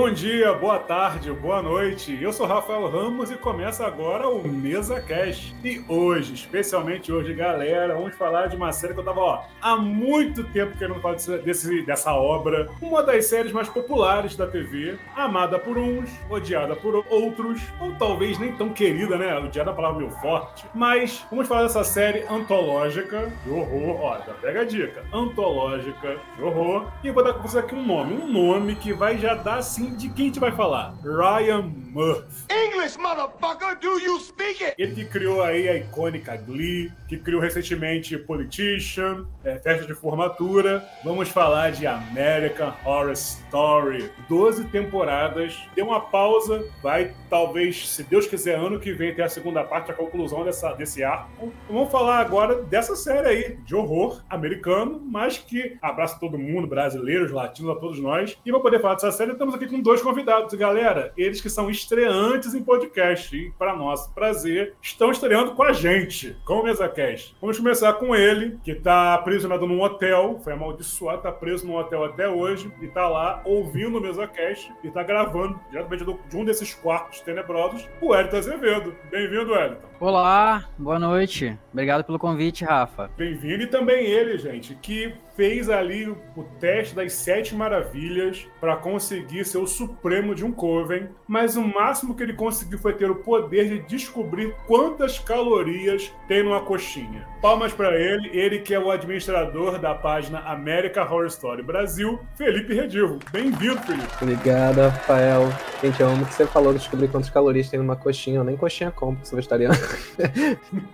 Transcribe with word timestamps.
Bom 0.00 0.10
dia, 0.10 0.54
boa 0.54 0.78
tarde, 0.78 1.30
boa 1.30 1.60
noite. 1.60 2.18
Eu 2.18 2.32
sou 2.32 2.46
Rafael 2.46 2.88
Ramos 2.88 3.30
e 3.30 3.36
começa 3.36 3.86
agora 3.86 4.30
o 4.30 4.48
Mesa 4.48 4.98
Cash. 4.98 5.54
E 5.62 5.84
hoje, 5.86 6.32
especialmente 6.32 7.12
hoje, 7.12 7.34
galera, 7.34 7.94
vamos 7.94 8.14
falar 8.14 8.46
de 8.46 8.56
uma 8.56 8.72
série 8.72 8.94
que 8.94 9.00
eu 9.00 9.04
tava 9.04 9.20
ó, 9.20 9.42
há 9.60 9.76
muito 9.76 10.42
tempo 10.42 10.74
querendo 10.78 10.98
falar 11.02 11.16
desse, 11.44 11.82
dessa 11.82 12.14
obra. 12.14 12.70
Uma 12.80 13.02
das 13.02 13.26
séries 13.26 13.52
mais 13.52 13.68
populares 13.68 14.34
da 14.34 14.46
TV, 14.46 14.98
amada 15.14 15.58
por 15.58 15.76
uns, 15.76 16.08
odiada 16.30 16.74
por 16.74 17.04
outros, 17.10 17.60
ou 17.78 17.92
talvez 17.96 18.38
nem 18.38 18.56
tão 18.56 18.70
querida, 18.70 19.18
né? 19.18 19.38
Odiada 19.38 19.68
é 19.68 19.72
a 19.74 19.76
palavra 19.76 19.98
meio 19.98 20.12
forte. 20.12 20.64
Mas 20.74 21.26
vamos 21.28 21.46
falar 21.46 21.64
dessa 21.64 21.84
série 21.84 22.24
antológica 22.26 23.30
de 23.44 23.50
horror. 23.50 24.00
Ó, 24.00 24.18
já 24.26 24.32
pega 24.32 24.62
a 24.62 24.64
dica. 24.64 25.04
Antológica 25.12 26.16
de 26.38 26.42
horror. 26.42 26.86
E 27.04 27.10
vou 27.10 27.22
dar 27.22 27.34
pra 27.34 27.42
você 27.42 27.58
aqui 27.58 27.74
um 27.74 27.84
nome. 27.84 28.14
Um 28.14 28.32
nome 28.32 28.76
que 28.76 28.94
vai 28.94 29.18
já 29.18 29.34
dar 29.34 29.56
assim 29.56 29.89
de 29.96 30.08
quem 30.10 30.26
a 30.26 30.28
gente 30.28 30.40
vai 30.40 30.52
falar? 30.52 30.94
Ryan 31.02 31.62
Murphy. 31.92 32.44
English, 32.50 32.98
motherfucker, 32.98 33.78
do 33.80 33.98
you 33.98 34.18
speak 34.20 34.62
it? 34.62 34.74
Ele 34.78 34.94
que 34.94 35.04
criou 35.04 35.42
aí 35.42 35.68
a 35.68 35.76
icônica 35.76 36.36
Glee, 36.36 36.92
que 37.08 37.18
criou 37.18 37.40
recentemente 37.40 38.16
Politician, 38.16 39.26
é, 39.44 39.58
Festa 39.58 39.86
de 39.86 39.94
Formatura. 39.94 40.84
Vamos 41.04 41.28
falar 41.28 41.72
de 41.72 41.86
American 41.86 42.72
Horror 42.84 43.12
Story. 43.12 44.10
12 44.28 44.64
temporadas, 44.64 45.58
deu 45.74 45.86
uma 45.86 46.00
pausa, 46.00 46.64
vai 46.82 47.14
talvez, 47.28 47.88
se 47.88 48.02
Deus 48.02 48.26
quiser, 48.26 48.56
ano 48.56 48.78
que 48.78 48.92
vem 48.92 49.14
ter 49.14 49.22
a 49.22 49.28
segunda 49.28 49.62
parte, 49.64 49.90
a 49.90 49.94
conclusão 49.94 50.44
dessa, 50.44 50.72
desse 50.72 51.02
arco. 51.02 51.52
Vamos 51.68 51.90
falar 51.90 52.18
agora 52.18 52.62
dessa 52.62 52.96
série 52.96 53.28
aí, 53.28 53.56
de 53.64 53.74
horror 53.74 54.22
americano, 54.28 55.00
mas 55.04 55.38
que 55.38 55.76
abraça 55.80 56.18
todo 56.18 56.38
mundo, 56.38 56.66
brasileiros, 56.66 57.30
latinos, 57.30 57.76
a 57.76 57.80
todos 57.80 58.00
nós. 58.00 58.36
E 58.44 58.50
para 58.50 58.60
poder 58.60 58.80
falar 58.80 58.94
dessa 58.94 59.12
série, 59.12 59.32
estamos 59.32 59.54
aqui 59.54 59.66
com 59.70 59.80
dois 59.80 60.02
convidados. 60.02 60.52
Galera, 60.54 61.12
eles 61.16 61.40
que 61.40 61.48
são 61.48 61.70
estreantes 61.70 62.54
em 62.54 62.62
podcast 62.62 63.36
e, 63.36 63.50
para 63.52 63.76
nosso 63.76 64.12
prazer, 64.12 64.74
estão 64.82 65.10
estreando 65.10 65.52
com 65.52 65.62
a 65.62 65.72
gente, 65.72 66.36
com 66.44 66.54
o 66.54 66.64
MesaCast. 66.64 67.36
Vamos 67.40 67.58
começar 67.58 67.92
com 67.94 68.14
ele, 68.14 68.58
que 68.64 68.72
está 68.72 69.14
aprisionado 69.14 69.66
num 69.66 69.80
hotel, 69.80 70.40
foi 70.42 70.52
amaldiçoado, 70.52 71.18
está 71.18 71.32
preso 71.32 71.66
num 71.66 71.76
hotel 71.76 72.04
até 72.04 72.28
hoje 72.28 72.70
e 72.80 72.86
está 72.86 73.08
lá 73.08 73.40
ouvindo 73.44 73.98
o 73.98 74.00
MesaCast 74.00 74.72
e 74.82 74.88
está 74.88 75.02
gravando 75.02 75.58
diretamente 75.70 76.04
de 76.04 76.36
um 76.36 76.44
desses 76.44 76.74
quartos 76.74 77.20
tenebrosos, 77.20 77.88
o 78.00 78.14
Elton 78.14 78.36
Azevedo. 78.36 78.94
Bem-vindo, 79.10 79.54
Elton. 79.54 79.89
Olá, 80.00 80.64
boa 80.78 80.98
noite. 80.98 81.58
Obrigado 81.70 82.04
pelo 82.04 82.18
convite, 82.18 82.64
Rafa. 82.64 83.10
Bem-vindo 83.18 83.64
e 83.64 83.66
também 83.66 84.06
ele, 84.06 84.38
gente, 84.38 84.74
que 84.76 85.12
fez 85.36 85.68
ali 85.68 86.08
o 86.08 86.42
teste 86.58 86.94
das 86.94 87.12
sete 87.12 87.54
maravilhas 87.54 88.46
para 88.60 88.76
conseguir 88.76 89.44
ser 89.44 89.58
o 89.58 89.66
supremo 89.66 90.34
de 90.34 90.44
um 90.44 90.52
Coven, 90.52 91.08
mas 91.28 91.56
o 91.56 91.62
máximo 91.62 92.14
que 92.14 92.22
ele 92.22 92.32
conseguiu 92.32 92.78
foi 92.78 92.94
ter 92.94 93.10
o 93.10 93.16
poder 93.16 93.68
de 93.68 93.78
descobrir 93.80 94.54
quantas 94.66 95.18
calorias 95.18 96.12
tem 96.26 96.42
numa 96.42 96.60
coxinha. 96.60 97.26
Palmas 97.40 97.72
para 97.72 97.98
ele, 97.98 98.30
ele 98.32 98.58
que 98.58 98.74
é 98.74 98.78
o 98.78 98.90
administrador 98.90 99.78
da 99.78 99.94
página 99.94 100.40
America 100.40 101.02
Horror 101.02 101.26
Story 101.26 101.62
Brasil, 101.62 102.20
Felipe 102.36 102.74
Redivo. 102.74 103.18
Bem-vindo, 103.32 103.80
Felipe. 103.80 104.08
Obrigado, 104.20 104.80
Rafael. 104.80 105.48
Gente, 105.82 106.00
eu 106.00 106.08
amo 106.08 106.26
que 106.26 106.34
você 106.34 106.46
falou 106.46 106.72
de 106.72 106.80
descobrir 106.80 107.08
quantas 107.08 107.30
calorias 107.30 107.70
tem 107.70 107.78
numa 107.78 107.96
coxinha. 107.96 108.38
Eu 108.38 108.44
nem 108.44 108.56
coxinha 108.56 108.90
compro, 108.90 109.24
sou 109.24 109.36
vegetariano. 109.36 109.74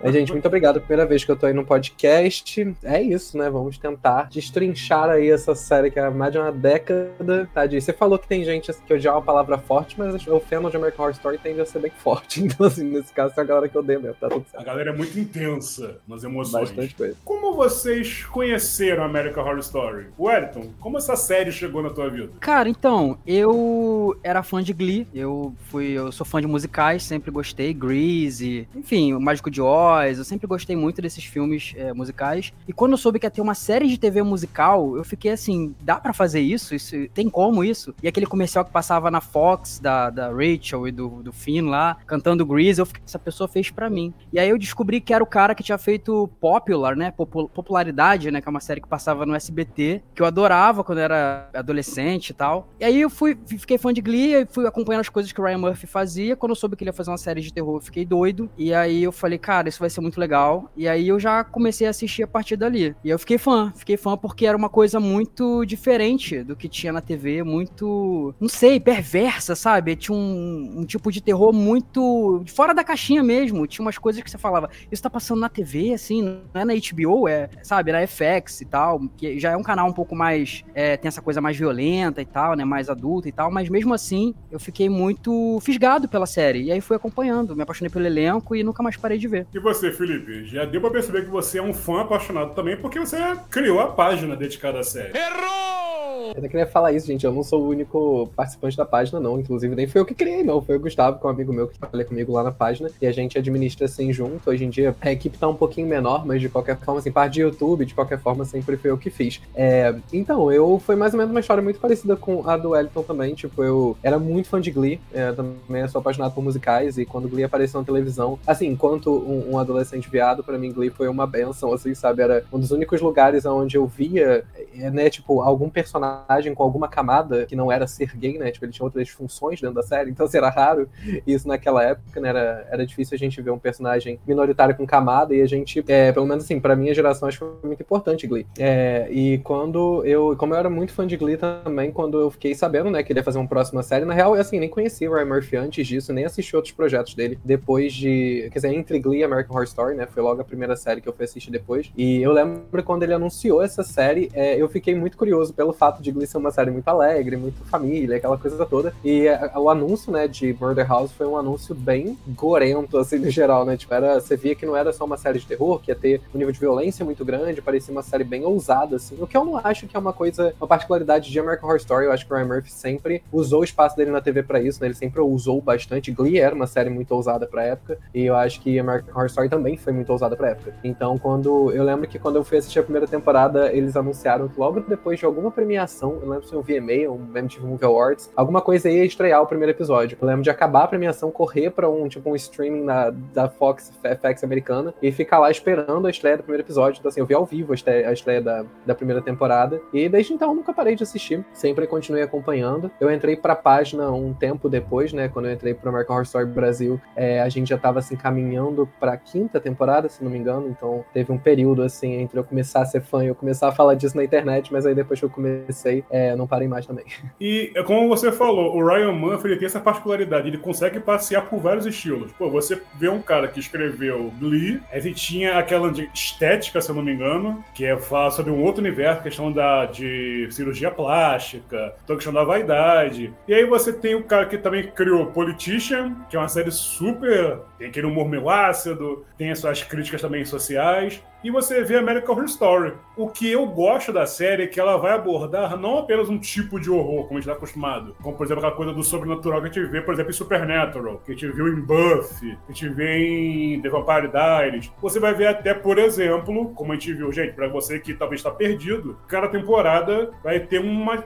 É, 0.01 0.13
gente, 0.13 0.33
muito 0.33 0.47
obrigado. 0.47 0.81
Primeira 0.81 1.07
vez 1.07 1.25
que 1.25 1.31
eu 1.31 1.37
tô 1.37 1.47
aí 1.47 1.53
no 1.53 1.65
podcast. 1.65 2.77
É 2.83 3.01
isso, 3.03 3.37
né? 3.37 3.51
Vamos 3.51 3.79
tentar 3.79 4.29
destrinchar 4.31 5.11
aí 5.11 5.31
essa 5.31 5.55
série 5.55 5.91
que 5.91 5.99
é 5.99 6.09
mais 6.11 6.33
de 6.33 6.39
uma 6.39 6.53
década. 6.53 7.49
Tadinho. 7.53 7.81
Você 7.81 7.93
falou 7.93 8.19
que 8.19 8.29
tem 8.29 8.45
gente 8.45 8.73
que 8.73 8.95
odiar 8.95 9.15
uma 9.15 9.23
palavra 9.23 9.59
forte, 9.59 9.99
mas 9.99 10.27
o 10.27 10.41
fandom 10.41 10.71
de 10.71 10.77
American 10.77 11.05
Horror 11.05 11.15
Story 11.15 11.39
tende 11.39 11.61
a 11.61 11.67
ser 11.67 11.81
bem 11.81 11.91
forte. 11.91 12.47
Então, 12.57 12.67
assim, 12.67 12.85
nesse 12.85 13.13
caso, 13.13 13.35
tem 13.35 13.43
a 13.43 13.47
galera 13.47 13.69
que 13.69 13.77
odeia 13.77 13.99
mesmo. 13.99 14.15
Tá 14.21 14.29
tudo 14.29 14.47
certo. 14.49 14.63
A 14.63 14.65
galera 14.65 14.91
é 14.91 14.93
muito 14.97 15.19
intensa 15.19 15.99
nas 16.07 16.23
emoções. 16.23 16.71
Bastante 16.71 16.95
coisa. 16.95 17.17
Como 17.25 17.55
vocês 17.55 18.25
conheceram 18.25 19.03
American 19.03 19.45
Horror 19.45 19.59
Story? 19.59 20.07
Wellington, 20.19 20.73
como 20.81 20.97
essa 20.97 21.17
série 21.17 21.51
chegou 21.51 21.83
na 21.83 21.91
tua 21.91 22.09
vida? 22.09 22.33
Cara, 22.41 22.69
então, 22.69 23.19
eu 23.27 24.17
era 24.23 24.43
fã 24.43 24.63
de 24.63 24.73
Glee. 24.73 25.09
Eu 25.13 25.55
fui, 25.69 25.87
eu 25.93 26.13
sou 26.13 26.25
fã 26.25 26.41
de 26.41 26.47
musicais, 26.47 27.03
sempre 27.03 27.31
gostei. 27.31 27.75
Grease, 27.75 28.69
enfim, 28.87 29.13
o 29.13 29.21
Mágico 29.21 29.51
de 29.51 29.61
Oz. 29.61 30.19
Eu 30.19 30.25
sempre 30.25 30.47
gostei 30.47 30.77
muito 30.77 31.03
desses 31.03 31.25
filmes 31.25 31.75
é, 31.77 31.93
musicais. 31.93 32.53
E 32.69 32.73
quando 32.73 32.93
eu 32.93 32.99
soube 32.99 33.19
que 33.19 33.27
ia 33.27 33.31
ter 33.31 33.41
uma 33.41 33.55
série 33.55 33.89
de 33.89 33.99
TV 33.99 34.23
musical, 34.23 34.97
eu 34.97 35.05
fiquei 35.05 35.33
assim, 35.33 35.75
dá 35.81 35.97
para 35.97 36.13
fazer 36.13 36.41
isso? 36.41 36.73
isso? 36.73 36.95
Tem 37.09 37.29
como 37.29 37.65
isso? 37.65 37.93
E 38.01 38.07
aquele 38.07 38.27
comercial 38.27 38.65
que 38.65 38.71
passava 38.71 39.11
na 39.11 39.21
Fox, 39.21 39.81
da, 39.81 40.09
da 40.09 40.29
Rachel 40.29 40.87
e 40.87 40.93
do, 40.93 41.21
do 41.21 41.33
Finn 41.33 41.69
lá, 41.69 41.97
cantando 42.07 42.47
Grease, 42.47 42.81
eu 42.81 42.87
fiquei, 42.87 43.03
essa 43.05 43.19
pessoa 43.19 43.49
fez 43.49 43.71
para 43.71 43.91
mim. 43.91 44.15
E 44.33 44.39
aí 44.39 44.49
eu 44.49 44.57
descobri 44.57 45.01
que 45.01 45.13
era 45.13 45.23
o 45.23 45.27
cara 45.27 45.53
que 45.55 45.65
tinha 45.65 45.79
feito 45.79 46.29
Popular, 46.41 46.95
né? 46.95 47.11
Popularidade, 47.11 48.31
né? 48.31 48.41
Que 48.41 48.49
é 48.49 48.51
uma 48.51 48.61
série 48.61 48.81
que 48.81 48.89
passava 48.89 49.27
no 49.27 49.35
SBT, 49.35 50.01
que 50.15 50.23
eu 50.23 50.27
adorava 50.27 50.85
quando 50.85 50.99
era 50.99 51.49
adolescente 51.53 52.31
e 52.31 52.35
tal. 52.35 52.69
E 52.79 52.85
aí 52.85 53.01
eu 53.01 53.11
fui, 53.11 53.37
fiquei 53.47 53.79
fã 53.79 53.93
de 53.93 54.01
Glee, 54.01 54.35
e 54.35 54.47
fui 54.47 54.65
acompanhando 54.65 55.01
as 55.01 55.09
coisas 55.09 55.33
que 55.33 55.41
o 55.41 55.45
Ryan 55.45 55.59
Murphy 55.59 55.89
fazia. 55.89 56.37
Quando 56.37 56.51
eu 56.51 56.57
soube 56.57 56.77
que 56.77 56.85
ele 56.85 56.91
ia 56.91 56.95
fazer 56.95 57.11
uma 57.11 57.19
série 57.19 57.41
de 57.41 57.53
terror, 57.53 57.79
eu 57.79 57.81
fiquei 57.81 58.05
doido. 58.05 58.49
E 58.57 58.76
aí 58.77 59.03
eu 59.03 59.13
falei, 59.13 59.39
cara, 59.39 59.69
isso 59.69 59.81
vai 59.81 59.91
ser 59.91 60.01
muito 60.01 60.21
legal. 60.21 60.71
E 60.77 60.89
aí 60.89 61.09
eu 61.09 61.19
já 61.19 61.43
comecei 61.43 61.87
a 61.87 61.91
assistir 61.91 62.23
a 62.23 62.29
partir 62.29 62.57
dali. 62.57 62.95
E 63.03 63.11
eu 63.11 63.19
fiquei 63.19 63.39
fã, 63.39 63.73
fiquei 63.75 63.97
fã 63.97 64.17
porque 64.17 64.47
era 64.47 64.57
uma 64.57 64.69
coisa 64.69 65.01
muito 65.01 65.65
diferente 65.65 66.43
do 66.43 66.55
que 66.57 66.69
tinha 66.69 66.93
na 66.93 67.01
TV, 67.01 67.43
muito, 67.43 68.35
não 68.41 68.49
sei, 68.49 68.79
perversa, 68.79 69.55
sabe? 69.55 69.97
Tinha 69.97 70.17
um, 70.17 70.81
um 70.81 70.85
tipo 70.85 71.11
de 71.11 71.21
terror 71.21 71.53
muito 71.53 72.45
fora 72.47 72.75
da 72.75 72.85
caixinha 72.85 73.23
mesmo. 73.23 73.67
Tinha 73.67 73.85
umas 73.85 73.99
coisas 73.99 74.23
que 74.23 74.31
você 74.31 74.39
falava, 74.39 74.71
isso 74.91 75.03
tá 75.03 75.11
passando 75.11 75.41
na 75.41 75.49
TV, 75.49 75.95
assim, 75.95 76.23
não 76.23 76.61
é 76.61 76.65
na 76.65 76.75
HBO, 76.75 77.29
é, 77.29 77.49
sabe, 77.63 77.93
na 77.93 78.07
FX 78.07 78.61
e 78.61 78.67
tal, 78.67 79.01
que 79.17 79.39
já 79.39 79.53
é 79.53 79.57
um 79.57 79.63
canal 79.63 79.89
um 79.89 79.93
pouco 79.93 80.15
mais, 80.15 80.65
é, 80.75 80.97
tem 80.97 81.09
essa 81.09 81.23
coisa 81.23 81.41
mais 81.41 81.57
violenta 81.57 82.21
e 82.21 82.27
tal, 82.27 82.55
né, 82.55 82.65
mais 82.65 82.89
adulta 82.89 83.29
e 83.29 83.33
tal, 83.33 83.51
mas 83.51 83.69
mesmo 83.69 83.95
assim, 83.95 84.35
eu 84.51 84.59
fiquei 84.59 84.89
muito 84.89 85.59
fisgado 85.61 86.09
pela 86.09 86.27
série. 86.27 86.65
E 86.65 86.73
aí 86.73 86.81
fui 86.81 86.97
acompanhando, 86.97 87.57
me 87.57 87.63
apaixonei 87.63 87.91
pelo 87.91 88.07
elenco 88.07 88.55
e 88.55 88.63
nunca 88.67 88.83
mais 88.83 88.97
parei 88.97 89.17
de 89.17 89.29
ver. 89.29 89.47
E 89.55 89.59
você, 89.59 89.91
Felipe? 89.91 90.45
Já 90.45 90.65
deu 90.65 90.81
pra 90.81 90.91
perceber 90.91 91.23
que 91.23 91.31
você 91.31 91.59
é 91.59 91.63
um 91.63 91.73
fã 91.73 92.03
apaixonado 92.03 92.55
também, 92.55 92.77
porque 92.77 92.99
você 92.99 93.17
criou 93.51 93.81
a 93.81 93.89
página 93.89 94.37
dedicada 94.37 94.81
à 94.81 94.85
série. 94.85 95.17
Errou! 95.17 95.87
Eu 96.35 96.43
não 96.43 96.49
queria 96.49 96.67
falar 96.67 96.93
isso, 96.93 97.07
gente. 97.07 97.25
Eu 97.25 97.33
não 97.33 97.43
sou 97.43 97.63
o 97.63 97.69
único 97.69 98.29
participante 98.35 98.77
da 98.77 98.85
página, 98.85 99.21
não. 99.21 99.39
Inclusive, 99.39 99.75
nem 99.75 99.87
foi 99.87 100.01
eu 100.01 100.07
que 100.07 100.15
criei, 100.15 100.43
não. 100.43 100.61
Foi 100.61 100.77
o 100.77 100.81
Gustavo, 100.81 101.19
que 101.19 101.27
é 101.27 101.29
um 101.29 101.33
amigo 101.33 101.53
meu 101.53 101.69
que 101.69 101.79
trabalha 101.79 102.05
comigo 102.05 102.33
lá 102.33 102.43
na 102.43 102.53
página. 102.53 102.91
E 103.01 103.07
a 103.07 103.13
gente 103.13 103.39
administra 103.39 103.85
assim 103.87 104.13
junto. 104.13 104.51
Hoje 104.51 104.65
em 104.65 104.71
dia 104.71 104.95
a 105.01 105.13
equipe 105.13 105.39
tá 105.39 105.47
um 105.49 105.55
pouquinho 105.55 105.87
menor, 105.87 106.27
mas 106.27 106.41
de 106.41 106.49
qualquer 106.49 106.79
forma, 106.79 107.01
assim, 107.01 107.13
parte 107.13 107.35
de 107.35 107.43
YouTube, 107.43 107.85
de 107.85 107.95
qualquer 107.95 108.19
forma, 108.19 108.45
sempre 108.45 108.77
foi 108.77 108.91
eu 108.91 108.99
que 108.99 109.11
fiz. 109.11 109.41
É, 109.55 109.95
então, 110.13 110.51
eu 110.51 110.81
foi 110.85 110.97
mais 110.97 111.13
ou 111.13 111.19
menos 111.19 111.31
uma 111.31 111.41
história 111.41 111.63
muito 111.63 111.79
parecida 111.79 112.17
com 112.17 112.49
a 112.49 112.57
do 112.57 112.71
Wellington 112.71 113.03
também. 113.03 113.35
Tipo, 113.35 113.63
eu 113.63 113.97
era 114.03 114.19
muito 114.19 114.49
fã 114.49 114.61
de 114.61 114.71
Glee. 114.71 115.01
É, 115.13 115.33
também 115.33 115.87
sou 115.89 116.01
apaixonado 116.01 116.35
por 116.35 116.43
musicais. 116.43 116.99
E 116.99 117.05
quando 117.05 117.29
Glee 117.29 117.45
apareceu 117.45 117.81
na 117.81 117.87
televisão, 117.87 118.39
assim, 118.47 118.67
enquanto 118.69 119.11
um, 119.11 119.53
um 119.53 119.59
adolescente 119.59 120.09
viado, 120.09 120.45
para 120.45 120.59
mim, 120.59 120.73
Glee 120.73 120.91
foi 120.91 121.09
uma 121.09 121.27
benção, 121.27 121.73
assim, 121.73 121.95
sabe? 121.95 122.23
Era 122.23 122.45
um 122.53 122.59
dos 122.59 122.71
únicos 122.71 123.01
lugares 123.01 123.45
onde 123.45 123.77
eu 123.77 123.87
via, 123.87 124.45
é, 124.75 124.91
né, 124.91 125.11
tipo, 125.11 125.41
algum 125.41 125.69
personagem 125.69 126.55
com 126.55 126.63
alguma 126.63 126.89
camada 126.89 127.47
que 127.47 127.57
não 127.57 127.71
era 127.71 127.87
ser 127.87 128.17
gay, 128.17 128.39
né? 128.39 128.51
Tipo, 128.51 128.65
ele 128.67 128.73
tinha 128.73 128.85
outras 128.85 129.09
funções 129.09 129.61
dentro 129.61 129.75
da 129.75 129.83
série, 129.83 130.11
então 130.11 130.27
assim, 130.27 130.39
era 130.39 130.51
raro 130.51 130.89
isso 131.27 131.49
naquela 131.49 131.83
época, 131.83 132.21
né? 132.21 132.29
Era, 132.29 132.69
era 132.71 132.87
difícil 132.87 133.15
a 133.15 133.19
gente 133.19 133.41
ver 133.41 133.51
um 133.51 133.59
personagem 133.59 134.19
minoritário 134.27 134.77
com 134.77 134.87
camada 134.87 135.35
e 135.35 135.41
a 135.41 135.47
gente, 135.47 135.85
é, 135.89 136.13
pelo 136.13 136.27
menos 136.27 136.45
assim, 136.45 136.61
pra 136.61 136.77
minha 136.77 136.95
geração 136.95 137.29
acho 137.29 137.39
que 137.39 137.45
foi 137.45 137.69
muito 137.69 137.83
importante 137.83 138.27
Glee. 138.27 138.47
É, 138.59 139.09
e 139.11 139.39
quando 139.39 140.05
eu, 140.05 140.37
como 140.37 140.55
eu 140.55 140.59
era 140.59 140.71
muito 140.71 140.93
fã 140.93 141.07
de 141.07 141.17
Glee 141.17 141.37
também, 141.37 141.91
quando 141.91 142.21
eu 142.21 142.31
fiquei 142.31 142.55
sabendo, 142.55 142.91
né, 142.91 143.03
que 143.03 143.13
ele 143.13 143.21
ia 143.21 143.25
fazer 143.25 143.39
uma 143.39 143.49
próxima 143.49 143.83
série, 143.83 144.05
na 144.05 144.15
real, 144.15 144.35
assim, 144.35 144.59
nem 144.59 144.69
conhecia 144.69 145.11
o 145.11 145.15
Ryan 145.15 145.27
Murphy 145.27 145.57
antes 145.57 145.87
disso, 145.87 146.13
nem 146.13 146.25
assisti 146.25 146.55
outros 146.55 146.73
projetos 146.73 147.15
dele 147.15 147.39
depois 147.45 147.93
de, 147.93 148.36
quer 148.43 148.59
dizer, 148.59 148.73
entre 148.73 148.99
Glee 148.99 149.21
e 149.21 149.25
American 149.25 149.55
Horror 149.55 149.65
Story, 149.65 149.95
né? 149.95 150.07
Foi 150.07 150.23
logo 150.23 150.41
a 150.41 150.45
primeira 150.45 150.77
série 150.77 151.01
que 151.01 151.09
eu 151.09 151.13
fui 151.13 151.25
assistir 151.25 151.51
depois. 151.51 151.91
E 151.97 152.23
eu 152.23 152.33
lembro 152.33 152.83
quando 152.85 153.03
ele 153.03 153.15
anunciou 153.15 153.63
essa 153.63 153.83
série, 153.83 154.31
é, 154.35 154.61
eu 154.61 154.69
fiquei 154.69 154.95
muito 154.95 155.17
curioso 155.17 155.53
pelo 155.53 155.73
fato 155.73 156.03
de 156.03 156.11
Glee 156.11 156.27
ser 156.27 156.39
uma 156.39 156.51
série 156.51 156.71
muito 156.71 156.89
alegre, 156.89 157.37
muito 157.37 157.65
família, 157.65 158.17
aquela 158.17 158.39
coisa 158.39 158.65
toda. 158.67 158.95
E 159.05 159.27
é, 159.27 159.53
o 159.57 159.69
anúncio, 159.71 160.13
né, 160.13 160.29
de 160.29 160.57
Murder 160.61 160.87
House 160.87 161.13
foi 161.13 161.27
um 161.27 161.37
anúncio 161.37 161.75
bem 161.75 162.19
gorento, 162.29 162.99
assim, 162.99 163.19
no 163.19 163.31
geral, 163.31 163.65
né? 163.65 163.77
Tipo, 163.77 163.95
era, 163.95 164.21
você 164.21 164.37
via 164.37 164.55
que 164.55 164.67
não 164.67 164.77
era 164.77 164.93
só 164.93 165.05
uma 165.05 165.17
série 165.17 165.39
de 165.39 165.47
terror, 165.47 165.81
que 165.81 165.91
ia 165.91 165.97
ter 165.97 166.21
um 166.35 166.39
nível 166.39 166.53
de 166.53 166.61
violência 166.61 167.05
muito 167.05 167.25
grande, 167.25 167.63
parecia 167.63 167.93
uma 167.93 168.03
série 168.03 168.25
bem 168.25 168.45
ousada, 168.45 168.97
assim. 168.97 169.17
O 169.21 169.27
que 169.27 169.37
eu 169.37 169.45
não 169.45 169.57
acho 169.57 169.87
que 169.87 169.97
é 169.97 170.01
uma 170.01 170.13
coisa, 170.13 170.55
uma 170.61 170.67
particularidade 170.67 171.31
de 171.31 171.39
American 171.39 171.69
Horror 171.69 171.79
Story. 171.79 172.07
Eu 172.07 172.13
acho 172.13 172.27
que 172.27 172.33
o 172.33 172.37
Ryan 172.37 172.47
Murphy 172.47 172.73
sempre 172.73 173.23
usou 173.33 173.61
o 173.61 173.65
espaço 173.65 173.97
dele 173.97 174.11
na 174.11 174.21
TV 174.21 174.43
para 174.43 174.61
isso, 174.61 174.81
né? 174.81 174.89
Ele 174.89 174.95
sempre 174.95 175.21
usou 175.21 175.61
bastante. 175.61 176.13
Glee 176.13 176.39
era 176.39 176.55
uma 176.55 176.67
série 176.67 176.91
muito 176.91 177.13
ousada 177.13 177.47
pra 177.47 177.63
época. 177.63 177.99
E 178.15 178.26
eu 178.27 178.37
acho 178.37 178.61
que 178.61 178.79
American 178.79 179.15
Horror 179.15 179.27
Story 179.27 179.49
também 179.49 179.77
foi 179.77 179.93
muito 179.93 180.11
ousada 180.11 180.37
pra 180.37 180.51
época. 180.51 180.75
Então, 180.83 181.19
quando. 181.19 181.73
Eu 181.73 181.85
lembro 181.85 182.09
que 182.09 182.19
quando 182.19 182.37
eu 182.37 182.45
fui 182.45 182.59
assistir 182.59 182.79
a 182.79 182.83
primeira 182.83 183.07
temporada, 183.07 183.73
eles 183.73 183.97
anunciaram 183.97 184.51
logo 184.57 184.81
depois 184.81 185.19
de 185.19 185.25
alguma 185.25 185.51
premiação, 185.51 186.19
eu 186.23 186.29
lembro 186.29 186.47
se 186.47 186.55
eu 186.55 186.63
VMA, 186.63 187.11
um 187.11 187.37
MTV 187.37 187.67
Movie 187.67 187.85
Awards, 187.85 188.31
alguma 188.35 188.61
coisa 188.61 188.91
ia 188.91 189.05
estrear 189.05 189.43
o 189.43 189.47
primeiro 189.47 189.73
episódio. 189.73 190.19
Eu 190.21 190.27
lembro 190.27 190.43
de 190.43 190.51
acabar 190.51 190.85
a 190.85 190.89
premiação, 190.89 191.31
correr 191.31 191.71
para 191.71 191.89
um 191.89 192.09
tipo 192.09 192.31
um 192.31 192.37
streaming 192.37 192.85
na, 192.85 193.11
da 193.11 193.49
Fox 193.49 193.93
FX 194.03 194.45
americana 194.45 194.95
e 195.03 195.13
ficar 195.13 195.39
lá 195.39 195.51
esperando 195.51 196.07
a 196.07 196.11
estreia 196.11 196.37
do 196.37 196.43
primeiro 196.43 196.65
episódio. 196.65 196.99
Então, 196.99 197.09
assim, 197.09 197.21
eu 197.21 197.27
vi 197.27 197.35
ao 197.35 197.45
vivo 197.45 197.73
a 197.73 197.75
estreia, 197.75 198.09
a 198.09 198.13
estreia 198.13 198.41
da, 198.41 198.65
da 198.85 198.95
primeira 198.95 199.23
temporada. 199.23 199.81
E 199.93 200.09
desde 200.09 200.33
então 200.33 200.55
nunca 200.55 200.73
parei 200.73 200.95
de 200.95 201.03
assistir, 201.03 201.45
sempre 201.53 201.87
continuei 201.87 202.23
acompanhando. 202.23 202.91
Eu 203.01 203.11
entrei 203.11 203.37
pra 203.37 203.55
página 203.55 204.11
um 204.11 204.33
tempo 204.33 204.69
depois, 204.69 205.13
né? 205.13 205.29
Quando 205.29 205.47
eu 205.47 205.53
entrei 205.53 205.75
pro 205.75 205.89
American 205.89 206.15
Horror 206.17 206.25
Story 206.25 206.47
Brasil, 206.47 207.01
é, 207.15 207.41
a 207.41 207.49
gente 207.49 207.69
já 207.69 207.79
tava 207.79 207.99
assim 207.99 208.16
caminhando 208.17 208.89
pra 208.99 209.17
quinta 209.17 209.61
temporada, 209.61 210.09
se 210.09 210.23
não 210.23 210.31
me 210.31 210.39
engano. 210.39 210.69
Então 210.69 211.05
teve 211.13 211.33
um 211.33 211.39
período 211.39 211.83
assim 211.83 212.15
entre 212.15 212.39
eu 212.39 212.45
começar 212.45 212.83
a 212.83 212.87
ser 212.87 213.03
fã 213.03 213.25
e 213.25 213.29
eu 213.29 213.35
começar 213.35 213.69
a 213.69 213.73
falar 213.73 213.95
disso 213.95 214.17
na 214.17 214.25
internet, 214.25 214.73
mas 214.73 214.87
aí 214.87 214.95
depois 214.95 215.19
que 215.19 215.27
eu 215.27 215.31
comecei, 215.31 216.05
é, 216.11 216.35
não 216.35 216.47
parei 216.47 216.69
mais 216.69 216.87
também. 216.87 217.05
E 217.39 217.71
é 217.75 217.83
como 217.83 218.09
você 218.09 218.33
falou, 218.33 218.75
o 218.75 218.87
Ryan 218.87 219.13
Murphy 219.13 219.49
ele 219.49 219.57
tem 219.57 219.67
essa 219.67 219.79
particularidade, 219.79 220.49
ele 220.49 220.59
consegue 220.59 220.99
passear 220.99 221.43
por 221.43 221.61
vários 221.61 221.85
estilos. 221.85 222.33
Pô, 222.33 222.51
você 222.51 222.81
vê 222.99 223.09
um 223.09 223.21
cara 223.21 223.47
que 223.47 223.61
escreveu 223.61 224.33
Glee, 224.39 224.81
ele 224.91 225.13
tinha 225.13 225.59
aquela 225.59 225.93
estética, 226.15 226.81
se 226.81 226.91
eu 226.91 226.95
não 226.95 227.03
me 227.03 227.13
engano, 227.13 227.63
que 227.75 227.85
é 227.85 227.97
falar 227.97 228.31
sobre 228.31 228.51
um 228.51 228.63
outro 228.63 228.81
universo, 228.81 229.23
questão 229.23 229.53
da, 229.53 229.87
de 229.87 230.49
cirurgia 230.51 230.91
plástica, 230.91 231.95
toda 232.07 232.15
a 232.15 232.17
questão 232.17 232.33
da 232.33 232.45
vaidade. 232.45 233.33
E 233.47 233.55
aí 233.55 233.65
você 233.65 233.93
tem 233.93 234.15
o 234.15 234.25
cara 234.25 234.47
que 234.47 234.59
também 234.59 234.87
criou 234.89 235.27
Politician, 235.27 236.15
que 236.29 236.37
é 236.37 236.39
uma 236.39 236.49
série 236.49 236.71
super. 236.71 237.59
tem 237.79 237.89
aquele 237.89 238.06
humor 238.07 238.29
meio 238.29 238.49
ácido, 238.49 239.25
tem 239.37 239.51
as 239.51 239.59
suas 239.59 239.83
críticas 239.83 240.21
também 240.21 240.45
sociais 240.45 241.23
e 241.43 241.51
você 241.51 241.83
vê 241.83 241.97
American 241.97 242.35
Horror 242.35 242.45
Story. 242.47 242.93
O 243.17 243.29
que 243.29 243.51
eu 243.51 243.67
gosto 243.67 244.13
da 244.13 244.27
série 244.27 244.65
é 244.65 244.67
que 244.67 244.81
ela 244.81 244.97
vai 244.97 245.13
abordar 245.13 245.77
não 245.77 245.99
apenas 245.99 246.29
um 246.29 246.39
tipo 246.39 246.79
de 246.79 246.91
horror, 246.91 247.25
como 247.25 247.39
a 247.39 247.41
gente 247.41 247.49
está 247.49 247.53
acostumado, 247.53 248.15
como 248.23 248.37
por 248.37 248.45
exemplo 248.45 248.65
aquela 248.65 248.77
coisa 248.77 248.93
do 248.93 249.03
sobrenatural 249.03 249.61
que 249.61 249.69
a 249.69 249.73
gente 249.73 249.91
vê, 249.91 250.03
por 250.03 250.15
exemplo, 250.15 250.31
em 250.31 250.35
Supernatural, 250.35 251.23
que 251.25 251.33
a 251.33 251.35
gente 251.35 251.51
viu 251.53 251.69
em 251.69 251.81
Buffy, 251.81 252.57
que 252.67 252.73
a 252.73 252.73
gente 252.73 252.89
vê 252.91 253.19
em 253.19 253.81
The 253.81 253.89
Vampire 253.89 254.29
Diaries. 254.29 254.93
Você 255.01 255.19
vai 255.21 255.35
ver 255.35 255.47
até, 255.47 255.75
por 255.75 255.99
exemplo, 255.99 256.73
como 256.75 256.93
a 256.93 256.95
gente 256.95 257.13
viu, 257.13 257.33
gente, 257.33 257.55
para 257.55 257.69
você 257.69 257.99
que 257.99 258.15
talvez 258.15 258.41
está 258.41 258.51
perdido, 258.51 259.19
cada 259.29 259.49
temporada 259.49 260.31
vai 260.43 260.61
ter 260.61 260.81
uma, 260.81 261.25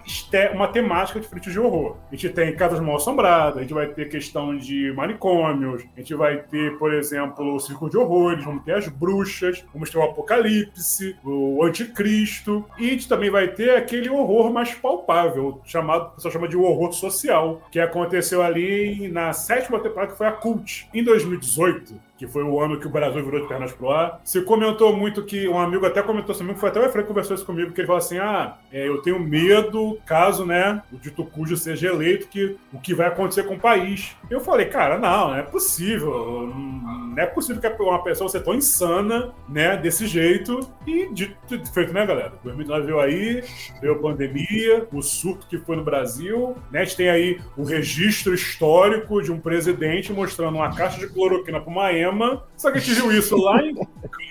uma 0.55 0.69
temática 0.69 1.21
diferente 1.21 1.51
de 1.51 1.59
horror. 1.59 1.97
A 2.11 2.15
gente 2.15 2.29
tem 2.31 2.55
Casas 2.55 2.81
Mal 2.81 2.97
Assombradas, 2.97 3.59
a 3.59 3.61
gente 3.63 3.75
vai 3.75 3.87
ter 3.87 4.09
questão 4.09 4.57
de 4.57 4.93
manicômios, 4.93 5.85
a 5.97 6.01
gente 6.01 6.15
vai 6.15 6.39
ter, 6.39 6.79
por 6.79 6.93
exemplo, 6.93 7.55
o 7.55 7.61
Círculo 7.61 7.91
de 7.91 7.97
Horrores, 7.97 8.45
vamos 8.45 8.65
ter 8.65 8.75
as 8.75 8.89
bruxas, 8.89 9.65
vamos 9.73 9.91
ter 9.91 9.99
o 10.01 10.05
Apocalipse, 10.05 11.17
o 11.25 11.63
Anticristo, 11.65 12.65
e 12.79 12.97
também 12.97 13.31
vai 13.31 13.49
ter 13.49 13.77
aquele 13.77 14.09
horror 14.09 14.53
mais 14.53 14.75
palpável, 14.75 15.61
chamado, 15.65 16.09
o 16.09 16.11
pessoal 16.11 16.33
chama 16.33 16.49
de 16.49 16.57
horror 16.57 16.93
social, 16.93 17.63
que 17.71 17.81
aconteceu 17.81 18.43
ali 18.43 19.09
na 19.09 19.33
sétima 19.33 19.81
temporada, 19.81 20.13
que 20.13 20.19
foi 20.19 20.27
a 20.27 20.33
Cult, 20.33 20.89
em 20.93 21.03
2018 21.03 22.10
que 22.21 22.27
foi 22.27 22.45
o 22.45 22.61
ano 22.61 22.79
que 22.79 22.87
o 22.87 22.91
Brasil 22.91 23.25
virou 23.25 23.41
de 23.41 23.49
pernas 23.49 23.73
pro 23.73 23.89
ar. 23.89 24.21
Se 24.23 24.43
comentou 24.43 24.95
muito 24.95 25.25
que 25.25 25.49
um 25.49 25.59
amigo 25.59 25.87
até 25.87 26.03
comentou 26.03 26.35
comigo, 26.35 26.59
foi 26.59 26.69
até 26.69 26.79
o 26.79 26.85
Efraim 26.85 27.05
que 27.05 27.09
conversou 27.09 27.35
isso 27.35 27.47
comigo, 27.47 27.73
que 27.73 27.81
ele 27.81 27.87
falou 27.87 27.99
assim: 27.99 28.19
ah, 28.19 28.59
é, 28.71 28.87
eu 28.87 29.01
tenho 29.01 29.19
medo, 29.19 29.99
caso, 30.05 30.45
né, 30.45 30.83
o 30.93 30.99
dito 30.99 31.25
cujo 31.25 31.57
seja 31.57 31.89
eleito, 31.89 32.29
que 32.29 32.59
o 32.75 32.79
que 32.79 32.93
vai 32.93 33.07
acontecer 33.07 33.45
com 33.45 33.55
o 33.55 33.59
país. 33.59 34.15
Eu 34.29 34.39
falei, 34.41 34.67
cara, 34.67 34.99
não, 34.99 35.29
não 35.29 35.35
é 35.35 35.43
possível. 35.43 36.47
Não 36.55 37.15
é 37.17 37.25
possível 37.25 37.59
que 37.63 37.83
uma 37.83 38.05
pessoa 38.05 38.29
seja 38.29 38.45
tão 38.45 38.55
insana, 38.55 39.33
né, 39.49 39.79
desse 39.79 40.07
jeito. 40.07 40.61
E 40.87 41.09
dito 41.15 41.73
feito, 41.73 41.95
né, 41.95 42.05
galera? 42.05 42.35
2019 42.45 42.87
veio 42.87 43.01
aí, 43.01 43.45
veio 43.81 43.95
a 43.95 43.99
pandemia, 43.99 44.87
o 44.93 45.01
surto 45.01 45.47
que 45.47 45.57
foi 45.57 45.75
no 45.75 45.85
Brasil, 45.85 46.55
né? 46.71 46.81
A 46.81 46.85
gente 46.85 46.99
tem 46.99 47.09
aí 47.09 47.41
o 47.57 47.65
registro 47.65 48.35
histórico 48.35 49.23
de 49.23 49.33
um 49.33 49.41
presidente 49.41 50.13
mostrando 50.13 50.57
uma 50.57 50.75
caixa 50.75 50.99
de 50.99 51.09
cloroquina 51.09 51.59
pro 51.59 51.71
Miami 51.71 52.10
cinema. 52.11 52.43
Só 52.57 52.71
que 52.71 52.79
a 52.79 52.81
gente 52.81 52.95
viu 52.95 53.13
isso 53.13 53.37
lá 53.37 53.63
em. 53.63 53.75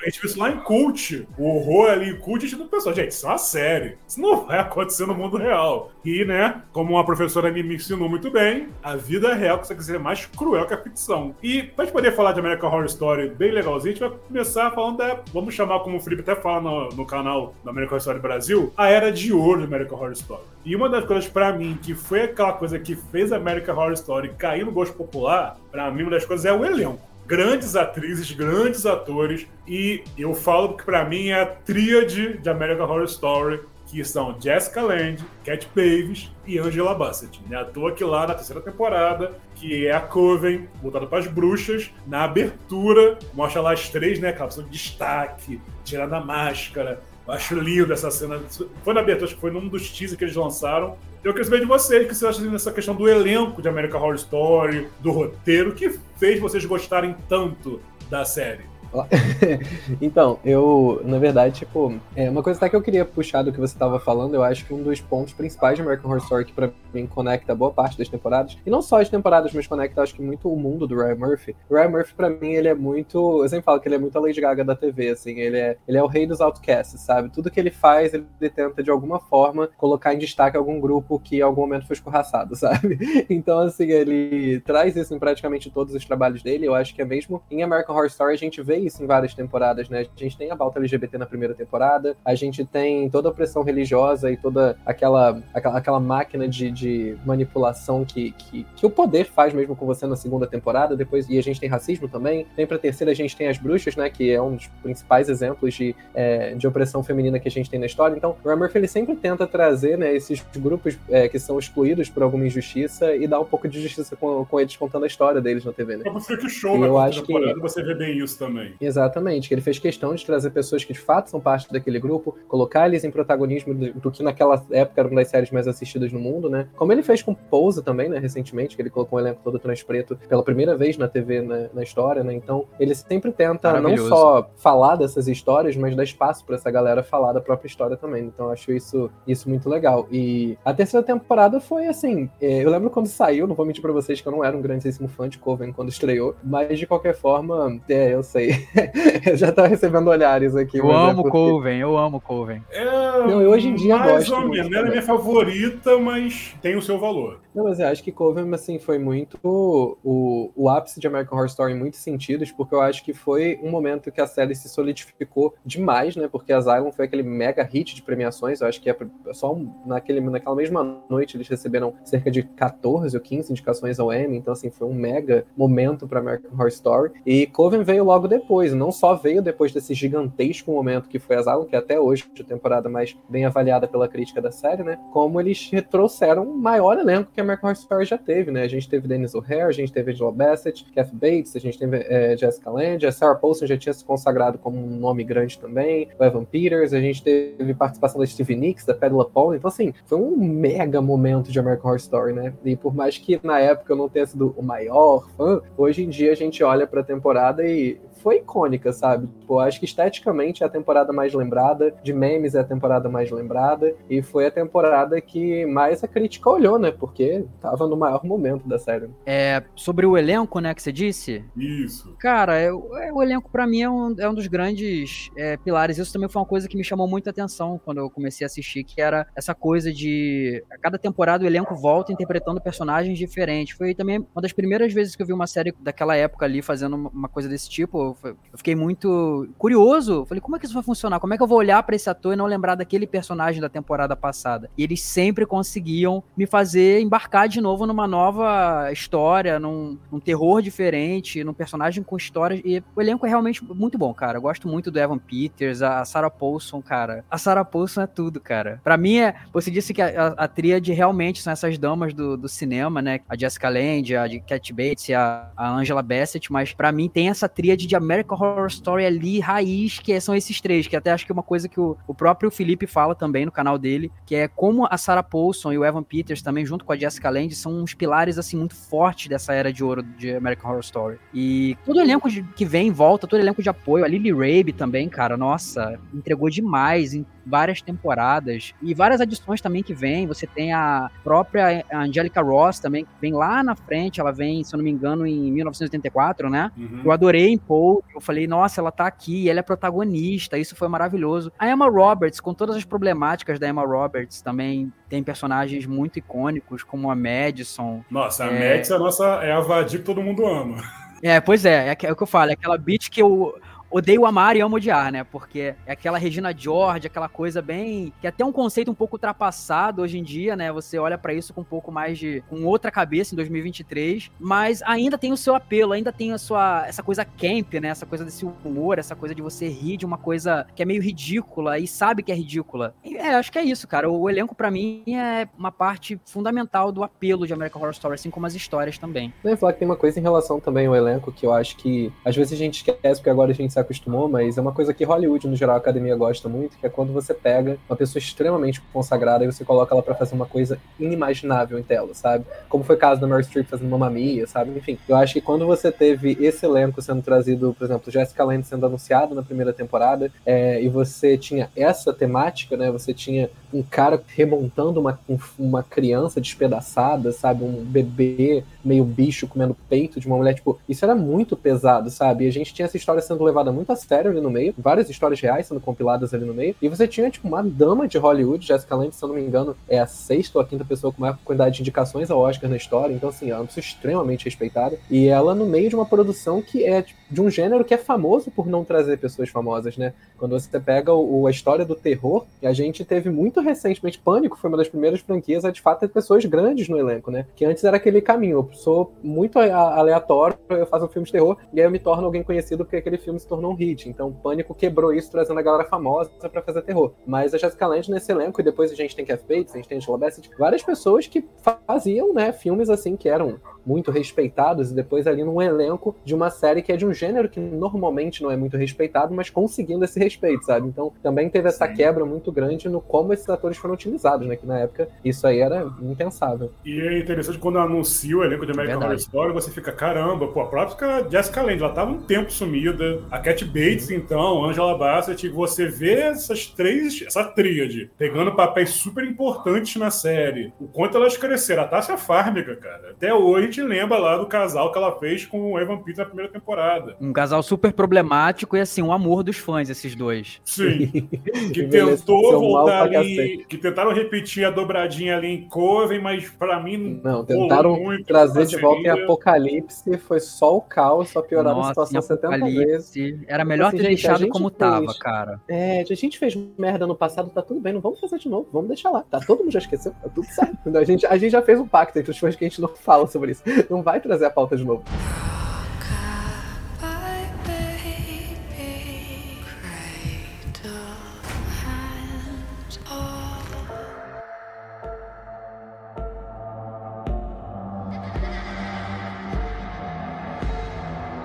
A 0.01 0.05
gente 0.05 0.21
viu 0.21 0.29
isso 0.29 0.39
lá 0.39 0.51
em 0.51 0.57
Cult. 0.57 1.27
O 1.37 1.55
horror 1.55 1.89
ali 1.89 2.11
em 2.11 2.15
Cult, 2.15 2.45
a 2.45 2.47
gente 2.47 2.59
não 2.59 2.67
pensou, 2.67 2.93
gente, 2.93 3.09
isso 3.09 3.25
é 3.25 3.29
uma 3.29 3.37
série. 3.37 3.97
Isso 4.07 4.21
não 4.21 4.45
vai 4.45 4.59
acontecer 4.59 5.05
no 5.05 5.15
mundo 5.15 5.37
real. 5.37 5.91
E, 6.05 6.23
né, 6.23 6.61
como 6.71 6.93
uma 6.93 7.05
professora 7.05 7.51
me 7.51 7.61
ensinou 7.75 8.07
muito 8.07 8.29
bem, 8.29 8.69
a 8.83 8.95
vida 8.95 9.33
real 9.33 9.57
consegue 9.57 9.83
ser 9.83 9.99
mais 9.99 10.25
cruel 10.25 10.65
que 10.65 10.73
a 10.73 10.77
ficção. 10.77 11.35
E 11.41 11.63
pra 11.63 11.85
gente 11.85 11.93
poder 11.93 12.11
falar 12.15 12.33
de 12.33 12.39
American 12.39 12.69
Horror 12.69 12.85
Story 12.85 13.29
bem 13.29 13.51
legalzinho, 13.51 13.93
a 13.93 13.97
gente 13.97 14.09
vai 14.09 14.19
começar 14.27 14.71
falando 14.71 14.97
da. 14.97 15.19
Vamos 15.33 15.53
chamar, 15.53 15.79
como 15.79 15.97
o 15.97 15.99
Felipe 15.99 16.21
até 16.21 16.35
fala 16.35 16.61
no, 16.61 16.89
no 16.89 17.05
canal 17.05 17.53
da 17.63 17.71
American 17.71 17.95
Horror 17.95 17.99
Story 17.99 18.19
Brasil, 18.19 18.73
a 18.77 18.89
era 18.89 19.11
de 19.11 19.33
ouro 19.33 19.61
de 19.61 19.67
American 19.67 19.97
Horror 19.97 20.11
Story. 20.11 20.43
E 20.63 20.75
uma 20.75 20.87
das 20.87 21.05
coisas 21.05 21.27
para 21.27 21.51
mim 21.51 21.77
que 21.81 21.93
foi 21.95 22.23
aquela 22.23 22.53
coisa 22.53 22.77
que 22.77 22.95
fez 22.95 23.33
a 23.33 23.37
American 23.37 23.75
Horror 23.75 23.93
Story 23.93 24.29
cair 24.37 24.65
no 24.65 24.71
gosto 24.71 24.93
popular, 24.93 25.57
para 25.71 25.89
mim 25.91 26.03
uma 26.03 26.11
das 26.11 26.25
coisas 26.25 26.45
é 26.45 26.53
o 26.53 26.63
elenco 26.63 27.08
grandes 27.29 27.75
atrizes, 27.75 28.31
grandes 28.31 28.87
atores, 28.87 29.45
e 29.67 30.03
eu 30.17 30.33
falo 30.33 30.75
que 30.75 30.83
para 30.83 31.05
mim 31.05 31.27
é 31.27 31.39
a 31.39 31.45
tríade 31.45 32.39
de 32.39 32.49
American 32.49 32.85
Horror 32.85 33.03
Story, 33.03 33.61
que 33.85 34.03
são 34.03 34.35
Jessica 34.41 34.81
Lange, 34.81 35.23
Cat 35.43 35.67
Paves 35.67 36.31
e 36.45 36.57
Angela 36.57 36.95
Bassett. 36.95 37.39
Né? 37.47 37.55
À 37.55 37.65
toa 37.65 37.91
que 37.91 38.03
lá 38.03 38.25
na 38.25 38.33
terceira 38.33 38.61
temporada, 38.61 39.33
que 39.53 39.85
é 39.85 39.91
a 39.91 39.99
Coven, 39.99 40.67
voltada 40.81 41.05
para 41.05 41.19
as 41.19 41.27
bruxas, 41.27 41.91
na 42.07 42.23
abertura, 42.23 43.19
mostra 43.33 43.61
lá 43.61 43.73
as 43.73 43.89
três, 43.89 44.19
né? 44.19 44.29
Aquela 44.29 44.49
de 44.49 44.63
destaque, 44.63 45.61
tirando 45.83 46.13
a 46.13 46.19
máscara. 46.19 46.99
Acho 47.29 47.55
lindo 47.55 47.93
essa 47.93 48.09
cena. 48.09 48.41
Foi 48.83 48.93
na 48.93 49.01
abertura, 49.01 49.25
acho 49.25 49.35
que 49.35 49.41
foi 49.41 49.51
num 49.51 49.67
dos 49.67 49.89
teasers 49.89 50.17
que 50.17 50.23
eles 50.23 50.35
lançaram. 50.35 50.97
Eu 51.23 51.31
queria 51.31 51.45
saber 51.45 51.59
de 51.59 51.65
vocês 51.65 52.05
o 52.05 52.07
que 52.07 52.15
vocês 52.15 52.37
acham 52.37 52.51
dessa 52.51 52.71
questão 52.71 52.95
do 52.95 53.07
elenco 53.07 53.61
de 53.61 53.69
American 53.69 54.01
Horror 54.01 54.15
Story, 54.15 54.87
do 54.99 55.11
roteiro, 55.11 55.73
que 55.73 55.97
fez 56.17 56.39
vocês 56.39 56.65
gostarem 56.65 57.15
tanto 57.27 57.81
da 58.09 58.25
série? 58.25 58.63
então, 60.01 60.39
eu, 60.43 61.01
na 61.05 61.19
verdade, 61.19 61.59
tipo, 61.59 61.93
é 62.15 62.29
uma 62.29 62.43
coisa 62.43 62.57
até 62.57 62.69
que 62.69 62.75
eu 62.75 62.81
queria 62.81 63.05
puxar 63.05 63.43
do 63.43 63.51
que 63.51 63.59
você 63.59 63.73
estava 63.73 63.99
falando, 63.99 64.33
eu 64.33 64.43
acho 64.43 64.65
que 64.65 64.73
um 64.73 64.81
dos 64.81 64.99
pontos 64.99 65.33
principais 65.33 65.75
de 65.75 65.81
American 65.81 66.09
Horror 66.09 66.23
Story 66.23 66.45
que 66.45 66.53
pra 66.53 66.71
mim 66.93 67.05
conecta 67.05 67.55
boa 67.55 67.71
parte 67.71 67.97
das 67.97 68.09
temporadas, 68.09 68.57
e 68.65 68.69
não 68.69 68.81
só 68.81 68.99
as 69.01 69.09
temporadas, 69.09 69.53
mas 69.53 69.67
conecta, 69.67 70.01
acho 70.01 70.15
que 70.15 70.21
muito 70.21 70.51
o 70.51 70.55
mundo 70.55 70.87
do 70.87 70.95
Ryan 70.95 71.15
Murphy. 71.15 71.55
O 71.69 71.75
Ryan 71.75 71.89
Murphy, 71.89 72.13
pra 72.13 72.29
mim, 72.29 72.53
ele 72.53 72.67
é 72.67 72.73
muito, 72.73 73.43
eu 73.43 73.49
sempre 73.49 73.65
falo 73.65 73.79
que 73.79 73.87
ele 73.87 73.95
é 73.95 73.99
muito 73.99 74.17
a 74.17 74.21
Lady 74.21 74.41
Gaga 74.41 74.63
da 74.63 74.75
TV, 74.75 75.09
assim, 75.09 75.39
ele 75.39 75.57
é, 75.57 75.77
ele 75.87 75.97
é 75.97 76.03
o 76.03 76.07
rei 76.07 76.25
dos 76.25 76.41
outcasts, 76.41 77.01
sabe? 77.01 77.29
Tudo 77.29 77.51
que 77.51 77.59
ele 77.59 77.71
faz, 77.71 78.13
ele 78.13 78.25
tenta, 78.49 78.81
de 78.81 78.89
alguma 78.89 79.19
forma, 79.19 79.69
colocar 79.77 80.13
em 80.13 80.17
destaque 80.17 80.57
algum 80.57 80.79
grupo 80.79 81.19
que 81.19 81.37
em 81.37 81.41
algum 81.41 81.61
momento 81.61 81.85
foi 81.85 81.95
escorraçado, 81.95 82.55
sabe? 82.57 83.25
Então, 83.29 83.59
assim, 83.59 83.89
ele 83.89 84.59
traz 84.61 84.95
isso 84.95 85.13
em 85.13 85.19
praticamente 85.19 85.69
todos 85.69 85.93
os 85.93 86.05
trabalhos 86.05 86.41
dele, 86.41 86.65
eu 86.65 86.73
acho 86.73 86.95
que 86.95 87.01
é 87.01 87.05
mesmo 87.05 87.41
em 87.51 87.61
American 87.61 87.95
Horror 87.95 88.07
Story 88.07 88.33
a 88.33 88.37
gente 88.37 88.61
vê 88.61 88.78
isso 88.85 89.03
em 89.03 89.07
várias 89.07 89.33
temporadas, 89.33 89.89
né? 89.89 90.05
A 90.15 90.19
gente 90.19 90.37
tem 90.37 90.51
a 90.51 90.55
pauta 90.55 90.79
LGBT 90.79 91.17
na 91.17 91.25
primeira 91.25 91.53
temporada, 91.53 92.15
a 92.23 92.35
gente 92.35 92.65
tem 92.65 93.09
toda 93.09 93.29
a 93.29 93.31
opressão 93.31 93.63
religiosa 93.63 94.31
e 94.31 94.37
toda 94.37 94.77
aquela, 94.85 95.41
aquela, 95.53 95.77
aquela 95.77 95.99
máquina 95.99 96.47
de, 96.47 96.71
de 96.71 97.17
manipulação 97.25 98.05
que, 98.05 98.31
que, 98.31 98.65
que, 98.75 98.85
o 98.85 98.89
poder 98.89 99.25
faz 99.25 99.53
mesmo 99.53 99.75
com 99.75 99.85
você 99.85 100.07
na 100.07 100.15
segunda 100.15 100.47
temporada, 100.47 100.95
depois, 100.95 101.29
e 101.29 101.37
a 101.37 101.43
gente 101.43 101.59
tem 101.59 101.69
racismo 101.69 102.07
também. 102.07 102.45
Tem 102.55 102.65
pra 102.65 102.77
terceira, 102.77 103.11
a 103.11 103.15
gente 103.15 103.35
tem 103.35 103.47
as 103.47 103.57
bruxas, 103.57 103.95
né? 103.95 104.09
Que 104.09 104.31
é 104.31 104.41
um 104.41 104.55
dos 104.55 104.67
principais 104.81 105.29
exemplos 105.29 105.73
de, 105.73 105.95
é, 106.13 106.53
de 106.55 106.67
opressão 106.67 107.03
feminina 107.03 107.39
que 107.39 107.47
a 107.47 107.51
gente 107.51 107.69
tem 107.69 107.79
na 107.79 107.85
história. 107.85 108.15
Então, 108.15 108.35
o 108.43 108.47
Ryan 108.47 108.57
Murphy, 108.57 108.77
ele 108.77 108.87
sempre 108.87 109.15
tenta 109.15 109.45
trazer, 109.47 109.97
né, 109.97 110.13
esses 110.15 110.43
grupos 110.57 110.97
é, 111.09 111.27
que 111.27 111.39
são 111.39 111.57
excluídos 111.59 112.09
por 112.09 112.23
alguma 112.23 112.45
injustiça 112.45 113.15
e 113.15 113.27
dar 113.27 113.39
um 113.39 113.45
pouco 113.45 113.67
de 113.67 113.81
justiça 113.81 114.15
com, 114.15 114.45
com 114.45 114.59
eles 114.59 114.75
contando 114.75 115.03
a 115.03 115.07
história 115.07 115.41
deles 115.41 115.65
na 115.65 115.71
TV, 115.71 115.97
né? 115.97 116.03
É 116.05 116.19
Freak 116.19 116.49
Show, 116.49 116.77
e 116.77 116.81
eu 116.81 116.97
acho 116.97 117.23
que 117.23 117.33
você 117.59 117.83
vê 117.83 117.95
bem 117.95 118.17
isso 118.17 118.37
também. 118.37 118.68
Exatamente. 118.79 119.09
Exatamente, 119.19 119.47
que 119.47 119.53
ele 119.53 119.61
fez 119.61 119.79
questão 119.79 120.13
de 120.13 120.25
trazer 120.25 120.49
pessoas 120.51 120.83
que 120.83 120.93
de 120.93 120.99
fato 120.99 121.29
são 121.29 121.39
parte 121.39 121.71
daquele 121.71 121.99
grupo, 121.99 122.35
colocar 122.47 122.87
eles 122.87 123.03
em 123.03 123.11
protagonismo 123.11 123.73
do, 123.73 123.93
do, 123.93 124.11
que 124.11 124.23
naquela 124.23 124.63
época 124.71 125.01
era 125.01 125.07
uma 125.07 125.21
das 125.21 125.27
séries 125.29 125.51
mais 125.51 125.67
assistidas 125.67 126.11
no 126.11 126.19
mundo, 126.19 126.49
né? 126.49 126.67
Como 126.75 126.91
ele 126.91 127.03
fez 127.03 127.21
com 127.21 127.33
Pose 127.33 127.83
também, 127.83 128.09
né, 128.09 128.19
recentemente, 128.19 128.75
que 128.75 128.81
ele 128.81 128.89
colocou 128.89 129.17
um 129.17 129.21
elenco 129.21 129.41
todo 129.43 129.59
transpreto 129.59 130.17
pela 130.27 130.43
primeira 130.43 130.75
vez 130.75 130.97
na 130.97 131.07
TV 131.07 131.41
né, 131.41 131.69
na 131.73 131.83
história, 131.83 132.23
né? 132.23 132.33
Então, 132.33 132.65
ele 132.79 132.93
sempre 132.95 133.31
tenta 133.31 133.79
não 133.79 133.95
só 133.97 134.49
falar 134.57 134.95
dessas 134.95 135.27
histórias, 135.27 135.75
mas 135.75 135.95
dar 135.95 136.03
espaço 136.03 136.45
para 136.45 136.55
essa 136.55 136.69
galera 136.69 137.03
falar 137.03 137.33
da 137.33 137.41
própria 137.41 137.67
história 137.67 137.97
também. 137.97 138.25
Então, 138.25 138.47
eu 138.47 138.51
acho 138.51 138.71
isso, 138.71 139.09
isso 139.27 139.49
muito 139.49 139.69
legal. 139.69 140.07
E 140.11 140.57
a 140.63 140.73
terceira 140.73 141.05
temporada 141.05 141.59
foi 141.59 141.87
assim, 141.87 142.29
é, 142.41 142.63
eu 142.63 142.69
lembro 142.69 142.89
quando 142.89 143.07
saiu, 143.07 143.47
não 143.47 143.55
vou 143.55 143.65
mentir 143.65 143.81
para 143.81 143.91
vocês 143.91 144.21
que 144.21 144.27
eu 144.27 144.31
não 144.31 144.43
era 144.43 144.55
um 144.55 144.61
grandíssimo 144.61 145.07
fã 145.07 145.27
de 145.27 145.37
Coven 145.37 145.71
quando 145.71 145.89
estreou, 145.89 146.35
mas 146.43 146.77
de 146.77 146.85
qualquer 146.85 147.15
forma, 147.15 147.79
é, 147.87 148.13
eu 148.13 148.23
sei. 148.23 148.58
eu 149.25 149.37
já 149.37 149.51
tava 149.51 149.67
recebendo 149.67 150.07
olhares 150.07 150.55
aqui. 150.55 150.77
Eu 150.77 150.91
é 150.91 150.95
amo 150.95 151.11
é 151.11 151.23
porque... 151.23 151.29
Coven, 151.31 151.79
eu 151.79 151.97
amo 151.97 152.21
Coven. 152.21 152.63
É, 152.71 152.85
não, 152.85 153.41
eu 153.41 153.51
hoje 153.51 153.69
em 153.69 153.75
dia 153.75 153.97
mais 153.97 154.11
gosto. 154.11 154.31
Mais 154.31 154.43
ou 154.43 154.49
menos, 154.49 154.69
não 154.69 154.79
era 154.79 154.89
minha 154.89 155.01
favorita, 155.01 155.97
mas 155.97 156.55
tem 156.61 156.75
o 156.75 156.81
seu 156.81 156.99
valor. 156.99 157.39
Não, 157.53 157.63
mas 157.63 157.79
eu 157.79 157.87
acho 157.87 158.03
que 158.03 158.11
Coven, 158.11 158.53
assim, 158.53 158.77
foi 158.77 158.99
muito 158.99 159.39
o, 159.43 160.51
o 160.55 160.69
ápice 160.69 160.99
de 160.99 161.07
American 161.07 161.37
Horror 161.37 161.47
Story 161.47 161.73
em 161.73 161.77
muitos 161.77 161.99
sentidos, 161.99 162.51
porque 162.51 162.75
eu 162.75 162.81
acho 162.81 163.03
que 163.03 163.13
foi 163.13 163.59
um 163.63 163.69
momento 163.69 164.11
que 164.11 164.21
a 164.21 164.27
série 164.27 164.53
se 164.53 164.69
solidificou 164.69 165.55
demais, 165.65 166.15
né? 166.15 166.27
Porque 166.27 166.53
Asylum 166.53 166.91
foi 166.91 167.05
aquele 167.05 167.23
mega 167.23 167.63
hit 167.63 167.95
de 167.95 168.03
premiações, 168.03 168.61
eu 168.61 168.67
acho 168.67 168.79
que 168.79 168.89
é 168.89 168.95
só 169.33 169.57
naquele, 169.85 170.21
naquela 170.21 170.55
mesma 170.55 171.01
noite 171.09 171.37
eles 171.37 171.47
receberam 171.47 171.93
cerca 172.03 172.29
de 172.29 172.43
14 172.43 173.17
ou 173.17 173.21
15 173.21 173.51
indicações 173.51 173.99
ao 173.99 174.13
Emmy, 174.13 174.37
então, 174.37 174.53
assim, 174.53 174.69
foi 174.69 174.87
um 174.87 174.93
mega 174.93 175.45
momento 175.57 176.07
para 176.07 176.19
American 176.19 176.51
Horror 176.53 176.67
Story. 176.67 177.11
E 177.25 177.47
Coven 177.47 177.83
veio 177.83 178.03
logo 178.03 178.27
depois, 178.27 178.73
não 178.73 178.91
só 178.91 179.15
veio 179.15 179.41
depois 179.41 179.71
desse 179.71 179.93
gigantesco 179.93 180.71
momento 180.71 181.09
que 181.09 181.17
foi 181.17 181.35
Asylum, 181.35 181.65
que 181.65 181.75
até 181.75 181.99
hoje 181.99 182.29
é 182.37 182.41
a 182.41 182.45
temporada 182.45 182.87
mais 182.89 183.17
bem 183.27 183.45
avaliada 183.45 183.87
pela 183.87 184.07
crítica 184.07 184.41
da 184.41 184.51
série, 184.51 184.83
né? 184.83 184.99
Como 185.11 185.39
eles 185.39 185.71
trouxeram 185.89 186.45
maior 186.45 186.97
elenco 186.97 187.31
que 187.33 187.41
American 187.49 187.69
Horror 187.69 187.79
Story 187.79 188.05
já 188.05 188.17
teve, 188.17 188.51
né? 188.51 188.63
A 188.63 188.67
gente 188.67 188.87
teve 188.87 189.07
Dennis 189.07 189.33
O'Hare, 189.33 189.63
a 189.63 189.71
gente 189.71 189.91
teve 189.91 190.11
Angela 190.11 190.31
Bassett, 190.31 190.85
Kathy 190.93 191.15
Bates, 191.15 191.55
a 191.55 191.59
gente 191.59 191.77
teve 191.77 191.97
é, 191.97 192.37
Jessica 192.37 192.69
Lange, 192.69 193.05
a 193.05 193.11
Sarah 193.11 193.35
Paulson 193.35 193.65
já 193.65 193.77
tinha 193.77 193.93
se 193.93 194.03
consagrado 194.05 194.57
como 194.57 194.77
um 194.77 194.97
nome 194.97 195.23
grande 195.23 195.57
também, 195.59 196.07
o 196.17 196.23
Evan 196.23 196.45
Peters, 196.45 196.93
a 196.93 196.99
gente 196.99 197.23
teve 197.23 197.73
participação 197.73 198.19
da 198.19 198.27
Stevie 198.27 198.55
Nicks, 198.55 198.85
da 198.85 198.93
Padula 198.93 199.29
Paul, 199.29 199.55
então 199.55 199.67
assim, 199.67 199.93
foi 200.05 200.17
um 200.17 200.35
mega 200.37 201.01
momento 201.01 201.51
de 201.51 201.59
American 201.59 201.87
Horror 201.87 201.97
Story, 201.97 202.33
né? 202.33 202.53
E 202.63 202.75
por 202.75 202.93
mais 202.93 203.17
que 203.17 203.39
na 203.43 203.59
época 203.59 203.93
eu 203.93 203.97
não 203.97 204.09
tenha 204.09 204.25
sido 204.25 204.53
o 204.57 204.61
maior 204.61 205.27
fã, 205.35 205.61
hoje 205.77 206.03
em 206.03 206.09
dia 206.09 206.31
a 206.31 206.35
gente 206.35 206.63
olha 206.63 206.85
pra 206.85 207.03
temporada 207.03 207.65
e 207.65 207.99
foi 208.21 208.37
icônica, 208.37 208.91
sabe? 208.91 209.27
Tipo, 209.39 209.59
acho 209.59 209.79
que 209.79 209.85
esteticamente 209.85 210.63
é 210.63 210.65
a 210.65 210.69
temporada 210.69 211.11
mais 211.11 211.33
lembrada, 211.33 211.93
de 212.03 212.13
memes 212.13 212.55
é 212.55 212.59
a 212.59 212.63
temporada 212.63 213.09
mais 213.09 213.31
lembrada, 213.31 213.95
e 214.09 214.21
foi 214.21 214.45
a 214.45 214.51
temporada 214.51 215.19
que 215.21 215.65
mais 215.65 216.03
a 216.03 216.07
crítica 216.07 216.49
olhou, 216.49 216.77
né? 216.77 216.91
Porque 216.91 217.45
tava 217.61 217.87
no 217.87 217.95
maior 217.95 218.23
momento 218.23 218.67
da 218.67 218.77
série. 218.77 219.09
É, 219.25 219.63
sobre 219.75 220.05
o 220.05 220.17
elenco, 220.17 220.59
né, 220.59 220.73
que 220.73 220.81
você 220.81 220.91
disse? 220.91 221.43
Isso. 221.55 222.15
Cara, 222.19 222.59
é, 222.59 222.67
é, 222.67 223.13
o 223.13 223.23
elenco 223.23 223.49
para 223.49 223.65
mim 223.65 223.81
é 223.81 223.89
um, 223.89 224.15
é 224.17 224.29
um 224.29 224.33
dos 224.33 224.47
grandes 224.47 225.29
é, 225.37 225.57
pilares. 225.57 225.97
Isso 225.97 226.11
também 226.11 226.29
foi 226.29 226.41
uma 226.41 226.47
coisa 226.47 226.67
que 226.67 226.77
me 226.77 226.83
chamou 226.83 227.07
muita 227.07 227.29
atenção 227.29 227.79
quando 227.83 227.99
eu 227.99 228.09
comecei 228.09 228.45
a 228.45 228.47
assistir, 228.47 228.83
que 228.83 229.01
era 229.01 229.27
essa 229.35 229.55
coisa 229.55 229.91
de 229.93 230.63
a 230.71 230.77
cada 230.77 230.97
temporada 230.97 231.43
o 231.43 231.47
elenco 231.47 231.75
volta 231.75 232.11
interpretando 232.11 232.61
personagens 232.61 233.17
diferentes. 233.17 233.77
Foi 233.77 233.93
também 233.93 234.19
uma 234.33 234.41
das 234.41 234.53
primeiras 234.53 234.93
vezes 234.93 235.15
que 235.15 235.21
eu 235.21 235.27
vi 235.27 235.33
uma 235.33 235.47
série 235.47 235.73
daquela 235.79 236.15
época 236.15 236.45
ali 236.45 236.61
fazendo 236.61 236.95
uma 236.95 237.29
coisa 237.29 237.47
desse 237.47 237.69
tipo 237.69 238.08
eu 238.23 238.57
fiquei 238.57 238.75
muito 238.75 239.49
curioso. 239.57 240.25
Falei, 240.25 240.41
como 240.41 240.55
é 240.55 240.59
que 240.59 240.65
isso 240.65 240.73
vai 240.73 240.83
funcionar? 240.83 241.19
Como 241.19 241.33
é 241.33 241.37
que 241.37 241.43
eu 241.43 241.47
vou 241.47 241.57
olhar 241.57 241.81
para 241.83 241.95
esse 241.95 242.09
ator 242.09 242.33
e 242.33 242.35
não 242.35 242.45
lembrar 242.45 242.75
daquele 242.75 243.07
personagem 243.07 243.61
da 243.61 243.69
temporada 243.69 244.15
passada? 244.15 244.69
E 244.77 244.83
eles 244.83 245.01
sempre 245.01 245.45
conseguiam 245.45 246.23
me 246.35 246.45
fazer 246.45 247.01
embarcar 247.01 247.47
de 247.47 247.61
novo 247.61 247.85
numa 247.85 248.07
nova 248.07 248.91
história, 248.91 249.59
num, 249.59 249.97
num 250.11 250.19
terror 250.19 250.61
diferente, 250.61 251.43
num 251.43 251.53
personagem 251.53 252.03
com 252.03 252.17
histórias. 252.17 252.61
E 252.63 252.83
o 252.95 253.01
elenco 253.01 253.25
é 253.25 253.29
realmente 253.29 253.63
muito 253.63 253.97
bom, 253.97 254.13
cara. 254.13 254.37
Eu 254.37 254.41
gosto 254.41 254.67
muito 254.67 254.91
do 254.91 254.99
Evan 254.99 255.17
Peters, 255.17 255.81
a 255.81 256.03
Sarah 256.05 256.29
Paulson, 256.29 256.81
cara. 256.81 257.23
A 257.29 257.37
Sarah 257.37 257.65
Paulson 257.65 258.01
é 258.01 258.07
tudo, 258.07 258.39
cara. 258.39 258.79
Para 258.83 258.97
mim 258.97 259.17
é. 259.17 259.35
Você 259.53 259.71
disse 259.71 259.93
que 259.93 260.01
a, 260.01 260.07
a, 260.07 260.27
a 260.45 260.47
tríade 260.47 260.91
realmente 260.93 261.41
são 261.41 261.53
essas 261.53 261.77
damas 261.77 262.13
do, 262.13 262.37
do 262.37 262.47
cinema, 262.47 263.01
né? 263.01 263.19
A 263.27 263.37
Jessica 263.37 263.69
Lange, 263.69 264.15
a 264.15 264.27
Cat 264.41 264.73
Bates 264.73 265.09
e 265.09 265.13
a, 265.13 265.49
a 265.55 265.69
Angela 265.69 266.01
Bassett, 266.01 266.51
mas 266.51 266.73
para 266.73 266.91
mim 266.91 267.09
tem 267.09 267.29
essa 267.29 267.47
tríade 267.47 267.85
de 267.85 267.95
American 267.99 268.37
Horror 268.37 268.67
Story 268.67 269.05
ali, 269.05 269.39
raiz, 269.39 269.99
que 269.99 270.19
são 270.19 270.35
esses 270.35 270.59
três, 270.59 270.87
que 270.87 270.95
até 270.95 271.11
acho 271.11 271.25
que 271.25 271.31
é 271.31 271.33
uma 271.33 271.43
coisa 271.43 271.67
que 271.67 271.79
o, 271.79 271.97
o 272.07 272.13
próprio 272.13 272.51
Felipe 272.51 272.87
fala 272.87 273.15
também 273.15 273.45
no 273.45 273.51
canal 273.51 273.77
dele, 273.77 274.11
que 274.25 274.35
é 274.35 274.47
como 274.47 274.87
a 274.89 274.97
Sarah 274.97 275.23
Paulson 275.23 275.73
e 275.73 275.77
o 275.77 275.85
Evan 275.85 276.03
Peters 276.03 276.41
também, 276.41 276.65
junto 276.65 276.85
com 276.85 276.93
a 276.93 276.97
Jessica 276.97 277.29
Lange, 277.29 277.55
são 277.55 277.71
uns 277.71 277.93
pilares, 277.93 278.37
assim, 278.37 278.57
muito 278.57 278.75
fortes 278.75 279.27
dessa 279.27 279.53
era 279.53 279.71
de 279.71 279.83
ouro 279.83 280.03
de 280.03 280.35
American 280.35 280.69
Horror 280.69 280.81
Story. 280.81 281.19
E 281.33 281.77
todo 281.85 281.97
o 281.97 282.01
elenco 282.01 282.29
de, 282.29 282.43
que 282.43 282.65
vem 282.65 282.87
em 282.87 282.91
volta, 282.91 283.27
todo 283.27 283.39
o 283.39 283.43
elenco 283.43 283.61
de 283.61 283.69
apoio, 283.69 284.03
a 284.03 284.07
Lily 284.07 284.31
Rabe 284.31 284.73
também, 284.73 285.07
cara, 285.09 285.37
nossa, 285.37 285.99
entregou 286.13 286.49
demais, 286.49 287.13
várias 287.49 287.81
temporadas 287.81 288.73
e 288.81 288.93
várias 288.93 289.19
adições 289.19 289.59
também 289.59 289.81
que 289.81 289.93
vem. 289.93 290.27
Você 290.27 290.45
tem 290.45 290.71
a 290.71 291.09
própria 291.23 291.83
Angelica 291.91 292.41
Ross 292.41 292.79
também, 292.79 293.05
que 293.05 293.11
vem 293.19 293.33
lá 293.33 293.63
na 293.63 293.75
frente, 293.75 294.19
ela 294.19 294.31
vem, 294.31 294.63
se 294.63 294.73
eu 294.73 294.77
não 294.77 294.83
me 294.83 294.91
engano, 294.91 295.25
em 295.25 295.51
1984, 295.51 296.49
né? 296.49 296.71
Uhum. 296.77 297.01
Eu 297.03 297.11
adorei 297.11 297.49
em 297.49 297.57
Paul, 297.57 297.88
eu 298.13 298.21
falei, 298.21 298.47
nossa, 298.47 298.81
ela 298.81 298.91
tá 298.91 299.05
aqui, 299.05 299.49
ela 299.49 299.59
é 299.59 299.63
protagonista, 299.63 300.57
isso 300.57 300.75
foi 300.75 300.87
maravilhoso. 300.87 301.51
A 301.57 301.69
Emma 301.69 301.89
Roberts, 301.89 302.39
com 302.39 302.53
todas 302.53 302.75
as 302.75 302.85
problemáticas 302.85 303.59
da 303.59 303.67
Emma 303.67 303.85
Roberts, 303.85 304.41
também 304.41 304.91
tem 305.07 305.23
personagens 305.23 305.85
muito 305.85 306.19
icônicos, 306.19 306.83
como 306.83 307.09
a 307.09 307.15
Madison. 307.15 308.03
Nossa, 308.09 308.45
a 308.45 308.47
é... 308.47 308.71
Madison 308.73 308.93
é 308.93 308.97
a 308.97 308.99
nossa, 308.99 309.25
é 309.43 309.51
a 309.51 309.59
Vadir 309.59 309.99
que 309.99 310.05
todo 310.05 310.21
mundo 310.21 310.45
ama. 310.45 310.83
É, 311.21 311.39
pois 311.41 311.65
é, 311.65 311.89
é, 311.89 311.97
é 312.03 312.11
o 312.11 312.15
que 312.15 312.23
eu 312.23 312.27
falo, 312.27 312.51
é 312.51 312.53
aquela 312.53 312.77
bitch 312.77 313.09
que 313.09 313.21
eu 313.21 313.59
odeio 313.89 314.25
amar 314.25 314.55
e 314.55 314.61
amo 314.61 314.75
odiar, 314.75 315.11
né? 315.11 315.23
Porque 315.23 315.75
é 315.85 315.91
aquela 315.91 316.17
Regina 316.17 316.53
George, 316.55 317.07
aquela 317.07 317.29
coisa 317.29 317.61
bem. 317.61 318.13
que 318.19 318.27
é 318.27 318.29
até 318.29 318.43
um 318.43 318.51
conceito 318.51 318.91
um 318.91 318.93
pouco 318.93 319.15
ultrapassado 319.15 320.01
hoje 320.01 320.17
em 320.17 320.23
dia, 320.23 320.55
né? 320.55 320.71
Você 320.71 320.97
olha 320.97 321.17
para 321.17 321.33
isso 321.33 321.53
com 321.53 321.61
um 321.61 321.65
pouco 321.65 321.91
mais 321.91 322.17
de. 322.17 322.43
com 322.49 322.65
outra 322.65 322.91
cabeça 322.91 323.33
em 323.33 323.37
2023, 323.37 324.31
mas 324.39 324.81
ainda 324.83 325.17
tem 325.17 325.31
o 325.31 325.37
seu 325.37 325.55
apelo, 325.55 325.93
ainda 325.93 326.11
tem 326.11 326.31
a 326.31 326.37
sua. 326.37 326.85
essa 326.87 327.03
coisa 327.03 327.25
camp, 327.25 327.73
né? 327.75 327.89
Essa 327.89 328.05
coisa 328.05 328.23
desse 328.23 328.45
humor, 328.45 328.99
essa 328.99 329.15
coisa 329.15 329.33
de 329.33 329.41
você 329.41 329.67
rir 329.67 329.97
de 329.97 330.05
uma 330.05 330.17
coisa 330.17 330.65
que 330.75 330.81
é 330.81 330.85
meio 330.85 331.01
ridícula 331.01 331.79
e 331.79 331.87
sabe 331.87 332.23
que 332.23 332.31
é 332.31 332.35
ridícula. 332.35 332.93
É, 333.03 333.35
acho 333.35 333.51
que 333.51 333.59
é 333.59 333.63
isso, 333.63 333.87
cara. 333.87 334.09
O 334.09 334.29
elenco 334.29 334.55
para 334.55 334.71
mim 334.71 335.03
é 335.07 335.47
uma 335.57 335.71
parte 335.71 336.19
fundamental 336.25 336.91
do 336.91 337.03
apelo 337.03 337.47
de 337.47 337.53
American 337.53 337.81
Horror 337.81 337.93
Story, 337.93 338.15
assim 338.15 338.29
como 338.29 338.45
as 338.45 338.53
histórias 338.53 338.97
também. 338.97 339.33
Eu 339.43 339.51
ia 339.51 339.57
falar 339.57 339.73
que 339.73 339.79
tem 339.79 339.87
uma 339.87 339.95
coisa 339.95 340.19
em 340.19 340.23
relação 340.23 340.59
também 340.59 340.87
ao 340.87 340.95
elenco 340.95 341.31
que 341.31 341.45
eu 341.45 341.53
acho 341.53 341.75
que 341.77 342.11
às 342.23 342.35
vezes 342.35 342.53
a 342.53 342.55
gente 342.55 342.75
esquece, 342.75 343.19
porque 343.19 343.29
agora 343.29 343.51
a 343.51 343.55
gente 343.55 343.73
acostumou, 343.79 344.27
mas 344.27 344.57
é 344.57 344.61
uma 344.61 344.71
coisa 344.71 344.93
que 344.93 345.03
Hollywood, 345.03 345.47
no 345.47 345.55
geral, 345.55 345.75
a 345.75 345.79
academia 345.79 346.15
gosta 346.15 346.47
muito, 346.49 346.77
que 346.77 346.85
é 346.85 346.89
quando 346.89 347.13
você 347.13 347.33
pega 347.33 347.77
uma 347.89 347.95
pessoa 347.95 348.19
extremamente 348.19 348.81
consagrada 348.93 349.43
e 349.43 349.47
você 349.47 349.63
coloca 349.63 349.93
ela 349.93 350.03
para 350.03 350.15
fazer 350.15 350.35
uma 350.35 350.45
coisa 350.45 350.77
inimaginável 350.99 351.79
em 351.79 351.83
tela, 351.83 352.13
sabe? 352.13 352.45
Como 352.67 352.83
foi 352.83 352.95
o 352.95 352.99
caso 352.99 353.21
da 353.21 353.27
Meryl 353.27 353.43
Streep 353.43 353.67
fazendo 353.67 353.89
Mamma 353.89 354.09
Mia, 354.09 354.47
sabe? 354.47 354.77
Enfim, 354.77 354.97
eu 355.07 355.15
acho 355.15 355.33
que 355.33 355.41
quando 355.41 355.65
você 355.65 355.91
teve 355.91 356.37
esse 356.39 356.65
elenco 356.65 357.01
sendo 357.01 357.21
trazido, 357.21 357.75
por 357.77 357.85
exemplo, 357.85 358.11
Jessica 358.11 358.43
Lange 358.43 358.65
sendo 358.65 358.85
anunciado 358.85 359.33
na 359.33 359.43
primeira 359.43 359.73
temporada, 359.73 360.31
é, 360.45 360.81
e 360.81 360.89
você 360.89 361.37
tinha 361.37 361.69
essa 361.75 362.13
temática, 362.13 362.75
né? 362.75 362.91
Você 362.91 363.13
tinha 363.13 363.49
um 363.73 363.83
cara 363.83 364.21
remontando 364.35 364.99
uma, 364.99 365.19
uma 365.57 365.83
criança 365.83 366.41
despedaçada, 366.41 367.31
sabe? 367.31 367.63
Um 367.63 367.83
bebê 367.83 368.63
meio 368.83 369.03
bicho 369.03 369.47
comendo 369.47 369.75
peito 369.89 370.19
de 370.19 370.27
uma 370.27 370.37
mulher, 370.37 370.53
tipo, 370.53 370.79
isso 370.87 371.03
era 371.03 371.15
muito 371.15 371.55
pesado, 371.55 372.09
sabe? 372.09 372.45
E 372.45 372.47
a 372.47 372.51
gente 372.51 372.73
tinha 372.73 372.85
essa 372.85 372.97
história 372.97 373.21
sendo 373.21 373.43
levada 373.43 373.71
muito 373.71 373.91
a 373.91 373.95
sério 373.95 374.31
ali 374.31 374.41
no 374.41 374.49
meio, 374.49 374.73
várias 374.77 375.09
histórias 375.09 375.39
reais 375.39 375.67
sendo 375.67 375.79
compiladas 375.79 376.33
ali 376.33 376.45
no 376.45 376.53
meio, 376.53 376.75
e 376.81 376.87
você 376.87 377.07
tinha, 377.07 377.29
tipo, 377.29 377.47
uma 377.47 377.63
dama 377.63 378.07
de 378.07 378.17
Hollywood, 378.17 378.65
Jessica 378.65 378.95
Lange, 378.95 379.15
se 379.15 379.23
eu 379.23 379.29
não 379.29 379.35
me 379.35 379.41
engano, 379.41 379.75
é 379.87 379.99
a 379.99 380.07
sexta 380.07 380.57
ou 380.57 380.63
a 380.63 380.67
quinta 380.67 380.85
pessoa 380.85 381.11
com 381.11 381.21
maior 381.21 381.37
quantidade 381.43 381.75
de 381.75 381.81
indicações 381.81 382.31
ao 382.31 382.39
Oscar 382.39 382.69
na 382.69 382.77
história, 382.77 383.13
então, 383.13 383.29
assim, 383.29 383.51
é 383.51 383.55
uma 383.55 383.65
pessoa 383.65 383.83
extremamente 383.83 384.45
respeitada, 384.45 384.97
e 385.09 385.27
ela 385.27 385.53
no 385.53 385.65
meio 385.65 385.89
de 385.89 385.95
uma 385.95 386.05
produção 386.05 386.61
que 386.61 386.83
é, 386.83 387.01
tipo, 387.01 387.18
de 387.29 387.41
um 387.41 387.49
gênero 387.49 387.85
que 387.85 387.93
é 387.93 387.97
famoso 387.97 388.49
por 388.51 388.67
não 388.67 388.83
trazer 388.83 389.17
pessoas 389.17 389.49
famosas, 389.49 389.97
né? 389.97 390.13
Quando 390.37 390.59
você 390.59 390.79
pega 390.79 391.13
o, 391.13 391.45
a 391.47 391.51
história 391.51 391.85
do 391.85 391.95
terror, 391.95 392.45
a 392.63 392.73
gente 392.73 393.05
teve 393.05 393.29
muito 393.29 393.59
recentemente, 393.59 394.19
Pânico 394.19 394.57
foi 394.57 394.69
uma 394.69 394.77
das 394.77 394.87
primeiras 394.87 395.19
franquias 395.19 395.65
a 395.65 395.71
de 395.71 395.81
fato 395.81 395.99
ter 395.99 396.09
pessoas 396.09 396.43
grandes 396.45 396.87
no 396.89 396.97
elenco, 396.97 397.31
né? 397.31 397.45
Que 397.55 397.65
antes 397.65 397.83
era 397.83 397.97
aquele 397.97 398.21
caminho, 398.21 398.67
eu 398.69 398.69
sou 398.73 399.13
muito 399.21 399.59
aleatório, 399.59 400.57
eu 400.69 400.85
faço 400.85 401.05
um 401.05 401.09
filme 401.09 401.25
de 401.25 401.31
terror 401.31 401.57
e 401.73 401.79
aí 401.79 401.85
eu 401.85 401.91
me 401.91 401.99
torno 401.99 402.25
alguém 402.25 402.43
conhecido 402.43 402.83
porque 402.83 402.97
aquele 402.97 403.17
filme 403.17 403.39
se 403.39 403.47
tornou 403.47 403.71
um 403.71 403.75
hit. 403.75 404.09
Então 404.09 404.31
Pânico 404.31 404.73
quebrou 404.73 405.13
isso, 405.13 405.31
trazendo 405.31 405.59
a 405.59 405.63
galera 405.63 405.85
famosa 405.85 406.29
para 406.39 406.61
fazer 406.61 406.81
terror. 406.81 407.13
Mas 407.25 407.53
a 407.53 407.57
Jessica 407.57 407.87
Lange 407.87 408.11
nesse 408.11 408.31
elenco, 408.31 408.61
e 408.61 408.63
depois 408.63 408.91
a 408.91 408.95
gente 408.95 409.15
tem 409.15 409.25
Kev 409.25 409.41
Bates, 409.47 409.73
a 409.73 409.77
gente 409.77 409.87
tem 409.87 409.97
Angela 409.97 410.17
Bassett, 410.17 410.49
várias 410.57 410.83
pessoas 410.83 411.27
que 411.27 411.45
faziam, 411.85 412.33
né, 412.33 412.51
filmes 412.51 412.89
assim 412.89 413.15
que 413.15 413.29
eram 413.29 413.59
muito 413.85 414.11
respeitados 414.11 414.91
e 414.91 414.93
depois 414.93 415.25
ali 415.25 415.43
num 415.43 415.61
elenco 415.61 416.15
de 416.23 416.35
uma 416.35 416.49
série 416.49 416.81
que 416.81 416.91
é 416.91 416.97
de 416.97 417.05
um 417.05 417.13
gênero 417.19 417.49
que 417.49 417.59
normalmente 417.59 418.41
não 418.41 418.51
é 418.51 418.57
muito 418.57 418.77
respeitado, 418.77 419.33
mas 419.33 419.49
conseguindo 419.49 420.05
esse 420.05 420.19
respeito, 420.19 420.65
sabe? 420.65 420.87
Então 420.87 421.11
também 421.21 421.49
teve 421.49 421.67
essa 421.67 421.87
quebra 421.87 422.25
muito 422.25 422.51
grande 422.51 422.87
no 422.87 423.01
como 423.01 423.33
esses 423.33 423.49
atores 423.49 423.77
foram 423.77 423.93
utilizados, 423.93 424.47
né? 424.47 424.55
Que 424.55 424.65
na 424.65 424.79
época 424.79 425.09
isso 425.23 425.45
aí 425.45 425.59
era 425.59 425.87
impensável. 426.01 426.71
E 426.85 426.99
é 427.01 427.19
interessante 427.19 427.57
quando 427.57 427.79
anuncia 427.79 428.37
o 428.37 428.43
elenco 428.43 428.65
de 428.65 428.71
American 428.71 428.99
Horror 428.99 429.15
Story, 429.15 429.53
você 429.53 429.71
fica, 429.71 429.91
caramba, 429.91 430.47
pô, 430.47 430.61
a 430.61 430.67
própria 430.67 431.27
Jessica 431.29 431.61
Lange, 431.61 431.83
ela 431.83 431.93
tava 431.93 432.11
um 432.11 432.21
tempo 432.21 432.51
sumida, 432.51 433.21
a 433.29 433.39
Cat 433.39 433.63
Bates, 433.65 434.09
então, 434.09 434.63
Angela 434.65 434.97
Bassett, 434.97 435.47
você 435.49 435.87
vê 435.87 436.13
essas 436.21 436.67
três, 436.67 437.23
essa 437.25 437.43
tríade, 437.43 438.09
pegando 438.17 438.55
papéis 438.55 438.91
super 438.91 439.23
importantes 439.23 439.95
na 439.95 440.11
série, 440.11 440.73
o 440.79 440.87
quanto 440.87 441.17
elas 441.17 441.37
cresceram. 441.37 441.83
A 441.83 441.87
Tássia 441.87 442.17
Farmiga, 442.17 442.75
cara, 442.75 443.11
até 443.11 443.33
hoje 443.33 443.59
a 443.59 443.65
gente 443.65 443.81
lembra 443.81 444.17
lá 444.17 444.37
do 444.37 444.45
casal 444.45 444.91
que 444.91 444.97
ela 444.97 445.17
fez 445.19 445.45
com 445.45 445.73
o 445.73 445.79
Evan 445.79 445.97
Peters 445.97 446.17
na 446.19 446.25
primeira 446.25 446.51
temporada. 446.51 447.08
Foda. 447.09 447.15
Um 447.21 447.33
casal 447.33 447.63
super 447.63 447.93
problemático 447.93 448.75
e 448.77 448.81
assim, 448.81 449.01
um 449.01 449.11
amor 449.11 449.43
dos 449.43 449.57
fãs, 449.57 449.89
esses 449.89 450.15
dois. 450.15 450.61
Sim. 450.63 451.07
que 451.73 451.87
tentou 451.87 452.59
voltar 452.59 453.03
ali. 453.03 453.65
Que 453.67 453.77
tentaram 453.77 454.13
repetir 454.13 454.65
a 454.65 454.71
dobradinha 454.71 455.37
ali 455.37 455.47
em 455.47 455.67
Coven, 455.67 456.21
mas 456.21 456.49
pra 456.49 456.79
mim. 456.79 457.19
Não, 457.23 457.43
tentaram 457.43 457.97
trazer 458.25 458.65
de 458.65 458.77
volta 458.77 459.01
em 459.01 459.09
Apocalipse, 459.09 460.17
foi 460.17 460.39
só 460.39 460.77
o 460.77 460.81
caos, 460.81 461.29
só 461.29 461.41
pioraram 461.41 461.77
Nossa, 461.77 462.01
a 462.01 462.05
situação 462.05 462.21
70 462.21 462.65
vezes. 462.65 463.39
Era 463.47 463.65
melhor 463.65 463.87
assim, 463.87 463.97
ter 463.97 464.03
gente, 464.03 464.21
deixado 464.21 464.47
como 464.49 464.69
fez, 464.69 464.77
tava, 464.77 465.13
cara. 465.19 465.61
É, 465.67 466.01
a 466.01 466.15
gente 466.15 466.37
fez 466.37 466.57
merda 466.77 467.07
no 467.07 467.15
passado, 467.15 467.49
tá 467.49 467.61
tudo 467.61 467.79
bem, 467.79 467.93
não 467.93 468.01
vamos 468.01 468.19
fazer 468.19 468.37
de 468.37 468.49
novo, 468.49 468.67
vamos 468.71 468.87
deixar 468.87 469.09
lá. 469.09 469.23
Tá 469.29 469.39
todo 469.39 469.59
mundo 469.59 469.71
já 469.71 469.79
esqueceu, 469.79 470.13
tá 470.21 470.29
tudo 470.29 470.45
certo. 470.47 470.97
a, 470.97 471.03
gente, 471.03 471.25
a 471.25 471.37
gente 471.37 471.51
já 471.51 471.61
fez 471.61 471.79
um 471.79 471.87
pacto 471.87 472.17
entre 472.19 472.31
os 472.31 472.37
fãs 472.37 472.55
que 472.55 472.65
a 472.65 472.67
gente 472.67 472.81
não 472.81 472.89
fala 472.89 473.27
sobre 473.27 473.51
isso. 473.51 473.63
Não 473.89 474.01
vai 474.01 474.19
trazer 474.19 474.45
a 474.45 474.49
pauta 474.49 474.75
de 474.75 474.83
novo. 474.83 475.03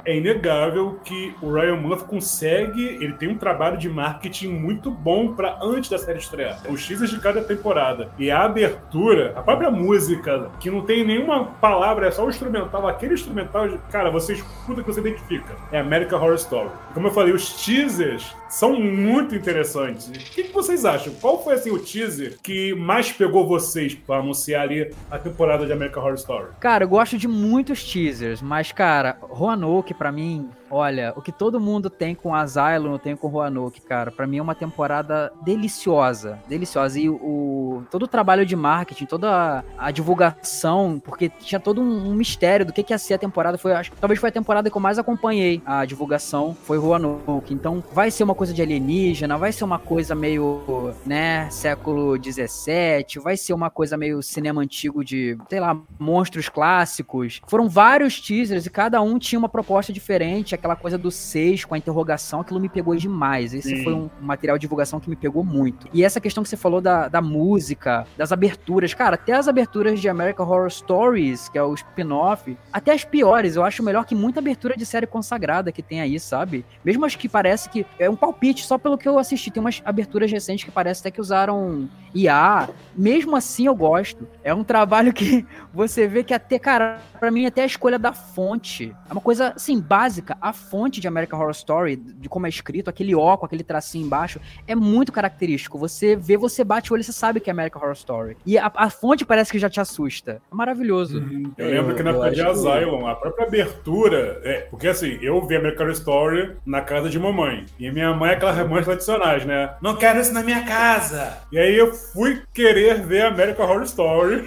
É 0.05 0.17
inegável 0.17 0.99
que 1.05 1.35
o 1.41 1.53
Ryan 1.53 1.77
Murphy 1.77 2.05
consegue, 2.05 2.83
ele 2.83 3.15
tem 3.15 3.29
um 3.29 3.39
trabalho 3.39 3.77
de 3.77 3.89
marketing 3.89 4.49
muito 4.49 4.91
bom 4.91 5.35
para 5.35 5.59
antes 5.63 5.91
da 5.91 5.99
série 5.99 6.19
estrear. 6.19 6.61
Os 6.69 6.87
teasers 6.87 7.11
de 7.11 7.21
cada 7.21 7.43
temporada 7.43 8.11
e 8.19 8.31
a 8.31 8.45
abertura, 8.45 9.33
a 9.37 9.43
própria 9.43 9.71
música, 9.71 10.51
que 10.61 10.71
não 10.71 10.83
tem 10.83 11.05
nenhuma 11.05 11.45
palavra, 11.45 12.07
é 12.07 12.11
só 12.11 12.25
o 12.25 12.29
instrumental, 12.29 12.87
aquele 12.87 13.15
instrumental, 13.15 13.69
cara, 13.91 14.11
você 14.11 14.35
escuta 14.35 14.83
que 14.83 14.87
você 14.87 15.01
identifica. 15.01 15.55
É 15.73 15.81
American 15.81 16.21
Horror 16.21 16.35
Story. 16.35 16.71
Como 16.93 17.07
eu 17.07 17.13
falei, 17.13 17.33
os 17.33 17.65
teasers 17.65 18.35
são 18.55 18.81
muito 18.81 19.35
interessantes. 19.35 20.07
O 20.07 20.13
que, 20.13 20.45
que 20.45 20.53
vocês 20.53 20.85
acham? 20.85 21.13
Qual 21.21 21.43
foi 21.43 21.55
assim 21.55 21.71
o 21.71 21.79
teaser 21.79 22.39
que 22.41 22.73
mais 22.75 23.11
pegou 23.11 23.49
vocês 23.49 23.95
para 23.95 24.21
anunciar 24.21 24.63
ali 24.63 24.95
a 25.11 25.19
temporada 25.19 25.67
de 25.67 25.73
American 25.73 26.05
Horror 26.05 26.15
Story? 26.15 26.47
Cara, 26.61 26.85
eu 26.85 26.89
gosto 26.89 27.19
de 27.19 27.27
muitos 27.27 27.83
teasers, 27.83 28.41
mas 28.41 28.71
cara, 28.71 29.19
Roanoke 29.21 29.93
para 29.93 30.13
mim 30.13 30.49
Olha, 30.77 31.13
o 31.15 31.23
que 31.23 31.31
todo 31.31 31.61
mundo 31.61 31.89
tem 31.89 32.17
com 32.17 32.35
Asylum, 32.35 32.95
eu 32.95 32.99
tenho 32.99 33.17
com 33.17 33.29
Roanoke, 33.29 33.81
cara. 33.81 34.11
Para 34.11 34.27
mim 34.27 34.39
é 34.39 34.43
uma 34.43 34.57
temporada 34.57 35.33
deliciosa, 35.45 36.41
deliciosa. 36.49 36.99
E 36.99 37.09
o 37.09 37.85
todo 37.93 38.03
o 38.03 38.09
trabalho 38.09 38.45
de 38.45 38.57
marketing, 38.57 39.07
toda 39.07 39.63
a, 39.79 39.87
a 39.87 39.91
divulgação, 39.93 41.01
porque 41.05 41.29
tinha 41.29 41.61
todo 41.61 41.81
um, 41.81 42.09
um, 42.11 42.15
mistério 42.15 42.67
do 42.67 42.73
que, 42.73 42.83
que 42.83 42.93
ia 42.93 42.99
ser 42.99 43.15
a 43.15 43.19
temporada. 43.19 43.57
Foi, 43.57 43.73
acho 43.73 43.93
que 43.93 43.97
talvez 43.99 44.19
foi 44.19 44.31
a 44.31 44.33
temporada 44.33 44.69
que 44.69 44.77
eu 44.77 44.81
mais 44.81 44.99
acompanhei 44.99 45.63
a 45.65 45.85
divulgação, 45.85 46.57
foi 46.65 46.77
Roanoke. 46.77 47.55
Então, 47.55 47.83
vai 47.93 48.11
ser 48.11 48.25
uma 48.25 48.35
coisa 48.35 48.53
de 48.53 48.61
alienígena, 48.61 49.39
vai 49.39 49.53
ser 49.53 49.63
uma 49.63 49.79
coisa 49.79 50.13
meio, 50.13 50.93
né, 51.07 51.49
século 51.51 52.19
17, 52.19 53.21
vai 53.21 53.37
ser 53.37 53.53
uma 53.53 53.71
coisa 53.71 53.97
meio 53.97 54.21
cinema 54.25 54.61
antigo 54.61 55.05
de, 55.05 55.39
sei 55.49 55.61
lá, 55.61 55.79
monstros 56.01 56.49
clássicos. 56.49 57.41
Foram 57.47 57.69
vários 57.69 58.21
teasers 58.21 58.67
e 58.67 58.71
cada 58.71 59.01
um 59.01 59.21
tinha 59.21 59.39
uma 59.39 59.49
proposta 59.49 59.93
diferente 59.93 60.55
aquela 60.65 60.77
coisa 60.77 60.97
do 60.97 61.11
6 61.11 61.67
com 61.67 61.75
a 61.75 61.79
interrogação, 61.79 62.41
aquilo 62.41 62.59
me 62.59 62.71
pegou 62.71 62.97
demais. 62.97 63.53
Esse 63.53 63.77
Sim. 63.77 63.85
foi 63.85 63.93
um 63.93 64.09
material 64.21 64.57
de 64.57 64.63
divulgação 64.63 64.99
que 64.99 65.11
me 65.11 65.17
pegou 65.17 65.45
muito. 65.45 65.87
E 65.93 66.03
essa 66.03 66.21
questão 66.21 66.43
que 66.43 66.49
você 66.49 66.57
falou 66.57 66.81
da, 66.81 67.07
da 67.07 67.21
música, 67.21 68.07
das 68.17 68.33
aberturas, 68.33 68.95
cara, 68.95 69.17
até 69.17 69.35
as 69.35 69.47
aberturas 69.47 70.01
de 70.01 70.09
American 70.09 70.47
Horror 70.47 70.71
Stories, 70.71 71.51
que 71.51 71.59
é 71.59 71.63
o 71.63 71.75
spin-off, 71.75 72.57
até 72.73 72.93
as 72.93 73.05
piores, 73.05 73.57
eu 73.57 73.65
acho 73.65 73.83
melhor 73.83 74.07
que 74.07 74.15
muita 74.15 74.41
abertura 74.41 74.75
de 74.75 74.87
série 74.87 75.07
consagrada 75.07 75.71
que 75.71 75.83
tem 75.83 76.01
aí, 76.01 76.19
sabe? 76.19 76.65
Mesmo 76.83 77.05
as 77.05 77.15
que 77.15 77.29
parece 77.29 77.69
que 77.69 77.85
é 77.99 78.09
um 78.09 78.17
palpite, 78.17 78.65
só 78.65 78.79
pelo 78.79 78.97
que 78.97 79.07
eu 79.07 79.19
assisti. 79.19 79.51
Tem 79.51 79.61
umas 79.61 79.83
aberturas 79.85 80.33
recentes 80.33 80.65
que 80.65 80.71
parece 80.71 81.01
até 81.01 81.11
que 81.11 81.21
usaram 81.21 81.89
IA. 82.15 82.71
Mesmo 82.97 83.37
assim 83.37 83.67
eu 83.67 83.75
gosto. 83.75 84.27
É 84.43 84.55
um 84.55 84.65
trabalho 84.65 85.13
que 85.13 85.45
você 85.75 86.07
vê 86.07 86.25
que 86.25 86.33
até, 86.33 86.59
cara, 86.59 87.01
para 87.19 87.31
mim 87.31 87.45
até 87.45 87.63
a 87.63 87.67
escolha 87.67 87.99
da 87.99 88.13
fonte 88.13 88.95
é 89.09 89.13
uma 89.13 89.21
coisa 89.21 89.53
assim 89.55 89.79
básica. 89.79 90.37
A 90.45 90.53
fonte 90.53 91.01
de 91.01 91.09
American 91.09 91.41
Horror 91.41 91.53
Story, 91.53 91.97
de 91.97 92.29
como 92.29 92.45
é 92.45 92.51
escrito, 92.51 92.91
aquele 92.91 93.15
ó 93.15 93.35
com 93.35 93.47
aquele 93.47 93.65
tracinho 93.65 94.05
embaixo, 94.05 94.39
é 94.67 94.75
muito 94.75 95.11
característico. 95.11 95.79
Você 95.79 96.15
vê, 96.15 96.37
você 96.37 96.63
bate 96.63 96.93
o 96.93 96.95
olho 96.95 97.01
e 97.01 97.05
você 97.05 97.13
sabe 97.15 97.41
que 97.41 97.49
é 97.49 97.53
American 97.53 97.81
Horror 97.81 97.95
Story. 97.95 98.37
E 98.45 98.59
a, 98.59 98.71
a 98.75 98.91
fonte 98.91 99.25
parece 99.25 99.51
que 99.51 99.59
já 99.59 99.71
te 99.71 99.81
assusta. 99.81 100.43
É 100.53 100.55
maravilhoso. 100.55 101.19
Uhum. 101.19 101.51
Eu 101.57 101.71
lembro 101.71 101.95
que 101.95 102.03
na 102.03 102.11
época 102.11 102.31
de 102.31 102.43
Asylum, 102.43 103.07
a 103.07 103.15
própria 103.15 103.47
abertura, 103.47 104.43
é, 104.45 104.61
porque 104.71 104.89
assim, 104.89 105.19
eu 105.23 105.41
vi 105.47 105.57
American 105.57 105.87
Horror 105.87 105.97
Story 105.97 106.57
na 106.67 106.83
casa 106.83 107.09
de 107.09 107.19
mamãe. 107.19 107.65
E 107.79 107.91
minha 107.91 108.13
mãe 108.13 108.33
é 108.33 108.35
aquelas 108.35 108.69
mães 108.69 108.85
tradicionais, 108.85 109.47
né? 109.47 109.75
Não 109.81 109.97
quero 109.97 110.21
isso 110.21 110.35
na 110.35 110.43
minha 110.43 110.63
casa. 110.65 111.39
E 111.51 111.59
aí 111.59 111.75
eu 111.75 111.95
fui 111.95 112.43
querer 112.53 113.03
ver 113.03 113.23
American 113.23 113.67
Horror 113.67 113.85
Story. 113.85 114.47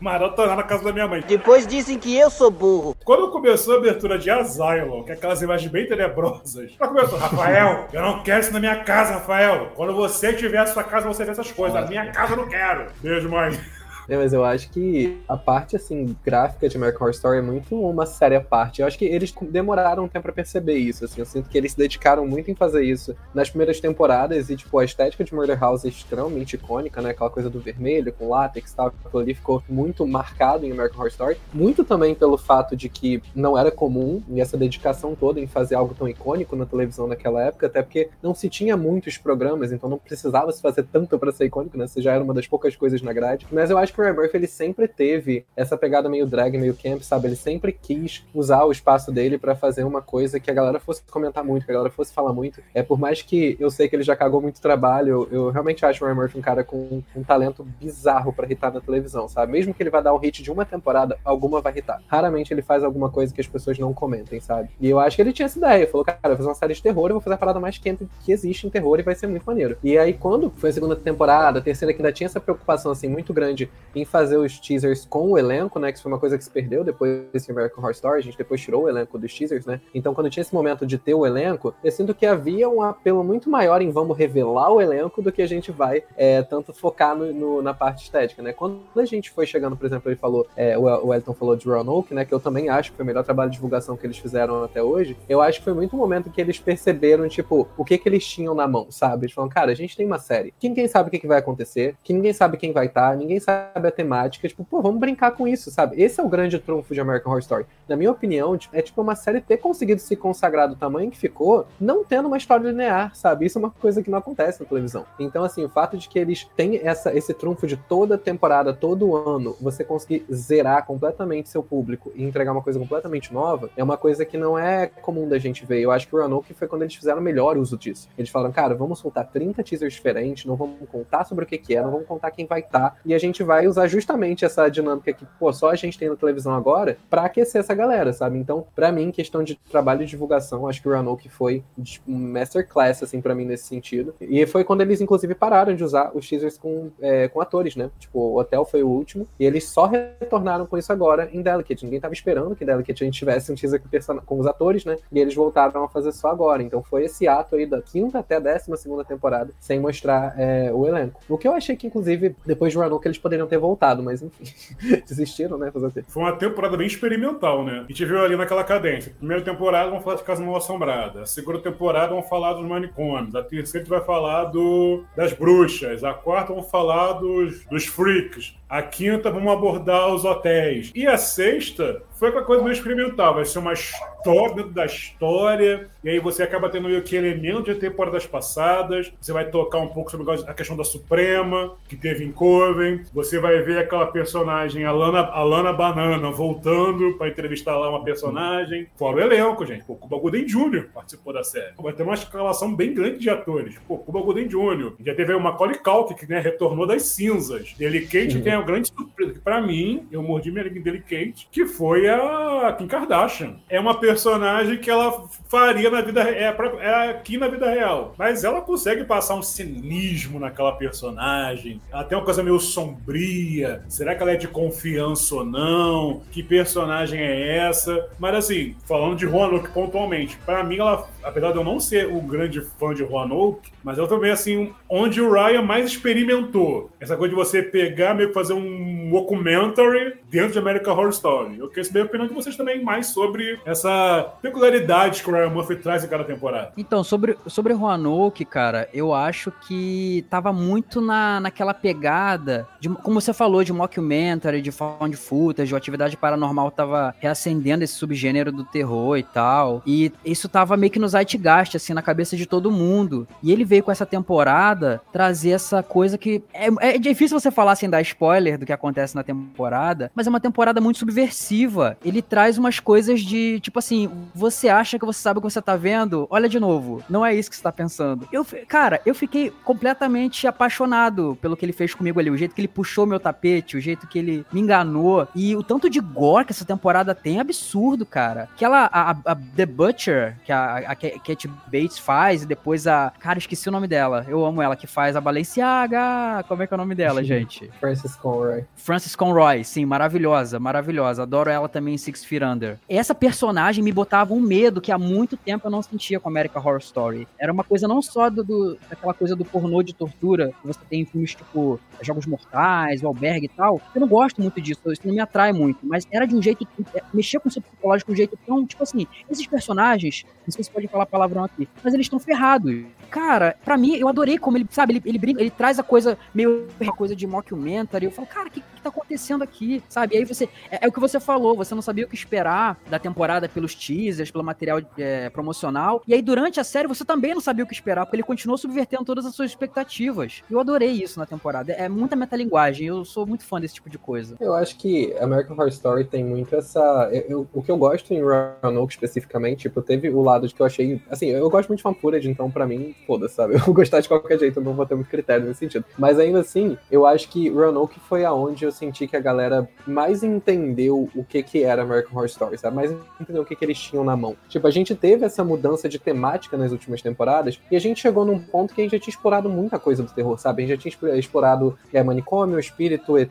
Maratonar 0.00 0.56
na 0.56 0.62
casa 0.62 0.84
da 0.84 0.92
minha 0.92 1.06
mãe. 1.06 1.22
Depois 1.26 1.66
dizem 1.66 1.98
que 1.98 2.16
eu 2.16 2.30
sou 2.30 2.50
burro. 2.50 2.96
Quando 3.04 3.30
começou 3.30 3.74
a 3.74 3.78
abertura 3.78 4.18
de 4.18 4.30
Asylum, 4.30 5.02
que 5.04 5.10
é 5.10 5.14
aquelas 5.14 5.42
imagens 5.42 5.70
bem 5.70 5.86
tenebrosas, 5.86 6.72
ela 6.78 6.88
começou, 6.88 7.18
Rafael, 7.18 7.88
eu 7.92 8.02
não 8.02 8.22
quero 8.22 8.40
isso 8.40 8.52
na 8.52 8.60
minha 8.60 8.76
casa, 8.84 9.14
Rafael. 9.14 9.72
Quando 9.74 9.94
você 9.94 10.32
tiver 10.32 10.58
a 10.58 10.66
sua 10.66 10.84
casa, 10.84 11.06
você 11.06 11.24
vê 11.24 11.30
essas 11.30 11.50
coisas. 11.50 11.80
Na 11.80 11.86
minha 11.86 12.10
casa 12.10 12.32
eu 12.34 12.38
não 12.38 12.48
quero. 12.48 12.86
Beijo, 13.00 13.28
mãe. 13.28 13.58
É, 14.08 14.16
mas 14.16 14.32
eu 14.32 14.44
acho 14.44 14.70
que 14.70 15.18
a 15.28 15.36
parte, 15.36 15.76
assim, 15.76 16.16
gráfica 16.24 16.68
de 16.68 16.76
American 16.76 17.02
Horror 17.02 17.14
Story 17.14 17.38
é 17.38 17.42
muito 17.42 17.74
uma 17.74 18.06
série 18.06 18.36
à 18.36 18.40
parte. 18.40 18.80
Eu 18.80 18.86
acho 18.86 18.98
que 18.98 19.04
eles 19.04 19.34
demoraram 19.50 20.04
um 20.04 20.08
tempo 20.08 20.24
pra 20.24 20.32
perceber 20.32 20.76
isso, 20.76 21.04
assim. 21.04 21.20
Eu 21.20 21.26
sinto 21.26 21.48
que 21.48 21.58
eles 21.58 21.72
se 21.72 21.78
dedicaram 21.78 22.26
muito 22.26 22.50
em 22.50 22.54
fazer 22.54 22.84
isso 22.84 23.16
nas 23.34 23.50
primeiras 23.50 23.80
temporadas 23.80 24.48
e, 24.48 24.56
tipo, 24.56 24.78
a 24.78 24.84
estética 24.84 25.24
de 25.24 25.34
Murder 25.34 25.58
House 25.58 25.84
é 25.84 25.88
extremamente 25.88 26.54
icônica, 26.54 27.00
né? 27.02 27.10
Aquela 27.10 27.30
coisa 27.30 27.50
do 27.50 27.60
vermelho 27.60 28.12
com 28.12 28.28
látex 28.28 28.72
e 28.72 28.76
tal. 28.76 28.86
Aquilo 28.86 29.22
ali 29.22 29.34
ficou 29.34 29.62
muito 29.68 30.06
marcado 30.06 30.64
em 30.64 30.72
American 30.72 30.98
Horror 30.98 31.08
Story. 31.08 31.36
Muito 31.52 31.84
também 31.84 32.14
pelo 32.14 32.38
fato 32.38 32.76
de 32.76 32.88
que 32.88 33.22
não 33.34 33.58
era 33.58 33.70
comum 33.70 34.22
e 34.28 34.40
essa 34.40 34.56
dedicação 34.56 35.14
toda 35.14 35.40
em 35.40 35.46
fazer 35.46 35.74
algo 35.74 35.94
tão 35.94 36.08
icônico 36.08 36.54
na 36.54 36.66
televisão 36.66 37.06
naquela 37.06 37.42
época, 37.42 37.66
até 37.66 37.82
porque 37.82 38.10
não 38.22 38.34
se 38.34 38.48
tinha 38.48 38.76
muitos 38.76 39.18
programas, 39.18 39.72
então 39.72 39.88
não 39.88 39.98
precisava 39.98 40.52
se 40.52 40.62
fazer 40.62 40.84
tanto 40.84 41.18
para 41.18 41.32
ser 41.32 41.46
icônico, 41.46 41.76
né? 41.76 41.86
Você 41.86 42.00
já 42.00 42.12
era 42.12 42.22
uma 42.22 42.34
das 42.34 42.46
poucas 42.46 42.76
coisas 42.76 43.02
na 43.02 43.12
grade. 43.12 43.46
Mas 43.50 43.70
eu 43.70 43.78
acho 43.78 43.92
que 44.04 44.10
o 44.10 44.14
Murphy 44.14 44.36
ele 44.36 44.46
sempre 44.46 44.86
teve 44.86 45.44
essa 45.56 45.76
pegada 45.76 46.08
meio 46.08 46.26
drag, 46.26 46.56
meio 46.58 46.74
camp, 46.74 47.02
sabe? 47.02 47.28
Ele 47.28 47.36
sempre 47.36 47.72
quis 47.72 48.24
usar 48.34 48.64
o 48.64 48.72
espaço 48.72 49.10
dele 49.10 49.38
para 49.38 49.54
fazer 49.54 49.84
uma 49.84 50.02
coisa 50.02 50.38
que 50.38 50.50
a 50.50 50.54
galera 50.54 50.78
fosse 50.78 51.02
comentar 51.10 51.44
muito, 51.44 51.64
que 51.64 51.72
a 51.72 51.74
galera 51.74 51.90
fosse 51.90 52.12
falar 52.12 52.32
muito. 52.32 52.60
É 52.74 52.82
por 52.82 52.98
mais 52.98 53.22
que 53.22 53.56
eu 53.58 53.70
sei 53.70 53.88
que 53.88 53.96
ele 53.96 54.02
já 54.02 54.14
cagou 54.14 54.40
muito 54.40 54.60
trabalho, 54.60 55.08
eu, 55.08 55.28
eu 55.30 55.50
realmente 55.50 55.84
acho 55.84 56.04
o 56.04 56.06
Ryan 56.06 56.16
Murphy 56.16 56.38
um 56.38 56.42
cara 56.42 56.62
com 56.62 56.76
um, 56.76 57.02
um 57.16 57.24
talento 57.24 57.64
bizarro 57.64 58.32
para 58.32 58.50
hitar 58.50 58.72
na 58.72 58.80
televisão, 58.80 59.28
sabe? 59.28 59.52
Mesmo 59.52 59.72
que 59.72 59.82
ele 59.82 59.90
vá 59.90 60.00
dar 60.00 60.14
um 60.14 60.18
hit 60.18 60.42
de 60.42 60.50
uma 60.50 60.64
temporada, 60.64 61.18
alguma 61.24 61.60
vai 61.60 61.76
hitar. 61.76 62.02
Raramente 62.06 62.52
ele 62.52 62.62
faz 62.62 62.84
alguma 62.84 63.10
coisa 63.10 63.32
que 63.32 63.40
as 63.40 63.46
pessoas 63.46 63.78
não 63.78 63.92
comentem, 63.92 64.40
sabe? 64.40 64.70
E 64.80 64.88
eu 64.88 64.98
acho 64.98 65.16
que 65.16 65.22
ele 65.22 65.32
tinha 65.32 65.46
essa 65.46 65.58
ideia. 65.58 65.78
Ele 65.78 65.86
falou, 65.86 66.04
cara, 66.04 66.18
eu 66.22 66.28
vou 66.30 66.36
fazer 66.36 66.48
uma 66.48 66.54
série 66.54 66.74
de 66.74 66.82
terror, 66.82 67.08
eu 67.08 67.14
vou 67.14 67.20
fazer 67.20 67.34
a 67.34 67.38
parada 67.38 67.60
mais 67.60 67.78
quente 67.78 68.06
que 68.24 68.32
existe 68.32 68.66
em 68.66 68.70
terror 68.70 68.98
e 68.98 69.02
vai 69.02 69.14
ser 69.14 69.26
muito 69.26 69.44
maneiro. 69.44 69.76
E 69.82 69.96
aí, 69.96 70.12
quando 70.12 70.50
foi 70.56 70.70
a 70.70 70.72
segunda 70.72 70.96
temporada, 70.96 71.58
a 71.58 71.62
terceira 71.62 71.92
que 71.92 72.00
ainda 72.00 72.12
tinha 72.12 72.26
essa 72.26 72.40
preocupação, 72.40 72.92
assim, 72.92 73.08
muito 73.08 73.32
grande 73.32 73.70
em 73.94 74.04
fazer 74.04 74.36
os 74.36 74.58
teasers 74.58 75.06
com 75.08 75.30
o 75.30 75.38
elenco, 75.38 75.78
né? 75.78 75.92
Que 75.92 76.00
foi 76.00 76.10
uma 76.10 76.18
coisa 76.18 76.36
que 76.36 76.44
se 76.44 76.50
perdeu 76.50 76.84
depois 76.84 77.22
desse 77.32 77.50
American 77.50 77.82
Horror 77.82 77.92
Story. 77.92 78.18
A 78.18 78.22
gente 78.22 78.38
depois 78.38 78.60
tirou 78.60 78.84
o 78.84 78.88
elenco 78.88 79.18
dos 79.18 79.32
teasers, 79.32 79.66
né? 79.66 79.80
Então, 79.94 80.14
quando 80.14 80.30
tinha 80.30 80.42
esse 80.42 80.54
momento 80.54 80.86
de 80.86 80.98
ter 80.98 81.14
o 81.14 81.26
elenco, 81.26 81.74
eu 81.82 81.90
sinto 81.90 82.14
que 82.14 82.26
havia 82.26 82.68
um 82.68 82.82
apelo 82.82 83.22
muito 83.24 83.48
maior 83.48 83.80
em 83.80 83.90
vamos 83.90 84.16
revelar 84.16 84.70
o 84.70 84.80
elenco 84.80 85.22
do 85.22 85.32
que 85.32 85.42
a 85.42 85.46
gente 85.46 85.70
vai 85.70 86.02
é, 86.16 86.42
tanto 86.42 86.72
focar 86.72 87.16
no, 87.16 87.32
no, 87.32 87.62
na 87.62 87.74
parte 87.74 88.04
estética, 88.04 88.42
né? 88.42 88.52
Quando 88.52 88.80
a 88.96 89.04
gente 89.04 89.30
foi 89.30 89.46
chegando, 89.46 89.76
por 89.76 89.86
exemplo, 89.86 90.10
ele 90.10 90.16
falou, 90.16 90.46
é, 90.56 90.76
o 90.78 91.12
Elton 91.12 91.34
falou 91.34 91.56
de 91.56 91.66
Roanoke, 91.66 92.14
né? 92.14 92.24
Que 92.24 92.32
eu 92.32 92.40
também 92.40 92.68
acho 92.68 92.90
que 92.90 92.96
foi 92.96 93.04
o 93.04 93.06
melhor 93.06 93.24
trabalho 93.24 93.50
de 93.50 93.56
divulgação 93.56 93.96
que 93.96 94.06
eles 94.06 94.18
fizeram 94.18 94.64
até 94.64 94.82
hoje. 94.82 95.16
Eu 95.28 95.40
acho 95.40 95.58
que 95.58 95.64
foi 95.64 95.74
muito 95.74 95.94
o 95.94 95.98
momento 95.98 96.30
que 96.30 96.40
eles 96.40 96.58
perceberam, 96.58 97.28
tipo, 97.28 97.68
o 97.76 97.84
que 97.84 97.98
que 97.98 98.08
eles 98.08 98.26
tinham 98.26 98.54
na 98.54 98.66
mão, 98.66 98.86
sabe? 98.90 99.26
Eles 99.26 99.34
falaram, 99.34 99.52
cara, 99.52 99.72
a 99.72 99.74
gente 99.74 99.96
tem 99.96 100.06
uma 100.06 100.18
série 100.18 100.52
que 100.58 100.68
ninguém 100.68 100.88
sabe 100.88 101.08
o 101.08 101.10
que, 101.10 101.18
que 101.18 101.26
vai 101.26 101.38
acontecer, 101.38 101.96
que 102.02 102.12
ninguém 102.12 102.32
sabe 102.32 102.56
quem 102.56 102.72
vai 102.72 102.86
estar, 102.86 103.10
tá, 103.10 103.16
ninguém 103.16 103.40
sabe 103.40 103.70
a 103.84 103.90
temática. 103.90 104.48
Tipo, 104.48 104.64
pô, 104.64 104.80
vamos 104.80 105.00
brincar 105.00 105.32
com 105.32 105.46
isso, 105.46 105.70
sabe? 105.70 106.00
Esse 106.00 106.20
é 106.20 106.24
o 106.24 106.28
grande 106.28 106.58
trunfo 106.58 106.94
de 106.94 107.00
American 107.00 107.30
Horror 107.30 107.40
Story. 107.40 107.66
Na 107.88 107.96
minha 107.96 108.10
opinião, 108.10 108.58
é 108.72 108.82
tipo 108.82 109.02
uma 109.02 109.14
série 109.14 109.40
ter 109.40 109.58
conseguido 109.58 110.00
se 110.00 110.16
consagrar 110.16 110.68
do 110.68 110.76
tamanho 110.76 111.10
que 111.10 111.18
ficou, 111.18 111.66
não 111.80 112.04
tendo 112.04 112.26
uma 112.26 112.36
história 112.36 112.68
linear, 112.68 113.14
sabe? 113.14 113.46
Isso 113.46 113.58
é 113.58 113.60
uma 113.60 113.70
coisa 113.70 114.02
que 114.02 114.10
não 114.10 114.18
acontece 114.18 114.60
na 114.60 114.66
televisão. 114.68 115.04
Então, 115.18 115.44
assim, 115.44 115.64
o 115.64 115.68
fato 115.68 115.96
de 115.96 116.08
que 116.08 116.18
eles 116.18 116.48
têm 116.56 116.80
essa, 116.82 117.16
esse 117.16 117.34
trunfo 117.34 117.66
de 117.66 117.76
toda 117.76 118.16
temporada, 118.16 118.72
todo 118.72 119.16
ano, 119.16 119.56
você 119.60 119.84
conseguir 119.84 120.24
zerar 120.32 120.84
completamente 120.86 121.48
seu 121.48 121.62
público 121.62 122.12
e 122.14 122.24
entregar 122.24 122.52
uma 122.52 122.62
coisa 122.62 122.78
completamente 122.78 123.32
nova, 123.32 123.70
é 123.76 123.82
uma 123.82 123.96
coisa 123.96 124.24
que 124.24 124.36
não 124.36 124.58
é 124.58 124.86
comum 124.86 125.28
da 125.28 125.38
gente 125.38 125.64
ver. 125.64 125.80
Eu 125.80 125.90
acho 125.90 126.08
que 126.08 126.14
o 126.14 126.18
Roanoke 126.18 126.54
foi 126.54 126.68
quando 126.68 126.82
eles 126.82 126.94
fizeram 126.94 127.20
o 127.20 127.22
melhor 127.22 127.56
uso 127.56 127.76
disso. 127.76 128.08
Eles 128.16 128.30
falaram, 128.30 128.52
cara, 128.52 128.74
vamos 128.74 128.98
soltar 128.98 129.28
30 129.30 129.62
teasers 129.62 129.94
diferentes, 129.94 130.44
não 130.44 130.56
vamos 130.56 130.76
contar 130.88 131.24
sobre 131.24 131.44
o 131.44 131.46
que, 131.46 131.58
que 131.58 131.74
é, 131.74 131.82
não 131.82 131.90
vamos 131.90 132.06
contar 132.06 132.30
quem 132.30 132.46
vai 132.46 132.60
estar, 132.60 132.90
tá, 132.90 132.96
e 133.04 133.14
a 133.14 133.18
gente 133.18 133.42
vai 133.42 133.65
vai 133.66 133.68
usar 133.68 133.86
justamente 133.88 134.44
essa 134.44 134.68
dinâmica 134.68 135.12
que, 135.12 135.26
pô, 135.38 135.52
só 135.52 135.70
a 135.70 135.74
gente 135.74 135.98
tem 135.98 136.08
na 136.08 136.16
televisão 136.16 136.54
agora 136.54 136.96
para 137.10 137.22
aquecer 137.22 137.60
essa 137.60 137.74
galera, 137.74 138.12
sabe? 138.12 138.38
Então, 138.38 138.66
para 138.74 138.90
mim, 138.92 139.10
questão 139.10 139.42
de 139.42 139.56
trabalho 139.70 140.00
de 140.00 140.06
divulgação, 140.06 140.68
acho 140.68 140.80
que 140.80 140.88
o 140.88 140.92
Roanoke 140.92 141.28
foi 141.28 141.62
um 142.06 142.16
masterclass, 142.16 143.02
assim, 143.02 143.20
para 143.20 143.34
mim, 143.34 143.44
nesse 143.44 143.64
sentido. 143.64 144.14
E 144.20 144.46
foi 144.46 144.64
quando 144.64 144.80
eles, 144.80 145.00
inclusive, 145.00 145.34
pararam 145.34 145.74
de 145.74 145.84
usar 145.84 146.12
os 146.14 146.28
teasers 146.28 146.56
com, 146.56 146.90
é, 147.00 147.28
com 147.28 147.40
atores, 147.40 147.76
né? 147.76 147.90
Tipo, 147.98 148.18
o 148.18 148.38
Hotel 148.38 148.64
foi 148.64 148.82
o 148.82 148.88
último, 148.88 149.26
e 149.38 149.44
eles 149.44 149.68
só 149.68 149.86
retornaram 149.86 150.66
com 150.66 150.78
isso 150.78 150.92
agora 150.92 151.28
em 151.32 151.42
Delicate. 151.42 151.84
Ninguém 151.84 152.00
tava 152.00 152.14
esperando 152.14 152.54
que 152.54 152.64
Delicate 152.64 153.02
a 153.02 153.06
gente 153.06 153.18
tivesse 153.18 153.50
um 153.50 153.54
teaser 153.54 153.80
com, 153.80 154.20
com 154.20 154.40
os 154.40 154.46
atores, 154.46 154.84
né? 154.84 154.96
E 155.10 155.18
eles 155.18 155.34
voltaram 155.34 155.84
a 155.84 155.88
fazer 155.88 156.12
só 156.12 156.28
agora. 156.28 156.62
Então 156.62 156.82
foi 156.82 157.04
esse 157.04 157.26
ato 157.26 157.56
aí 157.56 157.66
da 157.66 157.82
quinta 157.82 158.18
até 158.18 158.36
a 158.36 158.40
décima 158.40 158.76
segunda 158.76 159.04
temporada, 159.04 159.52
sem 159.60 159.80
mostrar 159.80 160.34
é, 160.38 160.70
o 160.72 160.86
elenco. 160.86 161.20
O 161.28 161.36
que 161.36 161.48
eu 161.48 161.52
achei 161.52 161.76
que, 161.76 161.86
inclusive, 161.86 162.36
depois 162.44 162.72
de 162.72 162.78
Roanoke, 162.78 163.06
eles 163.06 163.18
poderiam 163.18 163.45
ter 163.46 163.58
voltado, 163.58 164.02
mas 164.02 164.22
enfim, 164.22 164.44
desistiram, 165.06 165.58
né? 165.58 165.70
Fazer 165.70 166.04
Foi 166.08 166.22
uma 166.22 166.36
temporada 166.36 166.76
bem 166.76 166.86
experimental, 166.86 167.64
né? 167.64 167.84
A 167.84 167.92
gente 167.92 168.04
viu 168.04 168.20
ali 168.20 168.36
naquela 168.36 168.64
cadência. 168.64 169.14
Primeira 169.18 169.42
temporada, 169.42 169.90
vamos 169.90 170.04
falar 170.04 170.16
de 170.16 170.24
Casa 170.24 170.44
Mal 170.44 170.56
Assombrada. 170.56 171.22
A 171.22 171.26
segunda 171.26 171.58
temporada, 171.58 172.08
vamos 172.08 172.28
falar 172.28 172.54
dos 172.54 172.66
manicômios. 172.66 173.34
A 173.34 173.42
terceira, 173.42 173.78
a 173.78 173.84
gente 173.84 173.90
vai 173.90 174.04
falar 174.04 174.44
do, 174.44 175.04
das 175.16 175.32
bruxas. 175.32 176.04
A 176.04 176.14
quarta, 176.14 176.52
vamos 176.52 176.70
falar 176.70 177.14
dos, 177.14 177.64
dos 177.64 177.86
freaks. 177.86 178.54
A 178.68 178.82
quinta, 178.82 179.30
vamos 179.30 179.52
abordar 179.52 180.12
os 180.12 180.24
hotéis. 180.24 180.90
E 180.94 181.06
a 181.06 181.16
sexta 181.16 182.02
foi 182.16 182.28
aquela 182.28 182.44
coisa 182.44 182.62
meio 182.62 182.72
experimental. 182.72 183.34
Vai 183.34 183.44
ser 183.44 183.60
uma 183.60 183.72
história 183.72 184.56
dentro 184.56 184.72
da 184.72 184.86
história. 184.86 185.88
E 186.02 186.08
aí 186.08 186.18
você 186.18 186.42
acaba 186.42 186.68
tendo 186.68 186.88
meio 186.88 187.02
que 187.02 187.14
elemento 187.14 187.72
de 187.72 187.78
temporadas 187.78 188.26
passadas. 188.26 189.12
Você 189.20 189.32
vai 189.32 189.48
tocar 189.50 189.78
um 189.78 189.88
pouco 189.88 190.10
sobre 190.10 190.32
a 190.32 190.54
questão 190.54 190.76
da 190.76 190.82
Suprema, 190.82 191.74
que 191.88 191.96
teve 191.96 192.24
em 192.24 192.32
Coven. 192.32 193.02
Você 193.12 193.38
vai 193.38 193.62
ver 193.62 193.78
aquela 193.78 194.06
personagem, 194.06 194.84
a 194.84 194.90
Lana, 194.90 195.20
a 195.20 195.42
Lana 195.44 195.72
Banana, 195.72 196.30
voltando 196.30 197.14
para 197.16 197.28
entrevistar 197.28 197.76
lá 197.76 197.88
uma 197.88 198.02
personagem. 198.02 198.88
Fora 198.96 199.16
o 199.16 199.20
elenco, 199.20 199.64
gente. 199.64 199.84
Pô, 199.84 199.94
Cuba 199.94 200.18
Gooding 200.18 200.46
Jr. 200.46 200.88
participou 200.92 201.32
da 201.32 201.44
série. 201.44 201.74
Vai 201.78 201.92
ter 201.92 202.02
uma 202.02 202.14
escalação 202.14 202.74
bem 202.74 202.94
grande 202.94 203.18
de 203.18 203.30
atores. 203.30 203.76
Pô, 203.86 203.98
Cuba 203.98 204.20
Gooding 204.22 204.48
Jr. 204.48 204.94
Já 205.04 205.14
teve 205.14 205.34
o 205.34 205.40
Macaulay 205.40 205.78
Culkin, 205.78 206.14
que 206.14 206.26
né, 206.28 206.40
retornou 206.40 206.86
das 206.86 207.02
cinzas. 207.02 207.74
Ele 207.78 208.00
uhum. 208.00 208.40
tem 208.42 208.55
uma 208.56 208.66
grande 208.66 208.88
surpresa, 208.88 209.32
que 209.32 209.40
pra 209.40 209.60
mim, 209.60 210.06
eu 210.10 210.22
mordi 210.22 210.50
minha 210.50 210.64
língua 210.64 210.82
dele 210.82 211.00
Kate, 211.00 211.48
que 211.50 211.66
foi 211.66 212.08
a 212.08 212.74
Kim 212.76 212.86
Kardashian. 212.86 213.56
É 213.68 213.78
uma 213.78 213.98
personagem 213.98 214.78
que 214.78 214.90
ela 214.90 215.28
faria 215.48 215.90
na 215.90 216.00
vida 216.00 216.22
é, 216.22 216.54
é 216.80 217.10
aqui 217.10 217.36
na 217.36 217.48
vida 217.48 217.70
real. 217.70 218.14
Mas 218.18 218.44
ela 218.44 218.60
consegue 218.60 219.04
passar 219.04 219.34
um 219.34 219.42
cinismo 219.42 220.38
naquela 220.38 220.72
personagem. 220.72 221.80
Ela 221.90 222.04
tem 222.04 222.16
uma 222.16 222.24
coisa 222.24 222.42
meio 222.42 222.58
sombria. 222.58 223.82
Será 223.88 224.14
que 224.14 224.22
ela 224.22 224.32
é 224.32 224.36
de 224.36 224.48
confiança 224.48 225.34
ou 225.36 225.44
não? 225.44 226.22
Que 226.30 226.42
personagem 226.42 227.20
é 227.20 227.58
essa? 227.58 228.08
Mas 228.18 228.34
assim, 228.34 228.76
falando 228.84 229.16
de 229.16 229.26
Roanoke 229.26 229.70
pontualmente, 229.70 230.36
para 230.38 230.62
mim 230.64 230.78
ela, 230.78 231.08
apesar 231.22 231.52
de 231.52 231.58
eu 231.58 231.64
não 231.64 231.80
ser 231.80 232.06
o 232.06 232.20
grande 232.20 232.60
fã 232.60 232.94
de 232.94 233.02
Roanoke, 233.02 233.70
mas 233.82 233.98
eu 233.98 234.06
também 234.06 234.30
assim, 234.30 234.72
onde 234.88 235.20
o 235.20 235.32
Ryan 235.32 235.62
mais 235.62 235.86
experimentou 235.86 236.90
essa 237.00 237.16
coisa 237.16 237.34
de 237.34 237.36
você 237.36 237.62
pegar 237.62 238.14
meio 238.14 238.28
que 238.28 238.34
fazer 238.34 238.45
um 238.54 239.10
documentary 239.10 240.14
dentro 240.30 240.52
de 240.52 240.58
American 240.58 240.94
Horror 240.94 241.10
Story. 241.10 241.58
Eu 241.58 241.68
queria 241.68 241.84
saber 241.84 242.00
a 242.00 242.04
opinião 242.04 242.28
de 242.28 242.34
vocês 242.34 242.56
também 242.56 242.82
mais 242.82 243.08
sobre 243.08 243.58
essa 243.64 244.34
peculiaridade 244.42 245.22
que 245.22 245.30
o 245.30 245.32
Ryan 245.32 245.50
Murphy 245.50 245.76
traz 245.76 246.04
em 246.04 246.08
cada 246.08 246.24
temporada. 246.24 246.72
Então, 246.76 247.02
sobre, 247.02 247.36
sobre 247.46 247.72
Roanoke, 247.72 248.44
cara, 248.44 248.88
eu 248.92 249.14
acho 249.14 249.52
que 249.66 250.24
tava 250.28 250.52
muito 250.52 251.00
na, 251.00 251.40
naquela 251.40 251.74
pegada, 251.74 252.66
de, 252.80 252.88
como 252.88 253.20
você 253.20 253.32
falou, 253.32 253.64
de 253.64 253.72
mockumentary, 253.72 254.60
de 254.60 254.70
found 254.70 255.16
footage, 255.16 255.68
de 255.68 255.76
atividade 255.76 256.16
paranormal 256.16 256.70
tava 256.70 257.14
reacendendo 257.18 257.84
esse 257.84 257.94
subgênero 257.94 258.52
do 258.52 258.64
terror 258.64 259.16
e 259.16 259.22
tal. 259.22 259.82
E 259.86 260.12
isso 260.24 260.48
tava 260.48 260.76
meio 260.76 260.90
que 260.90 260.98
no 260.98 261.08
zeitgeist, 261.08 261.76
assim, 261.76 261.94
na 261.94 262.02
cabeça 262.02 262.36
de 262.36 262.46
todo 262.46 262.70
mundo. 262.70 263.26
E 263.42 263.52
ele 263.52 263.64
veio 263.64 263.82
com 263.82 263.92
essa 263.92 264.06
temporada 264.06 265.00
trazer 265.12 265.50
essa 265.50 265.82
coisa 265.82 266.18
que... 266.18 266.42
É, 266.52 266.94
é 266.94 266.98
difícil 266.98 267.38
você 267.38 267.50
falar 267.50 267.76
sem 267.76 267.88
dar 267.88 268.00
spoiler 268.02 268.35
do 268.58 268.66
que 268.66 268.72
acontece 268.72 269.14
na 269.14 269.22
temporada, 269.22 270.10
mas 270.14 270.26
é 270.26 270.30
uma 270.30 270.40
temporada 270.40 270.80
muito 270.80 270.98
subversiva. 270.98 271.96
Ele 272.04 272.22
traz 272.22 272.58
umas 272.58 272.78
coisas 272.78 273.20
de, 273.20 273.60
tipo 273.60 273.78
assim, 273.78 274.10
você 274.34 274.68
acha 274.68 274.98
que 274.98 275.06
você 275.06 275.20
sabe 275.20 275.38
o 275.38 275.42
que 275.42 275.50
você 275.50 275.62
tá 275.62 275.76
vendo? 275.76 276.26
Olha 276.30 276.48
de 276.48 276.60
novo. 276.60 277.02
Não 277.08 277.24
é 277.24 277.34
isso 277.34 277.50
que 277.50 277.56
você 277.56 277.62
tá 277.62 277.72
pensando. 277.72 278.28
Eu, 278.32 278.46
cara, 278.68 279.00
eu 279.04 279.14
fiquei 279.14 279.50
completamente 279.64 280.46
apaixonado 280.46 281.36
pelo 281.40 281.56
que 281.56 281.64
ele 281.64 281.72
fez 281.72 281.94
comigo 281.94 282.20
ali. 282.20 282.30
O 282.30 282.36
jeito 282.36 282.54
que 282.54 282.60
ele 282.60 282.68
puxou 282.68 283.06
meu 283.06 283.18
tapete, 283.18 283.76
o 283.76 283.80
jeito 283.80 284.06
que 284.06 284.18
ele 284.18 284.46
me 284.52 284.60
enganou. 284.60 285.26
E 285.34 285.56
o 285.56 285.62
tanto 285.62 285.88
de 285.88 286.00
gore 286.00 286.44
que 286.44 286.52
essa 286.52 286.64
temporada 286.64 287.14
tem 287.14 287.38
é 287.38 287.40
absurdo, 287.40 288.04
cara. 288.04 288.48
Aquela, 288.54 288.88
a, 288.92 289.10
a 289.10 289.34
The 289.34 289.66
Butcher, 289.66 290.36
que 290.44 290.52
a, 290.52 290.76
a 290.78 290.94
Kate 290.94 291.48
Bates 291.66 291.98
faz, 291.98 292.42
e 292.42 292.46
depois 292.46 292.86
a. 292.86 293.12
Cara, 293.18 293.38
esqueci 293.38 293.68
o 293.68 293.72
nome 293.72 293.86
dela. 293.86 294.24
Eu 294.28 294.44
amo 294.44 294.62
ela, 294.62 294.76
que 294.76 294.86
faz 294.86 295.16
a 295.16 295.20
Balenciaga. 295.20 296.44
Como 296.48 296.62
é 296.62 296.66
que 296.66 296.74
é 296.74 296.76
o 296.76 296.78
nome 296.78 296.94
dela, 296.94 297.22
gente? 297.22 297.70
Francis 297.80 298.16
Conroy. 298.26 298.64
Francis 298.74 299.14
Conroy, 299.14 299.62
sim, 299.62 299.84
maravilhosa, 299.84 300.58
maravilhosa. 300.58 301.22
Adoro 301.22 301.48
ela 301.48 301.68
também 301.68 301.94
em 301.94 301.98
Six 301.98 302.24
Feet 302.24 302.42
Under. 302.42 302.78
Essa 302.88 303.14
personagem 303.14 303.84
me 303.84 303.92
botava 303.92 304.34
um 304.34 304.40
medo 304.40 304.80
que 304.80 304.90
há 304.90 304.98
muito 304.98 305.36
tempo 305.36 305.66
eu 305.66 305.70
não 305.70 305.82
sentia 305.82 306.18
com 306.18 306.28
American 306.28 306.60
Horror 306.60 306.78
Story. 306.78 307.28
Era 307.38 307.52
uma 307.52 307.62
coisa 307.62 307.86
não 307.86 308.02
só 308.02 308.28
do, 308.28 308.42
do 308.42 308.78
daquela 308.88 309.14
coisa 309.14 309.36
do 309.36 309.44
pornô 309.44 309.82
de 309.82 309.94
tortura 309.94 310.52
que 310.60 310.66
você 310.66 310.80
tem 310.88 311.02
em 311.02 311.04
filmes 311.04 311.34
tipo 311.34 311.78
Jogos 312.00 312.26
Mortais, 312.26 313.02
O 313.02 313.06
Albergue 313.06 313.46
e 313.46 313.48
tal. 313.48 313.80
Eu 313.94 314.00
não 314.00 314.08
gosto 314.08 314.42
muito 314.42 314.60
disso, 314.60 314.80
isso 314.92 315.02
não 315.04 315.14
me 315.14 315.20
atrai 315.20 315.52
muito. 315.52 315.78
Mas 315.82 316.04
era 316.10 316.26
de 316.26 316.34
um 316.34 316.42
jeito, 316.42 316.66
é, 316.94 317.02
mexia 317.14 317.38
com 317.38 317.48
o 317.48 317.52
seu 317.52 317.62
psicológico 317.62 318.10
de 318.10 318.14
um 318.14 318.16
jeito 318.16 318.38
tão, 318.44 318.66
tipo 318.66 318.82
assim, 318.82 319.06
esses 319.30 319.46
personagens, 319.46 320.24
não 320.46 320.52
sei 320.52 320.64
se 320.64 320.70
pode 320.70 320.88
falar 320.88 321.06
palavrão 321.06 321.44
aqui, 321.44 321.68
mas 321.82 321.94
eles 321.94 322.06
estão 322.06 322.18
ferrados. 322.18 322.84
Cara, 323.10 323.56
para 323.64 323.76
mim, 323.76 323.96
eu 323.96 324.08
adorei 324.08 324.38
como 324.38 324.56
ele, 324.56 324.66
sabe, 324.70 324.94
ele, 324.94 325.02
ele 325.04 325.18
brinca, 325.18 325.40
ele 325.40 325.50
traz 325.50 325.78
a 325.78 325.82
coisa 325.82 326.18
meio 326.34 326.68
uma 326.80 326.92
coisa 326.92 327.14
de 327.14 327.26
mockumentary. 327.26 328.06
Eu 328.06 328.10
falo, 328.10 328.26
cara, 328.26 328.50
que 328.50 328.62
tá 328.90 328.96
acontecendo 328.96 329.42
aqui? 329.42 329.82
Sabe? 329.88 330.14
E 330.14 330.18
aí 330.18 330.24
você. 330.24 330.48
É, 330.70 330.84
é, 330.84 330.88
o 330.88 330.92
que 330.92 331.00
você 331.00 331.20
falou, 331.20 331.56
você 331.56 331.74
não 331.74 331.82
sabia 331.82 332.04
o 332.04 332.08
que 332.08 332.14
esperar 332.14 332.78
da 332.88 332.98
temporada 332.98 333.48
pelos 333.48 333.74
teasers, 333.74 334.30
pelo 334.30 334.44
material 334.44 334.80
é, 334.98 335.28
promocional. 335.30 336.02
E 336.06 336.14
aí, 336.14 336.22
durante 336.22 336.60
a 336.60 336.64
série, 336.64 336.88
você 336.88 337.04
também 337.04 337.34
não 337.34 337.40
sabia 337.40 337.64
o 337.64 337.66
que 337.66 337.74
esperar, 337.74 338.06
porque 338.06 338.16
ele 338.16 338.22
continuou 338.22 338.58
subvertendo 338.58 339.04
todas 339.04 339.26
as 339.26 339.34
suas 339.34 339.50
expectativas. 339.50 340.42
Eu 340.50 340.60
adorei 340.60 340.90
isso 340.90 341.18
na 341.18 341.26
temporada. 341.26 341.72
É 341.72 341.88
muita 341.88 342.16
metalinguagem. 342.16 342.86
Eu 342.86 343.04
sou 343.04 343.26
muito 343.26 343.44
fã 343.44 343.60
desse 343.60 343.74
tipo 343.74 343.90
de 343.90 343.98
coisa. 343.98 344.36
Eu 344.40 344.54
acho 344.54 344.76
que 344.76 345.14
American 345.20 345.56
Horror 345.56 345.68
Story 345.68 346.04
tem 346.04 346.24
muito 346.24 346.54
essa. 346.54 347.08
Eu, 347.12 347.22
eu, 347.28 347.48
o 347.52 347.62
que 347.62 347.70
eu 347.70 347.76
gosto 347.76 348.12
em 348.12 348.22
Roanoke 348.22 348.92
especificamente, 348.92 349.62
tipo, 349.62 349.82
teve 349.82 350.08
o 350.10 350.22
lado 350.22 350.46
de 350.46 350.54
que 350.54 350.60
eu 350.60 350.66
achei. 350.66 351.00
Assim, 351.10 351.28
eu 351.28 351.48
gosto 351.50 351.68
muito 351.68 351.78
de 351.78 351.82
fan 351.82 351.94
então 352.24 352.50
pra 352.50 352.66
mim, 352.66 352.94
foda-se, 353.06 353.34
sabe? 353.34 353.54
Eu 353.56 353.60
vou 353.60 353.74
gostar 353.74 354.00
de 354.00 354.08
qualquer 354.08 354.38
jeito, 354.38 354.60
eu 354.60 354.64
não 354.64 354.74
vou 354.74 354.86
ter 354.86 354.94
muito 354.94 355.08
critério 355.08 355.46
nesse 355.46 355.60
sentido. 355.60 355.84
Mas 355.98 356.18
ainda 356.18 356.40
assim, 356.40 356.76
eu 356.90 357.06
acho 357.06 357.28
que 357.28 357.48
Roanoke 357.48 357.98
foi 358.00 358.24
aonde 358.24 358.64
eu 358.64 358.70
senti 358.76 359.06
que 359.06 359.16
a 359.16 359.20
galera 359.20 359.68
mais 359.86 360.22
entendeu 360.22 361.08
o 361.14 361.24
que 361.24 361.42
que 361.42 361.62
era 361.62 361.82
American 361.82 362.12
Horror 362.14 362.26
Story, 362.26 362.58
sabe? 362.58 362.76
Mais 362.76 362.94
entendeu 363.20 363.42
o 363.42 363.44
que 363.44 363.56
que 363.56 363.64
eles 363.64 363.78
tinham 363.78 364.04
na 364.04 364.16
mão. 364.16 364.36
Tipo, 364.48 364.66
a 364.66 364.70
gente 364.70 364.94
teve 364.94 365.24
essa 365.24 365.42
mudança 365.44 365.88
de 365.88 365.98
temática 365.98 366.56
nas 366.56 366.72
últimas 366.72 367.02
temporadas 367.02 367.60
e 367.70 367.76
a 367.76 367.80
gente 367.80 368.00
chegou 368.00 368.24
num 368.24 368.38
ponto 368.38 368.74
que 368.74 368.80
a 368.80 368.84
gente 368.84 368.92
já 368.92 368.98
tinha 368.98 369.12
explorado 369.12 369.48
muita 369.48 369.78
coisa 369.78 370.02
do 370.02 370.12
terror, 370.12 370.38
sabe? 370.38 370.62
A 370.62 370.66
gente 370.66 370.76
já 370.76 370.90
tinha 370.90 371.18
explorado 371.18 371.78
é, 371.92 372.02
manicômio, 372.02 372.58
espírito, 372.58 373.16
ET, 373.18 373.30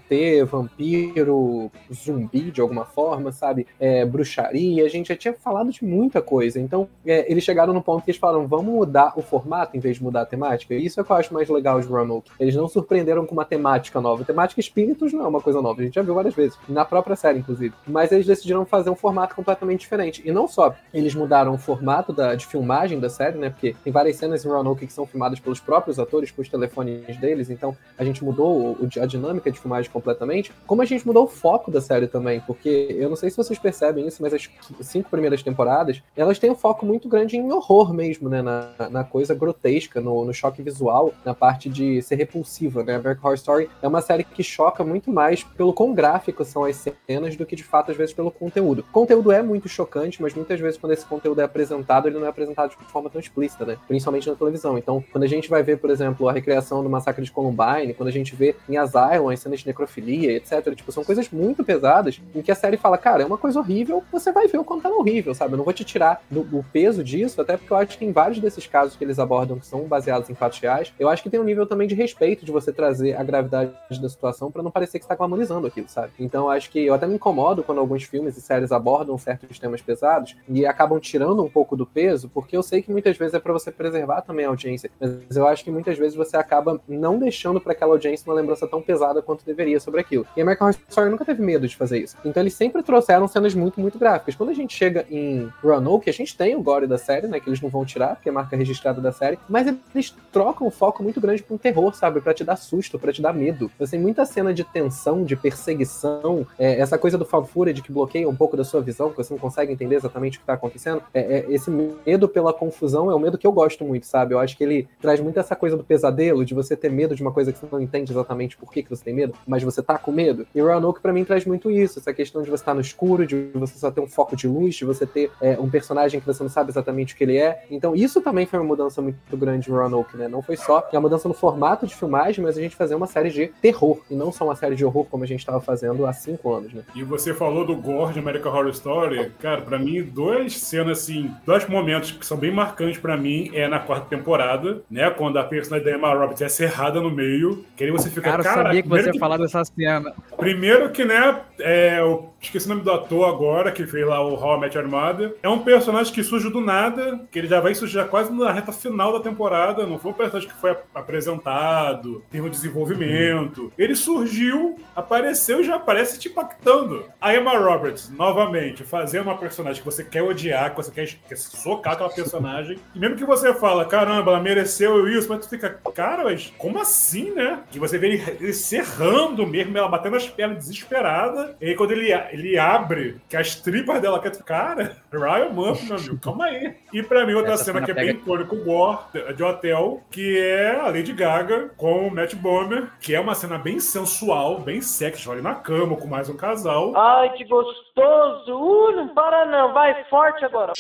vampiro, 0.50 1.72
zumbi 1.94 2.52
de 2.52 2.62
alguma 2.62 2.86
forma, 2.86 3.32
sabe? 3.32 3.68
É, 3.80 4.06
bruxaria, 4.06 4.86
a 4.86 4.90
gente 4.90 5.08
já 5.08 5.16
tinha 5.16 5.34
falado 5.34 5.72
de 5.72 5.84
muita 5.84 6.22
coisa. 6.22 6.60
Então, 6.60 6.88
é, 7.06 7.30
eles 7.32 7.44
chegaram 7.44 7.74
no 7.74 7.82
ponto 7.82 8.04
que 8.04 8.12
eles 8.12 8.20
falaram, 8.20 8.48
vamos 8.48 8.74
mudar 8.74 9.14
o 9.16 9.22
formato 9.22 9.76
em 9.76 9.80
vez 9.80 9.98
de 9.98 10.04
mudar 10.04 10.22
a 10.22 10.26
temática. 10.26 10.74
E 10.74 10.86
isso 10.86 11.00
é 11.00 11.04
o 11.04 11.06
que 11.06 11.12
eu 11.12 11.16
acho 11.16 11.34
mais 11.34 11.50
legal 11.50 11.80
de 11.80 11.88
Roanoke. 11.88 12.32
Eles 12.40 12.56
não 12.56 12.68
surpreenderam 12.68 13.26
com 13.26 13.34
uma 13.34 13.46
temática 13.46 14.02
nova. 14.02 14.24
A 14.24 14.26
temática 14.26 14.60
espíritos 14.60 15.14
não 15.14 15.26
é 15.26 15.28
uma 15.28 15.35
coisa 15.42 15.62
nova, 15.62 15.82
a 15.82 15.84
gente 15.84 15.96
já 15.96 16.02
viu 16.02 16.14
várias 16.14 16.34
vezes, 16.34 16.58
na 16.68 16.86
própria 16.86 17.16
série, 17.16 17.40
inclusive. 17.40 17.74
Mas 17.88 18.12
eles 18.12 18.26
decidiram 18.26 18.66
fazer 18.66 18.90
um 18.90 18.96
formato 18.96 19.36
completamente 19.36 19.82
diferente. 19.82 20.22
E 20.26 20.32
não 20.32 20.48
só 20.48 20.76
eles 20.94 21.14
mudaram 21.16 21.54
o 21.54 21.58
formato 21.58 22.14
da, 22.14 22.36
de 22.36 22.46
filmagem 22.46 23.00
da 23.00 23.10
série, 23.10 23.38
né? 23.38 23.50
Porque 23.50 23.76
tem 23.84 23.92
várias 23.92 24.16
cenas 24.18 24.44
em 24.44 24.48
Roanoke 24.48 24.86
que 24.88 24.94
são 24.94 25.06
filmadas 25.06 25.40
pelos 25.40 25.60
próprios 25.60 26.00
atores, 26.00 26.32
com 26.32 26.42
os 26.42 26.50
telefones 26.50 27.18
deles, 27.18 27.50
então 27.50 27.76
a 27.98 28.04
gente 28.04 28.24
mudou 28.24 28.78
o, 28.80 28.90
a 29.02 29.06
dinâmica 29.06 29.52
de 29.52 29.60
filmagem 29.60 29.90
completamente. 29.92 30.52
Como 30.66 30.82
a 30.82 30.86
gente 30.86 31.06
mudou 31.06 31.26
o 31.26 31.28
foco 31.28 31.72
da 31.72 31.82
série 31.82 32.08
também, 32.08 32.40
porque 32.42 32.96
eu 32.98 33.10
não 33.10 33.16
sei 33.16 33.30
se 33.30 33.38
vocês 33.38 33.58
percebem 33.60 34.08
isso, 34.08 34.22
mas 34.22 34.34
as 34.34 34.50
cinco 34.82 35.10
primeiras 35.10 35.42
temporadas, 35.44 36.02
elas 36.16 36.40
têm 36.40 36.52
um 36.52 36.56
foco 36.56 36.86
muito 36.86 37.08
grande 37.08 37.38
em 37.38 37.52
horror 37.52 37.94
mesmo, 37.94 38.30
né? 38.30 38.42
Na, 38.42 38.90
na 38.90 39.04
coisa 39.04 39.34
grotesca, 39.34 40.02
no, 40.02 40.26
no 40.26 40.34
choque 40.34 40.62
visual, 40.62 41.14
na 41.24 41.34
parte 41.34 41.70
de 41.70 42.02
ser 42.02 42.16
repulsiva, 42.16 42.84
né? 42.84 42.96
American 42.96 43.24
Horror 43.24 43.36
Story 43.36 43.70
é 43.82 43.88
uma 43.88 44.02
série 44.02 44.24
que 44.24 44.44
choca 44.44 44.84
muito 44.84 45.12
mais 45.12 45.25
mais 45.26 45.44
pelo 45.44 45.74
quão 45.74 45.92
gráfico 45.94 46.46
são 46.46 46.64
as 46.64 46.86
cenas 47.08 47.36
do 47.36 47.46
que 47.46 47.56
de 47.56 47.64
fato, 47.64 47.90
às 47.90 47.98
vezes, 47.98 48.14
pelo 48.14 48.30
conteúdo. 48.30 48.86
O 48.88 48.92
conteúdo 48.92 49.32
é 49.32 49.42
muito 49.42 49.68
chocante, 49.68 50.22
mas 50.22 50.36
muitas 50.36 50.60
vezes, 50.60 50.78
quando 50.78 50.94
esse 50.94 51.04
conteúdo 51.04 51.42
é 51.42 51.44
apresentado, 51.44 52.08
ele 52.08 52.20
não 52.20 52.28
é 52.28 52.30
apresentado 52.30 52.70
de 52.70 52.92
forma 52.92 53.10
tão 53.10 53.20
explícita, 53.20 53.66
né? 53.66 53.78
Principalmente 53.88 54.30
na 54.30 54.36
televisão. 54.36 54.78
Então, 54.78 55.04
quando 55.12 55.24
a 55.24 55.28
gente 55.28 55.50
vai 55.50 55.64
ver, 55.64 55.80
por 55.80 55.90
exemplo, 55.90 56.30
a 56.30 56.32
recriação 56.32 56.84
do 56.84 56.90
massacre 56.90 57.24
de 57.24 57.32
Columbine, 57.32 57.96
quando 57.96 58.10
a 58.10 58.12
gente 58.12 58.36
vê 58.36 58.56
em 58.70 58.78
Asylum 58.78 59.30
as 59.30 59.40
cenas 59.40 59.62
de 59.62 59.68
necrofilia, 59.68 60.34
etc., 60.34 60.76
tipo, 60.76 60.92
são 60.92 61.04
coisas 61.04 61.28
muito 61.32 61.64
pesadas 61.64 62.22
em 62.36 62.42
que 62.44 62.52
a 62.52 62.56
série 62.56 62.78
fala, 62.78 62.98
cara, 62.98 63.24
é 63.24 63.26
uma 63.26 63.38
coisa 63.38 63.60
horrível, 63.60 64.04
você 64.12 64.32
vai 64.32 64.48
ver 64.48 64.60
o 64.60 64.64
quanto 64.64 64.86
ela 64.86 64.96
é 64.96 65.00
horrível, 65.00 65.34
sabe? 65.34 65.54
Eu 65.54 65.58
não 65.58 65.66
vou 65.66 65.74
te 65.74 65.84
tirar 65.84 66.22
do, 66.30 66.42
o 66.56 66.64
peso 66.72 67.04
disso, 67.04 67.42
até 67.42 67.58
porque 67.58 67.74
eu 67.74 67.78
acho 67.78 67.98
que 67.98 68.06
em 68.06 68.12
vários 68.12 68.40
desses 68.40 68.68
casos 68.68 68.96
que 68.96 69.04
eles 69.04 69.18
abordam 69.18 69.58
que 69.58 69.66
são 69.66 69.82
baseados 69.86 70.30
em 70.30 70.36
fatos 70.36 70.60
reais, 70.60 70.94
eu 71.00 71.10
acho 71.10 71.24
que 71.24 71.32
tem 71.32 71.40
um 71.40 71.44
nível 71.44 71.66
também 71.66 71.88
de 71.88 71.96
respeito 71.96 72.46
de 72.46 72.52
você 72.52 72.72
trazer 72.72 73.16
a 73.16 73.24
gravidade 73.24 73.72
da 74.00 74.10
situação 74.10 74.52
para 74.52 74.62
não 74.62 74.72
parecer 74.72 75.00
que 75.00 75.05
está 75.06 75.16
glamorizando 75.16 75.68
aquilo, 75.68 75.88
sabe? 75.88 76.12
Então 76.20 76.50
acho 76.50 76.70
que 76.70 76.86
eu 76.86 76.94
até 76.94 77.08
me 77.08 77.16
incomodo 77.16 77.64
quando 77.64 77.80
alguns 77.80 78.04
filmes 78.04 78.38
e 78.38 78.42
séries 78.42 78.72
abordam 78.72 79.18
certos 79.18 79.58
temas 79.60 79.82
pesados 79.82 80.36
e 80.48 80.66
acabam 80.66 81.00
tirando 81.00 81.44
um 81.44 81.50
pouco 81.50 81.76
do 81.76 81.86
peso, 81.86 82.30
porque 82.30 82.56
eu 82.56 82.64
sei 82.64 82.82
que 82.82 82.92
muitas 82.92 83.18
vezes 83.18 83.34
é 83.34 83.40
para 83.40 83.54
você 83.54 83.72
preservar 83.72 84.22
também 84.22 84.46
a 84.46 84.50
audiência, 84.50 84.90
mas 85.00 85.36
eu 85.36 85.48
acho 85.48 85.64
que 85.64 85.72
muitas 85.72 85.98
vezes 85.98 86.16
você 86.16 86.38
acaba 86.38 86.80
não 86.88 87.18
deixando 87.18 87.60
para 87.60 87.72
aquela 87.72 87.94
audiência 87.94 88.30
uma 88.30 88.36
lembrança 88.36 88.68
tão 88.68 88.82
pesada 88.82 89.22
quanto 89.22 89.46
deveria 89.46 89.80
sobre 89.80 90.02
aquilo. 90.02 90.26
E 90.36 90.42
a 90.42 90.44
American 90.44 90.68
Horror 90.68 90.80
Story 90.90 91.10
nunca 91.10 91.26
teve 91.26 91.42
medo 91.42 91.68
de 91.68 91.76
fazer 91.76 92.00
isso. 92.00 92.18
Então 92.26 92.42
eles 92.42 92.54
sempre 92.54 92.84
trouxeram 92.84 93.28
cenas 93.28 93.54
muito, 93.54 93.80
muito 93.80 93.98
gráficas. 93.98 94.36
Quando 94.36 94.50
a 94.50 94.54
gente 94.54 94.76
chega 94.76 95.06
em 95.10 95.52
Roanoke, 95.62 96.10
a 96.10 96.14
gente 96.14 96.36
tem 96.36 96.56
o 96.56 96.62
gore 96.62 96.88
da 96.88 96.98
série, 96.98 97.28
né, 97.28 97.40
que 97.40 97.50
eles 97.50 97.62
não 97.62 97.70
vão 97.70 97.86
tirar, 97.86 98.16
porque 98.16 98.30
é 98.30 98.32
marca 98.32 98.56
registrada 98.56 99.02
da 99.02 99.12
série, 99.12 99.38
mas 99.48 99.68
eles 99.94 100.16
trocam 100.32 100.68
um 100.68 100.72
foco 100.72 101.04
muito 101.04 101.22
grande 101.22 101.44
pra 101.44 101.56
um 101.56 101.58
terror, 101.58 101.94
sabe? 101.96 102.22
Para 102.22 102.34
te 102.34 102.44
dar 102.44 102.56
susto, 102.56 103.00
para 103.00 103.14
te 103.14 103.22
dar 103.22 103.34
medo. 103.34 103.72
Você 103.80 103.92
tem 103.92 104.00
muita 104.00 104.26
cena 104.26 104.54
de 104.54 104.64
tensão, 104.64 104.95
de 105.26 105.36
perseguição, 105.36 106.46
é, 106.58 106.80
essa 106.80 106.98
coisa 106.98 107.18
do 107.18 107.26
favor 107.26 107.72
de 107.72 107.82
que 107.82 107.92
bloqueia 107.92 108.28
um 108.28 108.36
pouco 108.36 108.56
da 108.56 108.64
sua 108.64 108.82
visão, 108.82 109.10
que 109.10 109.18
você 109.18 109.34
não 109.34 109.40
consegue 109.40 109.72
entender 109.72 109.96
exatamente 109.96 110.38
o 110.38 110.42
que 110.42 110.46
tá 110.46 110.54
acontecendo. 110.54 111.02
É, 111.14 111.20
é, 111.20 111.46
esse 111.50 111.70
medo 111.70 112.28
pela 112.28 112.54
confusão 112.54 113.12
é 113.12 113.16
um 113.16 113.20
medo 113.20 113.38
que 113.38 113.48
eu 113.48 113.52
gosto 113.52 113.84
muito, 113.84 114.06
sabe? 114.06 114.34
Eu 114.34 114.40
acho 114.40 114.58
que 114.58 114.64
ele 114.64 114.88
traz 115.02 115.20
muito 115.20 115.40
essa 115.40 115.56
coisa 115.56 115.78
do 115.78 115.84
pesadelo, 115.84 116.46
de 116.46 116.54
você 116.54 116.76
ter 116.76 116.92
medo 116.92 117.16
de 117.16 117.22
uma 117.22 117.32
coisa 117.32 117.52
que 117.52 117.60
você 117.60 117.68
não 117.72 117.82
entende 117.82 118.12
exatamente 118.12 118.58
por 118.58 118.72
que, 118.72 118.84
que 118.84 118.90
você 118.90 119.04
tem 119.04 119.14
medo, 119.14 119.34
mas 119.48 119.64
você 119.64 119.82
tá 119.82 119.98
com 119.98 120.12
medo. 120.12 120.48
E 120.54 120.62
Roanoke 120.62 121.02
para 121.02 121.14
mim 121.14 121.24
traz 121.24 121.46
muito 121.46 121.70
isso, 121.70 122.00
essa 122.00 122.14
questão 122.14 122.42
de 122.42 122.50
você 122.50 122.56
estar 122.62 122.72
tá 122.72 122.76
no 122.76 122.82
escuro, 122.82 123.26
de 123.26 123.50
você 123.54 123.78
só 123.78 123.92
ter 123.92 124.02
um 124.02 124.08
foco 124.08 124.36
de 124.36 124.48
luz, 124.48 124.76
de 124.76 124.86
você 124.86 125.06
ter 125.06 125.32
é, 125.42 125.60
um 125.60 125.70
personagem 125.70 126.20
que 126.20 126.26
você 126.26 126.42
não 126.44 126.50
sabe 126.50 126.72
exatamente 126.72 127.14
o 127.14 127.18
que 127.18 127.24
ele 127.24 127.38
é. 127.38 127.64
Então 127.70 127.96
isso 127.96 128.22
também 128.22 128.46
foi 128.46 128.60
uma 128.60 128.66
mudança 128.66 129.02
muito 129.02 129.38
grande 129.38 129.70
em 129.70 129.74
Roanoke, 129.74 130.18
né? 130.18 130.28
Não 130.28 130.42
foi 130.42 130.56
só 130.56 130.88
a 130.92 131.00
mudança 131.00 131.28
no 131.28 131.34
formato 131.34 131.86
de 131.86 131.96
filmagem, 131.96 132.44
mas 132.44 132.58
a 132.58 132.62
gente 132.62 132.76
fazer 132.76 132.96
uma 132.96 133.08
série 133.08 133.30
de 133.30 133.48
terror, 133.62 134.00
e 134.10 134.16
não 134.16 134.32
só 134.32 134.46
uma 134.46 134.56
série 134.56 134.76
de 134.76 134.85
horror 134.86 135.06
como 135.06 135.24
a 135.24 135.28
gente 135.28 135.40
estava 135.40 135.60
fazendo 135.62 136.06
há 136.06 136.14
cinco 136.14 136.54
anos, 136.54 136.74
né? 136.74 136.84
E 136.96 137.04
você 137.04 137.34
falou 137.34 137.66
do 137.66 137.76
gore 137.76 138.14
de 138.14 138.20
American 138.20 138.52
Horror 138.54 138.70
Story. 138.70 139.32
Cara, 139.40 139.62
para 139.62 139.78
mim, 139.80 140.04
duas 140.04 140.58
cenas, 140.58 141.00
assim, 141.00 141.32
dois 141.46 141.68
momentos 141.68 142.12
que 142.12 142.26
são 142.26 142.38
bem 142.38 142.52
marcantes 142.52 143.00
para 143.00 143.18
mim 143.18 143.52
é 143.54 143.68
na 143.68 143.80
quarta 143.80 144.06
temporada, 144.08 144.82
né? 144.90 145.10
Quando 145.10 145.38
a 145.38 145.44
personagem 145.44 145.86
da 145.86 145.98
Emma 145.98 146.14
Roberts 146.14 146.42
é 146.42 146.50
serrada 146.50 147.02
no 147.02 147.10
meio, 147.10 147.66
que 147.76 147.84
aí 147.84 147.92
você 147.92 148.10
fica, 148.10 148.32
cara... 148.32 148.44
cara 148.44 148.60
eu 148.60 148.64
sabia 148.66 148.84
que 148.84 148.90
você 148.90 149.12
ia 149.12 149.20
falar 149.20 149.38
dessa 149.38 149.64
cena. 149.66 150.14
Primeiro 150.38 150.90
que, 150.90 151.06
né, 151.06 151.42
é, 151.60 152.00
eu 152.00 152.34
esqueci 152.42 152.66
o 152.66 152.70
nome 152.70 152.82
do 152.82 152.92
ator 152.92 153.28
agora, 153.28 153.72
que 153.72 153.86
fez 153.86 154.06
lá 154.06 154.22
o 154.22 154.36
How 154.36 154.58
I 154.58 154.62
Met 154.62 154.78
Your 154.78 154.88
Mother. 154.88 155.36
É 155.42 155.50
um 155.50 155.60
personagem 155.60 156.14
que 156.14 156.24
surge 156.24 156.50
do 156.50 156.62
nada, 156.62 157.22
que 157.32 157.40
ele 157.40 157.48
já 157.48 157.60
vai 157.60 157.74
surgir 157.74 158.06
quase 158.08 158.32
na 158.32 158.52
reta 158.52 158.72
final 158.72 159.14
da 159.14 159.20
temporada, 159.20 159.86
não 159.86 159.98
foi 159.98 160.12
um 160.12 160.16
personagem 160.16 160.50
que 160.50 160.56
foi 160.56 160.76
apresentado, 160.94 162.24
tem 162.30 162.42
um 162.42 162.50
desenvolvimento. 162.50 163.72
Ele 163.78 163.96
surgiu, 163.96 164.75
apareceu 164.96 165.62
e 165.62 165.64
já 165.64 165.76
aparece 165.76 166.20
te 166.20 166.30
impactando. 166.30 167.06
A 167.20 167.36
Emma 167.36 167.58
Roberts, 167.58 168.10
novamente, 168.10 168.84
fazendo 168.84 169.24
uma 169.24 169.38
personagem 169.38 169.82
que 169.82 169.86
você 169.86 170.04
quer 170.04 170.22
odiar, 170.22 170.72
que 170.72 170.78
você 170.78 170.92
quer, 170.92 171.08
quer 171.28 171.38
socar 171.38 171.94
aquela 171.94 172.10
personagem, 172.10 172.78
e 172.94 173.00
mesmo 173.00 173.16
que 173.16 173.26
você 173.26 173.54
fala, 173.54 173.86
caramba, 173.86 174.32
ela 174.32 174.42
mereceu 174.42 175.08
isso, 175.08 175.30
mas 175.30 175.46
tu 175.46 175.50
fica, 175.50 175.70
cara, 175.94 176.24
mas 176.24 176.54
como 176.58 176.80
assim, 176.80 177.32
né? 177.32 177.60
Que 177.72 177.80
você 177.80 177.98
vê 177.98 178.08
ele, 178.08 178.38
ele 178.40 178.54
serrando 178.54 179.46
mesmo, 179.46 179.78
ela 179.78 179.88
batendo 179.88 180.16
as 180.16 180.28
pernas 180.28 180.60
desesperada, 180.60 181.56
e 181.60 181.68
aí 181.68 181.76
quando 181.76 181.92
ele, 181.92 182.12
ele 182.32 182.58
abre, 182.58 183.18
que 183.30 183.38
as 183.38 183.56
tripas 183.56 184.02
dela, 184.02 184.20
cara, 184.20 184.98
Ryan 185.12 185.50
Murphy, 185.50 185.86
meu 185.86 185.98
amigo, 185.98 186.20
calma 186.20 186.46
aí. 186.46 186.76
E 186.94 187.04
pra 187.04 187.26
mim, 187.26 187.34
outra 187.34 187.54
Essa 187.54 187.66
cena 187.66 187.82
que 187.82 187.92
é 187.92 187.94
pega... 187.94 188.14
bem 188.14 188.22
icônica, 188.22 188.56
o 188.56 188.64
Gore, 188.64 189.34
de 189.36 189.44
hotel, 189.44 190.04
que 190.10 190.40
é 190.40 190.80
a 190.80 190.88
Lady 190.88 191.14
Gaga 191.14 191.70
com 191.78 192.08
o 192.08 192.12
Matt 192.12 192.36
Bomer, 192.36 192.88
que 193.00 193.14
é 193.14 193.20
uma 193.20 193.36
cena 193.36 193.58
bem 193.58 193.80
sensual, 193.80 194.60
bem 194.66 194.82
sexy, 194.82 195.30
olha 195.30 195.44
na 195.44 195.54
cama 195.54 195.96
com 195.96 196.08
mais 196.08 196.28
um 196.28 196.36
casal. 196.36 196.92
Ai, 196.98 197.30
que 197.34 197.46
gostoso! 197.46 198.52
Uh, 198.52 198.92
não 198.96 199.10
para 199.10 199.46
não, 199.46 199.72
vai 199.74 200.04
forte 200.06 200.44
agora. 200.44 200.74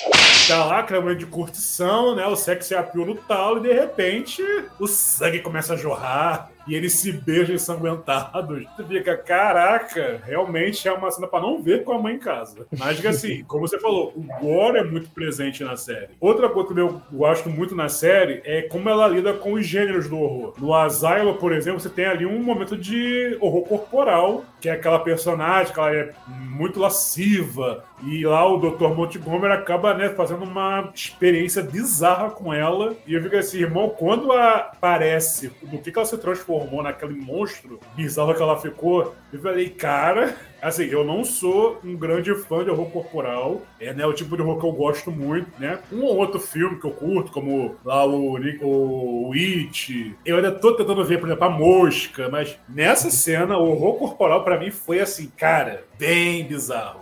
Tá 0.47 0.65
lá, 0.65 0.81
câmera 0.81 1.15
de 1.15 1.27
curtição, 1.27 2.15
né? 2.15 2.25
O 2.25 2.35
sexy 2.35 2.73
appeal 2.73 3.05
no 3.05 3.15
talo, 3.15 3.59
e 3.59 3.69
de 3.69 3.73
repente 3.73 4.41
o 4.79 4.87
sangue 4.87 5.39
começa 5.39 5.73
a 5.73 5.77
jorrar 5.77 6.49
e 6.67 6.75
eles 6.75 6.93
se 6.93 7.11
beijam 7.11 7.55
ensanguentados. 7.55 8.65
Tu 8.75 8.85
fica, 8.85 9.17
caraca, 9.17 10.21
realmente 10.25 10.87
é 10.87 10.91
uma 10.91 11.11
cena 11.11 11.27
pra 11.27 11.39
não 11.39 11.61
ver 11.61 11.83
com 11.83 11.93
a 11.93 11.99
mãe 11.99 12.15
em 12.15 12.19
casa. 12.19 12.67
Mas 12.77 12.99
que 12.99 13.07
assim, 13.07 13.43
como 13.47 13.67
você 13.67 13.79
falou, 13.79 14.13
o 14.15 14.21
gore 14.39 14.77
é 14.77 14.83
muito 14.83 15.09
presente 15.09 15.63
na 15.63 15.75
série. 15.75 16.09
Outra 16.19 16.49
coisa 16.49 16.73
que 16.73 16.79
eu 16.79 17.01
gosto 17.11 17.49
muito 17.49 17.75
na 17.75 17.89
série 17.89 18.41
é 18.43 18.63
como 18.63 18.89
ela 18.89 19.07
lida 19.07 19.33
com 19.33 19.53
os 19.53 19.65
gêneros 19.65 20.09
do 20.09 20.19
horror. 20.19 20.53
No 20.57 20.73
Asylum, 20.73 21.35
por 21.35 21.53
exemplo, 21.53 21.79
você 21.79 21.89
tem 21.89 22.05
ali 22.05 22.25
um 22.25 22.41
momento 22.41 22.77
de 22.77 23.37
horror 23.39 23.63
corporal, 23.63 24.45
que 24.59 24.69
é 24.69 24.73
aquela 24.73 24.99
personagem 24.99 25.73
que 25.73 25.79
ela 25.79 25.93
é 25.93 26.13
muito 26.27 26.79
lasciva, 26.79 27.83
e 28.03 28.25
lá 28.25 28.45
o 28.47 28.57
Dr. 28.57 28.89
Montgomery 28.89 29.53
acaba 29.53 29.93
né, 29.93 30.09
fazendo 30.09 30.43
uma 30.43 30.91
experiência 30.93 31.63
bizarra 31.63 32.29
com 32.29 32.53
ela. 32.53 32.95
E 33.07 33.13
eu 33.13 33.23
fico 33.23 33.35
assim, 33.35 33.59
irmão, 33.59 33.89
quando 33.89 34.31
aparece 34.31 35.51
do 35.63 35.77
que, 35.79 35.91
que 35.91 35.97
ela 35.97 36.05
se 36.05 36.17
transformou 36.55 36.83
naquele 36.83 37.15
monstro 37.15 37.79
bizarro 37.95 38.33
que 38.33 38.41
ela 38.41 38.59
ficou, 38.59 39.13
eu 39.31 39.39
falei, 39.39 39.69
cara, 39.69 40.35
assim, 40.61 40.85
eu 40.85 41.03
não 41.03 41.23
sou 41.23 41.79
um 41.83 41.95
grande 41.95 42.33
fã 42.35 42.63
de 42.63 42.69
horror 42.69 42.89
corporal. 42.89 43.61
É 43.79 43.93
né, 43.93 44.05
o 44.05 44.13
tipo 44.13 44.35
de 44.35 44.41
horror 44.41 44.59
que 44.59 44.65
eu 44.65 44.71
gosto 44.71 45.11
muito, 45.11 45.49
né? 45.59 45.79
Um 45.91 46.03
ou 46.03 46.15
outro 46.17 46.39
filme 46.39 46.79
que 46.79 46.85
eu 46.85 46.91
curto, 46.91 47.31
como 47.31 47.75
lá 47.83 48.05
o, 48.05 48.37
o, 48.61 49.33
It. 49.33 50.15
Eu 50.25 50.37
ainda 50.37 50.51
tô 50.51 50.73
tentando 50.75 51.03
ver, 51.03 51.19
por 51.19 51.27
exemplo, 51.27 51.45
a 51.45 51.49
mosca, 51.49 52.29
mas 52.29 52.57
nessa 52.67 53.09
cena, 53.09 53.57
o 53.57 53.71
horror 53.71 53.97
corporal 53.97 54.43
para 54.43 54.59
mim 54.59 54.71
foi 54.71 54.99
assim, 54.99 55.31
cara, 55.35 55.83
bem 55.97 56.45
bizarro. 56.45 57.01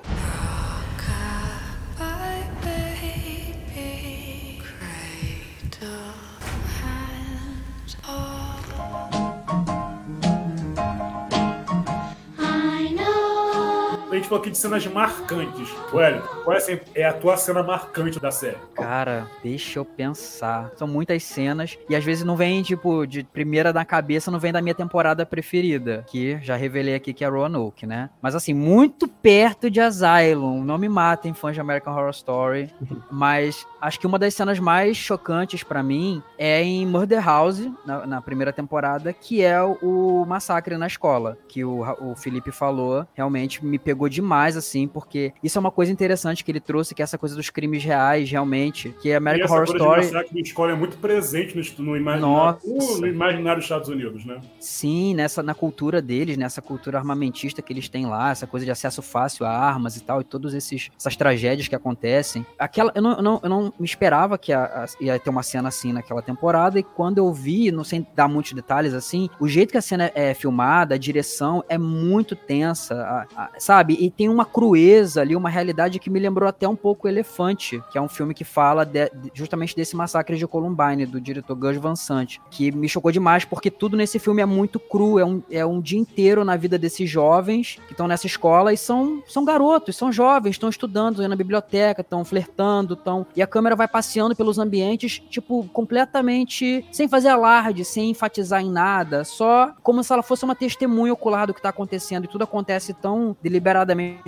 A 14.14 14.18
gente 14.18 14.28
falou 14.28 14.42
aqui 14.42 14.52
de 14.52 14.58
cenas 14.58 14.86
marcantes. 14.86 15.70
Ué, 15.92 16.22
qual 16.44 16.56
é, 16.56 16.82
é 16.96 17.06
a 17.06 17.14
tua 17.14 17.36
cena 17.36 17.64
marcante 17.64 18.20
da 18.20 18.32
série? 18.32 18.58
Cara, 18.76 19.28
deixa 19.44 19.80
eu 19.80 19.86
pensar. 19.86 20.72
São 20.76 20.88
muitas 20.88 21.24
cenas 21.24 21.78
e 21.90 21.96
às 21.96 22.04
vezes 22.04 22.24
não 22.24 22.36
vem, 22.36 22.62
tipo, 22.62 23.06
de 23.06 23.24
primeira 23.24 23.74
na 23.74 23.84
cabeça, 23.84 24.30
não 24.30 24.40
vem 24.40 24.52
da 24.52 24.62
minha 24.62 24.76
temporada 24.76 25.26
preferida, 25.26 26.06
que 26.08 26.38
já 26.42 26.56
revelei 26.56 26.96
aqui 26.96 27.14
que 27.14 27.26
é 27.26 27.28
Roanoke, 27.28 27.86
né? 27.86 28.10
Mas 28.22 28.36
assim, 28.36 28.54
muito 28.54 29.08
perto 29.08 29.70
de 29.70 29.82
Asylum. 29.82 30.64
Não 30.64 30.78
me 30.78 30.88
matem, 30.88 31.34
fãs 31.34 31.56
de 31.56 31.62
American 31.62 31.94
Horror 31.94 32.12
Story. 32.12 32.74
mas 33.12 33.66
acho 33.82 34.00
que 34.00 34.08
uma 34.08 34.20
das 34.20 34.34
cenas 34.34 34.60
mais 34.60 34.96
chocantes 34.96 35.64
para 35.64 35.82
mim 35.82 36.22
é 36.38 36.64
em 36.64 36.86
Murder 36.86 37.24
House, 37.24 37.70
na, 37.86 38.06
na, 38.06 38.22
primeira 38.22 38.54
temporada, 38.54 39.12
que 39.12 39.42
é 39.42 39.62
o, 39.62 39.78
o 39.82 40.26
massacre 40.26 40.78
na 40.78 40.88
escola, 40.88 41.38
que 41.48 41.64
o, 41.64 41.82
o 42.00 42.16
Felipe 42.16 42.52
falou. 42.52 43.06
Realmente 43.14 43.64
me 43.66 43.80
pegou 43.80 44.03
demais, 44.10 44.58
assim, 44.58 44.88
porque 44.88 45.34
isso 45.44 45.58
é 45.58 45.62
uma 45.62 45.72
coisa 45.72 45.92
interessante 45.92 46.44
que 46.44 46.52
ele 46.52 46.60
trouxe, 46.60 46.94
que 46.94 47.02
é 47.02 47.04
essa 47.04 47.18
coisa 47.18 47.36
dos 47.36 47.50
crimes 47.50 47.84
reais, 47.84 48.30
realmente, 48.30 48.96
que 49.02 49.10
é 49.10 49.16
American 49.16 49.52
Horror 49.52 49.66
Story... 49.66 50.12
E 50.34 50.42
escola 50.42 50.72
é 50.72 50.76
muito 50.76 50.98
presente 50.98 51.56
no, 51.56 51.86
no, 51.86 51.98
imaginário, 51.98 52.60
no 53.00 53.08
imaginário 53.08 53.58
dos 53.60 53.66
Estados 53.66 53.90
Unidos, 53.90 54.26
né? 54.26 54.40
Sim, 54.60 55.14
nessa, 55.14 55.44
na 55.44 55.54
cultura 55.54 56.02
deles, 56.02 56.38
nessa 56.38 56.62
cultura 56.62 56.98
armamentista 56.98 57.62
que 57.62 57.72
eles 57.72 57.90
têm 57.90 58.06
lá, 58.06 58.32
essa 58.32 58.48
coisa 58.48 58.66
de 58.66 58.72
acesso 58.72 59.02
fácil 59.02 59.46
a 59.46 59.50
armas 59.50 59.96
e 59.98 60.04
tal, 60.04 60.22
e 60.22 60.24
todas 60.24 60.54
essas 60.54 61.16
tragédias 61.16 61.68
que 61.68 61.76
acontecem. 61.76 62.46
Aquela, 62.58 62.92
eu 62.96 63.02
não, 63.02 63.14
eu 63.14 63.22
não, 63.22 63.40
eu 63.44 63.50
não 63.50 63.74
me 63.80 63.86
esperava 63.86 64.38
que 64.38 64.52
a, 64.52 64.64
a, 64.64 64.86
ia 65.00 65.20
ter 65.20 65.30
uma 65.30 65.44
cena 65.44 65.70
assim 65.70 65.94
naquela 65.94 66.22
temporada, 66.22 66.80
e 66.80 66.84
quando 66.84 67.18
eu 67.18 67.32
vi, 67.32 67.72
não 67.72 67.84
sei 67.84 68.06
dar 68.16 68.28
muitos 68.28 68.54
detalhes 68.54 68.94
assim, 68.94 69.30
o 69.40 69.48
jeito 69.48 69.72
que 69.72 69.78
a 69.78 69.82
cena 69.82 70.12
é 70.16 70.34
filmada, 70.34 70.96
a 70.96 70.98
direção 70.98 71.64
é 71.70 71.78
muito 71.78 72.36
tensa, 72.36 73.28
a, 73.36 73.50
sabe? 73.58 73.93
Sabe? 73.94 73.98
E 74.00 74.10
tem 74.10 74.30
uma 74.30 74.46
crueza 74.46 75.22
ali, 75.22 75.36
uma 75.36 75.50
realidade 75.50 76.00
que 76.00 76.10
me 76.10 76.20
lembrou 76.20 76.48
até 76.48 76.68
um 76.68 76.76
pouco 76.76 77.08
Elefante, 77.08 77.82
que 77.92 77.98
é 77.98 78.02
um 78.02 78.08
filme 78.08 78.34
que 78.34 78.44
fala 78.44 78.86
de, 78.86 79.12
justamente 79.34 79.76
desse 79.76 79.96
massacre 79.96 80.38
de 80.38 80.48
Columbine, 80.48 81.06
do 81.06 81.22
diretor 81.22 81.56
Gus 81.56 81.78
Van 81.78 81.96
Sant, 81.96 82.40
que 82.50 82.72
me 82.72 82.90
chocou 82.90 83.12
demais, 83.12 83.46
porque 83.46 83.70
tudo 83.70 83.96
nesse 83.96 84.20
filme 84.20 84.42
é 84.42 84.46
muito 84.46 84.80
cru, 84.80 85.20
é 85.20 85.26
um, 85.26 85.44
é 85.50 85.66
um 85.66 85.80
dia 85.80 86.00
inteiro 86.00 86.44
na 86.44 86.56
vida 86.56 86.78
desses 86.78 87.10
jovens 87.10 87.80
que 87.88 87.94
estão 87.94 88.08
nessa 88.08 88.28
escola 88.28 88.74
e 88.74 88.78
são, 88.78 89.22
são 89.28 89.46
garotos, 89.46 89.96
são 89.96 90.12
jovens, 90.12 90.52
estão 90.52 90.70
estudando, 90.70 91.16
estão 91.16 91.28
na 91.28 91.36
biblioteca, 91.36 92.02
estão 92.02 92.24
flertando, 92.26 92.94
estão... 92.94 93.26
E 93.36 93.42
a 93.42 93.48
câmera 93.48 93.76
vai 93.76 93.88
passeando 93.88 94.36
pelos 94.36 94.58
ambientes, 94.58 95.22
tipo, 95.30 95.64
completamente 95.70 96.86
sem 96.92 97.08
fazer 97.08 97.30
alarde, 97.30 97.86
sem 97.86 98.12
enfatizar 98.12 98.62
em 98.62 98.72
nada, 98.72 99.24
só 99.24 99.74
como 99.82 100.04
se 100.04 100.12
ela 100.12 100.24
fosse 100.24 100.44
uma 100.44 100.56
testemunha 100.56 101.14
ocular 101.14 101.48
do 101.48 101.54
que 101.54 101.62
tá 101.62 101.70
acontecendo 101.70 102.26
e 102.26 102.28
tudo 102.28 102.44
acontece 102.44 102.94
tão 102.94 103.36
deliberadamente 103.42 103.83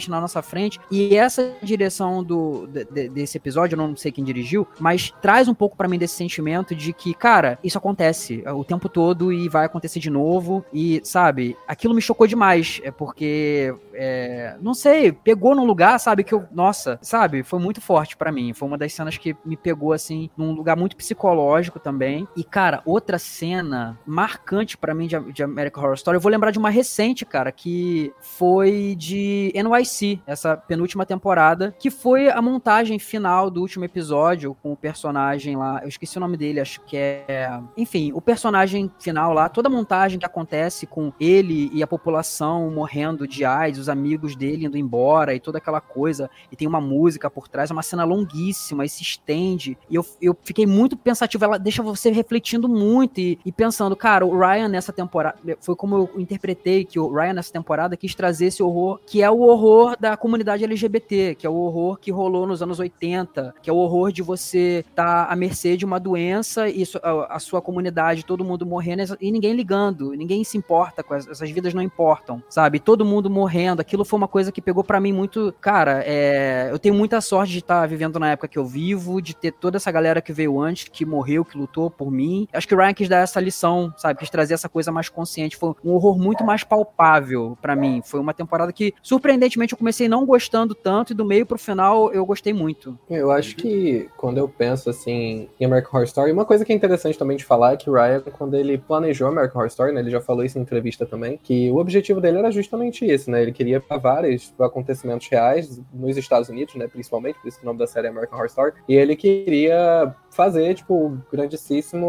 na 0.08 0.22
nossa 0.22 0.42
frente. 0.42 0.80
E 0.92 1.16
essa 1.16 1.54
direção 1.62 2.24
do, 2.24 2.68
de, 2.68 3.10
desse 3.10 3.38
episódio, 3.38 3.76
eu 3.76 3.78
não 3.78 3.96
sei 3.96 4.12
quem 4.12 4.24
dirigiu, 4.24 4.68
mas 4.80 5.14
traz 5.22 5.48
um 5.48 5.54
pouco 5.54 5.76
para 5.76 5.88
mim 5.88 5.98
desse 5.98 6.16
sentimento 6.16 6.76
de 6.76 6.94
que, 6.94 7.14
cara, 7.14 7.58
isso 7.64 7.78
acontece 7.78 8.44
o 8.48 8.64
tempo 8.64 8.90
todo 8.90 9.32
e 9.32 9.50
vai 9.50 9.66
acontecer 9.66 10.00
de 10.00 10.10
novo. 10.10 10.66
E, 10.74 11.02
sabe, 11.04 11.56
aquilo 11.68 11.94
me 11.94 12.02
chocou 12.02 12.28
demais. 12.28 12.82
É 12.84 12.92
porque, 12.92 13.74
é, 13.94 14.56
não 14.62 14.74
sei, 14.74 15.12
pegou 15.12 15.56
num 15.56 15.66
lugar, 15.66 16.00
sabe, 16.00 16.24
que 16.24 16.34
eu, 16.34 16.46
nossa, 16.52 16.98
sabe, 17.02 17.44
foi 17.44 17.60
muito 17.60 17.82
forte 17.82 18.16
para 18.18 18.32
mim. 18.32 18.54
Foi 18.54 18.68
uma 18.68 18.78
das 18.78 18.94
cenas 18.94 19.18
que 19.18 19.36
me 19.46 19.58
pegou, 19.58 19.94
assim, 19.94 20.30
num 20.38 20.54
lugar 20.54 20.76
muito 20.76 20.96
psicológico 20.96 21.80
também. 21.80 22.28
E, 22.36 22.44
cara, 22.44 22.82
outra 22.86 23.18
cena 23.18 23.98
marcante 24.06 24.78
para 24.78 24.94
mim 24.94 25.08
de, 25.08 25.20
de 25.32 25.44
American 25.44 25.84
Horror 25.84 25.96
Story, 25.96 26.18
eu 26.18 26.22
vou 26.22 26.32
lembrar 26.32 26.52
de 26.52 26.60
uma 26.60 26.70
recente, 26.70 27.26
cara, 27.26 27.52
que 27.52 28.14
foi 28.20 28.96
de 28.98 29.45
NYC, 29.54 30.22
essa 30.26 30.56
penúltima 30.56 31.06
temporada, 31.06 31.76
que 31.78 31.90
foi 31.90 32.30
a 32.30 32.42
montagem 32.42 33.00
final 33.00 33.50
do 33.50 33.62
último 33.62 33.86
episódio 33.86 34.56
com 34.62 34.72
o 34.72 34.76
personagem 34.76 35.56
lá, 35.56 35.80
eu 35.82 35.90
esqueci 35.90 36.18
o 36.18 36.22
nome 36.22 36.38
dele, 36.38 36.60
acho 36.60 36.82
que 36.82 36.98
é. 36.98 37.50
Enfim, 37.78 38.12
o 38.14 38.22
personagem 38.22 38.92
final 39.00 39.34
lá, 39.34 39.50
toda 39.50 39.68
a 39.68 39.72
montagem 39.72 40.20
que 40.20 40.26
acontece 40.26 40.86
com 40.86 41.12
ele 41.20 41.70
e 41.74 41.84
a 41.84 41.88
população 41.88 42.70
morrendo 42.72 43.28
de 43.28 43.46
AIDS, 43.46 43.80
os 43.80 43.90
amigos 43.90 44.36
dele 44.36 44.66
indo 44.66 44.78
embora 44.78 45.34
e 45.34 45.40
toda 45.40 45.58
aquela 45.58 45.82
coisa, 45.82 46.30
e 46.52 46.56
tem 46.56 46.68
uma 46.68 46.82
música 46.82 47.30
por 47.30 47.48
trás, 47.48 47.72
uma 47.72 47.84
cena 47.84 48.04
longuíssima 48.04 48.86
e 48.86 48.90
se 48.90 49.02
estende. 49.02 49.78
E 49.90 49.96
eu, 49.96 50.06
eu 50.22 50.36
fiquei 50.44 50.66
muito 50.66 50.98
pensativo, 50.98 51.44
ela 51.44 51.58
deixa 51.58 51.84
você 51.84 52.12
refletindo 52.12 52.68
muito 52.68 53.20
e, 53.20 53.40
e 53.46 53.52
pensando, 53.52 53.96
cara, 53.96 54.26
o 54.26 54.38
Ryan 54.38 54.68
nessa 54.68 54.92
temporada, 54.92 55.38
foi 55.60 55.76
como 55.76 55.96
eu 55.96 56.10
interpretei 56.20 56.86
que 56.86 57.00
o 57.00 57.14
Ryan 57.14 57.34
nessa 57.34 57.52
temporada 57.52 57.98
quis 57.98 58.16
trazer 58.16 58.48
esse 58.48 58.64
horror, 58.64 59.00
que 59.06 59.22
é 59.22 59.30
horror 59.42 59.96
da 60.00 60.16
comunidade 60.18 60.64
LGBT, 60.64 61.36
que 61.36 61.46
é 61.46 61.50
o 61.50 61.56
horror 61.56 61.98
que 61.98 62.12
rolou 62.12 62.48
nos 62.48 62.62
anos 62.62 62.80
80, 62.80 63.56
que 63.62 63.70
é 63.70 63.74
o 63.74 63.78
horror 63.78 64.12
de 64.12 64.22
você 64.22 64.84
estar 64.88 65.28
tá 65.28 65.32
à 65.32 65.36
mercê 65.36 65.78
de 65.78 65.86
uma 65.86 66.00
doença 66.00 66.70
e 66.70 66.84
a, 67.30 67.40
sua 67.40 67.62
comunidade, 67.62 68.26
todo 68.26 68.44
mundo 68.44 68.66
morrendo 68.66 68.96
e 69.20 69.32
ninguém 69.32 69.54
ligando, 69.54 70.12
ninguém 70.12 70.44
se 70.44 70.58
importa 70.58 71.04
com 71.04 71.14
as, 71.14 71.28
essas 71.28 71.50
vidas 71.50 71.74
não 71.74 71.82
importam, 71.82 72.42
sabe? 72.50 72.80
Todo 72.80 73.04
mundo 73.04 73.30
morrendo, 73.30 73.82
aquilo 73.82 74.06
foi 74.06 74.18
uma 74.18 74.28
coisa 74.28 74.52
que 74.52 74.62
pegou 74.62 74.84
para 74.84 75.00
mim 75.00 75.12
muito, 75.12 75.54
cara, 75.60 76.04
é, 76.06 76.70
eu 76.72 76.80
tenho 76.80 76.96
muita 76.96 77.20
sorte 77.22 77.52
de 77.52 77.60
estar 77.60 77.82
tá 77.82 77.88
vivendo 77.88 78.20
na 78.20 78.32
época 78.32 78.48
que 78.48 78.58
eu 78.58 78.66
vivo, 78.66 79.22
de 79.22 79.36
ter 79.36 79.52
toda 79.52 79.78
essa 79.78 79.92
galera 79.92 80.22
que 80.22 80.32
veio 80.32 80.60
antes, 80.60 80.88
que 80.88 81.06
morreu, 81.06 81.44
que 81.44 81.58
lutou 81.58 81.90
por 81.90 82.12
mim. 82.12 82.48
Acho 82.54 82.68
que 82.68 82.76
o 82.76 82.78
Ryan 82.78 82.94
quis 82.94 83.10
dar 83.10 83.20
essa 83.20 83.40
lição, 83.40 83.94
sabe? 83.98 84.20
Quis 84.20 84.30
trazer 84.30 84.54
essa 84.54 84.70
coisa 84.70 84.92
mais 84.92 85.10
consciente, 85.10 85.58
foi 85.58 85.74
um 85.84 85.92
horror 85.92 86.18
muito 86.18 86.44
mais 86.44 86.64
palpável 86.64 87.58
para 87.62 87.76
mim. 87.76 88.02
Foi 88.04 88.20
uma 88.20 88.34
temporada 88.34 88.72
que, 88.72 88.94
surpreendentemente, 89.26 89.74
eu 89.74 89.78
comecei 89.78 90.08
não 90.08 90.26
gostando 90.26 90.76
tanto 90.76 91.12
e 91.12 91.16
do 91.16 91.26
meio 91.26 91.46
pro 91.46 91.58
final 91.58 92.14
eu 92.14 92.26
gostei 92.26 92.54
muito. 92.54 92.98
Eu 93.10 93.32
acho 93.32 93.56
que 93.56 94.08
quando 94.16 94.38
eu 94.38 94.48
penso 94.48 94.90
assim 94.90 95.50
em 95.60 95.66
American 95.66 95.92
Horror 95.94 96.06
Story, 96.06 96.32
uma 96.32 96.46
coisa 96.46 96.64
que 96.64 96.72
é 96.72 96.76
interessante 96.76 97.18
também 97.18 97.36
de 97.36 97.44
falar 97.44 97.74
é 97.74 97.78
que 97.78 97.90
o 97.90 97.94
Ryan, 97.94 98.22
quando 98.38 98.56
ele 98.56 98.78
planejou 98.78 99.28
American 99.28 99.58
Horror 99.58 99.68
Story, 99.68 99.94
né, 99.94 100.02
ele 100.02 100.12
já 100.12 100.22
falou 100.22 100.44
isso 100.46 100.60
em 100.60 100.62
entrevista 100.62 101.06
também, 101.06 101.40
que 101.42 101.72
o 101.72 101.78
objetivo 101.78 102.22
dele 102.22 102.38
era 102.38 102.52
justamente 102.52 103.06
isso, 103.06 103.32
né? 103.32 103.42
Ele 103.42 103.52
queria 103.52 103.82
vários 104.02 104.54
acontecimentos 104.60 105.28
reais 105.28 105.82
nos 105.92 106.18
Estados 106.18 106.50
Unidos, 106.50 106.76
né, 106.76 106.88
principalmente, 106.88 107.40
por 107.40 107.48
isso 107.48 107.58
que 107.58 107.64
o 107.64 107.68
nome 107.68 107.80
da 107.80 107.88
série 107.88 108.08
é 108.08 108.10
American 108.10 108.38
Horror 108.38 108.48
Story, 108.48 108.74
e 108.88 108.94
ele 108.94 109.16
queria 109.16 110.14
fazer, 110.36 110.76
tipo, 110.76 110.94
o 110.94 111.18
grandíssimo 111.32 112.06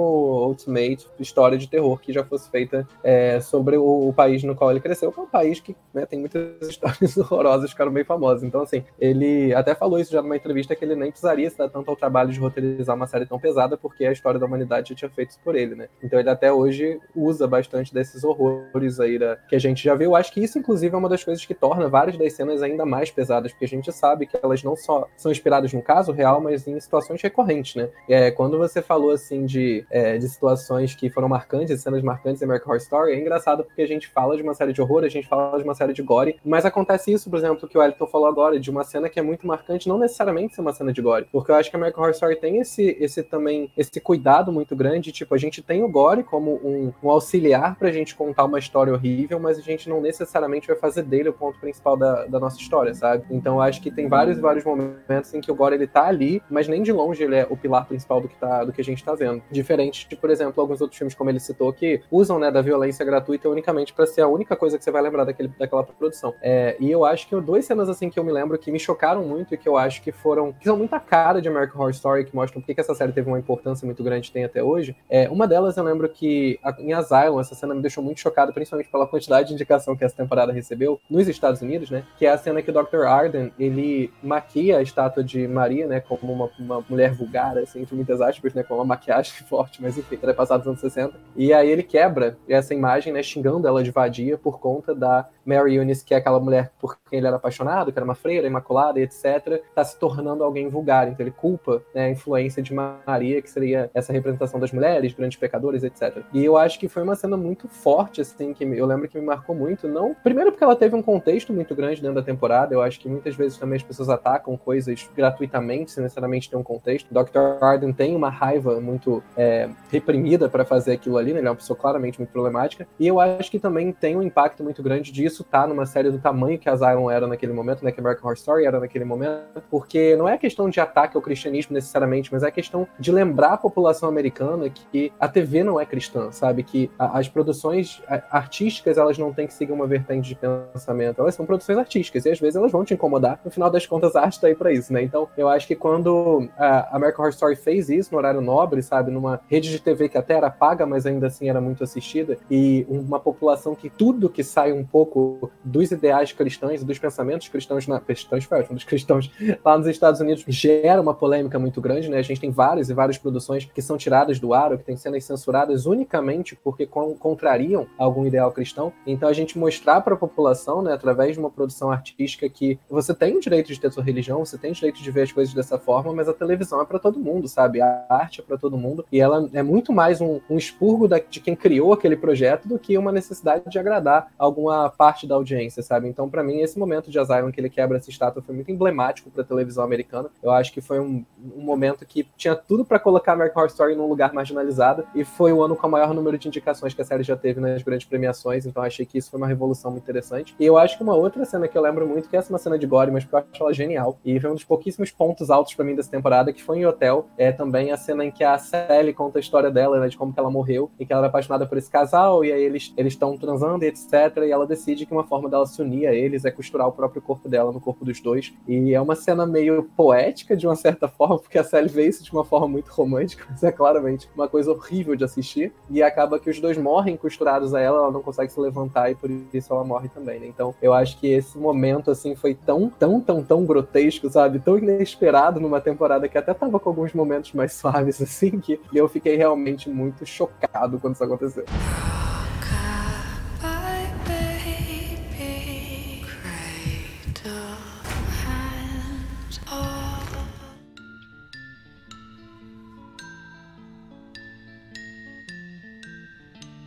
Ultimate 0.49 1.07
história 1.21 1.57
de 1.57 1.69
terror 1.69 1.99
que 2.01 2.13
já 2.13 2.25
fosse 2.25 2.51
feita 2.51 2.87
é, 3.03 3.41
sobre 3.41 3.77
o, 3.77 4.09
o, 4.09 4.13
país 4.13 4.43
no 4.43 4.55
qual 4.55 4.71
ele 4.71 4.81
cresceu, 4.81 5.13
que 5.13 5.21
é 5.21 5.23
um 5.23 5.27
país 5.27 5.61
que 5.61 5.77
né, 5.95 6.05
tem 6.05 6.19
muitas 6.19 6.69
histórias 6.69 7.06
horrorosas, 7.17 7.71
ficaram 7.71 7.93
bem 7.93 8.05
famosas. 8.05 8.43
Então, 8.43 8.63
assim, 8.63 8.85
ele 8.99 9.55
até 9.55 9.75
falou 9.75 9.99
isso 9.99 10.13
já 10.13 10.23
numa 10.23 10.37
entrevista 10.37 10.75
que 10.75 10.85
ele 10.85 10.97
nem 10.97 11.11
precisaria 11.11 11.49
se 11.49 11.59
dar 11.59 11.69
tanto 11.69 11.91
ao 11.91 11.97
trabalho 11.97 12.33
de 12.33 12.41
roteirizar 12.41 12.97
uma 12.97 13.07
série 13.07 13.27
tão 13.27 13.39
pesada, 13.39 13.77
porque 13.77 14.05
a 14.05 14.13
história 14.13 14.41
da 14.41 14.47
humanidade 14.47 14.91
já 14.91 14.95
tinha 14.95 15.11
feito 15.11 15.31
isso 15.31 15.41
por 15.45 15.55
ele, 15.55 15.75
né? 15.75 15.89
Então 16.03 16.19
ele 16.19 16.31
até 16.31 16.53
hoje 16.53 16.99
usa 17.15 17.47
bastante 17.47 17.93
desses 17.93 18.25
horrores 18.25 18.99
aí 19.01 19.19
da, 19.19 19.37
que 19.37 19.57
a 19.57 19.59
gente 19.59 19.83
já 19.83 19.95
viu. 19.95 20.17
Acho 20.17 20.33
que 20.33 20.43
isso, 20.43 20.59
inclusive, 20.59 20.95
é 20.95 20.99
uma 20.99 21.09
das 21.09 21.23
coisas 21.23 21.45
que 21.45 21.55
torna 21.55 21.89
várias 21.89 22.17
das 22.17 22.33
cenas 22.33 22.63
ainda 22.63 22.85
mais 22.85 23.11
pesadas, 23.11 23.53
porque 23.53 23.65
a 23.65 23.69
gente 23.69 23.93
sabe 23.93 24.27
que 24.27 24.39
elas 24.43 24.63
não 24.63 24.77
só 24.77 25.09
são 25.17 25.31
inspiradas 25.31 25.73
no 25.73 25.83
caso 25.83 26.13
real, 26.13 26.41
mas 26.41 26.67
em 26.67 26.79
situações 26.81 27.21
recorrentes, 27.23 27.75
né? 27.75 27.89
É, 28.09 28.31
quando 28.31 28.59
você 28.59 28.81
falou 28.83 29.11
assim 29.11 29.45
de, 29.45 29.85
é, 29.91 30.19
de 30.19 30.29
situações 30.29 30.95
que 30.95 31.11
foram 31.11 31.29
marcantes, 31.29 31.81
cenas 31.81 32.03
marcantes 32.03 32.43
em 32.43 32.45
American 32.45 32.69
Horror 32.69 32.83
Story, 32.83 33.13
é 33.13 33.21
engraçado 33.21 33.65
porque 33.65 33.83
a 33.83 33.87
gente 33.87 34.09
fala 34.09 34.37
de 34.37 34.43
uma 34.43 34.55
série 34.55 34.73
de 34.73 34.81
horror, 34.81 35.05
a 35.05 35.09
gente 35.09 35.29
fala 35.29 35.59
de 35.59 35.65
uma 35.65 35.75
série 35.75 35.93
de 35.93 36.03
gore, 36.03 36.39
mas 36.45 36.65
acontece 36.65 36.86
isso, 37.07 37.29
por 37.29 37.39
exemplo, 37.39 37.69
que 37.69 37.77
o 37.77 37.83
Elton 37.83 38.07
falou 38.07 38.27
agora, 38.27 38.59
de 38.59 38.71
uma 38.71 38.83
cena 38.83 39.09
que 39.09 39.19
é 39.21 39.23
muito 39.23 39.47
marcante, 39.47 39.89
não 39.89 39.99
necessariamente 39.99 40.55
ser 40.55 40.63
uma 40.63 40.73
cena 40.73 40.93
de 40.93 41.03
gore, 41.03 41.27
porque 41.31 41.51
eu 41.51 41.55
acho 41.55 41.71
que 41.71 41.77
American 41.77 42.03
Horror 42.03 42.15
Story 42.15 42.37
tem 42.37 42.59
esse, 42.59 42.97
esse 42.99 43.23
também, 43.23 43.71
esse 43.77 44.01
cuidado 44.01 44.51
muito 44.51 44.75
grande, 44.75 45.13
tipo, 45.13 45.35
a 45.35 45.39
gente 45.39 45.63
tem 45.63 45.83
o 45.83 45.89
gore 45.89 46.23
como 46.23 46.55
um, 46.65 46.93
um 47.03 47.11
auxiliar 47.11 47.77
pra 47.77 47.93
gente 47.93 48.15
contar 48.15 48.45
uma 48.45 48.59
história 48.59 48.93
horrível, 48.93 49.39
mas 49.39 49.59
a 49.59 49.63
gente 49.63 49.89
não 49.89 50.01
necessariamente 50.01 50.67
vai 50.67 50.77
fazer 50.77 51.03
dele 51.03 51.29
o 51.29 51.33
ponto 51.33 51.59
principal 51.61 51.97
da, 51.97 52.25
da 52.27 52.41
nossa 52.41 52.59
história, 52.59 52.95
sabe? 52.95 53.25
Então 53.31 53.57
eu 53.57 53.61
acho 53.61 53.83
que 53.83 53.91
tem 53.91 54.09
vários, 54.09 54.39
vários 54.39 54.65
momentos 54.65 55.35
em 55.35 55.41
que 55.41 55.51
o 55.51 55.55
gore 55.55 55.75
ele 55.75 55.87
tá 55.87 56.07
ali, 56.07 56.43
mas 56.49 56.69
nem 56.69 56.83
de 56.83 56.93
longe 56.93 57.23
ele 57.23 57.37
é 57.37 57.47
o 57.49 57.57
pilar 57.57 57.87
principal 57.87 58.21
do 58.21 58.29
que 58.29 58.37
tá 58.37 58.47
tá, 58.47 58.65
do 58.65 58.73
que 58.73 58.81
a 58.81 58.85
gente 58.85 58.99
está 58.99 59.15
vendo. 59.15 59.43
Diferente 59.51 60.09
de, 60.09 60.17
por 60.17 60.31
exemplo, 60.31 60.61
alguns 60.61 60.81
outros 60.81 60.97
filmes, 60.97 61.15
como 61.15 61.31
ele 61.31 61.41
citou, 61.41 61.73
que 61.73 62.01
usam 62.11 62.39
né, 62.39 62.51
da 62.51 62.63
violência 62.63 63.05
gratuita 63.05 63.49
unicamente 63.49 63.93
para 63.93 64.07
ser 64.07 64.23
a 64.23 64.29
única 64.29 64.57
coisa 64.57 64.79
que 64.79 64.85
você 64.85 64.91
vai 64.91 65.03
lembrar 65.03 65.25
daquele, 65.25 65.49
daquela 65.59 65.83
produção. 65.83 66.35
É, 66.41 66.76
e 66.81 66.91
eu 66.91 67.05
acho 67.05 67.29
que 67.29 67.41
duas 67.41 67.65
cenas 67.65 67.89
assim 67.89 68.11
que 68.11 68.19
eu 68.19 68.25
me 68.25 68.33
lembro 68.33 68.59
que 68.59 68.71
me 68.71 68.79
chocaram 68.79 69.23
muito 69.23 69.55
e 69.55 69.59
que 69.59 69.69
eu 69.69 69.77
acho 69.77 70.03
que 70.03 70.13
foram. 70.13 70.53
que 70.53 70.65
são 70.65 70.77
muita 70.77 70.99
cara 70.99 71.41
de 71.41 71.49
American 71.49 71.81
Horror 71.81 71.91
Story, 71.91 72.25
que 72.25 72.35
mostram 72.35 72.61
porque 72.61 72.75
que 72.75 72.81
essa 72.81 72.95
série 72.95 73.13
teve 73.13 73.29
uma 73.29 73.39
importância 73.39 73.85
muito 73.85 74.03
grande 74.03 74.33
tem 74.33 74.45
até 74.45 74.63
hoje. 74.63 74.97
É, 75.09 75.29
uma 75.29 75.47
delas 75.47 75.77
eu 75.77 75.85
lembro 75.85 76.09
que 76.09 76.59
em 76.79 76.93
Asylum, 76.93 77.41
essa 77.41 77.55
cena 77.55 77.75
me 77.75 77.81
deixou 77.81 78.03
muito 78.03 78.21
chocado, 78.21 78.53
principalmente 78.53 78.91
pela 78.91 79.07
quantidade 79.07 79.49
de 79.49 79.55
indicação 79.55 79.97
que 79.97 80.05
essa 80.05 80.17
temporada 80.17 80.53
recebeu 80.53 81.01
nos 81.09 81.29
Estados 81.29 81.61
Unidos, 81.61 81.91
né? 81.91 82.05
Que 82.19 82.27
é 82.27 82.31
a 82.31 82.39
cena 82.39 82.63
que 82.63 82.71
o 82.71 82.73
Dr. 82.73 83.05
Arden 83.07 83.53
ele 83.59 84.13
maquia 84.23 84.79
a 84.79 84.83
estátua 84.83 85.23
de 85.23 85.47
Maria, 85.47 85.87
né? 85.87 86.01
Como 86.01 86.33
uma, 86.33 86.51
uma 86.59 86.85
mulher 86.89 87.13
vulgar, 87.13 87.59
assim, 87.59 87.83
entre 87.83 87.95
muitas 87.95 88.21
aspas 88.21 88.55
né, 88.55 88.63
com 88.63 88.75
uma 88.75 88.85
maquiagem 88.85 89.33
forte, 89.49 89.81
mas 89.83 89.97
enfim, 89.97 90.19
é 90.23 90.33
passada 90.33 90.59
nos 90.59 90.69
anos 90.69 90.81
60. 90.81 91.15
E 91.37 91.53
aí 91.53 91.69
ele 91.69 91.83
quebra 91.83 92.37
essa 92.49 92.75
imagem, 92.75 93.13
né, 93.13 93.23
xingando 93.23 93.67
ela 93.67 93.83
de 93.83 93.91
vadia 93.91 94.37
por 94.37 94.59
conta 94.59 94.95
da 94.95 95.29
Mary 95.47 95.77
Eunice, 95.77 96.05
que 96.05 96.13
é 96.13 96.17
aquela 96.17 96.41
mulher 96.41 96.73
por 96.79 96.99
quem 97.09 97.19
ele 97.19 97.27
era 97.27 97.37
apaixonado, 97.37 97.93
que 97.93 97.99
era 97.99 98.05
uma 98.05 98.15
freira 98.15 98.47
imaculada 98.47 99.01
etc., 99.01 99.63
tá 99.75 99.85
se 99.85 99.99
tornando 99.99 100.43
alguém 100.43 100.69
vulgar. 100.69 101.09
Então 101.09 101.25
ele 101.25 101.31
culpa 101.31 101.83
né, 101.95 102.07
a 102.07 102.11
influência 102.11 102.63
de 102.63 102.75
Maria, 102.75 103.41
que 103.41 103.51
seria 103.51 103.91
essa 103.95 104.13
representação 104.13 104.59
das 104.59 104.73
mulheres, 104.73 105.13
grandes 105.15 105.39
pecadores, 105.39 105.83
etc. 105.83 106.25
E 106.33 106.45
eu 106.45 106.57
acho 106.57 106.79
que 106.79 106.89
foi 106.89 107.03
uma 107.03 107.15
cena 107.15 107.37
muito 107.37 107.69
forte, 107.69 108.21
assim, 108.21 108.53
que 108.53 108.65
eu 108.65 108.87
lembro 108.87 109.09
que 109.09 109.19
me 109.19 109.25
marcou 109.25 109.55
muito. 109.55 109.87
Não, 109.87 110.15
primeiro 110.15 110.51
porque 110.51 110.65
ela 110.65 110.77
teve 110.77 110.95
um 110.95 111.03
contexto 111.03 111.53
muito 111.53 111.75
grande 111.75 112.01
dentro 112.01 112.17
da 112.17 112.23
temporada. 112.23 112.75
Eu 112.75 112.83
acho 112.83 112.99
que 112.99 113.09
muitas 113.09 113.35
vezes 113.37 113.59
também 113.59 113.77
as 113.77 113.83
pessoas 113.83 114.09
atacam 114.09 114.57
coisas 114.57 115.09
gratuitamente, 115.15 115.93
sem 115.93 116.03
necessariamente 116.03 116.51
ter 116.51 116.57
um 116.57 116.63
contexto. 116.63 117.09
Dr. 117.13 117.63
Arden 117.63 117.93
tem 117.93 118.17
uma 118.17 118.31
raiva 118.31 118.81
muito 118.81 119.23
é, 119.37 119.69
reprimida 119.91 120.49
para 120.49 120.65
fazer 120.65 120.93
aquilo 120.93 121.17
ali, 121.17 121.33
né? 121.33 121.41
Ele 121.41 121.47
é 121.47 121.51
uma 121.51 121.57
pessoa 121.57 121.77
claramente 121.77 122.19
muito 122.19 122.31
problemática. 122.31 122.87
E 122.99 123.07
eu 123.07 123.21
acho 123.21 123.51
que 123.51 123.59
também 123.59 123.93
tem 123.93 124.17
um 124.17 124.23
impacto 124.23 124.65
muito 124.65 124.83
grande 124.83 125.13
disso 125.13 125.36
tá 125.45 125.67
numa 125.67 125.87
série 125.87 126.11
do 126.11 126.19
tamanho 126.19 126.59
que 126.59 126.69
a 126.69 126.77
Zion 126.77 127.11
era 127.11 127.27
naquele 127.27 127.53
momento, 127.53 127.85
né? 127.85 127.93
Que 127.93 128.01
American 128.01 128.25
Horror 128.25 128.37
Story 128.37 128.65
era 128.65 128.81
naquele 128.81 129.05
momento, 129.05 129.63
porque 129.71 130.17
não 130.17 130.29
é 130.29 130.37
questão 130.39 130.69
de 130.69 130.81
ataque 130.81 131.17
ao 131.17 131.23
cristianismo 131.23 131.75
necessariamente, 131.75 132.33
mas 132.33 132.43
é 132.43 132.51
questão 132.51 132.87
de 132.99 133.13
lembrar 133.13 133.55
a 133.55 133.57
população 133.57 134.09
americana 134.09 134.69
que 134.71 135.13
a 135.19 135.29
TV 135.29 135.65
não 135.65 135.81
é 135.81 135.87
cristã, 135.87 136.31
sabe? 136.31 136.63
Que 136.63 136.91
as 136.99 137.29
produções 137.29 138.03
artísticas 138.31 138.99
elas 138.99 139.19
não 139.19 139.33
têm 139.33 139.47
que 139.47 139.55
seguir 139.55 139.73
uma 139.73 139.87
vertente 139.87 140.29
de 140.29 140.37
pensamento, 140.37 141.21
elas 141.21 141.35
são 141.35 141.47
produções 141.47 141.79
artísticas 141.79 142.27
e 142.27 142.31
às 142.31 142.39
vezes 142.39 142.57
elas 142.57 142.73
vão 142.73 142.85
te 142.85 142.95
incomodar. 142.95 143.41
No 143.45 143.51
final 143.51 143.71
das 143.71 143.87
contas, 143.87 144.17
a 144.17 144.23
arte 144.23 144.41
tá 144.41 144.47
aí 144.47 144.55
pra 144.55 144.73
isso, 144.73 144.93
né? 144.93 145.03
Então 145.03 145.29
eu 145.37 145.49
acho 145.49 145.67
que 145.67 145.75
quando 145.75 146.49
a 146.57 146.97
American 146.97 147.23
Horror 147.23 147.33
Story 147.33 147.57
fez 147.57 147.89
isso 147.89 148.13
no 148.13 148.19
horário 148.19 148.41
nobre, 148.41 148.83
sabe? 148.83 149.11
Numa 149.11 149.41
rede 149.49 149.71
de 149.71 149.81
TV 149.81 150.09
que 150.09 150.19
até 150.19 150.35
era 150.35 150.51
paga, 150.51 150.87
mas 150.87 151.07
ainda 151.07 151.27
assim 151.27 151.49
era 151.49 151.61
muito 151.61 151.83
assistida, 151.83 152.39
e 152.51 152.87
uma 152.89 153.19
população 153.19 153.75
que 153.75 153.91
tudo 153.91 154.29
que 154.29 154.45
sai 154.45 154.73
um 154.73 154.85
pouco 154.85 155.26
do, 155.27 155.51
dos 155.65 155.91
ideais 155.91 156.33
cristãos 156.33 156.83
e 156.83 156.85
dos 156.85 156.99
pensamentos 156.99 157.49
cristãos, 157.49 157.87
na, 157.87 158.01
cristãos 158.01 158.45
foi 158.45 158.61
ótimo, 158.61 158.75
dos 158.75 158.85
cristãos 158.85 159.31
lá 159.65 159.77
nos 159.77 159.87
Estados 159.87 160.21
Unidos, 160.21 160.45
gera 160.49 161.01
uma 161.01 161.15
polêmica 161.15 161.59
muito 161.59 161.81
grande, 161.81 162.09
né? 162.09 162.19
A 162.19 162.23
gente 162.23 162.41
tem 162.41 162.51
várias 162.51 162.89
e 162.89 162.95
várias 162.95 163.19
produções 163.19 163.65
que 163.65 163.83
são 163.83 163.97
tiradas 163.97 164.39
do 164.39 164.55
ar 164.55 164.73
ou 164.73 164.79
que 164.79 164.85
têm 164.85 164.97
cenas 164.97 165.25
censuradas 165.25 165.87
unicamente 165.87 166.57
porque 166.63 166.87
contrariam 166.87 167.87
algum 167.99 168.27
ideal 168.27 168.53
cristão. 168.53 168.93
Então 169.07 169.29
a 169.29 169.33
gente 169.33 169.59
mostrar 169.59 170.01
para 170.01 170.15
a 170.15 170.17
população, 170.17 170.83
né, 170.83 170.93
através 170.93 171.35
de 171.35 171.39
uma 171.39 171.51
produção 171.51 171.91
artística 171.91 172.49
que 172.49 172.79
você 172.89 173.15
tem 173.15 173.37
o 173.37 173.41
direito 173.41 173.73
de 173.73 173.81
ter 173.81 173.91
sua 173.93 174.03
religião, 174.03 174.45
você 174.45 174.59
tem 174.59 174.71
o 174.71 174.75
direito 174.75 175.03
de 175.03 175.11
ver 175.11 175.23
as 175.23 175.33
coisas 175.33 175.55
dessa 175.55 175.79
forma, 175.79 176.13
mas 176.13 176.29
a 176.29 176.33
televisão 176.33 176.81
é 176.81 176.85
para 176.85 176.99
todo 176.99 177.19
mundo, 177.19 177.49
sabe? 177.49 177.81
A 177.81 178.07
arte 178.09 178.41
é 178.41 178.45
para 178.45 178.59
todo 178.59 178.77
mundo 178.77 179.05
e 179.11 179.21
ela 179.21 179.49
é 179.53 179.63
muito 179.63 179.93
mais 179.93 180.21
um, 180.21 180.41
um 180.49 180.57
expurgo 180.57 181.09
da, 181.09 181.19
de 181.19 181.41
quem 181.41 181.57
criou 181.57 181.93
aquele 181.93 182.17
projeto 182.17 182.69
do 182.69 182.79
que 182.79 182.97
uma 182.99 183.13
necessidade 183.13 183.65
de 183.69 183.79
agradar 183.79 184.29
alguma 184.39 184.91
parte 184.91 185.16
da 185.25 185.37
audiência, 185.37 185.81
sabe? 185.85 186.09
Então, 186.09 186.29
para 186.29 186.43
mim, 186.43 186.59
esse 186.59 186.77
momento 186.77 187.13
de 187.13 187.19
Asylum 187.19 187.53
que 187.53 187.61
ele 187.61 187.71
quebra 187.71 187.99
essa 187.99 188.11
estátua 188.11 188.43
foi 188.43 188.55
muito 188.55 188.73
emblemático 188.73 189.31
para 189.31 189.43
a 189.43 189.45
televisão 189.45 189.85
americana. 189.85 190.29
Eu 190.43 190.51
acho 190.51 190.73
que 190.73 190.81
foi 190.81 190.99
um, 190.99 191.25
um 191.57 191.63
momento 191.63 192.05
que 192.05 192.27
tinha 192.37 192.57
tudo 192.57 192.85
para 192.85 192.99
colocar 192.99 193.35
American 193.35 193.63
Horror 193.63 193.71
Story 193.71 193.95
num 193.95 194.09
lugar 194.09 194.33
marginalizado 194.33 195.07
e 195.15 195.25
foi 195.25 195.53
o 195.53 195.63
ano 195.63 195.77
com 195.77 195.87
o 195.87 195.91
maior 195.91 196.13
número 196.13 196.37
de 196.37 196.49
indicações 196.49 196.93
que 196.93 197.01
a 197.01 197.05
série 197.05 197.23
já 197.23 197.37
teve 197.37 197.61
nas 197.61 197.83
grandes 197.83 198.07
premiações. 198.07 198.67
Então, 198.67 198.83
achei 198.83 199.07
que 199.07 199.19
isso 199.19 199.31
foi 199.31 199.39
uma 199.39 199.47
revolução 199.47 199.93
muito 199.93 200.03
interessante. 200.03 200.57
E 200.59 200.67
eu 200.67 200.77
acho 200.77 200.97
que 200.97 201.05
uma 201.05 201.15
outra 201.15 201.45
cena 201.45 201.69
que 201.69 201.79
eu 201.79 201.83
lembro 201.83 202.07
muito, 202.07 202.29
que 202.29 202.35
é 202.35 202.39
essa 202.41 202.59
cena 202.59 202.77
de 202.77 202.87
gore, 202.87 203.13
mas 203.13 203.25
que 203.25 203.33
eu 203.33 203.39
acho 203.39 203.63
ela 203.63 203.73
genial. 203.73 204.19
E 204.25 204.41
foi 204.41 204.51
um 204.51 204.55
dos 204.55 204.65
pouquíssimos 204.65 205.11
pontos 205.11 205.51
altos 205.51 205.75
para 205.75 205.85
mim 205.85 205.95
dessa 205.95 206.11
temporada, 206.11 206.53
que 206.53 206.63
foi 206.63 206.79
em 206.79 206.87
Hotel. 206.87 207.27
É 207.39 207.53
também 207.53 207.93
a 207.93 207.97
cena 207.97 208.25
em 208.25 208.31
que 208.31 208.43
a 208.43 208.59
Sally 208.59 209.13
conta 209.13 209.39
a 209.39 209.41
história 209.41 209.71
dela, 209.71 210.01
né, 210.01 210.09
de 210.09 210.17
como 210.17 210.33
que 210.33 210.41
ela 210.41 210.51
morreu 210.51 210.91
e 210.99 211.07
que 211.07 211.13
ela 211.13 211.21
era 211.21 211.29
apaixonada 211.29 211.67
por 211.67 211.79
esse 211.79 211.91
casal 211.91 212.45
e 212.45 212.53
aí 212.53 212.63
eles 212.65 212.93
estão 212.99 213.37
transando 213.37 213.85
e 213.85 213.89
etc. 213.89 214.13
E 214.47 214.51
ela 214.51 214.67
decide 214.67 215.06
que 215.07 215.13
uma 215.13 215.25
forma 215.25 215.49
dela 215.49 215.67
se 215.67 215.81
unir 215.81 216.07
a 216.07 216.15
eles 216.15 216.45
é 216.45 216.51
costurar 216.51 216.89
o 216.89 216.93
próprio 216.93 217.23
corpo 217.23 217.49
dela 217.49 217.73
no 217.73 217.81
corpo 217.81 218.05
dos 218.05 218.21
dois. 218.21 218.53
E 218.67 218.93
é 218.95 219.01
uma 219.01 219.15
cena 219.15 219.47
meio 219.47 219.85
poética 219.97 220.57
de 220.57 220.67
uma 220.67 220.77
certa 220.77 221.09
forma, 221.09 221.39
porque 221.39 221.59
a 221.59 221.65
Sally 221.65 221.89
vê 221.89 222.07
isso 222.07 222.23
de 222.23 222.33
uma 222.33 222.45
forma 222.45 222.69
muito 222.69 222.89
romântica, 222.89 223.47
mas 223.49 223.63
é 223.63 223.73
claramente 223.73 224.29
uma 224.35 224.49
coisa 224.49 224.71
horrível 224.71 225.17
de 225.17 225.25
assistir. 225.25 225.73
E 225.91 226.03
acaba 226.03 226.39
que 226.39 226.51
os 226.51 226.61
dois 226.61 226.77
morrem 226.77 227.17
costurados 227.17 227.75
a 227.75 227.81
ela, 227.81 227.99
ela 227.99 228.11
não 228.11 228.23
consegue 228.23 228.53
se 228.53 228.61
levantar 228.61 229.11
e 229.11 229.15
por 229.15 229.31
isso 229.31 229.73
ela 229.73 229.85
morre 229.85 230.09
também, 230.09 230.41
né? 230.41 230.47
Então 230.47 230.75
eu 230.83 230.93
acho 230.93 231.19
que 231.19 231.29
esse 231.29 231.57
momento, 231.59 232.11
assim, 232.11 232.35
foi 232.35 232.55
tão, 232.55 232.89
tão, 232.89 233.21
tão, 233.21 233.43
tão 233.43 233.65
grotesco, 233.65 234.29
sabe? 234.31 234.59
Tão 234.59 234.79
inesperado 234.79 235.61
numa 235.61 235.81
temporada 235.81 236.29
que 236.29 236.39
até 236.39 236.53
tava 236.53 236.79
com 236.81 236.89
alguns 236.89 237.13
momentos 237.13 237.53
mais 237.53 237.73
suaves, 237.73 238.21
assim, 238.23 238.59
que 238.59 238.81
eu 238.93 239.09
fiquei 239.09 239.37
realmente 239.37 239.89
muito 239.89 240.25
chocado 240.27 240.99
quando 240.99 241.15
isso 241.15 241.25
aconteceu. 241.25 241.65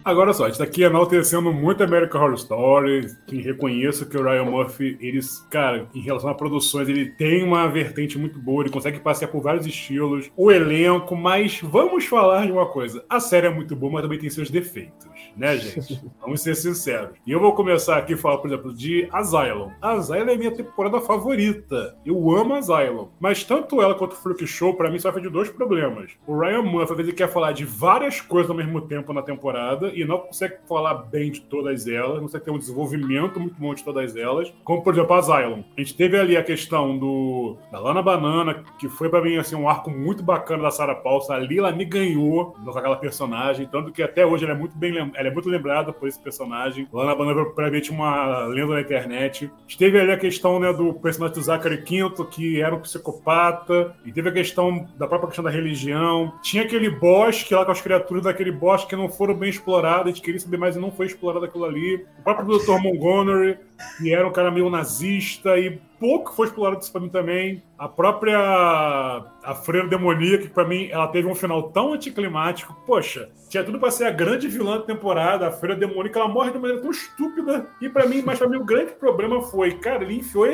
Agora 0.10 0.34
só, 0.34 0.45
a 0.45 0.47
gente 0.47 0.57
tá 0.57 0.64
aqui 0.64 0.82
enaltecendo 0.82 1.53
muito 1.53 1.84
American 1.84 2.20
Horror 2.20 2.34
Story, 2.34 3.16
que 3.28 3.39
reconheço 3.39 4.10
que 4.10 4.18
o 4.18 4.24
Ryan 4.24 4.45
Murphy, 4.45 4.97
eles, 4.99 5.45
cara, 5.51 5.88
em 5.93 6.01
relação 6.01 6.32
a 6.32 6.34
produções, 6.34 6.89
ele 6.89 7.12
tem 7.12 7.43
uma 7.43 7.68
vertente 7.68 8.18
muito 8.18 8.39
boa, 8.39 8.64
ele 8.64 8.72
consegue 8.72 8.99
passear 8.99 9.28
por 9.28 9.39
vários 9.39 9.68
estilos, 9.68 10.32
o 10.36 10.51
elenco, 10.51 11.16
mas 11.16 11.62
vamos 11.62 12.05
falar 12.05 12.47
de 12.47 12.51
uma 12.51 12.66
coisa, 12.66 13.05
a 13.07 13.20
série 13.20 13.45
é 13.45 13.49
muito 13.51 13.76
boa, 13.76 13.93
mas 13.93 14.01
também 14.01 14.18
tem 14.18 14.32
seus 14.32 14.49
defeitos, 14.49 15.07
né, 15.38 15.57
gente? 15.57 16.01
vamos 16.20 16.41
ser 16.41 16.55
sinceros. 16.55 17.12
E 17.28 17.32
eu 17.32 17.39
vou 17.39 17.53
começar 17.53 17.97
aqui 17.97 18.16
a 18.16 18.18
falar, 18.18 18.39
por 18.39 18.47
exemplo, 18.47 18.74
de 18.74 19.07
Asylum. 19.12 19.70
Asylum 19.80 20.30
é 20.30 20.36
minha 20.36 20.51
temporada 20.51 20.99
favorita, 20.99 21.95
eu 22.03 22.36
amo 22.36 22.55
Asylum, 22.55 23.10
mas 23.20 23.43
tanto 23.43 23.80
ela 23.80 23.93
quanto 23.93 24.14
o 24.14 24.16
Freak 24.16 24.47
Show, 24.47 24.74
pra 24.74 24.89
mim, 24.89 24.97
sofre 24.97 25.22
de 25.22 25.30
dois 25.30 25.49
problemas. 25.49 26.14
O 26.26 26.36
Ryan 26.36 26.64
Murphy, 26.64 26.93
às 26.93 26.97
vezes, 26.97 27.10
ele 27.10 27.18
quer 27.18 27.30
falar 27.32 27.51
de 27.51 27.64
várias 27.64 28.20
coisas 28.20 28.49
ao 28.49 28.57
mesmo 28.57 28.82
tempo 28.82 29.14
na 29.14 29.22
temporada, 29.22 29.91
e 30.02 30.06
não 30.06 30.20
consegue 30.20 30.56
falar 30.68 30.93
bem 30.93 31.32
de 31.32 31.41
todas 31.41 31.88
elas, 31.88 32.16
não 32.16 32.24
consegue 32.24 32.45
ter 32.45 32.52
um 32.52 32.58
desenvolvimento 32.58 33.39
muito 33.39 33.56
bom 33.60 33.74
de 33.74 33.84
todas 33.84 34.16
elas, 34.16 34.54
como 34.64 34.82
por 34.82 34.93
exemplo 34.93 35.14
a 35.14 35.22
Xylon. 35.22 35.62
A 35.78 35.82
gente 35.82 35.95
teve 35.95 36.18
ali 36.18 36.38
a 36.38 36.43
questão 36.43 36.97
do 36.97 37.58
da 37.72 37.80
Lana 37.80 38.02
Banana, 38.02 38.64
que 38.80 38.88
foi 38.89 39.10
para 39.10 39.22
mim 39.22 39.38
assim 39.38 39.56
um 39.56 39.70
arco 39.70 39.89
muito 39.89 40.24
bacana 40.24 40.64
da 40.64 40.72
Sarah 40.72 40.95
Paulson. 40.95 41.34
Ali 41.34 41.60
ela 41.60 41.72
me 41.72 41.86
ganhou 41.86 42.52
com 42.52 42.70
aquela 42.70 42.95
personagem, 42.95 43.68
tanto 43.68 43.91
que 43.91 44.02
até 44.02 44.26
hoje 44.26 44.45
ela 44.45 44.54
é 44.54 44.58
muito 44.58 44.78
bem 44.78 44.97
ela 44.97 45.28
é 45.28 45.32
muito 45.32 45.50
lembrada 45.50 45.93
por 45.93 46.08
esse 46.08 46.20
personagem. 46.20 46.88
Lana 46.91 47.16
Banana 47.16 47.45
mim 47.70 47.82
tinha 47.82 47.97
uma 47.97 48.45
lenda 48.45 48.74
na 48.74 48.82
internet. 48.82 49.45
A 49.45 49.62
gente 49.62 49.78
teve 49.78 50.00
ali 50.00 50.12
a 50.12 50.18
questão 50.18 50.60
né, 50.60 50.74
do 50.74 50.93
personagem 50.93 51.36
do 51.36 51.43
Zachary 51.43 51.84
Quinto, 51.84 52.26
que 52.26 52.62
era 52.62 52.76
um 52.76 52.80
psicopata, 52.80 53.95
e 54.06 54.12
teve 54.12 54.30
a 54.30 54.32
questão 54.32 54.88
da 54.97 55.08
própria 55.08 55.28
questão 55.28 55.43
da 55.43 55.52
religião. 55.52 56.34
Tinha 56.41 56.64
aquele 56.64 56.89
bosque 56.89 57.54
lá 57.54 57.66
com 57.66 57.72
as 57.72 57.82
criaturas 57.82 58.24
daquele 58.24 58.52
bosque 58.52 58.89
que 58.89 58.95
não 58.95 59.10
foram 59.10 59.34
bem 59.34 59.50
exploradas 59.50 59.89
explorado, 59.90 60.10
a 60.10 60.12
gente 60.12 60.22
queria 60.22 60.40
saber 60.40 60.58
mais 60.58 60.76
e 60.76 60.80
não 60.80 60.92
foi 60.92 61.08
explorado 61.08 61.46
aquilo 61.46 61.66
ali. 61.66 62.06
O 62.20 62.24
próprio 62.24 62.58
Dr. 62.58 62.82
Montgomery, 62.82 63.58
que 63.98 64.14
era 64.14 64.28
um 64.28 64.32
cara 64.32 64.52
meio 64.52 64.70
nazista, 64.70 65.58
e 65.58 65.80
pouco 66.00 66.34
foi 66.34 66.48
explorado 66.48 66.82
isso 66.82 66.92
pra 66.92 67.02
mim 67.02 67.10
também. 67.10 67.64
A 67.78 67.88
própria 67.88 68.38
a 68.38 69.56
Freira 69.56 69.88
Demoníaca, 69.88 70.44
que 70.44 70.50
pra 70.50 70.66
mim 70.66 70.90
ela 70.92 71.08
teve 71.08 71.28
um 71.28 71.36
final 71.36 71.72
tão 71.72 71.94
anticlimático. 71.94 72.76
Poxa, 72.86 73.30
tinha 73.50 73.64
tudo 73.64 73.80
pra 73.80 73.92
ser 73.92 74.06
a 74.06 74.12
grande 74.12 74.48
vilã 74.48 74.78
da 74.78 74.84
temporada. 74.84 75.48
A 75.48 75.52
Freira 75.52 75.78
Demoníaca, 75.78 76.20
ela 76.20 76.30
morre 76.30 76.52
de 76.52 76.60
maneira 76.60 76.82
tão 76.82 76.92
estúpida. 76.92 77.68
E 77.82 77.90
pra 77.90 78.06
mim, 78.06 78.22
mas 78.26 78.38
pra 78.38 78.48
mim 78.48 78.58
o 78.58 78.66
grande 78.66 78.92
problema 78.94 79.42
foi, 79.42 79.74
cara, 79.74 80.04
ele 80.04 80.18
enfiou 80.18 80.46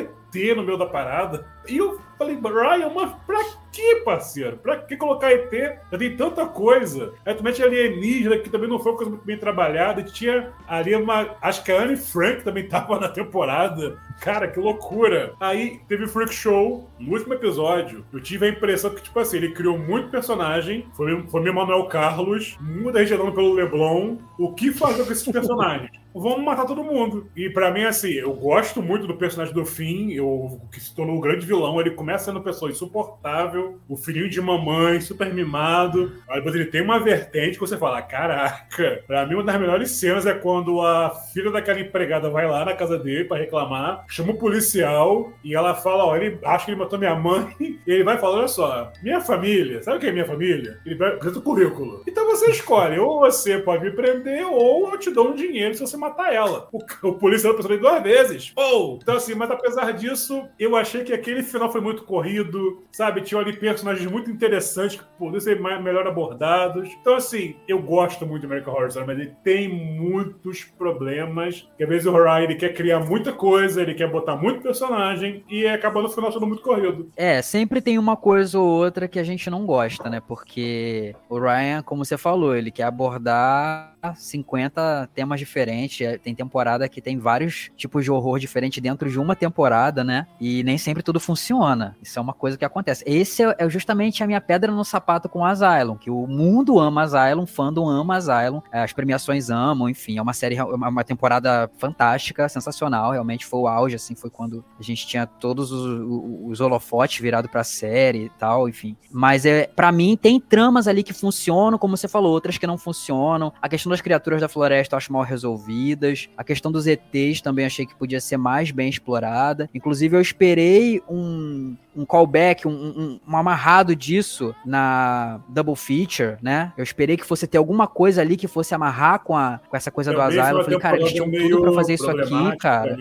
No 0.54 0.62
meio 0.62 0.78
da 0.78 0.86
parada. 0.86 1.46
E 1.68 1.76
eu 1.78 2.00
falei, 2.18 2.36
Brian, 2.36 2.90
mas 2.94 3.12
pra 3.26 3.38
que, 3.72 3.96
parceiro? 3.96 4.56
Pra 4.58 4.76
que 4.78 4.96
colocar 4.96 5.32
ET? 5.32 5.52
Já 5.90 5.98
tem 5.98 6.16
tanta 6.16 6.46
coisa. 6.46 7.12
Aí 7.24 7.34
tu 7.34 7.42
mete 7.42 7.62
alienígena, 7.62 8.38
que 8.38 8.48
também 8.48 8.68
não 8.68 8.78
foi 8.78 8.92
uma 8.92 8.98
coisa 8.98 9.10
muito 9.10 9.24
bem 9.24 9.38
trabalhada. 9.38 10.00
E 10.00 10.04
tinha 10.04 10.52
ali 10.66 10.94
uma. 10.94 11.36
Acho 11.42 11.62
que 11.64 11.72
a 11.72 11.82
Anne 11.82 11.96
Frank 11.96 12.42
também 12.42 12.68
tava 12.68 12.98
na 13.00 13.08
temporada. 13.08 13.98
Cara, 14.20 14.48
que 14.48 14.58
loucura. 14.58 15.34
Aí 15.40 15.80
teve 15.88 16.06
Freak 16.06 16.34
Show, 16.34 16.88
no 16.98 17.12
último 17.12 17.34
episódio. 17.34 18.04
Eu 18.12 18.20
tive 18.20 18.46
a 18.46 18.50
impressão 18.50 18.94
que, 18.94 19.02
tipo 19.02 19.18
assim, 19.18 19.36
ele 19.36 19.52
criou 19.52 19.78
muito 19.78 20.10
personagem. 20.10 20.86
Foi, 20.94 21.22
foi 21.28 21.40
meu 21.42 21.54
Manuel 21.54 21.86
Carlos, 21.86 22.56
muita 22.60 23.04
gente 23.04 23.18
pelo 23.32 23.54
Leblon. 23.54 24.16
O 24.38 24.52
que 24.52 24.72
fazer 24.72 25.04
com 25.04 25.12
esses 25.12 25.26
personagens? 25.26 25.90
vamos 26.18 26.42
matar 26.42 26.64
todo 26.64 26.82
mundo. 26.82 27.30
E 27.36 27.50
para 27.50 27.70
mim, 27.70 27.84
assim, 27.84 28.12
eu 28.12 28.32
gosto 28.32 28.82
muito 28.82 29.06
do 29.06 29.16
personagem 29.16 29.52
do 29.52 29.66
Finn, 29.66 30.10
eu, 30.10 30.60
que 30.72 30.80
se 30.80 30.94
tornou 30.94 31.16
o 31.16 31.20
grande 31.20 31.44
vilão. 31.44 31.78
Ele 31.80 31.90
começa 31.90 32.26
sendo 32.26 32.36
uma 32.36 32.44
pessoa 32.44 32.70
insuportável, 32.70 33.78
o 33.88 33.96
filhinho 33.96 34.28
de 34.28 34.40
mamãe, 34.40 35.00
super 35.00 35.32
mimado. 35.32 36.12
Aí 36.28 36.36
depois 36.36 36.54
ele 36.54 36.66
tem 36.66 36.80
uma 36.80 36.98
vertente 36.98 37.54
que 37.54 37.60
você 37.60 37.76
fala: 37.76 38.00
caraca, 38.00 39.02
pra 39.06 39.26
mim, 39.26 39.34
uma 39.34 39.44
das 39.44 39.60
melhores 39.60 39.90
cenas 39.90 40.24
é 40.26 40.32
quando 40.32 40.80
a 40.80 41.10
filha 41.10 41.50
daquela 41.50 41.80
empregada 41.80 42.30
vai 42.30 42.46
lá 42.46 42.64
na 42.64 42.74
casa 42.74 42.98
dele 42.98 43.24
para 43.24 43.38
reclamar, 43.38 44.05
chama 44.08 44.32
o 44.32 44.38
policial 44.38 45.32
e 45.42 45.54
ela 45.54 45.74
fala: 45.74 46.04
ó, 46.04 46.16
ele 46.16 46.38
acha 46.44 46.64
que 46.64 46.70
ele 46.72 46.80
matou 46.80 46.98
minha 46.98 47.14
mãe. 47.14 47.46
E 47.86 47.92
ele 47.92 48.04
vai 48.04 48.18
falar: 48.18 48.38
olha 48.38 48.48
só, 48.48 48.92
minha 49.02 49.20
família, 49.20 49.82
sabe 49.82 49.98
o 49.98 50.00
que 50.00 50.06
é 50.06 50.12
minha 50.12 50.24
família? 50.24 50.80
Ele 50.84 50.96
vai 50.96 51.16
o 51.16 51.42
currículo. 51.42 52.02
Então 52.06 52.26
você 52.26 52.50
escolhe, 52.50 52.98
ou 52.98 53.20
você 53.20 53.58
pode 53.58 53.84
me 53.84 53.90
prender, 53.92 54.44
ou 54.44 54.90
eu 54.90 54.98
te 54.98 55.10
dou 55.10 55.28
um 55.28 55.34
dinheiro 55.34 55.74
se 55.74 55.80
você 55.80 55.96
matar 55.96 56.32
ela. 56.32 56.68
O, 56.72 56.78
o 57.08 57.12
policial 57.14 57.54
pensou 57.54 57.78
duas 57.78 58.02
vezes. 58.02 58.52
Ou, 58.56 58.98
então 59.00 59.16
assim, 59.16 59.34
mas 59.34 59.50
apesar 59.50 59.92
disso, 59.92 60.48
eu 60.58 60.74
achei 60.74 61.04
que 61.04 61.12
aquele 61.12 61.42
final 61.42 61.70
foi 61.70 61.80
muito 61.80 62.04
corrido, 62.04 62.82
sabe? 62.90 63.20
Tinha 63.20 63.40
ali 63.40 63.56
personagens 63.56 64.10
muito 64.10 64.30
interessantes 64.30 64.98
que 64.98 65.04
poderiam 65.18 65.40
ser 65.40 65.60
mais, 65.60 65.82
melhor 65.82 66.06
abordados. 66.06 66.88
Então, 67.00 67.14
assim, 67.14 67.56
eu 67.68 67.80
gosto 67.80 68.26
muito 68.26 68.40
de 68.40 68.46
American 68.46 68.74
Horror 68.74 68.88
Story, 68.88 69.06
mas 69.06 69.18
ele 69.18 69.32
tem 69.42 69.68
muitos 69.68 70.64
problemas. 70.64 71.68
Que 71.76 71.84
às 71.84 71.88
vezes 71.88 72.06
o 72.06 72.12
Horror 72.12 72.42
ele 72.42 72.54
quer 72.54 72.74
criar 72.74 73.00
muita 73.00 73.32
coisa, 73.32 73.82
ele 73.82 73.94
quer 73.96 74.10
botar 74.10 74.36
muito 74.36 74.62
personagem 74.62 75.42
e 75.48 75.66
acaba 75.66 76.02
no 76.02 76.08
final 76.08 76.32
sendo 76.32 76.46
muito 76.46 76.62
corrido. 76.62 77.10
É, 77.16 77.42
sempre 77.42 77.80
tem 77.80 77.98
uma 77.98 78.16
coisa 78.16 78.58
ou 78.58 78.66
outra 78.66 79.08
que 79.08 79.18
a 79.18 79.24
gente 79.24 79.48
não 79.50 79.66
gosta, 79.66 80.08
né? 80.08 80.20
Porque 80.20 81.14
o 81.28 81.38
Ryan, 81.38 81.82
como 81.82 82.04
você 82.04 82.16
falou, 82.16 82.54
ele 82.54 82.70
quer 82.70 82.84
abordar 82.84 83.96
50 84.14 85.08
temas 85.14 85.40
diferentes. 85.40 86.00
É, 86.06 86.18
tem 86.18 86.34
temporada 86.34 86.88
que 86.88 87.00
tem 87.00 87.18
vários 87.18 87.70
tipos 87.76 88.04
de 88.04 88.10
horror 88.10 88.38
diferentes 88.38 88.82
dentro 88.82 89.10
de 89.10 89.18
uma 89.18 89.34
temporada, 89.34 90.04
né? 90.04 90.26
E 90.40 90.62
nem 90.62 90.78
sempre 90.78 91.02
tudo 91.02 91.18
funciona. 91.18 91.96
Isso 92.02 92.18
é 92.18 92.22
uma 92.22 92.34
coisa 92.34 92.56
que 92.56 92.64
acontece. 92.64 93.02
Esse 93.06 93.42
é, 93.42 93.54
é 93.58 93.68
justamente 93.68 94.22
a 94.22 94.26
minha 94.26 94.40
pedra 94.40 94.70
no 94.72 94.84
sapato 94.84 95.28
com 95.28 95.44
Asylum, 95.44 95.96
que 95.96 96.10
o 96.10 96.26
mundo 96.26 96.78
ama 96.78 97.02
Asylum, 97.02 97.46
fandom 97.46 97.88
ama 97.88 98.16
Asylum, 98.16 98.60
as 98.70 98.92
premiações 98.92 99.50
amam, 99.50 99.88
enfim, 99.88 100.18
é 100.18 100.22
uma 100.22 100.32
série, 100.32 100.60
uma 100.60 101.04
temporada 101.04 101.70
fantástica, 101.78 102.48
sensacional, 102.48 103.12
realmente 103.12 103.46
foi 103.46 103.60
o 103.60 103.68
auge, 103.68 103.85
assim, 103.94 104.14
foi 104.14 104.30
quando 104.30 104.64
a 104.78 104.82
gente 104.82 105.06
tinha 105.06 105.26
todos 105.26 105.70
os, 105.70 106.50
os 106.50 106.60
holofotes 106.60 107.20
virados 107.20 107.50
pra 107.50 107.62
série 107.62 108.24
e 108.24 108.30
tal, 108.30 108.68
enfim. 108.68 108.96
Mas 109.10 109.46
é, 109.46 109.66
para 109.66 109.92
mim 109.92 110.16
tem 110.16 110.40
tramas 110.40 110.88
ali 110.88 111.02
que 111.02 111.12
funcionam, 111.12 111.78
como 111.78 111.96
você 111.96 112.08
falou, 112.08 112.32
outras 112.32 112.58
que 112.58 112.66
não 112.66 112.78
funcionam. 112.78 113.52
A 113.60 113.68
questão 113.68 113.90
das 113.90 114.00
criaturas 114.00 114.40
da 114.40 114.48
floresta 114.48 114.94
eu 114.94 114.98
acho 114.98 115.12
mal 115.12 115.22
resolvidas. 115.22 116.28
A 116.36 116.44
questão 116.44 116.72
dos 116.72 116.86
ETs 116.86 117.40
também 117.40 117.66
achei 117.66 117.86
que 117.86 117.94
podia 117.94 118.20
ser 118.20 118.36
mais 118.36 118.70
bem 118.70 118.88
explorada. 118.88 119.68
Inclusive 119.74 120.16
eu 120.16 120.20
esperei 120.20 121.02
um 121.08 121.76
um 121.96 122.04
callback, 122.04 122.68
um, 122.68 122.70
um, 122.70 123.20
um, 123.26 123.36
amarrado 123.36 123.96
disso 123.96 124.54
na 124.64 125.40
Double 125.48 125.74
Feature, 125.74 126.36
né? 126.42 126.72
Eu 126.76 126.84
esperei 126.84 127.16
que 127.16 127.24
fosse 127.24 127.46
ter 127.46 127.56
alguma 127.56 127.86
coisa 127.86 128.20
ali 128.20 128.36
que 128.36 128.46
fosse 128.46 128.74
amarrar 128.74 129.20
com, 129.20 129.34
a, 129.34 129.58
com 129.68 129.76
essa 129.76 129.90
coisa 129.90 130.12
Também 130.12 130.26
do 130.26 130.40
Asylum. 130.40 130.58
Eu 130.58 130.64
falei, 130.64 130.78
cara, 130.78 130.96
eles 130.98 131.12
tinham 131.12 131.30
tudo 131.30 131.62
pra 131.62 131.72
fazer 131.72 131.94
isso 131.94 132.10
aqui, 132.10 132.56
cara. 132.58 132.98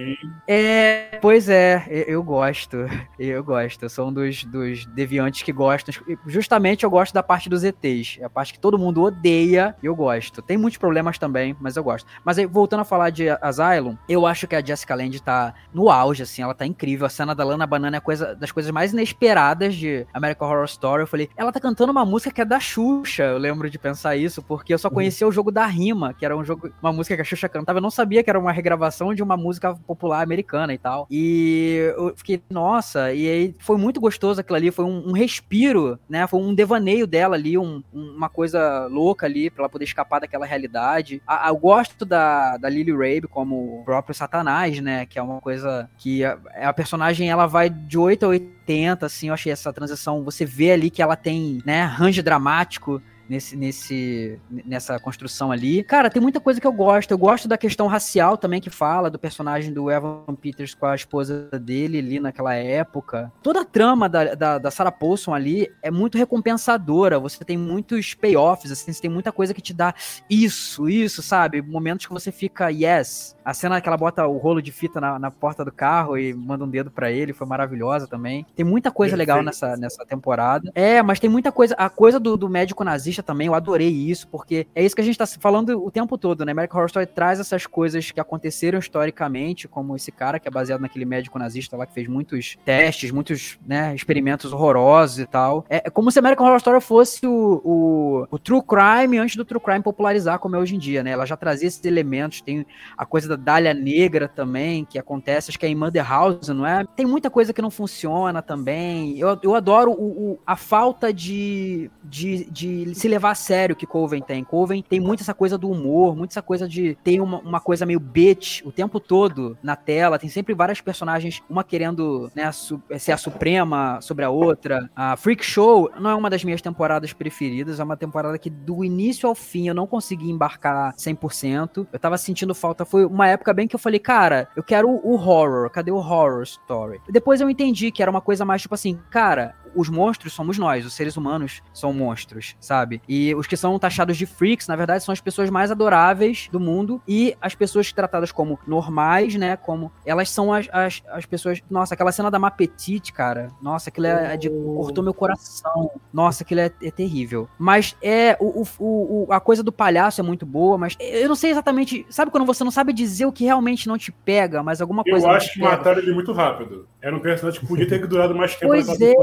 É, 0.48 0.75
pois 1.22 1.50
é, 1.50 1.86
eu, 2.08 2.24
gosto. 2.24 2.78
Eu 3.20 3.44
gosto. 3.44 3.84
Eu 3.84 3.90
sou 3.90 4.10
um 4.10 4.14
dos, 4.14 4.44
dos 4.44 4.86
deviantes 4.86 5.42
que 5.42 5.52
gostam. 5.52 5.94
Justamente 6.26 6.84
eu 6.84 6.90
gosto 6.90 7.14
da 7.14 7.24
parte 7.24 7.50
dos 7.50 7.64
ETs. 7.64 8.18
É 8.20 8.26
a 8.26 8.30
parte 8.30 8.54
que 8.54 8.60
todo 8.60 8.78
mundo 8.78 9.02
odeia 9.02 9.76
e 9.82 9.86
eu 9.86 9.96
gosto. 9.96 10.42
Tem 10.42 10.58
muitos 10.58 10.78
problemas 10.78 11.18
também, 11.18 11.56
mas 11.60 11.76
eu 11.76 11.84
gosto. 11.84 12.08
Mas 12.24 12.38
aí, 12.38 12.46
voltando 12.46 12.82
a 12.82 12.86
falar 12.86 13.10
de 13.10 13.30
Asylum, 13.30 13.98
eu 14.08 14.26
acho 14.26 14.48
que 14.48 14.56
a 14.56 14.64
Jessica 14.64 14.96
Lange 14.96 15.22
tá 15.22 15.54
no 15.74 15.90
auge, 15.90 16.24
assim, 16.24 16.42
ela 16.42 16.54
tá 16.54 16.66
incrível. 16.66 17.06
A 17.06 17.10
cena 17.10 17.34
da 17.34 17.44
Lana 17.44 17.66
Banana 17.66 17.98
é 17.98 18.00
coisa, 18.00 18.36
das 18.36 18.52
coisas 18.52 18.72
mais 18.72 18.86
mais 18.86 18.94
inesperadas 18.94 19.76
de 19.76 20.06
American 20.14 20.48
Horror 20.48 20.66
Story. 20.66 21.02
Eu 21.02 21.08
falei, 21.08 21.30
ela 21.36 21.52
tá 21.52 21.60
cantando 21.60 21.92
uma 21.92 22.06
música 22.06 22.32
que 22.32 22.42
é 22.42 22.46
da 22.46 22.60
Xuxa. 22.60 23.24
Eu 23.24 23.38
lembro 23.40 23.70
de 23.70 23.80
pensar 23.80 24.16
isso, 24.16 24.44
porque 24.44 24.74
eu 24.74 24.78
só 24.78 24.88
uhum. 24.88 24.94
conhecia 24.94 25.26
uhum. 25.26 25.30
o 25.30 25.34
jogo 25.34 25.52
da 25.52 25.66
rima, 25.66 26.14
que 26.14 26.24
era 26.24 26.38
um 26.38 26.44
jogo, 26.44 26.72
uma 26.82 26.94
música 26.94 27.16
que 27.16 27.22
a 27.22 27.26
Xuxa 27.26 27.50
cantava. 27.50 27.80
Eu 27.80 27.82
não 27.82 27.90
sabia 27.90 28.24
que 28.24 28.30
era 28.30 28.40
uma 28.40 28.52
regravação 28.52 29.14
de 29.14 29.24
uma 29.24 29.36
música 29.36 29.74
popular 29.74 30.22
americana 30.22 30.65
e 30.74 30.78
tal. 30.78 31.08
E 31.10 31.94
eu 31.98 32.14
fiquei, 32.16 32.42
nossa, 32.50 33.14
e 33.14 33.28
aí 33.28 33.56
foi 33.60 33.78
muito 33.78 34.00
gostoso 34.00 34.40
aquilo 34.40 34.56
ali. 34.56 34.72
Foi 34.72 34.86
um, 34.86 35.10
um 35.10 35.12
respiro, 35.12 36.00
né? 36.10 36.28
Foi 36.28 36.40
um 36.40 36.54
devaneio 36.54 37.08
dela 37.08 37.36
ali, 37.36 37.58
um, 37.58 37.84
uma 37.94 38.30
coisa 38.30 38.88
louca 38.88 39.26
ali, 39.26 39.50
pra 39.50 39.64
ela 39.64 39.70
poder 39.70 39.86
escapar 39.86 40.20
daquela 40.20 40.46
realidade. 40.46 41.22
A, 41.28 41.50
eu 41.50 41.58
gosto 41.58 42.06
da, 42.06 42.58
da 42.58 42.70
Lily 42.70 42.92
Rabe 42.92 43.28
como 43.28 43.82
o 43.82 43.84
próprio 43.84 44.16
Satanás, 44.16 44.80
né? 44.80 45.06
Que 45.06 45.20
é 45.20 45.22
uma 45.22 45.42
coisa 45.42 45.90
que 45.98 46.24
a, 46.24 46.38
a 46.56 46.74
personagem 46.74 47.30
ela 47.30 47.46
vai 47.46 47.70
de 47.70 47.98
8 47.98 48.26
a 48.26 48.30
80 48.30 48.56
80, 48.66 49.06
assim, 49.06 49.28
eu 49.28 49.34
achei 49.34 49.52
essa 49.52 49.72
transição. 49.72 50.24
Você 50.24 50.44
vê 50.44 50.72
ali 50.72 50.90
que 50.90 51.02
ela 51.02 51.16
tem, 51.16 51.62
né, 51.66 51.84
range 51.84 52.22
dramático 52.22 53.02
nesse, 53.30 53.56
nesse, 53.56 54.40
nessa 54.50 55.00
construção 55.00 55.52
ali. 55.52 55.84
Cara, 55.84 56.10
tem 56.10 56.22
muita 56.22 56.40
coisa 56.40 56.60
que 56.60 56.68
eu 56.68 56.72
gosto. 56.72 57.12
Eu 57.12 57.18
gosto 57.18 57.48
da 57.48 57.58
questão 57.58 57.88
racial 57.88 58.38
também 58.38 58.62
que 58.62 58.70
fala, 58.70 59.10
do 59.10 59.20
personagem 59.20 59.74
do 59.74 59.92
Evan 59.92 60.24
Peters 60.40 60.74
com 60.74 60.86
a 60.86 60.96
esposa 60.96 61.50
dele 61.60 62.00
ali 62.00 62.20
naquela 62.20 62.54
época. 62.54 63.32
Toda 63.42 63.62
a 63.62 63.66
trama 63.66 64.08
da, 64.08 64.36
da, 64.36 64.58
da 64.58 64.72
Sarah 64.72 64.92
Paulson 64.92 65.34
ali 65.34 65.72
é 65.82 65.92
muito 65.92 66.18
recompensadora. 66.18 67.20
Você 67.20 67.44
tem 67.44 67.58
muitos 67.58 68.14
payoffs, 68.14 68.72
assim, 68.72 68.92
você 68.92 69.02
tem 69.02 69.12
muita 69.12 69.32
coisa 69.32 69.54
que 69.54 69.62
te 69.62 69.74
dá 69.74 69.94
isso, 70.30 70.90
isso, 70.90 71.22
sabe? 71.22 71.62
Momentos 71.62 72.06
que 72.06 72.14
você 72.14 72.32
fica, 72.32 72.70
yes. 72.70 73.36
A 73.44 73.54
cena 73.54 73.80
que 73.80 73.88
ela 73.88 73.98
bota 73.98 74.26
o 74.26 74.38
rolo 74.38 74.62
de 74.62 74.72
fita 74.72 75.00
na, 75.00 75.20
na 75.20 75.32
porta 75.32 75.64
do 75.64 75.72
carro 75.72 76.18
e 76.18 76.34
manda 76.34 76.64
um 76.64 76.70
dedo 76.70 76.90
para 76.90 77.12
ele 77.12 77.34
foi 77.34 77.46
maravilhosa 77.46 78.08
também. 78.08 78.46
Tem 78.56 78.66
muita 78.66 78.92
coisa 78.92 79.16
Perfeito. 79.16 79.30
legal 79.30 79.44
nessa, 79.44 79.78
nessa 79.78 80.06
temporada. 80.06 80.72
É, 80.74 81.02
mas 81.02 81.20
tem 81.20 81.30
muita 81.30 81.52
coisa. 81.52 81.76
A 81.76 81.90
coisa 81.90 82.20
do, 82.20 82.36
do 82.36 82.50
médico 82.50 82.84
nazista 82.84 83.15
também, 83.24 83.48
eu 83.48 83.54
adorei 83.54 83.90
isso, 83.90 84.28
porque 84.28 84.68
é 84.74 84.84
isso 84.84 84.96
que 84.96 85.02
a 85.02 85.06
gente 85.06 85.18
tá 85.18 85.26
falando 85.28 85.84
o 85.84 85.92
tempo 85.92 86.18
todo, 86.18 86.46
né? 86.46 86.52
American 86.52 86.78
Horror 86.78 86.88
Story 86.88 87.06
traz 87.06 87.40
essas 87.40 87.66
coisas 87.66 88.12
que 88.12 88.20
aconteceram 88.20 88.80
historicamente, 88.80 89.68
como 89.68 89.96
esse 89.96 90.12
cara 90.12 90.40
que 90.40 90.48
é 90.48 90.52
baseado 90.52 90.82
naquele 90.82 91.06
médico 91.06 91.38
nazista 91.38 91.76
lá 91.78 91.86
que 91.86 91.94
fez 91.94 92.08
muitos 92.08 92.58
testes, 92.64 93.12
muitos, 93.12 93.60
né, 93.66 93.94
experimentos 93.96 94.54
horrorosos 94.54 95.20
e 95.20 95.26
tal. 95.26 95.66
É, 95.70 95.84
é 95.86 95.90
como 95.90 96.12
se 96.12 96.20
American 96.20 96.46
Horror 96.46 96.58
Story 96.58 96.82
fosse 96.82 97.26
o, 97.26 97.62
o, 97.64 98.28
o 98.32 98.40
true 98.40 98.62
crime 98.62 99.18
antes 99.18 99.36
do 99.36 99.46
true 99.46 99.60
crime 99.60 99.82
popularizar 99.82 100.40
como 100.40 100.56
é 100.56 100.60
hoje 100.60 100.76
em 100.76 100.80
dia, 100.80 101.04
né? 101.04 101.12
Ela 101.12 101.26
já 101.26 101.38
trazia 101.38 101.68
esses 101.68 101.84
elementos, 101.86 102.42
tem 102.42 102.66
a 102.98 103.06
coisa 103.06 103.28
da 103.30 103.36
Dália 103.36 103.74
Negra 103.74 104.28
também, 104.28 104.86
que 104.86 104.98
acontece, 104.98 105.52
acho 105.52 105.60
que 105.60 105.66
é 105.66 105.70
em 105.70 105.76
Mother 105.76 106.08
House, 106.08 106.48
não 106.50 106.66
é? 106.66 106.86
Tem 106.96 107.06
muita 107.06 107.30
coisa 107.30 107.54
que 107.54 107.62
não 107.62 107.72
funciona 107.72 108.42
também. 108.42 109.18
Eu, 109.18 109.38
eu 109.42 109.56
adoro 109.56 109.92
o, 109.92 110.32
o 110.32 110.40
a 110.46 110.56
falta 110.56 111.14
de, 111.14 111.90
de, 112.04 112.46
de 112.52 112.96
se 113.06 113.10
levar 113.10 113.32
a 113.32 113.36
sério 113.36 113.76
que 113.76 113.86
Coven 113.86 114.22
tem. 114.22 114.44
Coven 114.44 114.82
tem 114.82 115.00
muito 115.00 115.22
essa 115.22 115.34
coisa 115.34 115.60
do 115.60 115.70
humor, 115.70 116.16
muito 116.16 116.32
essa 116.32 116.42
coisa 116.42 116.68
de 116.68 116.98
ter 117.04 117.22
uma, 117.22 117.38
uma 117.40 117.60
coisa 117.60 117.86
meio 117.86 118.00
bitch 118.00 118.64
o 118.66 118.72
tempo 118.72 119.00
todo 119.00 119.56
na 119.62 119.76
tela. 119.76 120.18
Tem 120.18 120.28
sempre 120.28 120.56
várias 120.56 120.82
personagens, 120.82 121.44
uma 121.48 121.64
querendo 121.64 122.32
né, 122.34 122.52
ser 122.98 123.12
a 123.12 123.18
suprema 123.18 124.00
sobre 124.02 124.26
a 124.26 124.32
outra. 124.32 124.90
A 124.96 125.16
Freak 125.16 125.46
Show 125.46 125.92
não 126.00 126.10
é 126.10 126.16
uma 126.16 126.32
das 126.32 126.44
minhas 126.44 126.64
temporadas 126.64 127.14
preferidas, 127.14 127.80
é 127.80 127.84
uma 127.84 127.96
temporada 127.96 128.40
que 128.40 128.50
do 128.50 128.84
início 128.84 129.30
ao 129.30 129.36
fim 129.36 129.68
eu 129.68 129.76
não 129.76 129.86
consegui 129.86 130.32
embarcar 130.32 130.96
100%. 130.96 131.86
Eu 131.94 132.00
tava 132.00 132.18
sentindo 132.18 132.56
falta. 132.56 132.86
Foi 132.86 133.06
uma 133.06 133.28
época 133.28 133.54
bem 133.54 133.68
que 133.68 133.76
eu 133.76 133.80
falei, 133.80 134.00
cara, 134.00 134.48
eu 134.56 134.64
quero 134.64 134.90
o 134.90 135.14
horror, 135.14 135.70
cadê 135.70 135.92
o 135.92 135.98
horror 135.98 136.42
story? 136.42 137.00
Depois 137.08 137.40
eu 137.40 137.52
entendi 137.52 137.92
que 137.92 138.02
era 138.02 138.10
uma 138.10 138.22
coisa 138.22 138.44
mais 138.44 138.64
tipo 138.64 138.74
assim, 138.74 139.00
cara, 139.12 139.54
os 139.76 139.90
monstros 139.90 140.34
somos 140.34 140.58
nós, 140.58 140.86
os 140.86 140.94
seres 140.94 141.18
humanos 141.18 141.62
são 141.74 141.94
monstros, 141.94 142.56
sabe? 142.60 143.02
E 143.08 143.34
os 143.36 143.48
que 143.48 143.58
são 143.58 143.78
taxados 143.78 144.18
de 144.18 144.26
freaks, 144.26 144.68
na 144.68 144.76
verdade, 144.76 145.04
são 145.04 145.14
as 145.14 145.22
pessoas 145.22 145.50
mais 145.50 145.72
adoráveis 145.72 146.48
do 146.52 146.60
mundo 146.60 147.02
e 147.08 147.36
as 147.42 147.56
pessoas 147.56 147.92
tratadas 147.92 148.32
como 148.32 148.60
normais, 148.68 149.36
né? 149.36 149.58
Como 149.58 149.92
elas 150.06 150.30
são 150.30 150.54
as, 150.54 150.68
as, 150.72 151.04
as 151.10 151.26
pessoas. 151.26 151.62
Nossa, 151.70 151.94
aquela 151.94 152.12
cena 152.12 152.32
da 152.32 152.40
Mapetite, 152.40 153.12
cara. 153.12 153.50
Nossa, 153.62 153.90
aquilo 153.90 154.08
é, 154.08 154.34
é 154.34 154.38
de. 154.38 154.50
cortou 154.50 155.04
meu 155.04 155.14
coração. 155.14 155.92
Nossa, 156.14 156.44
aquilo 156.44 156.62
é, 156.62 156.72
é 156.82 156.92
terrível. 156.92 157.48
Mas 157.58 157.96
é. 158.02 158.38
O, 158.40 158.64
o, 158.80 159.26
o, 159.28 159.28
a 159.32 159.40
coisa 159.40 159.64
do 159.64 159.72
palhaço 159.72 160.22
é 160.22 160.24
muito 160.24 160.46
boa, 160.46 160.78
mas 160.78 160.96
eu 161.00 161.28
não 161.28 161.36
sei 161.36 161.52
exatamente. 161.52 162.06
Sabe 162.10 162.32
quando 162.32 162.46
você 162.46 162.64
não 162.64 162.72
sabe 162.72 162.94
dizer 162.94 163.26
o 163.26 163.32
que 163.32 163.44
realmente 163.44 163.88
não 163.88 163.98
te 163.98 164.12
pega, 164.12 164.64
mas 164.64 164.82
alguma 164.82 165.04
coisa. 165.04 165.28
Eu 165.28 165.32
acho 165.32 165.54
que 165.54 165.60
mataram 165.60 166.00
ele 166.00 166.14
muito 166.14 166.32
rápido. 166.32 166.88
Era 167.02 167.16
um 167.16 167.20
personagem 167.20 167.60
que 167.60 167.68
podia 167.68 167.88
ter 167.88 168.06
durado 168.08 168.34
mais 168.34 168.56
tempo. 168.56 168.68
Pois 168.68 169.02
é, 169.02 169.14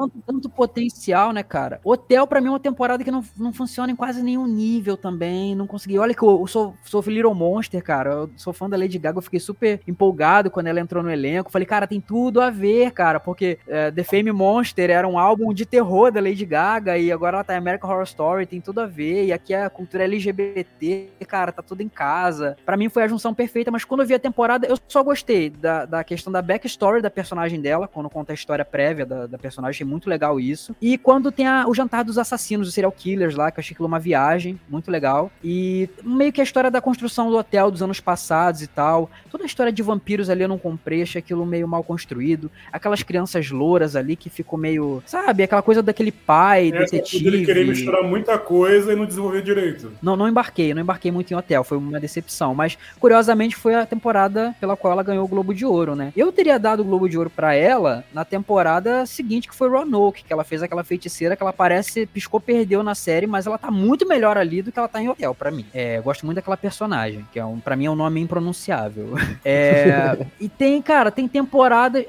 tanto, 0.00 0.22
tanto 0.26 0.48
potencial, 0.48 1.32
né, 1.32 1.42
cara? 1.42 1.80
Hotel, 1.84 2.26
para 2.26 2.40
mim, 2.40 2.48
é 2.48 2.50
uma 2.50 2.60
temporada 2.60 3.04
que 3.04 3.10
não, 3.10 3.22
não 3.36 3.52
funciona 3.52 3.92
em 3.92 3.96
quase 3.96 4.22
nenhum 4.22 4.46
nível 4.46 4.96
também. 4.96 5.54
Não 5.54 5.66
consegui. 5.66 5.98
Olha 5.98 6.14
que 6.14 6.22
eu, 6.22 6.40
eu 6.40 6.46
sou, 6.46 6.74
sou 6.84 7.02
Little 7.06 7.34
Monster, 7.34 7.82
cara. 7.82 8.10
Eu 8.10 8.30
sou 8.36 8.52
fã 8.52 8.68
da 8.68 8.76
Lady 8.76 8.98
Gaga. 8.98 9.18
Eu 9.18 9.22
fiquei 9.22 9.40
super 9.40 9.80
empolgado 9.86 10.50
quando 10.50 10.68
ela 10.68 10.80
entrou 10.80 11.02
no 11.02 11.10
elenco. 11.10 11.50
Falei, 11.50 11.66
cara, 11.66 11.86
tem 11.86 12.00
tudo 12.00 12.40
a 12.40 12.50
ver, 12.50 12.92
cara. 12.92 13.20
Porque 13.20 13.58
é, 13.66 13.90
The 13.90 14.04
Fame 14.04 14.32
Monster 14.32 14.90
era 14.90 15.06
um 15.06 15.18
álbum 15.18 15.52
de 15.52 15.66
terror 15.66 16.10
da 16.10 16.20
Lady 16.20 16.46
Gaga. 16.46 16.96
E 16.96 17.12
agora 17.12 17.38
ela 17.38 17.44
tá 17.44 17.54
em 17.54 17.58
American 17.58 17.90
Horror 17.90 18.04
Story. 18.04 18.46
Tem 18.46 18.60
tudo 18.60 18.80
a 18.80 18.86
ver. 18.86 19.26
E 19.26 19.32
aqui 19.32 19.52
é 19.52 19.64
a 19.64 19.70
cultura 19.70 20.04
LGBT, 20.04 21.08
cara, 21.26 21.52
tá 21.52 21.62
tudo 21.62 21.82
em 21.82 21.88
casa. 21.88 22.56
para 22.64 22.76
mim 22.76 22.88
foi 22.88 23.02
a 23.02 23.08
junção 23.08 23.34
perfeita. 23.34 23.70
Mas 23.70 23.84
quando 23.84 24.00
eu 24.00 24.06
vi 24.06 24.14
a 24.14 24.18
temporada, 24.18 24.66
eu 24.66 24.78
só 24.88 25.02
gostei 25.02 25.50
da, 25.50 25.84
da 25.84 26.04
questão 26.04 26.32
da 26.32 26.40
backstory 26.40 27.02
da 27.02 27.10
personagem 27.10 27.60
dela. 27.60 27.88
Quando 27.88 28.08
conta 28.08 28.32
a 28.32 28.34
história 28.34 28.64
prévia 28.64 29.04
da, 29.04 29.26
da 29.26 29.38
personagem. 29.38 29.89
Muito 29.90 30.08
legal 30.08 30.38
isso. 30.38 30.74
E 30.80 30.96
quando 30.96 31.32
tem 31.32 31.46
a, 31.46 31.66
o 31.66 31.74
jantar 31.74 32.04
dos 32.04 32.16
assassinos, 32.16 32.68
os 32.68 32.74
serial 32.74 32.92
killers 32.92 33.34
lá, 33.34 33.50
que 33.50 33.58
eu 33.58 33.62
achei 33.62 33.74
aquilo 33.74 33.88
uma 33.88 33.98
viagem, 33.98 34.58
muito 34.68 34.90
legal. 34.90 35.30
E 35.42 35.88
meio 36.04 36.32
que 36.32 36.40
a 36.40 36.44
história 36.44 36.70
da 36.70 36.80
construção 36.80 37.28
do 37.28 37.36
hotel 37.36 37.70
dos 37.70 37.82
anos 37.82 38.00
passados 38.00 38.62
e 38.62 38.66
tal. 38.66 39.10
Toda 39.30 39.44
a 39.44 39.46
história 39.46 39.72
de 39.72 39.82
vampiros 39.82 40.30
ali 40.30 40.42
eu 40.42 40.48
não 40.48 40.58
comprei, 40.58 41.02
achei 41.02 41.18
aquilo 41.18 41.44
meio 41.44 41.66
mal 41.66 41.82
construído. 41.82 42.50
Aquelas 42.72 43.02
crianças 43.02 43.50
louras 43.50 43.96
ali 43.96 44.14
que 44.16 44.30
ficou 44.30 44.58
meio. 44.58 45.02
Sabe, 45.06 45.42
aquela 45.42 45.62
coisa 45.62 45.82
daquele 45.82 46.12
pai, 46.12 46.68
é, 46.68 46.78
detetive. 46.78 47.26
Ele 47.26 47.44
querer 47.44 47.66
misturar 47.66 48.02
muita 48.04 48.38
coisa 48.38 48.92
e 48.92 48.96
não 48.96 49.06
desenvolver 49.06 49.42
direito. 49.42 49.92
Não, 50.00 50.16
não 50.16 50.28
embarquei, 50.28 50.72
não 50.72 50.82
embarquei 50.82 51.10
muito 51.10 51.32
em 51.32 51.36
hotel, 51.36 51.64
foi 51.64 51.78
uma 51.78 51.98
decepção. 51.98 52.54
Mas, 52.54 52.78
curiosamente, 52.98 53.56
foi 53.56 53.74
a 53.74 53.86
temporada 53.86 54.54
pela 54.60 54.76
qual 54.76 54.92
ela 54.92 55.02
ganhou 55.02 55.24
o 55.24 55.28
Globo 55.28 55.54
de 55.54 55.64
Ouro, 55.64 55.94
né? 55.94 56.12
Eu 56.16 56.30
teria 56.32 56.58
dado 56.58 56.80
o 56.80 56.84
Globo 56.84 57.08
de 57.08 57.18
Ouro 57.18 57.30
para 57.30 57.54
ela 57.54 58.04
na 58.12 58.24
temporada 58.24 59.06
seguinte, 59.06 59.48
que 59.48 59.54
foi 59.54 59.68
Roanoke, 59.80 60.24
que 60.24 60.32
ela 60.32 60.44
fez 60.44 60.62
aquela 60.62 60.84
feiticeira 60.84 61.36
que 61.36 61.42
ela 61.42 61.52
parece 61.52 62.06
piscou, 62.06 62.40
perdeu 62.40 62.82
na 62.82 62.94
série, 62.94 63.26
mas 63.26 63.46
ela 63.46 63.58
tá 63.58 63.70
muito 63.70 64.06
melhor 64.06 64.36
ali 64.36 64.62
do 64.62 64.70
que 64.70 64.78
ela 64.78 64.88
tá 64.88 65.02
em 65.02 65.08
Hotel, 65.08 65.34
para 65.34 65.50
mim. 65.50 65.66
É, 65.72 66.00
gosto 66.00 66.24
muito 66.24 66.36
daquela 66.36 66.56
personagem, 66.56 67.26
que 67.32 67.38
é 67.38 67.44
um, 67.44 67.58
para 67.58 67.76
mim 67.76 67.86
é 67.86 67.90
um 67.90 67.96
nome 67.96 68.20
impronunciável. 68.20 69.14
É, 69.42 70.26
e 70.38 70.48
tem, 70.48 70.82
cara, 70.82 71.10
tem 71.10 71.26
temporada, 71.26 72.04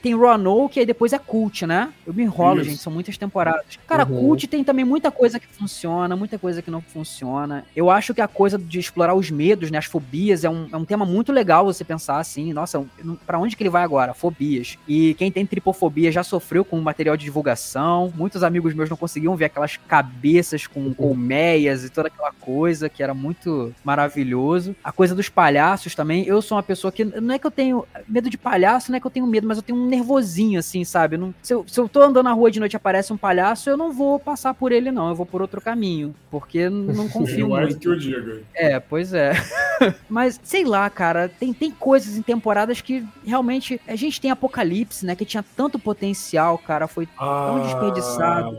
tem 0.00 0.14
Roanoke 0.14 0.78
e 0.78 0.86
depois 0.86 1.12
é 1.12 1.18
Cult, 1.18 1.66
né? 1.66 1.92
Eu 2.06 2.14
me 2.14 2.22
enrolo, 2.22 2.60
Isso. 2.60 2.70
gente, 2.70 2.82
são 2.82 2.92
muitas 2.92 3.18
temporadas. 3.18 3.78
Cara, 3.86 4.06
uhum. 4.06 4.20
Cult 4.20 4.46
tem 4.46 4.62
também 4.62 4.84
muita 4.84 5.10
coisa 5.10 5.40
que 5.40 5.46
funciona, 5.46 6.14
muita 6.14 6.38
coisa 6.38 6.62
que 6.62 6.70
não 6.70 6.80
funciona. 6.80 7.64
Eu 7.74 7.90
acho 7.90 8.14
que 8.14 8.20
a 8.20 8.28
coisa 8.28 8.56
de 8.56 8.78
explorar 8.78 9.14
os 9.14 9.30
medos, 9.30 9.70
né, 9.70 9.78
as 9.78 9.84
fobias, 9.84 10.44
é 10.44 10.50
um, 10.50 10.68
é 10.72 10.76
um 10.76 10.84
tema 10.84 11.04
muito 11.04 11.32
legal 11.32 11.64
você 11.64 11.84
pensar 11.84 12.18
assim, 12.18 12.52
nossa, 12.52 12.84
para 13.26 13.38
onde 13.38 13.56
que 13.56 13.62
ele 13.62 13.70
vai 13.70 13.82
agora? 13.82 14.14
Fobias. 14.14 14.78
E 14.86 15.14
quem 15.14 15.30
tem 15.30 15.44
tripofobia 15.44 16.12
já 16.12 16.22
sofreu 16.22 16.64
com 16.64 16.80
material 16.80 17.05
de 17.14 17.24
divulgação. 17.24 18.12
Muitos 18.16 18.42
amigos 18.42 18.74
meus 18.74 18.88
não 18.88 18.96
conseguiam 18.96 19.36
ver 19.36 19.44
aquelas 19.44 19.76
cabeças 19.76 20.66
com 20.66 20.80
uhum. 20.80 20.94
colmeias 20.94 21.84
e 21.84 21.90
toda 21.90 22.08
aquela 22.08 22.32
coisa 22.32 22.88
que 22.88 23.02
era 23.02 23.12
muito 23.12 23.74
maravilhoso. 23.84 24.74
A 24.82 24.90
coisa 24.90 25.14
dos 25.14 25.28
palhaços 25.28 25.94
também. 25.94 26.24
Eu 26.24 26.40
sou 26.40 26.56
uma 26.56 26.62
pessoa 26.62 26.90
que 26.90 27.04
não 27.04 27.34
é 27.34 27.38
que 27.38 27.46
eu 27.46 27.50
tenho 27.50 27.84
medo 28.08 28.30
de 28.30 28.38
palhaço, 28.38 28.90
não 28.90 28.96
é 28.96 29.00
que 29.00 29.06
eu 29.06 29.10
tenho 29.10 29.26
medo, 29.26 29.46
mas 29.46 29.58
eu 29.58 29.62
tenho 29.62 29.78
um 29.78 29.86
nervosinho 29.86 30.58
assim, 30.58 30.84
sabe? 30.84 31.16
Não, 31.16 31.34
se, 31.42 31.52
eu, 31.52 31.64
se 31.68 31.78
eu 31.78 31.88
tô 31.88 32.02
andando 32.02 32.24
na 32.24 32.32
rua 32.32 32.50
de 32.50 32.58
noite 32.58 32.72
e 32.72 32.76
aparece 32.76 33.12
um 33.12 33.16
palhaço, 33.16 33.68
eu 33.68 33.76
não 33.76 33.92
vou 33.92 34.18
passar 34.18 34.54
por 34.54 34.72
ele 34.72 34.90
não, 34.90 35.10
eu 35.10 35.14
vou 35.14 35.26
por 35.26 35.42
outro 35.42 35.60
caminho, 35.60 36.14
porque 36.30 36.68
não 36.68 37.08
confio 37.10 37.48
muito. 37.48 37.62
Mais 37.62 37.76
que 37.76 37.88
eu 37.88 37.96
diga. 37.96 38.40
É, 38.54 38.80
pois 38.80 39.12
é. 39.12 39.32
mas 40.08 40.40
sei 40.42 40.64
lá, 40.64 40.88
cara, 40.88 41.28
tem 41.28 41.52
tem 41.52 41.70
coisas 41.70 42.16
em 42.16 42.22
temporadas 42.22 42.80
que 42.80 43.04
realmente 43.24 43.80
a 43.86 43.96
gente 43.96 44.20
tem 44.20 44.30
Apocalipse, 44.30 45.04
né, 45.04 45.14
que 45.14 45.24
tinha 45.24 45.44
tanto 45.56 45.78
potencial, 45.78 46.56
cara, 46.58 46.86
foi 46.96 47.04
tão 47.04 47.56
ah, 47.58 47.60
desperdiçado. 47.62 48.56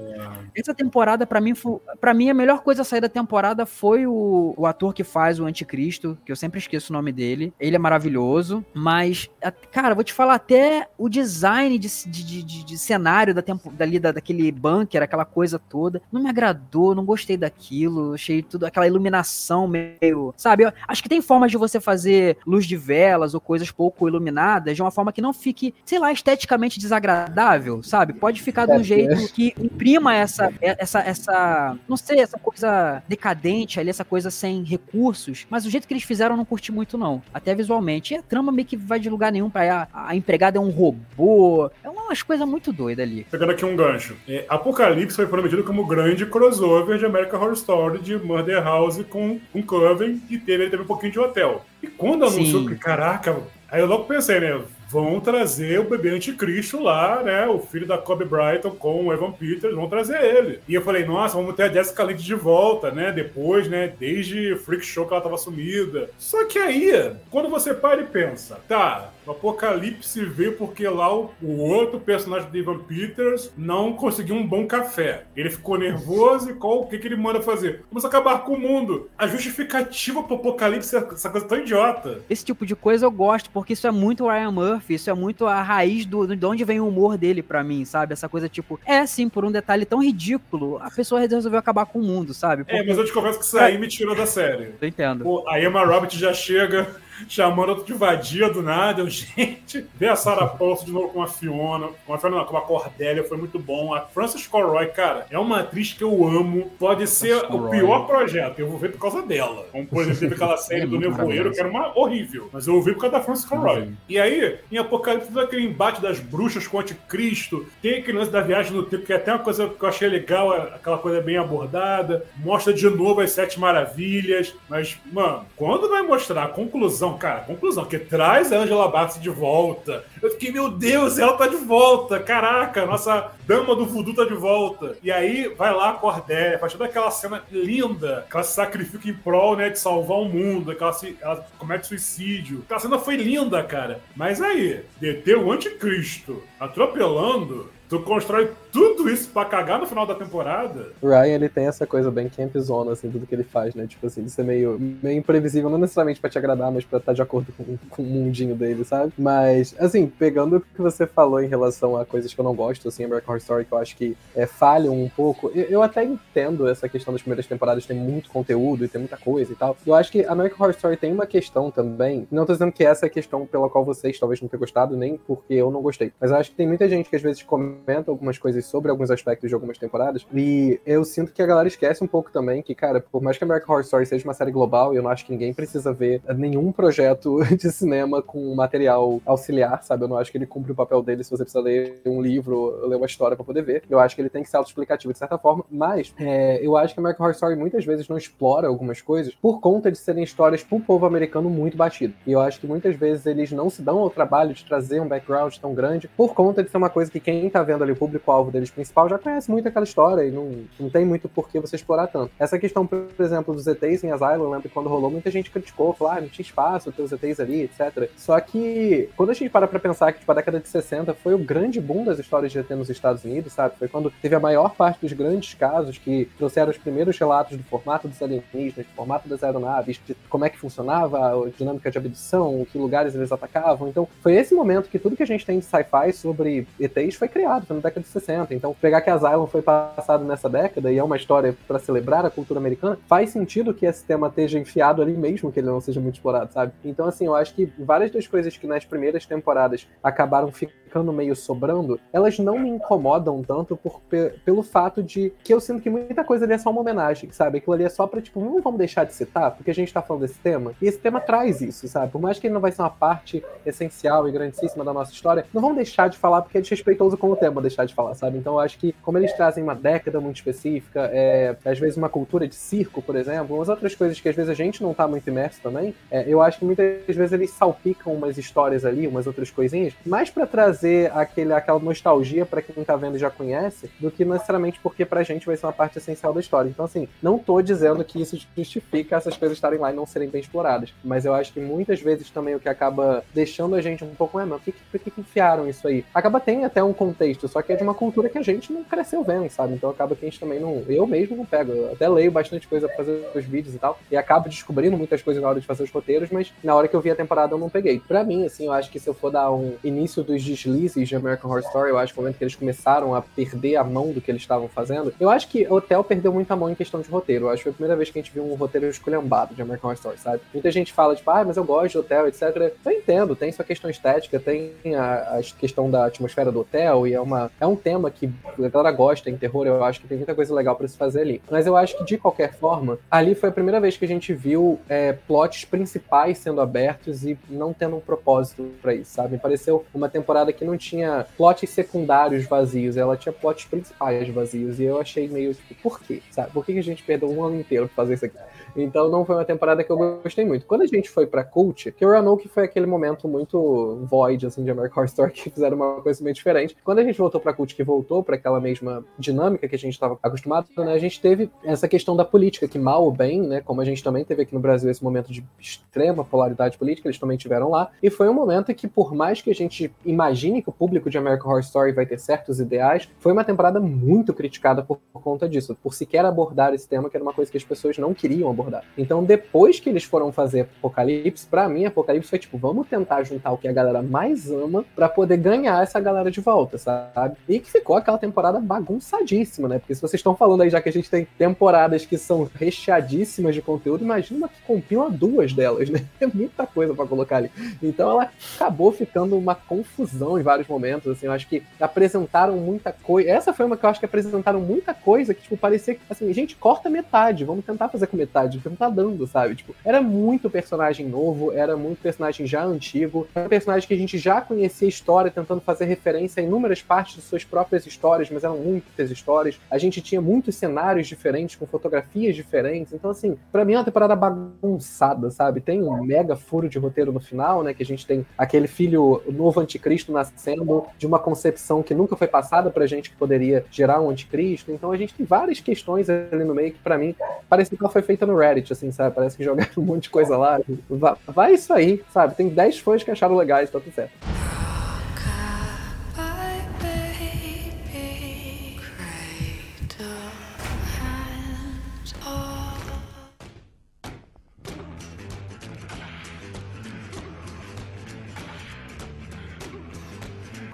Essa 0.56 0.72
temporada 0.72 1.26
para 1.26 1.42
mim 1.42 1.54
para 2.00 2.14
mim 2.14 2.30
a 2.30 2.34
melhor 2.36 2.62
coisa 2.62 2.84
a 2.84 2.86
sair 2.86 3.02
da 3.02 3.10
temporada 3.10 3.66
foi 3.66 4.06
o, 4.06 4.54
o 4.56 4.68
ator 4.68 4.94
que 4.94 5.04
faz 5.04 5.40
o 5.40 5.46
Anticristo, 5.46 6.16
que 6.24 6.32
eu 6.32 6.36
sempre 6.36 6.60
esqueço 6.60 6.94
o 6.94 6.96
nome 6.96 7.12
dele. 7.12 7.52
Ele 7.60 7.76
é 7.76 7.80
maravilhoso, 7.80 8.64
mas 8.76 9.28
cara, 9.72 9.96
vou 9.96 10.04
te 10.04 10.14
falar 10.14 10.36
até 10.36 10.88
o 11.00 11.10
design 11.10 11.80
de, 11.80 11.90
de, 12.06 12.44
de, 12.44 12.64
de 12.64 12.78
cenário 12.78 13.34
da 13.34 13.42
tempo, 13.42 13.72
dali 13.72 14.00
da, 14.00 14.12
daquele 14.12 14.52
bunker, 14.52 15.02
aquela 15.02 15.26
coisa 15.26 15.58
toda, 15.58 16.00
não 16.12 16.22
me 16.22 16.30
agradou, 16.30 16.94
não 16.94 17.06
gostei 17.06 17.38
daquilo, 17.38 18.14
achei 18.14 18.44
tudo 18.44 18.68
aquela 18.68 18.86
iluminação 18.86 19.68
meio, 19.68 20.32
sabe? 20.38 20.64
Eu 20.64 20.74
acho 20.88 21.02
que 21.02 21.10
tem 21.10 21.22
formas 21.22 21.50
de 21.50 21.58
você 21.58 21.80
fazer 21.80 22.38
luz 22.46 22.68
de 22.68 22.78
velas 22.78 23.34
ou 23.34 23.42
coisas 23.42 23.72
pouco 23.72 24.08
iluminadas 24.08 24.76
de 24.76 24.82
uma 24.84 24.92
forma 24.92 25.12
que 25.12 25.22
não 25.22 25.34
fique, 25.34 25.74
sei 25.84 25.98
lá, 25.98 26.12
esteticamente 26.12 26.80
desagradável, 26.80 27.82
sabe? 27.82 28.14
Pode 28.28 28.42
ficar 28.42 28.66
de 28.66 28.74
um 28.74 28.82
é, 28.82 28.84
jeito 28.84 29.14
é. 29.14 29.28
que 29.34 29.54
imprima 29.58 30.14
essa, 30.14 30.54
essa, 30.62 31.00
essa, 31.00 31.78
não 31.88 31.96
sei, 31.96 32.20
essa 32.20 32.38
coisa 32.38 33.02
decadente 33.08 33.80
ali, 33.80 33.90
essa 33.90 34.04
coisa 34.04 34.30
sem 34.30 34.66
recursos, 34.66 35.48
mas 35.50 35.66
o 35.66 35.70
jeito 35.70 35.88
que 35.88 35.94
eles 35.94 36.04
fizeram 36.04 36.34
eu 36.34 36.38
não 36.38 36.44
curti 36.44 36.70
muito 36.70 36.98
não, 36.98 37.24
até 37.34 37.56
visualmente. 37.56 38.14
E 38.14 38.18
a 38.18 38.22
trama 38.22 38.52
meio 38.52 38.68
que 38.68 38.76
vai 38.76 39.00
de 39.00 39.10
lugar 39.10 39.32
nenhum 39.32 39.50
pra 39.50 39.88
a, 39.94 40.10
a 40.10 40.14
empregada 40.14 40.58
é 40.58 40.62
um 40.62 40.70
robô, 40.70 41.72
é 41.82 41.90
umas 41.90 42.22
coisas 42.22 42.46
muito 42.46 42.74
doidas 42.74 43.08
ali. 43.08 43.26
Pegando 43.32 43.54
aqui 43.54 43.64
um 43.64 43.78
gancho. 43.78 44.18
É, 44.28 44.46
Apocalipse 44.50 45.16
foi 45.16 45.28
prometido 45.28 45.64
como 45.64 45.86
grande 45.86 46.26
crossover 46.26 46.98
de 46.98 47.06
American 47.06 47.40
Horror 47.40 47.54
Story 47.54 48.00
de 48.00 48.18
Murder 48.18 48.62
House 48.62 49.02
com, 49.10 49.40
com 49.54 49.64
Coven 49.64 50.22
e 50.30 50.38
teve 50.38 50.66
também 50.66 50.84
um 50.84 50.88
pouquinho 50.88 51.14
de 51.14 51.20
hotel. 51.20 51.64
E 51.82 51.88
quando 51.88 52.26
anunciou 52.26 52.64
Sim. 52.64 52.68
que, 52.68 52.76
caraca, 52.76 53.38
aí 53.72 53.80
eu 53.80 53.88
logo 53.88 54.04
pensei, 54.04 54.42
né? 54.42 54.62
Vão 54.90 55.20
trazer 55.20 55.80
o 55.80 55.90
bebê 55.90 56.10
anticristo 56.10 56.82
lá, 56.82 57.22
né? 57.22 57.48
O 57.48 57.60
filho 57.60 57.86
da 57.86 57.98
Kobe 57.98 58.26
Brighton 58.26 58.72
com 58.72 59.06
o 59.06 59.14
Evan 59.14 59.32
Peters, 59.32 59.76
vão 59.76 59.90
trazer 59.90 60.22
ele. 60.22 60.60
E 60.68 60.74
eu 60.74 60.82
falei, 60.82 61.06
nossa, 61.06 61.36
vamos 61.36 61.56
ter 61.56 61.64
a 61.64 61.70
Jessica 61.70 62.04
Lange 62.04 62.24
de 62.24 62.36
volta, 62.36 62.92
né? 62.92 63.12
Depois, 63.12 63.68
né? 63.68 63.94
Desde 64.00 64.56
Freak 64.56 64.86
Show 64.86 65.06
que 65.06 65.14
ela 65.14 65.22
tava 65.22 65.38
sumida. 65.38 66.10
Só 66.18 66.46
que 66.46 66.58
aí, 66.58 67.14
quando 67.30 67.50
você 67.50 67.74
para 67.74 68.02
e 68.02 68.06
pensa, 68.06 68.60
tá, 68.68 69.12
o 69.28 69.32
Apocalipse 69.32 70.24
veio 70.26 70.54
porque 70.54 70.88
lá 70.88 71.14
o, 71.16 71.32
o 71.42 71.60
outro 71.60 72.00
personagem 72.00 72.50
do 72.50 72.58
Evan 72.58 72.80
Peters 72.80 73.52
não 73.58 73.94
conseguiu 73.94 74.36
um 74.36 74.46
bom 74.46 74.66
café. 74.66 75.26
Ele 75.36 75.50
ficou 75.50 75.78
nervoso 75.78 76.50
e 76.50 76.54
qual, 76.54 76.82
o 76.82 76.88
que, 76.88 76.98
que 76.98 77.08
ele 77.08 77.16
manda 77.16 77.42
fazer? 77.42 77.84
A 77.94 78.08
acabar 78.08 78.44
com 78.44 78.54
o 78.54 78.60
mundo. 78.60 79.10
A 79.18 79.28
justificativa 79.28 80.24
pro 80.24 80.36
Apocalipse 80.36 80.96
é 80.96 81.00
essa 81.00 81.30
coisa 81.30 81.48
tão 81.48 81.58
idiota. 81.58 82.22
Esse 82.30 82.46
tipo 82.46 82.66
de 82.66 82.76
coisa 82.76 83.06
eu 83.06 83.12
gosto, 83.12 83.50
porque 83.50 83.74
isso 83.74 83.86
é 83.86 83.92
muito 83.92 84.28
Ryan 84.28 84.52
Murphy 84.52 84.98
isso 84.98 85.10
é 85.10 85.14
muito 85.14 85.46
a 85.46 85.62
raiz 85.62 86.06
do, 86.06 86.36
de 86.36 86.46
onde 86.46 86.64
vem 86.64 86.80
o 86.80 86.88
humor 86.88 87.18
dele 87.18 87.42
para 87.42 87.64
mim, 87.64 87.86
sabe? 87.86 88.14
Essa 88.14 88.28
coisa 88.28 88.50
tipo, 88.50 88.80
é 88.86 89.06
sim, 89.06 89.30
por 89.30 89.46
um 89.46 89.52
detalhe 89.52 89.86
tão 89.86 90.04
ridículo, 90.04 90.78
a 90.82 90.92
pessoa 90.92 91.22
resolveu 91.22 91.60
acabar 91.60 91.86
com 91.86 92.00
o 92.00 92.04
mundo, 92.04 92.34
sabe? 92.34 92.64
Porque... 92.64 92.78
É, 92.78 92.86
mas 92.86 92.98
eu 92.98 93.06
te 93.06 93.14
confesso 93.14 93.40
que 93.40 93.46
isso 93.46 93.58
aí 93.58 93.78
me 93.78 93.88
tirou 93.88 94.16
da 94.16 94.26
série. 94.26 94.74
Eu 94.80 94.88
entendo. 94.88 95.44
A 95.48 95.60
Emma 95.62 95.86
Roberts 95.86 96.20
já 96.20 96.34
chega 96.34 96.88
chamando 97.28 97.70
outro 97.70 97.86
de 97.86 97.94
vadia 97.94 98.50
do 98.50 98.62
nada. 98.62 99.02
Eu, 99.02 99.10
gente, 99.10 99.86
ver 99.96 100.10
a 100.10 100.16
Sarah 100.16 100.48
Paulson 100.48 100.86
de 100.86 100.92
novo 100.92 101.10
com 101.10 101.22
a 101.22 101.28
Fiona, 101.28 101.90
com 102.06 102.14
a 102.14 102.18
Fiona, 102.18 102.44
com 102.44 102.58
a 102.58 102.62
Cordélia, 102.62 103.24
foi 103.24 103.38
muito 103.38 103.60
bom. 103.60 103.94
A 103.94 104.02
Frances 104.02 104.46
Conroy, 104.48 104.88
cara, 104.88 105.26
é 105.30 105.38
uma 105.38 105.62
atriz 105.62 105.94
que 105.94 106.04
eu 106.04 106.28
amo. 106.28 106.72
Pode 106.80 107.08
ser 107.08 107.36
o 107.50 107.70
pior 107.70 108.06
projeto, 108.06 108.60
eu 108.60 108.70
vou 108.70 108.78
ver 108.78 108.92
por 108.92 109.00
causa 109.00 109.22
dela. 109.22 109.66
Como, 109.72 109.86
por 109.86 110.08
exemplo, 110.08 110.36
aquela 110.36 110.58
série 110.58 110.82
é 110.82 110.88
do 110.88 111.00
Nevoeiro, 111.00 111.52
que 111.52 111.60
era 111.60 111.70
uma 111.70 111.98
horrível, 111.98 112.50
mas 112.52 112.68
eu 112.68 112.76
ouvi 112.76 112.94
por 112.94 113.02
causa 113.02 113.18
da 113.18 113.24
Frances 113.24 113.46
Conroy. 113.46 113.82
Uhum. 113.82 113.94
E 114.08 114.20
aí, 114.20 114.60
em 114.72 114.78
Apocalipse, 114.78 115.28
todo 115.28 115.42
aquele 115.42 115.66
embate 115.66 116.02
das 116.02 116.20
bruxas 116.20 116.68
com 116.68 116.78
o 116.78 116.80
anticristo, 116.80 117.66
tem 117.82 118.00
aquele 118.00 118.18
lance 118.18 118.32
da 118.32 118.42
viagem 118.42 118.74
no 118.74 118.84
tempo, 118.84 119.06
que 119.06 119.14
é 119.14 119.16
até 119.16 119.32
uma 119.32 119.40
coisa 119.40 119.68
que 119.68 119.84
eu 119.84 119.90
achei 119.90 120.08
legal, 120.08 120.52
aquela 120.52 120.98
coisa 120.98 121.22
bem 121.22 121.38
abordada. 121.38 122.26
Mostra 122.38 122.74
de 122.74 122.90
novo 122.90 123.22
as 123.22 123.32
Sete 123.32 123.60
Maravilhas, 123.60 124.56
mas, 124.70 124.98
mano, 125.12 125.46
quando 125.56 125.90
vai 125.90 126.02
mostrar 126.02 126.44
a 126.44 126.48
conclusão 126.48 127.07
conclusão, 127.08 127.18
cara, 127.18 127.42
conclusão, 127.42 127.86
que 127.86 127.98
traz 127.98 128.52
a 128.52 128.58
Angela 128.58 128.90
Bassett 128.90 129.22
de 129.22 129.30
volta. 129.30 130.04
Eu 130.22 130.32
fiquei, 130.32 130.52
meu 130.52 130.70
Deus, 130.70 131.18
ela 131.18 131.34
tá 131.34 131.48
de 131.48 131.56
volta, 131.56 132.20
caraca, 132.20 132.86
nossa 132.86 133.32
dama 133.46 133.76
do 133.76 133.86
voodoo 133.86 134.14
tá 134.14 134.26
de 134.26 134.34
volta. 134.34 134.98
E 135.02 135.12
aí 135.12 135.48
vai 135.50 135.74
lá 135.74 135.92
a 135.92 135.94
Cordélia, 135.94 136.60
faz 136.60 136.74
toda 136.74 136.86
aquela 136.86 137.12
cena 137.12 137.44
linda, 137.52 138.26
que 138.30 138.36
ela 138.36 138.44
se 138.44 138.54
sacrifica 138.54 139.08
em 139.08 139.14
prol, 139.14 139.56
né, 139.56 139.70
de 139.70 139.80
salvar 139.80 140.18
o 140.18 140.26
mundo, 140.26 140.76
que 140.76 140.84
ela, 140.84 140.94
se, 140.94 141.18
ela 141.22 141.46
comete 141.58 141.88
suicídio. 141.88 142.64
Aquela 142.66 142.80
cena 142.80 143.00
foi 143.00 143.16
linda, 143.16 143.64
cara. 143.64 144.02
Mas 144.16 144.42
aí, 144.42 144.84
deter 145.00 145.38
o 145.38 145.52
anticristo 145.52 146.44
atropelando 146.60 147.70
Tu 147.90 148.00
constrói 148.02 148.52
tudo 148.78 149.10
isso 149.10 149.30
pra 149.30 149.44
cagar 149.44 149.80
no 149.80 149.88
final 149.88 150.06
da 150.06 150.14
temporada. 150.14 150.92
Ryan, 151.02 151.26
ele 151.26 151.50
tem 151.50 151.66
essa 151.66 151.88
coisa 151.88 152.12
bem 152.12 152.30
campzona, 152.30 152.92
assim, 152.92 153.10
tudo 153.10 153.26
que 153.26 153.34
ele 153.34 153.44
faz, 153.44 153.74
né? 153.74 153.88
Tipo 153.88 154.06
assim, 154.06 154.24
de 154.24 154.30
ser 154.30 154.44
meio, 154.44 154.78
meio 154.80 155.18
imprevisível, 155.18 155.68
não 155.68 155.80
necessariamente 155.80 156.20
pra 156.20 156.30
te 156.30 156.38
agradar, 156.38 156.72
mas 156.72 156.86
pra 156.86 157.00
estar 157.00 157.14
de 157.14 157.22
acordo 157.24 157.52
com, 157.54 157.76
com 157.90 158.04
o 158.04 158.06
mundinho 158.06 158.56
dele, 158.56 158.86
sabe? 158.86 159.12
Mas, 159.18 159.74
assim, 159.80 160.06
pegando 160.06 160.58
o 160.58 160.62
que 160.62 160.80
você 160.80 161.08
falou 161.08 161.42
em 161.42 161.48
relação 161.48 161.98
a 161.98 162.06
coisas 162.06 162.32
que 162.32 162.40
eu 162.40 162.44
não 162.44 162.54
gosto, 162.54 162.88
assim, 162.88 163.04
American 163.04 163.34
Horror 163.34 163.42
Story, 163.42 163.66
que 163.66 163.72
eu 163.72 163.78
acho 163.80 163.98
que 163.98 164.16
é, 164.36 164.46
falham 164.46 164.94
um 164.94 165.10
pouco, 165.10 165.52
eu, 165.56 165.64
eu, 165.64 165.82
até 165.82 166.04
entendo 166.04 166.68
essa 166.68 166.88
questão 166.88 167.12
das 167.12 167.24
primeiras 167.24 167.48
temporadas 167.48 167.84
tem 167.84 167.98
muito 167.98 168.30
conteúdo 168.30 168.86
e 168.86 168.88
tem 168.88 169.02
muita 169.02 169.18
coisa 169.18 169.52
e 169.52 169.56
tal. 169.56 169.76
Eu 169.88 169.96
acho 169.96 170.12
que 170.12 170.24
American 170.24 170.60
Horror 170.60 170.76
Story 170.76 170.98
tem 170.98 171.12
uma 171.12 171.26
questão 171.26 171.72
também, 171.72 172.28
não 172.30 172.46
tô 172.46 172.54
dizendo 172.54 172.72
que 172.72 172.86
essa 172.86 173.06
é 173.06 173.08
a 173.08 173.10
questão 173.10 173.44
pela 173.48 173.70
qual 173.72 173.84
vocês 173.84 174.20
talvez 174.20 174.40
não 174.40 174.48
tenham 174.48 174.60
gostado, 174.60 174.96
nem 174.96 175.18
porque 175.18 175.56
eu 175.56 175.72
não 175.72 175.82
gostei, 175.82 176.12
mas 176.20 176.30
eu 176.30 176.38
acho 176.38 176.52
que 176.52 176.58
tem 176.58 176.68
muita 176.68 176.88
gente 176.88 177.10
que 177.10 177.16
às 177.16 177.22
vezes 177.24 177.42
comenta 177.42 178.12
algumas 178.12 178.38
coisas 178.38 178.67
sobre 178.68 178.92
alguns 178.92 179.12
aspectos 179.12 179.50
de 179.50 179.54
algumas 179.54 179.78
temporadas. 179.78 180.26
E 180.34 180.80
eu 180.86 181.04
sinto 181.04 181.32
que 181.32 181.42
a 181.42 181.46
galera 181.46 181.68
esquece 181.68 182.04
um 182.04 182.08
pouco 182.08 182.32
também 182.32 182.62
que, 182.62 182.76
cara, 182.76 183.00
por 183.00 183.22
mais 183.22 183.38
que 183.38 183.44
American 183.44 183.74
Horror 183.74 183.84
Story 183.84 184.06
seja 184.06 184.24
uma 184.24 184.34
série 184.34 184.52
global, 184.52 184.94
eu 184.94 185.02
não 185.02 185.10
acho 185.10 185.26
que 185.26 185.32
ninguém 185.32 185.54
precisa 185.54 185.94
ver 185.94 186.22
nenhum 186.36 186.72
projeto 186.72 187.40
de 187.56 187.72
cinema 187.72 188.22
com 188.22 188.54
material 188.56 189.22
auxiliar, 189.26 189.84
sabe? 189.84 190.04
Eu 190.04 190.08
não 190.08 190.18
acho 190.18 190.32
que 190.32 190.38
ele 190.38 190.46
cumpre 190.46 190.72
o 190.72 190.76
papel 190.76 191.02
dele 191.02 191.24
se 191.24 191.32
você 191.32 191.44
precisa 191.44 191.64
ler 191.64 192.02
um 192.06 192.22
livro, 192.22 192.88
ler 192.88 192.96
uma 192.96 193.06
história 193.06 193.36
para 193.36 193.46
poder 193.46 193.62
ver. 193.62 193.84
Eu 193.90 194.00
acho 194.00 194.16
que 194.16 194.22
ele 194.22 194.30
tem 194.30 194.44
que 194.44 194.50
ser 194.50 194.58
autoexplicativo 194.58 195.14
de 195.14 195.20
certa 195.20 195.38
forma, 195.38 195.66
mas 195.70 196.14
é, 196.20 196.60
eu 196.62 196.76
acho 196.76 196.94
que 196.94 197.00
American 197.00 197.26
Horror 197.26 197.36
Story 197.36 197.56
muitas 197.56 197.86
vezes 197.86 198.08
não 198.08 198.18
explora 198.18 198.68
algumas 198.68 199.02
coisas 199.02 199.34
por 199.36 199.60
conta 199.60 199.92
de 199.92 199.98
serem 199.98 200.24
histórias 200.24 200.64
pro 200.64 200.80
povo 200.80 201.06
americano 201.06 201.50
muito 201.50 201.78
batido. 201.78 202.14
E 202.26 202.32
eu 202.32 202.42
acho 202.42 202.60
que 202.60 202.68
muitas 202.68 202.96
vezes 202.96 203.26
eles 203.26 203.52
não 203.52 203.70
se 203.70 203.82
dão 203.82 204.00
ao 204.00 204.10
trabalho 204.10 204.54
de 204.54 204.66
trazer 204.66 205.00
um 205.02 205.08
background 205.08 205.56
tão 205.58 205.74
grande 205.74 206.08
por 206.08 206.34
conta 206.34 206.64
de 206.64 206.70
ser 206.70 206.78
uma 206.78 206.90
coisa 206.90 207.12
que 207.12 207.20
quem 207.20 207.50
tá 207.50 207.64
vendo 207.64 207.84
ali, 207.84 207.92
o 207.92 207.96
público-alvo 207.96 208.47
deles 208.52 208.70
principal, 208.70 209.10
já 209.10 209.18
conhece 209.18 209.50
muito 209.50 209.68
aquela 209.68 209.84
história 209.84 210.26
e 210.26 210.32
não, 210.32 210.52
não 210.80 210.90
tem 210.90 211.06
muito 211.06 211.28
por 211.28 211.50
que 211.50 211.60
você 211.60 211.76
explorar 211.76 212.08
tanto. 212.08 212.32
Essa 212.40 212.58
questão, 212.60 212.86
por 212.86 213.08
exemplo, 213.20 213.54
dos 213.54 213.68
ETs 213.68 214.04
em 214.04 214.12
Asylum, 214.12 214.50
lembro 214.50 214.70
quando 214.70 214.90
rolou, 214.90 215.10
muita 215.10 215.32
gente 215.32 215.50
criticou, 215.50 215.94
falou, 215.94 216.14
ah, 216.14 216.22
não 216.22 216.28
tinha 216.28 216.44
espaço 216.44 216.92
ter 216.92 217.02
os 217.02 217.12
ETs 217.12 217.40
ali, 217.40 217.64
etc. 217.64 218.10
Só 218.16 218.40
que, 218.40 219.10
quando 219.16 219.30
a 219.30 219.34
gente 219.34 219.50
para 219.50 219.68
pra 219.68 219.80
pensar 219.80 220.12
que, 220.12 220.20
tipo, 220.20 220.32
a 220.32 220.36
década 220.36 220.60
de 220.60 220.68
60 220.68 221.14
foi 221.14 221.34
o 221.34 221.38
grande 221.38 221.80
boom 221.80 222.04
das 222.04 222.20
histórias 222.20 222.52
de 222.52 222.60
ET 222.60 222.70
nos 222.72 222.90
Estados 222.90 223.24
Unidos, 223.24 223.54
sabe? 223.54 223.76
Foi 223.78 223.88
quando 223.88 224.12
teve 224.22 224.36
a 224.36 224.40
maior 224.40 224.76
parte 224.76 225.02
dos 225.02 225.14
grandes 225.14 225.54
casos 225.54 225.98
que 225.98 226.30
trouxeram 226.38 226.72
os 226.72 226.78
primeiros 226.78 227.18
relatos 227.18 227.58
do 227.58 227.64
formato 227.64 228.08
dos 228.08 228.22
alienígenas, 228.22 228.86
do 228.86 228.94
formato 228.96 229.28
das 229.28 229.44
aeronaves, 229.44 230.00
de 230.06 230.16
como 230.30 230.46
é 230.46 230.50
que 230.50 230.58
funcionava, 230.58 231.18
a 231.18 231.50
dinâmica 231.58 231.90
de 231.90 231.98
abdução, 231.98 232.66
que 232.72 232.78
lugares 232.78 233.16
eles 233.16 233.32
atacavam. 233.32 233.88
Então, 233.88 234.08
foi 234.22 234.36
esse 234.36 234.54
momento 234.54 234.90
que 234.90 235.00
tudo 235.00 235.16
que 235.16 235.24
a 235.24 235.28
gente 235.28 235.46
tem 235.46 235.60
de 235.60 235.66
sci-fi 235.66 236.12
sobre 236.14 236.68
ETs 236.80 237.16
foi 237.16 237.28
criado, 237.28 237.66
foi 237.66 237.76
na 237.76 237.82
década 237.82 238.02
de 238.02 238.08
60, 238.08 238.37
90, 238.38 238.54
então 238.54 238.76
pegar 238.80 239.02
que 239.02 239.10
Asylum 239.10 239.48
foi 239.48 239.62
passado 239.62 240.24
nessa 240.24 240.50
década 240.50 240.92
e 240.92 240.98
é 240.98 241.04
uma 241.04 241.18
história 241.18 241.56
para 241.68 241.80
celebrar 241.80 242.26
a 242.26 242.30
cultura 242.30 242.60
americana, 242.60 242.98
faz 243.08 243.32
sentido 243.32 243.74
que 243.74 243.86
esse 243.86 244.04
tema 244.04 244.28
esteja 244.28 244.60
enfiado 244.60 245.02
ali 245.02 245.14
mesmo, 245.14 245.52
que 245.52 245.60
ele 245.60 245.68
não 245.68 245.82
seja 245.82 246.00
muito 246.00 246.16
explorado, 246.16 246.52
sabe? 246.54 246.72
Então, 246.84 247.08
assim, 247.08 247.26
eu 247.26 247.36
acho 247.36 247.54
que 247.54 247.72
várias 247.80 248.12
das 248.12 248.28
coisas 248.28 248.56
que 248.56 248.68
nas 248.68 248.86
primeiras 248.86 249.26
temporadas 249.26 249.88
acabaram 250.04 250.52
ficando 250.52 250.87
meio 251.14 251.36
sobrando, 251.36 252.00
elas 252.12 252.38
não 252.40 252.60
me 252.60 252.70
incomodam 252.70 253.42
tanto 253.44 253.76
por, 253.76 254.02
pelo 254.44 254.64
fato 254.64 255.02
de 255.02 255.32
que 255.44 255.54
eu 255.54 255.60
sinto 255.60 255.82
que 255.82 255.90
muita 255.90 256.24
coisa 256.24 256.46
ali 256.46 256.54
é 256.54 256.58
só 256.58 256.70
uma 256.70 256.82
homenagem, 256.82 257.32
sabe? 257.32 257.58
Aquilo 257.58 257.74
ali 257.74 257.84
é 257.84 257.90
só 257.90 258.08
pra, 258.08 258.22
tipo, 258.22 258.40
não 258.40 258.62
vamos 258.62 258.78
deixar 258.78 259.06
de 259.06 259.14
citar, 259.14 259.52
porque 259.52 259.72
a 259.72 259.74
gente 259.74 259.94
tá 259.94 260.02
falando 260.02 260.22
desse 260.22 260.40
tema, 260.40 260.74
e 260.82 260.88
esse 260.88 260.98
tema 260.98 261.20
traz 261.20 261.62
isso, 261.62 261.88
sabe? 261.88 262.12
Por 262.12 262.22
mais 262.22 262.40
que 262.40 262.48
ele 262.48 262.54
não 262.54 262.62
vai 262.62 262.72
ser 262.72 262.82
uma 262.82 262.90
parte 262.90 263.44
essencial 263.66 264.28
e 264.28 264.32
grandíssima 264.32 264.84
da 264.84 264.94
nossa 264.94 265.12
história, 265.12 265.46
não 265.54 265.62
vamos 265.62 265.78
deixar 265.78 266.10
de 266.10 266.18
falar 266.18 266.42
porque 266.42 266.58
é 266.58 266.62
desrespeitoso 266.62 267.18
com 267.18 267.30
o 267.30 267.36
tema 267.36 267.62
deixar 267.62 267.86
de 267.86 267.94
falar, 267.94 268.16
sabe? 268.16 268.38
Então 268.38 268.54
eu 268.54 268.60
acho 268.60 268.78
que, 268.78 268.94
como 269.02 269.18
eles 269.18 269.34
trazem 269.34 269.64
uma 269.64 269.76
década 269.76 270.20
muito 270.20 270.38
específica, 270.38 271.10
é, 271.14 271.56
às 271.66 271.80
vezes 271.80 271.98
uma 271.98 272.10
cultura 272.10 272.48
de 272.48 272.56
circo, 272.56 273.02
por 273.02 273.16
exemplo, 273.16 273.56
umas 273.56 273.70
outras 273.70 273.96
coisas 273.96 274.20
que 274.20 274.30
às 274.30 274.36
vezes 274.36 274.50
a 274.50 274.54
gente 274.54 274.82
não 274.82 274.94
tá 274.94 275.08
muito 275.08 275.28
imerso 275.28 275.60
também, 275.62 275.94
é, 276.10 276.26
eu 276.28 276.42
acho 276.42 276.60
que 276.60 276.66
muitas 276.66 277.16
vezes 277.16 277.32
eles 277.32 277.52
salpicam 277.52 278.14
umas 278.14 278.38
histórias 278.38 278.86
ali, 278.86 279.08
umas 279.08 279.28
outras 279.28 279.50
coisinhas, 279.50 279.94
mais 280.06 280.30
para 280.30 280.46
trazer 280.46 280.77
aquele, 281.14 281.54
aquela 281.54 281.80
nostalgia 281.80 282.46
para 282.46 282.62
quem 282.62 282.84
tá 282.84 282.96
vendo 282.96 283.16
e 283.16 283.20
já 283.20 283.30
conhece, 283.30 283.90
do 284.00 284.12
que 284.12 284.26
necessariamente 284.26 284.80
porque 284.82 285.06
pra 285.06 285.24
gente 285.24 285.46
vai 285.46 285.56
ser 285.58 285.66
uma 285.66 285.74
parte 285.74 285.98
essencial 285.98 286.34
da 286.34 286.40
história. 286.40 286.70
Então, 286.70 286.86
assim, 286.86 287.08
não 287.22 287.38
tô 287.38 287.62
dizendo 287.62 288.04
que 288.04 288.22
isso 288.22 288.38
justifica 288.56 289.16
essas 289.16 289.38
coisas 289.38 289.58
estarem 289.58 289.80
lá 289.80 289.92
e 289.92 289.96
não 289.96 290.06
serem 290.06 290.30
bem 290.30 290.42
exploradas, 290.42 290.94
mas 291.04 291.26
eu 291.26 291.34
acho 291.34 291.54
que 291.54 291.60
muitas 291.60 292.02
vezes 292.02 292.30
também 292.30 292.56
o 292.56 292.60
que 292.60 292.70
acaba 292.70 293.24
deixando 293.34 293.76
a 293.76 293.82
gente 293.82 294.04
um 294.04 294.16
pouco, 294.16 294.40
é, 294.40 294.46
mas 294.46 294.62
por 294.92 295.00
que, 295.00 295.12
que 295.12 295.22
enfiaram 295.22 295.68
isso 295.68 295.88
aí? 295.88 296.06
Acaba 296.14 296.40
tem 296.40 296.66
até 296.66 296.84
um 296.84 296.94
contexto, 296.94 297.48
só 297.48 297.62
que 297.62 297.74
é 297.74 297.76
de 297.76 297.84
uma 297.84 297.94
cultura 297.94 298.30
que 298.30 298.38
a 298.38 298.44
gente 298.44 298.72
não 298.72 298.84
cresceu 298.84 299.24
vendo, 299.24 299.50
sabe? 299.50 299.74
Então 299.74 299.90
acaba 299.90 300.16
que 300.16 300.26
a 300.26 300.30
gente 300.30 300.40
também 300.40 300.60
não. 300.60 300.84
Eu 300.88 301.06
mesmo 301.06 301.36
não 301.36 301.46
pego. 301.46 301.72
Eu 301.72 301.92
até 301.92 302.08
leio 302.08 302.32
bastante 302.32 302.68
coisa 302.68 302.88
pra 302.88 302.98
fazer 302.98 303.28
os 303.36 303.46
vídeos 303.46 303.76
e 303.76 303.80
tal, 303.80 304.00
e 304.12 304.18
acabo 304.18 304.50
descobrindo 304.50 304.98
muitas 304.98 305.22
coisas 305.22 305.42
na 305.42 305.50
hora 305.50 305.60
de 305.60 305.66
fazer 305.66 305.84
os 305.84 305.92
roteiros, 305.92 306.30
mas 306.30 306.54
na 306.64 306.76
hora 306.76 306.88
que 306.88 306.96
eu 306.96 307.02
vi 307.02 307.12
a 307.12 307.16
temporada 307.16 307.54
eu 307.54 307.60
não 307.60 307.70
peguei. 307.70 308.00
Pra 308.00 308.24
mim, 308.24 308.46
assim, 308.46 308.66
eu 308.66 308.72
acho 308.72 308.90
que 308.92 309.00
se 309.00 309.08
eu 309.08 309.14
for 309.14 309.32
dar 309.32 309.52
um 309.52 309.76
início 309.84 310.24
dos 310.24 310.42
deslizes 310.68 311.08
de 311.08 311.16
American 311.16 311.50
Horror 311.50 311.64
Story, 311.64 311.90
eu 311.90 311.98
acho 311.98 312.14
que 312.14 312.20
o 312.20 312.22
momento 312.22 312.38
que 312.38 312.44
eles 312.44 312.56
começaram 312.56 313.16
a 313.16 313.22
perder 313.22 313.78
a 313.78 313.84
mão 313.84 314.12
do 314.12 314.22
que 314.22 314.30
eles 314.30 314.42
estavam 314.42 314.68
fazendo, 314.68 315.14
eu 315.20 315.30
acho 315.30 315.48
que 315.48 315.68
Hotel 315.68 316.04
perdeu 316.04 316.34
muita 316.34 316.56
mão 316.56 316.70
em 316.70 316.76
questão 316.76 317.02
de 317.02 317.10
roteiro. 317.10 317.46
Eu 317.46 317.50
acho 317.50 317.58
que 317.58 317.64
foi 317.64 317.72
a 317.72 317.76
primeira 317.76 317.96
vez 317.96 318.10
que 318.10 318.20
a 318.20 318.22
gente 318.22 318.34
viu 318.34 318.44
um 318.44 318.56
roteiro 318.56 318.88
esculhambado 318.88 319.56
de 319.56 319.62
American 319.62 319.90
Horror 319.90 319.96
Story, 319.96 320.18
sabe? 320.18 320.42
Muita 320.54 320.70
gente 320.72 320.92
fala, 320.92 321.16
tipo, 321.16 321.30
ah, 321.32 321.44
mas 321.46 321.58
eu 321.58 321.64
gosto 321.64 321.94
de 321.94 321.98
hotel, 322.00 322.28
etc. 322.28 322.74
Eu 322.86 322.92
entendo, 322.92 323.36
tem 323.36 323.52
sua 323.52 323.66
questão 323.66 323.90
estética, 323.90 324.40
tem 324.40 324.74
a, 324.96 325.38
a 325.38 325.42
questão 325.58 325.90
da 325.90 326.06
atmosfera 326.06 326.52
do 326.52 326.60
hotel, 326.60 327.08
e 327.08 327.14
é, 327.14 327.22
uma, 327.22 327.52
é 327.60 327.66
um 327.66 327.76
tema 327.76 328.12
que 328.12 328.30
a 328.58 328.68
galera 328.68 328.92
gosta 328.92 329.30
em 329.30 329.38
terror, 329.38 329.66
eu 329.66 329.84
acho 329.84 330.02
que 330.02 330.08
tem 330.08 330.18
muita 330.18 330.36
coisa 330.36 330.54
legal 330.54 330.76
para 330.76 330.88
se 330.88 330.98
fazer 330.98 331.22
ali. 331.22 331.42
Mas 331.50 331.66
eu 331.66 331.76
acho 331.76 331.98
que, 331.98 332.04
de 332.04 332.18
qualquer 332.18 332.54
forma, 332.54 333.00
ali 333.10 333.36
foi 333.36 333.50
a 333.50 333.52
primeira 333.52 333.80
vez 333.80 333.98
que 333.98 334.06
a 334.06 334.08
gente 334.08 334.34
viu 334.34 334.80
é, 334.90 335.14
plots 335.14 335.66
principais 335.66 336.38
sendo 336.38 336.62
abertos 336.62 337.24
e 337.24 337.38
não 337.50 337.74
tendo 337.74 337.96
um 337.96 338.00
propósito 338.00 338.72
para 338.82 338.94
isso, 338.94 339.14
sabe? 339.14 339.34
Me 339.34 339.40
pareceu 339.40 339.86
uma 339.94 340.10
temporada 340.10 340.52
que 340.52 340.57
não 340.66 340.78
tinha 340.78 341.26
plots 341.36 341.70
secundários 341.70 342.46
vazios, 342.46 342.98
ela 342.98 343.18
tinha 343.18 343.34
plots 343.34 343.66
principais 343.66 344.28
vazios, 344.30 344.80
e 344.80 344.84
eu 344.84 345.00
achei 345.00 345.28
meio, 345.28 345.54
tipo, 345.54 345.76
por 345.82 346.00
quê, 346.00 346.22
sabe? 346.32 346.52
Por 346.52 346.66
que 346.66 346.78
a 346.78 346.84
gente 346.84 347.04
perdeu 347.04 347.30
um 347.30 347.44
ano 347.44 347.60
inteiro 347.60 347.88
pra 347.88 348.04
fazer 348.04 348.16
isso 348.16 348.26
aqui? 348.26 348.38
Então 348.76 349.10
não 349.10 349.26
foi 349.26 349.36
uma 349.36 349.46
temporada 349.46 349.84
que 349.84 349.92
eu 349.92 349.98
gostei 349.98 350.46
muito. 350.46 350.66
Quando 350.66 350.84
a 350.84 350.86
gente 350.86 351.10
foi 351.10 351.26
pra 351.26 351.44
Cult, 351.44 351.92
que 351.92 352.06
eu 352.06 352.38
que 352.38 352.48
foi 352.48 352.64
aquele 352.64 352.86
momento 352.86 353.28
muito 353.28 354.00
void, 354.04 354.46
assim, 354.46 354.64
de 354.64 354.70
American 354.70 354.98
Horror 354.98 355.06
Story, 355.06 355.32
que 355.34 355.50
fizeram 355.50 355.78
uma 355.78 356.02
coisa 356.02 356.24
meio 356.24 356.34
diferente. 356.34 356.76
Quando 356.84 357.00
a 357.00 357.04
gente 357.04 357.18
voltou 357.18 357.40
pra 357.40 357.54
Cult, 357.54 357.76
que 357.76 357.84
voltou 357.84 358.24
para 358.24 358.36
aquela 358.36 358.60
mesma 358.60 359.04
dinâmica 359.18 359.68
que 359.68 359.76
a 359.76 359.80
gente 359.80 359.94
estava 359.94 360.18
acostumado, 360.22 360.68
né, 360.78 360.94
a 360.94 360.98
gente 361.00 361.20
teve 361.20 361.50
essa 361.64 361.88
questão 361.88 362.16
da 362.16 362.26
política, 362.26 362.68
que 362.68 362.78
mal 362.78 363.04
ou 363.04 363.12
bem, 363.12 363.42
né, 363.42 363.62
como 363.62 363.82
a 363.82 363.86
gente 363.86 364.04
também 364.04 364.24
teve 364.24 364.44
aqui 364.44 364.54
no 364.54 364.60
Brasil 364.60 364.90
esse 364.90 365.04
momento 365.04 365.32
de 365.32 365.44
extrema 365.60 366.24
polaridade 366.24 366.78
política, 366.78 367.08
eles 367.08 367.20
também 367.20 367.38
tiveram 367.38 367.70
lá, 367.70 367.90
e 368.02 368.10
foi 368.10 368.30
um 368.30 368.34
momento 368.34 368.74
que, 368.74 368.88
por 368.88 369.14
mais 369.14 369.42
que 369.42 369.50
a 369.50 369.56
gente 369.56 369.92
imagine 370.06 370.47
que 370.62 370.70
o 370.70 370.72
público 370.72 371.10
de 371.10 371.18
American 371.18 371.50
Horror 371.50 371.62
Story 371.62 371.92
vai 371.92 372.06
ter 372.06 372.20
certos 372.20 372.60
ideais, 372.60 373.08
foi 373.20 373.32
uma 373.32 373.44
temporada 373.44 373.80
muito 373.80 374.34
criticada 374.34 374.82
por, 374.82 374.98
por 375.12 375.22
conta 375.22 375.48
disso, 375.48 375.78
por 375.82 375.94
sequer 375.94 376.26
abordar 376.26 376.74
esse 376.74 376.88
tema, 376.88 377.10
que 377.10 377.18
era 377.18 377.24
uma 377.24 377.34
coisa 377.34 377.52
que 377.52 377.58
as 377.58 377.64
pessoas 377.64 377.98
não 377.98 378.14
queriam 378.14 378.50
abordar. 378.50 378.84
Então, 378.98 379.24
depois 379.24 379.80
que 379.80 379.90
eles 379.90 380.04
foram 380.04 380.32
fazer 380.32 380.70
Apocalipse, 380.80 381.46
para 381.46 381.68
mim, 381.68 381.86
Apocalipse 381.86 382.30
foi 382.30 382.40
tipo, 382.40 382.58
vamos 382.58 382.88
tentar 382.88 383.24
juntar 383.24 383.52
o 383.52 383.58
que 383.58 383.68
a 383.68 383.74
galera 383.74 384.02
mais 384.02 384.50
ama 384.50 384.86
para 384.96 385.10
poder 385.10 385.38
ganhar 385.38 385.84
essa 385.84 386.00
galera 386.00 386.32
de 386.32 386.42
volta, 386.42 386.78
sabe? 386.78 387.38
E 387.48 387.60
que 387.60 387.72
ficou 387.72 387.96
aquela 387.96 388.18
temporada 388.18 388.60
bagunçadíssima, 388.60 389.68
né? 389.68 389.80
Porque 389.80 389.96
se 389.96 390.02
vocês 390.02 390.20
estão 390.20 390.36
falando 390.36 390.62
aí, 390.62 390.70
já 390.70 390.82
que 390.82 390.90
a 390.90 390.92
gente 390.92 391.10
tem 391.10 391.28
temporadas 391.38 392.06
que 392.06 392.18
são 392.18 392.50
recheadíssimas 392.56 393.56
de 393.56 393.62
conteúdo, 393.62 394.04
imagina 394.04 394.40
uma 394.40 394.50
que 394.50 394.62
compila 394.62 395.10
duas 395.10 395.54
delas, 395.54 395.90
né? 395.90 396.06
É 396.20 396.26
muita 396.26 396.66
coisa 396.66 396.96
para 396.96 397.06
colocar 397.06 397.38
ali. 397.38 397.52
Então 397.82 398.10
ela 398.10 398.32
acabou 398.56 398.92
ficando 398.92 399.38
uma 399.38 399.54
confusão 399.54 400.37
em 400.40 400.44
vários 400.44 400.68
momentos, 400.68 401.12
assim, 401.12 401.26
eu 401.26 401.32
acho 401.32 401.48
que 401.48 401.64
apresentaram 401.80 402.58
muita 402.58 402.92
coisa. 402.92 403.30
Essa 403.30 403.54
foi 403.54 403.66
uma 403.66 403.78
que 403.78 403.86
eu 403.86 403.90
acho 403.90 404.00
que 404.00 404.06
apresentaram 404.06 404.60
muita 404.60 404.94
coisa 404.94 405.34
que, 405.34 405.42
tipo, 405.42 405.58
parecia 405.58 405.96
que, 405.96 406.02
assim, 406.10 406.32
gente, 406.34 406.56
corta 406.56 406.90
metade, 406.90 407.46
vamos 407.46 407.66
tentar 407.66 407.90
fazer 407.90 408.08
com 408.08 408.18
metade, 408.18 408.58
porque 408.58 408.70
não 408.70 408.76
tá 408.76 408.90
dando, 408.90 409.26
sabe? 409.28 409.56
Tipo, 409.56 409.76
era 409.84 410.02
muito 410.02 410.50
personagem 410.50 411.08
novo, 411.08 411.52
era 411.52 411.76
muito 411.76 412.02
personagem 412.02 412.46
já 412.46 412.64
antigo, 412.64 413.28
era 413.34 413.46
um 413.46 413.50
personagem 413.50 413.88
que 413.88 413.94
a 413.94 413.98
gente 413.98 414.18
já 414.18 414.42
conhecia 414.42 414.88
a 414.88 414.90
história, 414.90 415.32
tentando 415.32 415.62
fazer 415.62 415.86
referência 415.86 416.42
a 416.42 416.46
inúmeras 416.46 416.82
partes 416.82 417.16
de 417.16 417.22
suas 417.22 417.44
próprias 417.44 417.86
histórias, 417.86 418.30
mas 418.30 418.44
eram 418.44 418.58
muitas 418.58 419.12
histórias. 419.12 419.60
A 419.70 419.78
gente 419.78 420.02
tinha 420.02 420.22
muitos 420.22 420.56
cenários 420.56 421.08
diferentes, 421.08 421.56
com 421.56 421.66
fotografias 421.66 422.36
diferentes. 422.36 422.94
Então, 422.94 423.12
assim, 423.12 423.38
para 423.52 423.66
mim 423.66 423.74
é 423.74 423.78
uma 423.78 423.86
temporada 423.86 424.16
bagunçada, 424.16 425.30
sabe? 425.32 425.62
Tem 425.62 425.82
um 425.82 426.04
mega 426.04 426.36
furo 426.36 426.70
de 426.70 426.78
roteiro 426.78 427.12
no 427.12 427.20
final, 427.20 427.64
né? 427.64 427.74
Que 427.74 427.84
a 427.84 427.86
gente 427.86 428.06
tem 428.06 428.26
aquele 428.38 428.68
filho 428.68 429.22
novo 429.32 429.60
anticristo 429.60 430.12
nascendo 430.32 430.86
de 430.98 431.06
uma 431.06 431.20
concepção 431.20 431.84
que 431.84 431.94
nunca 431.94 432.16
foi 432.16 432.28
passada 432.28 432.70
pra 432.70 432.88
gente 432.88 433.10
que 433.10 433.16
poderia 433.16 433.66
gerar 433.72 434.02
um 434.02 434.10
anticristo. 434.10 434.72
Então 434.72 434.92
a 434.92 434.98
gente 434.98 435.14
tem 435.14 435.26
várias 435.26 435.60
questões 435.60 436.10
ali 436.10 436.44
no 436.44 436.54
meio 436.54 436.72
que, 436.72 436.80
para 436.80 436.98
mim, 436.98 437.16
parece 437.50 437.76
que 437.76 437.82
ela 437.82 437.92
foi 437.92 438.02
feita 438.02 438.26
no 438.26 438.38
Reddit, 438.38 438.74
assim, 438.74 438.92
sabe? 438.92 439.16
Parece 439.16 439.38
que 439.38 439.44
jogaram 439.44 439.72
um 439.78 439.82
monte 439.82 440.04
de 440.04 440.10
coisa 440.10 440.38
lá. 440.38 440.60
Vai, 440.90 441.16
vai 441.28 441.54
isso 441.54 441.74
aí, 441.74 442.04
sabe? 442.14 442.36
Tem 442.36 442.50
10 442.50 442.80
fãs 442.80 443.04
que 443.04 443.12
acharam 443.12 443.36
legais, 443.36 443.70
tá 443.70 443.80
tudo 443.80 443.94
certo. 443.94 444.67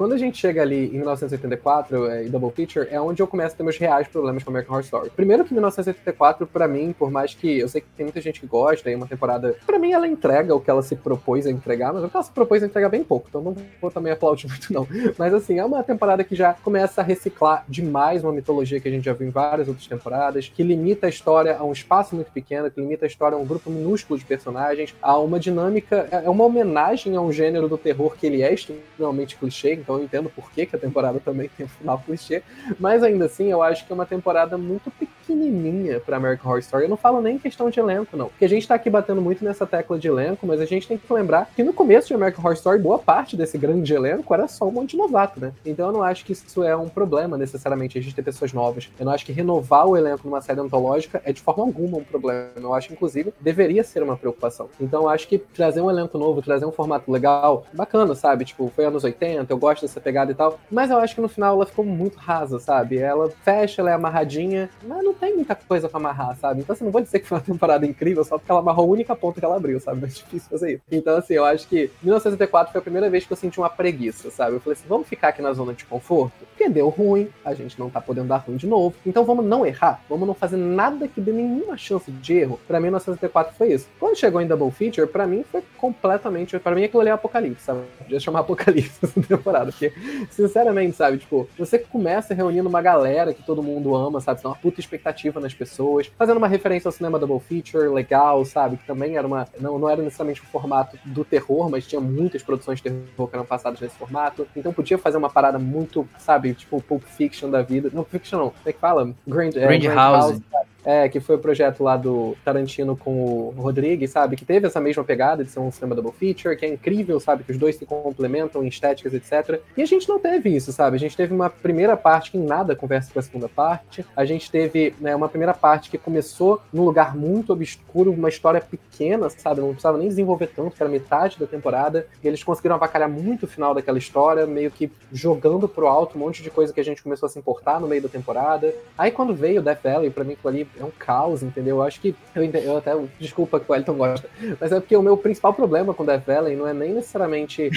Quando 0.03 0.15
a 0.15 0.17
gente 0.17 0.37
chega 0.37 0.61
ali 0.61 0.87
em 0.87 0.97
1984 0.97 2.07
é, 2.07 2.25
e 2.25 2.29
Double 2.29 2.51
Feature, 2.51 2.89
é 2.91 2.99
onde 2.99 3.23
eu 3.23 3.25
começo 3.25 3.55
a 3.55 3.57
ter 3.57 3.63
meus 3.63 3.77
reais 3.77 4.05
problemas 4.05 4.43
com 4.43 4.49
American 4.49 4.73
Horror 4.73 4.83
Story. 4.83 5.09
Primeiro 5.09 5.45
que 5.45 5.53
1984, 5.53 6.45
para 6.45 6.67
mim, 6.67 6.91
por 6.91 7.09
mais 7.09 7.33
que 7.33 7.59
eu 7.59 7.69
sei 7.69 7.79
que 7.79 7.87
tem 7.95 8.05
muita 8.05 8.19
gente 8.19 8.41
que 8.41 8.45
gosta, 8.45 8.91
e 8.91 8.95
uma 8.95 9.07
temporada, 9.07 9.55
para 9.65 9.79
mim 9.79 9.93
ela 9.93 10.05
entrega 10.05 10.53
o 10.53 10.59
que 10.59 10.69
ela 10.69 10.81
se 10.81 10.97
propôs 10.97 11.47
a 11.47 11.51
entregar, 11.51 11.93
mas 11.93 12.03
o 12.03 12.09
que 12.09 12.17
ela 12.17 12.23
se 12.25 12.33
propôs 12.33 12.61
a 12.61 12.65
entregar 12.65 12.89
bem 12.89 13.01
pouco, 13.01 13.27
então 13.29 13.41
não 13.41 13.55
vou 13.79 13.89
também 13.89 14.11
aplaudir 14.11 14.45
muito 14.51 14.73
não. 14.73 14.85
Mas 15.17 15.33
assim, 15.33 15.57
é 15.57 15.63
uma 15.63 15.81
temporada 15.83 16.21
que 16.21 16.35
já 16.35 16.53
começa 16.53 16.99
a 16.99 17.03
reciclar 17.05 17.63
demais 17.69 18.25
uma 18.25 18.33
mitologia 18.33 18.81
que 18.81 18.89
a 18.89 18.91
gente 18.91 19.05
já 19.05 19.13
viu 19.13 19.25
em 19.25 19.31
várias 19.31 19.69
outras 19.69 19.87
temporadas, 19.87 20.51
que 20.53 20.63
limita 20.63 21.05
a 21.05 21.09
história 21.09 21.55
a 21.55 21.63
um 21.63 21.71
espaço 21.71 22.13
muito 22.13 22.29
pequeno, 22.33 22.69
que 22.69 22.81
limita 22.81 23.05
a 23.05 23.07
história 23.07 23.37
a 23.37 23.39
um 23.39 23.45
grupo 23.45 23.69
minúsculo 23.69 24.19
de 24.19 24.25
personagens, 24.25 24.93
a 25.01 25.17
uma 25.17 25.39
dinâmica, 25.39 26.09
é, 26.11 26.25
é 26.25 26.29
uma 26.29 26.43
homenagem 26.43 27.15
a 27.15 27.21
um 27.21 27.31
gênero 27.31 27.69
do 27.69 27.77
terror 27.77 28.17
que 28.19 28.27
ele 28.27 28.41
é 28.41 28.53
extremamente 28.53 29.37
clichê, 29.37 29.75
então 29.75 29.92
eu 29.95 30.03
entendo 30.03 30.29
por 30.29 30.51
que, 30.51 30.65
que 30.65 30.75
a 30.75 30.79
temporada 30.79 31.19
também 31.19 31.49
tem 31.55 31.65
um 31.65 31.69
final 31.69 31.99
clichê, 31.99 32.43
mas 32.79 33.03
ainda 33.03 33.25
assim 33.25 33.51
eu 33.51 33.61
acho 33.61 33.85
que 33.85 33.91
é 33.91 33.95
uma 33.95 34.05
temporada 34.05 34.57
muito 34.57 34.91
pequenininha 34.91 35.99
para 35.99 36.17
American 36.17 36.49
Horror 36.49 36.59
Story. 36.59 36.83
Eu 36.83 36.89
não 36.89 36.97
falo 36.97 37.21
nem 37.21 37.35
em 37.35 37.39
questão 37.39 37.69
de 37.69 37.79
elenco, 37.79 38.15
não, 38.15 38.27
porque 38.29 38.45
a 38.45 38.49
gente 38.49 38.67
tá 38.67 38.75
aqui 38.75 38.89
batendo 38.89 39.21
muito 39.21 39.43
nessa 39.43 39.65
tecla 39.65 39.97
de 39.97 40.07
elenco, 40.07 40.45
mas 40.45 40.59
a 40.59 40.65
gente 40.65 40.87
tem 40.87 40.97
que 40.97 41.13
lembrar 41.13 41.49
que 41.55 41.63
no 41.63 41.73
começo 41.73 42.07
de 42.07 42.13
American 42.13 42.43
Horror 42.43 42.53
Story, 42.53 42.79
boa 42.79 42.99
parte 42.99 43.35
desse 43.35 43.57
grande 43.57 43.93
elenco 43.93 44.33
era 44.33 44.47
só 44.47 44.67
um 44.67 44.71
monte 44.71 44.91
de 44.91 44.97
novato, 44.97 45.39
né? 45.39 45.53
Então 45.65 45.87
eu 45.87 45.93
não 45.93 46.03
acho 46.03 46.25
que 46.25 46.33
isso 46.33 46.63
é 46.63 46.75
um 46.75 46.89
problema 46.89 47.37
necessariamente, 47.37 47.97
a 47.97 48.01
gente 48.01 48.15
ter 48.15 48.23
pessoas 48.23 48.53
novas. 48.53 48.89
Eu 48.99 49.05
não 49.05 49.11
acho 49.11 49.25
que 49.25 49.31
renovar 49.31 49.87
o 49.87 49.97
elenco 49.97 50.27
numa 50.27 50.41
série 50.41 50.59
antológica 50.59 51.21
é 51.25 51.31
de 51.31 51.41
forma 51.41 51.63
alguma 51.63 51.97
um 51.97 52.03
problema. 52.03 52.51
Eu 52.55 52.73
acho, 52.73 52.91
inclusive, 52.91 53.33
deveria 53.39 53.83
ser 53.83 54.03
uma 54.03 54.17
preocupação. 54.17 54.69
Então 54.79 55.03
eu 55.03 55.09
acho 55.09 55.27
que 55.27 55.37
trazer 55.37 55.81
um 55.81 55.89
elenco 55.89 56.17
novo, 56.17 56.41
trazer 56.41 56.65
um 56.65 56.71
formato 56.71 57.11
legal, 57.11 57.65
bacana, 57.73 58.15
sabe? 58.15 58.45
Tipo, 58.45 58.71
foi 58.75 58.85
anos 58.85 59.03
80, 59.03 59.51
eu 59.51 59.57
gosto 59.57 59.82
dessa 59.83 59.99
pegada 59.99 60.31
e 60.31 60.35
tal. 60.35 60.59
Mas 60.71 60.89
eu 60.89 60.97
acho 60.97 61.15
que 61.15 61.21
no 61.21 61.29
final 61.29 61.55
ela 61.55 61.65
ficou 61.65 61.85
muito 61.85 62.17
rasa, 62.17 62.59
sabe? 62.59 62.97
Ela 62.97 63.29
fecha, 63.43 63.81
ela 63.81 63.91
é 63.91 63.93
amarradinha, 63.93 64.69
mas 64.83 65.03
não 65.03 65.13
tem 65.13 65.35
muita 65.35 65.55
coisa 65.55 65.89
pra 65.89 65.99
amarrar, 65.99 66.35
sabe? 66.37 66.61
Então, 66.61 66.73
assim, 66.73 66.85
não 66.85 66.91
vou 66.91 67.01
dizer 67.01 67.19
que 67.19 67.27
foi 67.27 67.37
uma 67.37 67.43
temporada 67.43 67.85
incrível 67.85 68.23
só 68.23 68.37
porque 68.37 68.51
ela 68.51 68.61
amarrou 68.61 68.85
a 68.85 68.89
única 68.89 69.15
ponta 69.15 69.39
que 69.39 69.45
ela 69.45 69.55
abriu, 69.57 69.79
sabe? 69.79 70.03
É 70.05 70.07
difícil 70.07 70.49
fazer 70.49 70.73
isso. 70.75 70.83
Então, 70.91 71.17
assim, 71.17 71.33
eu 71.33 71.45
acho 71.45 71.67
que 71.67 71.91
1984 72.01 72.71
foi 72.71 72.79
a 72.79 72.81
primeira 72.81 73.09
vez 73.09 73.25
que 73.25 73.33
eu 73.33 73.37
senti 73.37 73.59
uma 73.59 73.69
preguiça, 73.69 74.31
sabe? 74.31 74.55
Eu 74.55 74.61
falei 74.61 74.77
assim, 74.77 74.87
vamos 74.87 75.07
ficar 75.07 75.29
aqui 75.29 75.41
na 75.41 75.53
zona 75.53 75.73
de 75.73 75.85
conforto? 75.85 76.33
Porque 76.49 76.69
deu 76.69 76.89
ruim, 76.89 77.29
a 77.43 77.53
gente 77.53 77.79
não 77.79 77.89
tá 77.89 77.99
podendo 77.99 78.27
dar 78.27 78.37
ruim 78.37 78.55
de 78.55 78.67
novo. 78.67 78.95
Então 79.05 79.25
vamos 79.25 79.45
não 79.45 79.65
errar, 79.65 80.01
vamos 80.09 80.27
não 80.27 80.33
fazer 80.33 80.57
nada 80.57 81.07
que 81.07 81.19
dê 81.19 81.31
nenhuma 81.31 81.77
chance 81.77 82.09
de 82.11 82.33
erro. 82.33 82.59
Pra 82.67 82.79
mim, 82.79 82.93
1984 82.93 83.55
foi 83.55 83.73
isso. 83.73 83.87
Quando 83.99 84.17
chegou 84.17 84.39
em 84.41 84.47
Double 84.47 84.71
Feature, 84.71 85.07
pra 85.07 85.25
mim 85.25 85.43
foi 85.51 85.63
completamente. 85.77 86.57
Pra 86.59 86.75
mim 86.75 86.83
aquilo 86.83 87.01
ali 87.01 87.09
é 87.09 87.13
apocalipse, 87.13 87.63
sabe? 87.63 87.81
Podia 87.97 88.19
chamar 88.19 88.39
apocalipse 88.41 88.99
essa 89.03 89.21
temporada. 89.21 89.71
Porque, 89.73 89.93
sinceramente, 90.29 90.95
sabe, 90.95 91.17
tipo, 91.17 91.47
você 91.57 91.77
começa 91.79 92.33
reunindo 92.33 92.69
uma 92.69 92.81
galera 92.81 93.33
que 93.33 93.43
todo 93.43 93.63
mundo 93.63 93.95
ama, 93.95 94.21
sabe? 94.21 94.41
Tem 94.41 94.49
uma 94.49 94.57
puta 94.57 94.79
expectativa 94.79 95.39
nas 95.39 95.53
pessoas, 95.53 96.11
fazendo 96.17 96.37
uma 96.37 96.47
referência 96.47 96.87
ao 96.87 96.91
cinema 96.91 97.19
Double 97.19 97.39
Feature, 97.39 97.89
legal, 97.89 98.45
sabe? 98.45 98.77
Que 98.77 98.85
também 98.85 99.17
era 99.17 99.25
uma. 99.25 99.47
Não, 99.59 99.77
não 99.77 99.89
era 99.89 100.01
necessariamente 100.01 100.41
o 100.41 100.45
formato 100.45 100.97
do 101.05 101.25
terror, 101.25 101.69
mas 101.69 101.87
tinha 101.87 102.01
muitas 102.01 102.43
produções 102.43 102.79
de 102.79 102.83
terror 102.83 103.27
que 103.27 103.35
eram 103.35 103.45
passadas 103.45 103.79
nesse 103.79 103.95
formato. 103.95 104.47
Então 104.55 104.73
podia 104.73 104.97
fazer 104.97 105.17
uma 105.17 105.29
parada 105.29 105.59
muito, 105.59 106.07
sabe, 106.17 106.53
tipo 106.53 106.81
Pulp 106.81 107.03
Fiction 107.03 107.49
da 107.49 107.61
vida. 107.61 107.89
Não, 107.93 108.03
Fiction 108.03 108.37
não. 108.37 108.49
Como 108.49 108.61
é 108.65 108.73
que 108.73 108.79
fala? 108.79 109.13
Grand, 109.27 109.51
é, 109.55 109.77
Grand 109.77 109.93
House. 109.93 110.31
House 110.31 110.41
é, 110.85 111.07
que 111.07 111.19
foi 111.19 111.35
o 111.35 111.39
projeto 111.39 111.83
lá 111.83 111.95
do 111.97 112.35
Tarantino 112.43 112.95
com 112.95 113.11
o 113.11 113.53
Rodrigues, 113.57 114.11
sabe? 114.11 114.35
Que 114.35 114.45
teve 114.45 114.67
essa 114.67 114.81
mesma 114.81 115.03
pegada 115.03 115.43
de 115.43 115.49
ser 115.49 115.59
um 115.59 115.71
cinema 115.71 115.95
double 115.95 116.11
feature, 116.11 116.55
que 116.55 116.65
é 116.65 116.69
incrível, 116.69 117.19
sabe? 117.19 117.43
Que 117.43 117.51
os 117.51 117.57
dois 117.57 117.75
se 117.75 117.85
complementam 117.85 118.63
em 118.63 118.67
estéticas, 118.67 119.13
etc. 119.13 119.61
E 119.77 119.81
a 119.81 119.85
gente 119.85 120.07
não 120.07 120.19
teve 120.19 120.49
isso, 120.49 120.71
sabe? 120.71 120.95
A 120.95 120.99
gente 120.99 121.15
teve 121.15 121.33
uma 121.33 121.49
primeira 121.49 121.95
parte 121.95 122.31
que 122.31 122.37
em 122.37 122.43
nada 122.43 122.75
conversa 122.75 123.11
com 123.11 123.19
a 123.19 123.21
segunda 123.21 123.47
parte. 123.47 124.05
A 124.15 124.25
gente 124.25 124.51
teve 124.51 124.93
né, 124.99 125.15
uma 125.15 125.29
primeira 125.29 125.53
parte 125.53 125.89
que 125.89 125.97
começou 125.97 126.61
num 126.71 126.83
lugar 126.83 127.15
muito 127.15 127.53
obscuro, 127.53 128.11
uma 128.11 128.29
história 128.29 128.61
pequena, 128.61 129.29
sabe? 129.29 129.61
Não 129.61 129.69
precisava 129.69 129.97
nem 129.97 130.07
desenvolver 130.07 130.47
tanto, 130.47 130.75
era 130.79 130.89
metade 130.89 131.39
da 131.39 131.47
temporada. 131.47 132.07
E 132.23 132.27
eles 132.27 132.43
conseguiram 132.43 132.75
avacalhar 132.75 133.09
muito 133.09 133.43
o 133.43 133.47
final 133.47 133.73
daquela 133.73 133.97
história, 133.97 134.45
meio 134.45 134.71
que 134.71 134.91
jogando 135.11 135.67
pro 135.67 135.87
alto 135.87 136.17
um 136.17 136.19
monte 136.19 136.43
de 136.43 136.49
coisa 136.49 136.73
que 136.73 136.79
a 136.79 136.85
gente 136.85 137.01
começou 137.01 137.27
a 137.27 137.29
se 137.29 137.39
importar 137.39 137.79
no 137.79 137.87
meio 137.87 138.01
da 138.01 138.09
temporada. 138.09 138.73
Aí 138.97 139.11
quando 139.11 139.33
veio 139.33 139.61
o 139.61 139.63
Death 139.63 139.81
Valley, 139.83 140.09
pra 140.09 140.23
mim 140.23 140.33
aquilo 140.33 140.49
ali 140.49 140.67
é 140.79 140.83
um 140.83 140.91
caos, 140.91 141.43
entendeu? 141.43 141.77
Eu 141.77 141.83
acho 141.83 141.99
que. 141.99 142.15
Eu, 142.35 142.43
eu 142.43 142.77
até. 142.77 142.93
Desculpa 143.19 143.59
que 143.59 143.71
o 143.71 143.75
Elton 143.75 143.93
gosta. 143.93 144.29
Mas 144.59 144.71
é 144.71 144.79
porque 144.79 144.95
o 144.95 145.01
meu 145.01 145.17
principal 145.17 145.53
problema 145.53 145.93
com 145.93 146.05
Death 146.05 146.25
Valley 146.25 146.55
não 146.55 146.67
é 146.67 146.73
nem 146.73 146.93
necessariamente 146.93 147.69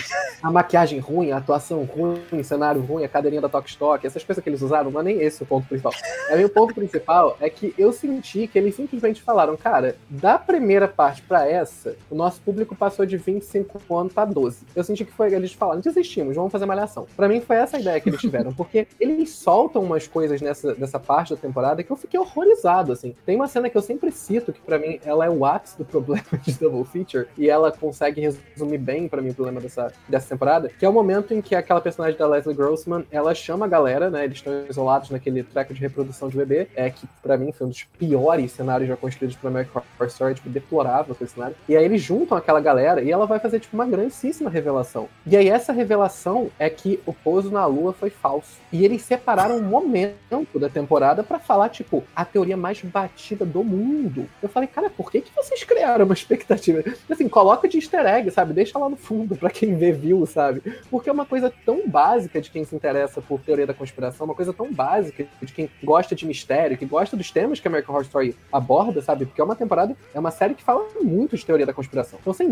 a 0.43 0.51
maquiagem 0.51 0.99
ruim, 0.99 1.31
a 1.31 1.39
atuação 1.39 1.85
ruim, 1.85 2.21
o 2.33 2.45
cenário 2.45 2.81
ruim, 2.81 3.05
a 3.05 3.09
cadeirinha 3.09 3.41
da 3.41 3.49
Tok 3.49 3.69
Stock, 3.69 4.07
essas 4.07 4.25
coisas 4.25 4.43
que 4.43 4.49
eles 4.49 4.63
usaram, 4.63 4.91
não 4.91 5.01
é 5.01 5.05
nem 5.05 5.21
esse 5.21 5.43
o 5.43 5.47
ponto 5.47 5.67
principal. 5.67 5.93
É 6.31 6.45
o 6.45 6.49
ponto 6.49 6.75
principal 6.75 7.37
é 7.41 7.51
que 7.51 7.75
eu 7.77 7.93
senti 7.93 8.47
que 8.47 8.59
eles 8.59 8.75
simplesmente 8.75 9.23
falaram, 9.23 9.57
cara, 9.57 9.97
da 10.09 10.39
primeira 10.39 10.87
parte 10.89 11.23
para 11.23 11.49
essa, 11.49 11.97
o 12.11 12.15
nosso 12.15 12.41
público 12.41 12.75
passou 12.75 13.05
de 13.05 13.17
25 13.17 13.97
anos 13.97 14.13
para 14.13 14.25
12. 14.27 14.65
Eu 14.75 14.85
senti 14.85 15.05
que 15.05 15.13
foi 15.13 15.33
eles 15.35 15.53
falaram, 15.53 15.81
desistimos, 15.81 16.37
vamos 16.37 16.53
fazer 16.53 16.67
malhação. 16.67 17.07
Para 17.17 17.29
mim 17.29 17.41
foi 17.41 17.57
essa 17.57 17.77
a 17.77 17.81
ideia 17.81 18.01
que 18.01 18.09
eles 18.09 18.21
tiveram, 18.21 18.53
porque 18.53 18.87
eles 19.01 19.31
soltam 19.31 19.83
umas 19.83 20.07
coisas 20.07 20.41
nessa, 20.41 20.75
nessa 20.75 20.99
parte 20.99 21.35
da 21.35 21.41
temporada 21.41 21.83
que 21.83 21.91
eu 21.91 21.97
fiquei 21.97 22.19
horrorizado, 22.19 22.86
assim. 22.93 23.15
Tem 23.25 23.37
uma 23.37 23.49
cena 23.49 23.69
que 23.69 23.77
eu 23.77 23.83
sempre 23.83 24.11
cito, 24.11 24.53
que 24.53 24.61
para 24.61 24.79
mim 24.79 25.01
ela 25.05 25.25
é 25.25 25.31
o 25.31 25.45
ápice 25.45 25.79
do 25.79 25.85
problema 25.87 26.25
de 26.43 26.53
Double 26.53 26.85
Feature, 26.85 27.29
e 27.37 27.49
ela 27.49 27.73
consegue 27.73 28.21
resumir 28.21 28.79
bem 28.79 29.09
para 29.09 29.23
mim 29.23 29.31
o 29.31 29.35
problema 29.35 29.61
dessa, 29.61 29.93
dessa 30.09 30.29
temporada, 30.29 30.69
que 30.69 30.85
é 30.85 30.89
o 30.89 30.93
momento 30.93 31.35
em 31.35 31.41
que 31.41 31.55
aquela 31.55 31.81
personagem 31.81 32.19
da 32.19 32.27
Leslie 32.27 32.55
Grossman, 32.55 33.05
ela 33.11 33.35
chama 33.35 33.67
a 33.67 33.69
galera, 33.69 34.11
né, 34.11 34.25
eles 34.25 34.39
estão 34.39 34.53
isolados 34.69 35.11
naquele 35.11 35.43
treco 35.43 35.75
de 35.75 35.81
reprodução 35.81 36.29
de 36.29 36.37
bebê, 36.37 36.69
é 36.75 36.91
que 36.91 37.07
para 37.23 37.37
mim 37.37 37.53
foi 37.53 37.67
um 37.67 37.71
dos 37.71 37.85
piores 37.99 38.53
cenários 38.53 38.89
já 38.89 38.97
construídos 38.97 39.37
pra 39.37 39.51
American 39.51 39.83
Story, 40.07 40.35
tipo, 40.35 40.49
deplorável 40.49 41.13
aquele 41.13 41.31
cenário, 41.31 41.57
e 41.69 41.77
aí 41.77 41.85
eles 41.85 42.03
juntam 42.03 42.37
aquela 42.37 42.61
galera 42.61 43.03
e 43.03 43.11
ela 43.11 43.27
vai 43.27 43.39
fazer, 43.39 43.61
tipo, 43.61 43.77
uma 43.77 43.87
grandíssima 43.87 44.51
revelação. 44.51 45.09
E 45.27 45.37
aí 45.37 45.49
essa 45.49 45.73
revelação 45.73 46.51
é 46.59 46.69
que 46.69 47.01
o 47.07 47.13
pouso 47.13 47.51
na 47.51 47.67
lua 47.67 47.93
foi 47.93 48.11
falso. 48.11 48.59
E 48.73 48.85
eles 48.85 49.03
separaram 49.03 49.57
um 49.57 49.63
momento 49.63 50.59
da 50.59 50.69
temporada 50.69 51.23
para 51.23 51.39
falar, 51.39 51.69
tipo, 51.69 52.05
a 52.15 52.25
teoria 52.25 52.57
mais 52.57 52.76
batida 52.85 53.45
do 53.45 53.63
mundo. 53.63 54.29
Eu 54.43 54.49
falei, 54.49 54.69
cara, 54.69 54.91
por 54.91 55.11
que, 55.11 55.21
que 55.21 55.35
vocês 55.35 55.63
criaram 55.65 56.05
uma 56.05 56.15
expectativa? 56.15 56.83
Assim, 57.09 57.29
coloca 57.29 57.69
de 57.69 57.79
easter 57.79 58.05
egg, 58.05 58.31
sabe? 58.31 58.53
Deixa 58.53 58.79
lá 58.79 58.89
no 58.89 58.97
fundo 58.97 59.37
para 59.37 59.51
quem 59.51 59.77
vê, 59.77 59.93
viu, 59.93 60.27
sabe? 60.27 60.63
Porque 60.91 61.09
é 61.09 61.13
uma 61.13 61.25
coisa 61.25 61.53
tão 61.65 61.89
básica 61.89 62.41
de 62.41 62.51
quem 62.51 62.65
se 62.65 62.75
interessa 62.75 63.21
por 63.23 63.41
teoria 63.41 63.67
da 63.67 63.75
conspiração, 63.75 64.27
uma 64.27 64.35
coisa 64.35 64.53
tão 64.53 64.73
básica 64.73 65.27
de 65.41 65.53
quem 65.53 65.71
gosta 65.83 66.15
de 66.15 66.27
mistério, 66.27 66.77
que 66.77 66.85
gosta 66.85 67.17
dos 67.17 67.31
temas 67.31 67.61
que 67.61 67.69
a 67.69 67.71
American 67.71 67.95
Horror 67.95 68.05
Story 68.05 68.37
aborda, 68.53 69.01
sabe? 69.01 69.27
Porque 69.27 69.41
é 69.41 69.45
uma 69.45 69.57
temporada, 69.57 69.97
é 70.13 70.19
uma 70.19 70.31
série 70.31 70.55
que 70.55 70.63
fala 70.63 70.85
muito 71.01 71.37
de 71.37 71.45
teoria 71.45 71.67
da 71.67 71.73
conspiração. 71.73 72.19
Então 72.21 72.33
você 72.33 72.45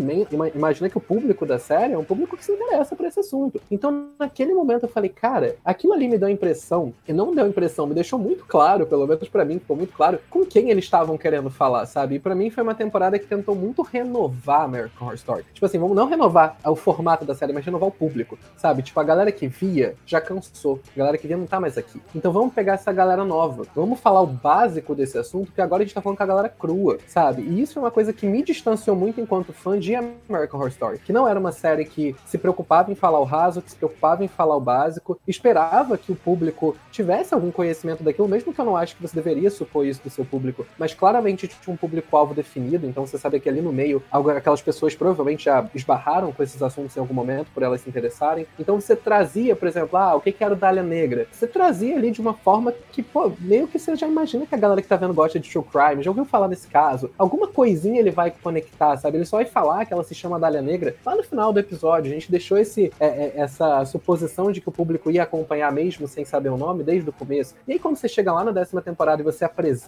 imagina 0.54 0.88
que 0.88 0.98
o 0.98 1.00
público 1.00 1.44
da 1.44 1.58
série 1.58 1.94
é 1.94 1.98
um 1.98 2.04
público 2.04 2.36
que 2.36 2.44
se 2.44 2.52
interessa 2.52 2.94
por 2.94 3.06
esse 3.06 3.20
assunto. 3.20 3.60
Então, 3.70 4.10
naquele 4.18 4.54
momento 4.54 4.84
eu 4.84 4.88
falei, 4.88 5.10
cara, 5.10 5.56
aquilo 5.64 5.92
ali 5.92 6.08
me 6.08 6.18
deu 6.18 6.28
a 6.28 6.30
impressão, 6.30 6.92
e 7.06 7.12
não 7.12 7.34
deu 7.34 7.44
a 7.44 7.48
impressão, 7.48 7.86
me 7.86 7.94
deixou 7.94 8.18
muito 8.18 8.44
claro, 8.44 8.86
pelo 8.86 9.06
menos 9.06 9.28
para 9.28 9.44
mim, 9.44 9.58
ficou 9.58 9.76
muito 9.76 9.94
claro, 9.94 10.13
com 10.30 10.44
quem 10.44 10.70
eles 10.70 10.84
estavam 10.84 11.16
querendo 11.16 11.50
falar, 11.50 11.86
sabe? 11.86 12.16
E 12.16 12.18
pra 12.18 12.34
mim 12.34 12.50
foi 12.50 12.62
uma 12.62 12.74
temporada 12.74 13.18
que 13.18 13.26
tentou 13.26 13.54
muito 13.54 13.82
renovar 13.82 14.62
American 14.62 15.06
Horror 15.06 15.14
Story. 15.14 15.44
Tipo 15.52 15.66
assim, 15.66 15.78
vamos 15.78 15.96
não 15.96 16.08
renovar 16.08 16.56
o 16.64 16.76
formato 16.76 17.24
da 17.24 17.34
série, 17.34 17.52
mas 17.52 17.64
renovar 17.64 17.88
o 17.88 17.92
público, 17.92 18.38
sabe? 18.56 18.82
Tipo, 18.82 19.00
a 19.00 19.04
galera 19.04 19.32
que 19.32 19.46
via 19.46 19.94
já 20.06 20.20
cansou. 20.20 20.80
A 20.94 20.98
galera 20.98 21.18
que 21.18 21.26
via 21.26 21.36
não 21.36 21.46
tá 21.46 21.60
mais 21.60 21.78
aqui. 21.78 22.00
Então 22.14 22.32
vamos 22.32 22.54
pegar 22.54 22.74
essa 22.74 22.92
galera 22.92 23.24
nova. 23.24 23.64
Vamos 23.74 24.00
falar 24.00 24.20
o 24.20 24.26
básico 24.26 24.94
desse 24.94 25.18
assunto, 25.18 25.52
que 25.52 25.60
agora 25.60 25.82
a 25.82 25.86
gente 25.86 25.94
tá 25.94 26.00
falando 26.00 26.16
com 26.16 26.22
a 26.22 26.26
galera 26.26 26.48
crua, 26.48 26.98
sabe? 27.06 27.42
E 27.42 27.60
isso 27.60 27.78
é 27.78 27.82
uma 27.82 27.90
coisa 27.90 28.12
que 28.12 28.26
me 28.26 28.42
distanciou 28.42 28.96
muito 28.96 29.20
enquanto 29.20 29.52
fã 29.52 29.78
de 29.78 29.94
American 29.94 30.58
Horror 30.58 30.68
Story. 30.68 30.98
Que 30.98 31.12
não 31.12 31.26
era 31.26 31.38
uma 31.38 31.52
série 31.52 31.84
que 31.84 32.14
se 32.26 32.38
preocupava 32.38 32.90
em 32.90 32.94
falar 32.94 33.18
o 33.18 33.24
raso, 33.24 33.62
que 33.62 33.70
se 33.70 33.76
preocupava 33.76 34.24
em 34.24 34.28
falar 34.28 34.56
o 34.56 34.60
básico, 34.60 35.18
esperava 35.26 35.96
que 35.96 36.12
o 36.12 36.16
público 36.16 36.76
tivesse 36.90 37.34
algum 37.34 37.50
conhecimento 37.50 38.02
daquilo, 38.02 38.28
mesmo 38.28 38.52
que 38.52 38.60
eu 38.60 38.64
não 38.64 38.76
acho 38.76 38.96
que 38.96 39.02
você 39.02 39.14
deveria 39.14 39.50
supor 39.50 39.86
isso 39.86 40.02
do 40.04 40.10
seu 40.10 40.24
público, 40.24 40.66
mas 40.78 40.94
claramente 40.94 41.48
tinha 41.48 41.72
um 41.72 41.76
público-alvo 41.76 42.34
definido, 42.34 42.86
então 42.86 43.06
você 43.06 43.18
sabe 43.18 43.40
que 43.40 43.48
ali 43.48 43.60
no 43.60 43.72
meio, 43.72 44.02
aquelas 44.36 44.62
pessoas 44.62 44.94
provavelmente 44.94 45.44
já 45.44 45.66
esbarraram 45.74 46.32
com 46.32 46.42
esses 46.42 46.62
assuntos 46.62 46.96
em 46.96 47.00
algum 47.00 47.14
momento, 47.14 47.48
por 47.52 47.62
elas 47.62 47.80
se 47.80 47.88
interessarem. 47.88 48.46
Então 48.58 48.80
você 48.80 48.94
trazia, 48.94 49.56
por 49.56 49.66
exemplo, 49.66 49.98
ah, 49.98 50.14
o 50.14 50.20
que 50.20 50.34
era 50.38 50.52
o 50.52 50.56
Dália 50.56 50.82
Negra? 50.82 51.26
Você 51.32 51.46
trazia 51.46 51.96
ali 51.96 52.10
de 52.10 52.20
uma 52.20 52.34
forma 52.34 52.72
que, 52.92 53.02
pô, 53.02 53.32
meio 53.38 53.66
que 53.66 53.78
você 53.78 53.96
já 53.96 54.06
imagina 54.06 54.46
que 54.46 54.54
a 54.54 54.58
galera 54.58 54.82
que 54.82 54.88
tá 54.88 54.96
vendo 54.96 55.14
gosta 55.14 55.40
de 55.40 55.50
true 55.50 55.64
crime, 55.64 56.02
já 56.02 56.10
ouviu 56.10 56.24
falar 56.24 56.48
nesse 56.48 56.68
caso. 56.68 57.10
Alguma 57.18 57.48
coisinha 57.48 58.00
ele 58.00 58.10
vai 58.10 58.30
conectar, 58.30 58.96
sabe? 58.96 59.16
Ele 59.16 59.24
só 59.24 59.36
vai 59.36 59.46
falar 59.46 59.84
que 59.84 59.92
ela 59.92 60.04
se 60.04 60.14
chama 60.14 60.38
Dália 60.38 60.62
Negra 60.62 60.96
lá 61.04 61.14
no 61.16 61.22
final 61.22 61.52
do 61.52 61.60
episódio. 61.60 62.10
A 62.10 62.14
gente 62.14 62.30
deixou 62.30 62.58
esse, 62.58 62.92
é, 63.00 63.06
é, 63.06 63.32
essa 63.36 63.84
suposição 63.84 64.52
de 64.52 64.60
que 64.60 64.68
o 64.68 64.72
público 64.72 65.10
ia 65.10 65.22
acompanhar 65.22 65.72
mesmo 65.72 66.06
sem 66.08 66.24
saber 66.24 66.50
o 66.50 66.56
nome 66.56 66.82
desde 66.82 67.08
o 67.08 67.12
começo. 67.12 67.54
E 67.66 67.72
aí, 67.72 67.78
quando 67.78 67.96
você 67.96 68.08
chega 68.08 68.32
lá 68.32 68.44
na 68.44 68.50
décima 68.50 68.82
temporada 68.82 69.22
e 69.22 69.24
você 69.24 69.44
apresenta 69.44 69.83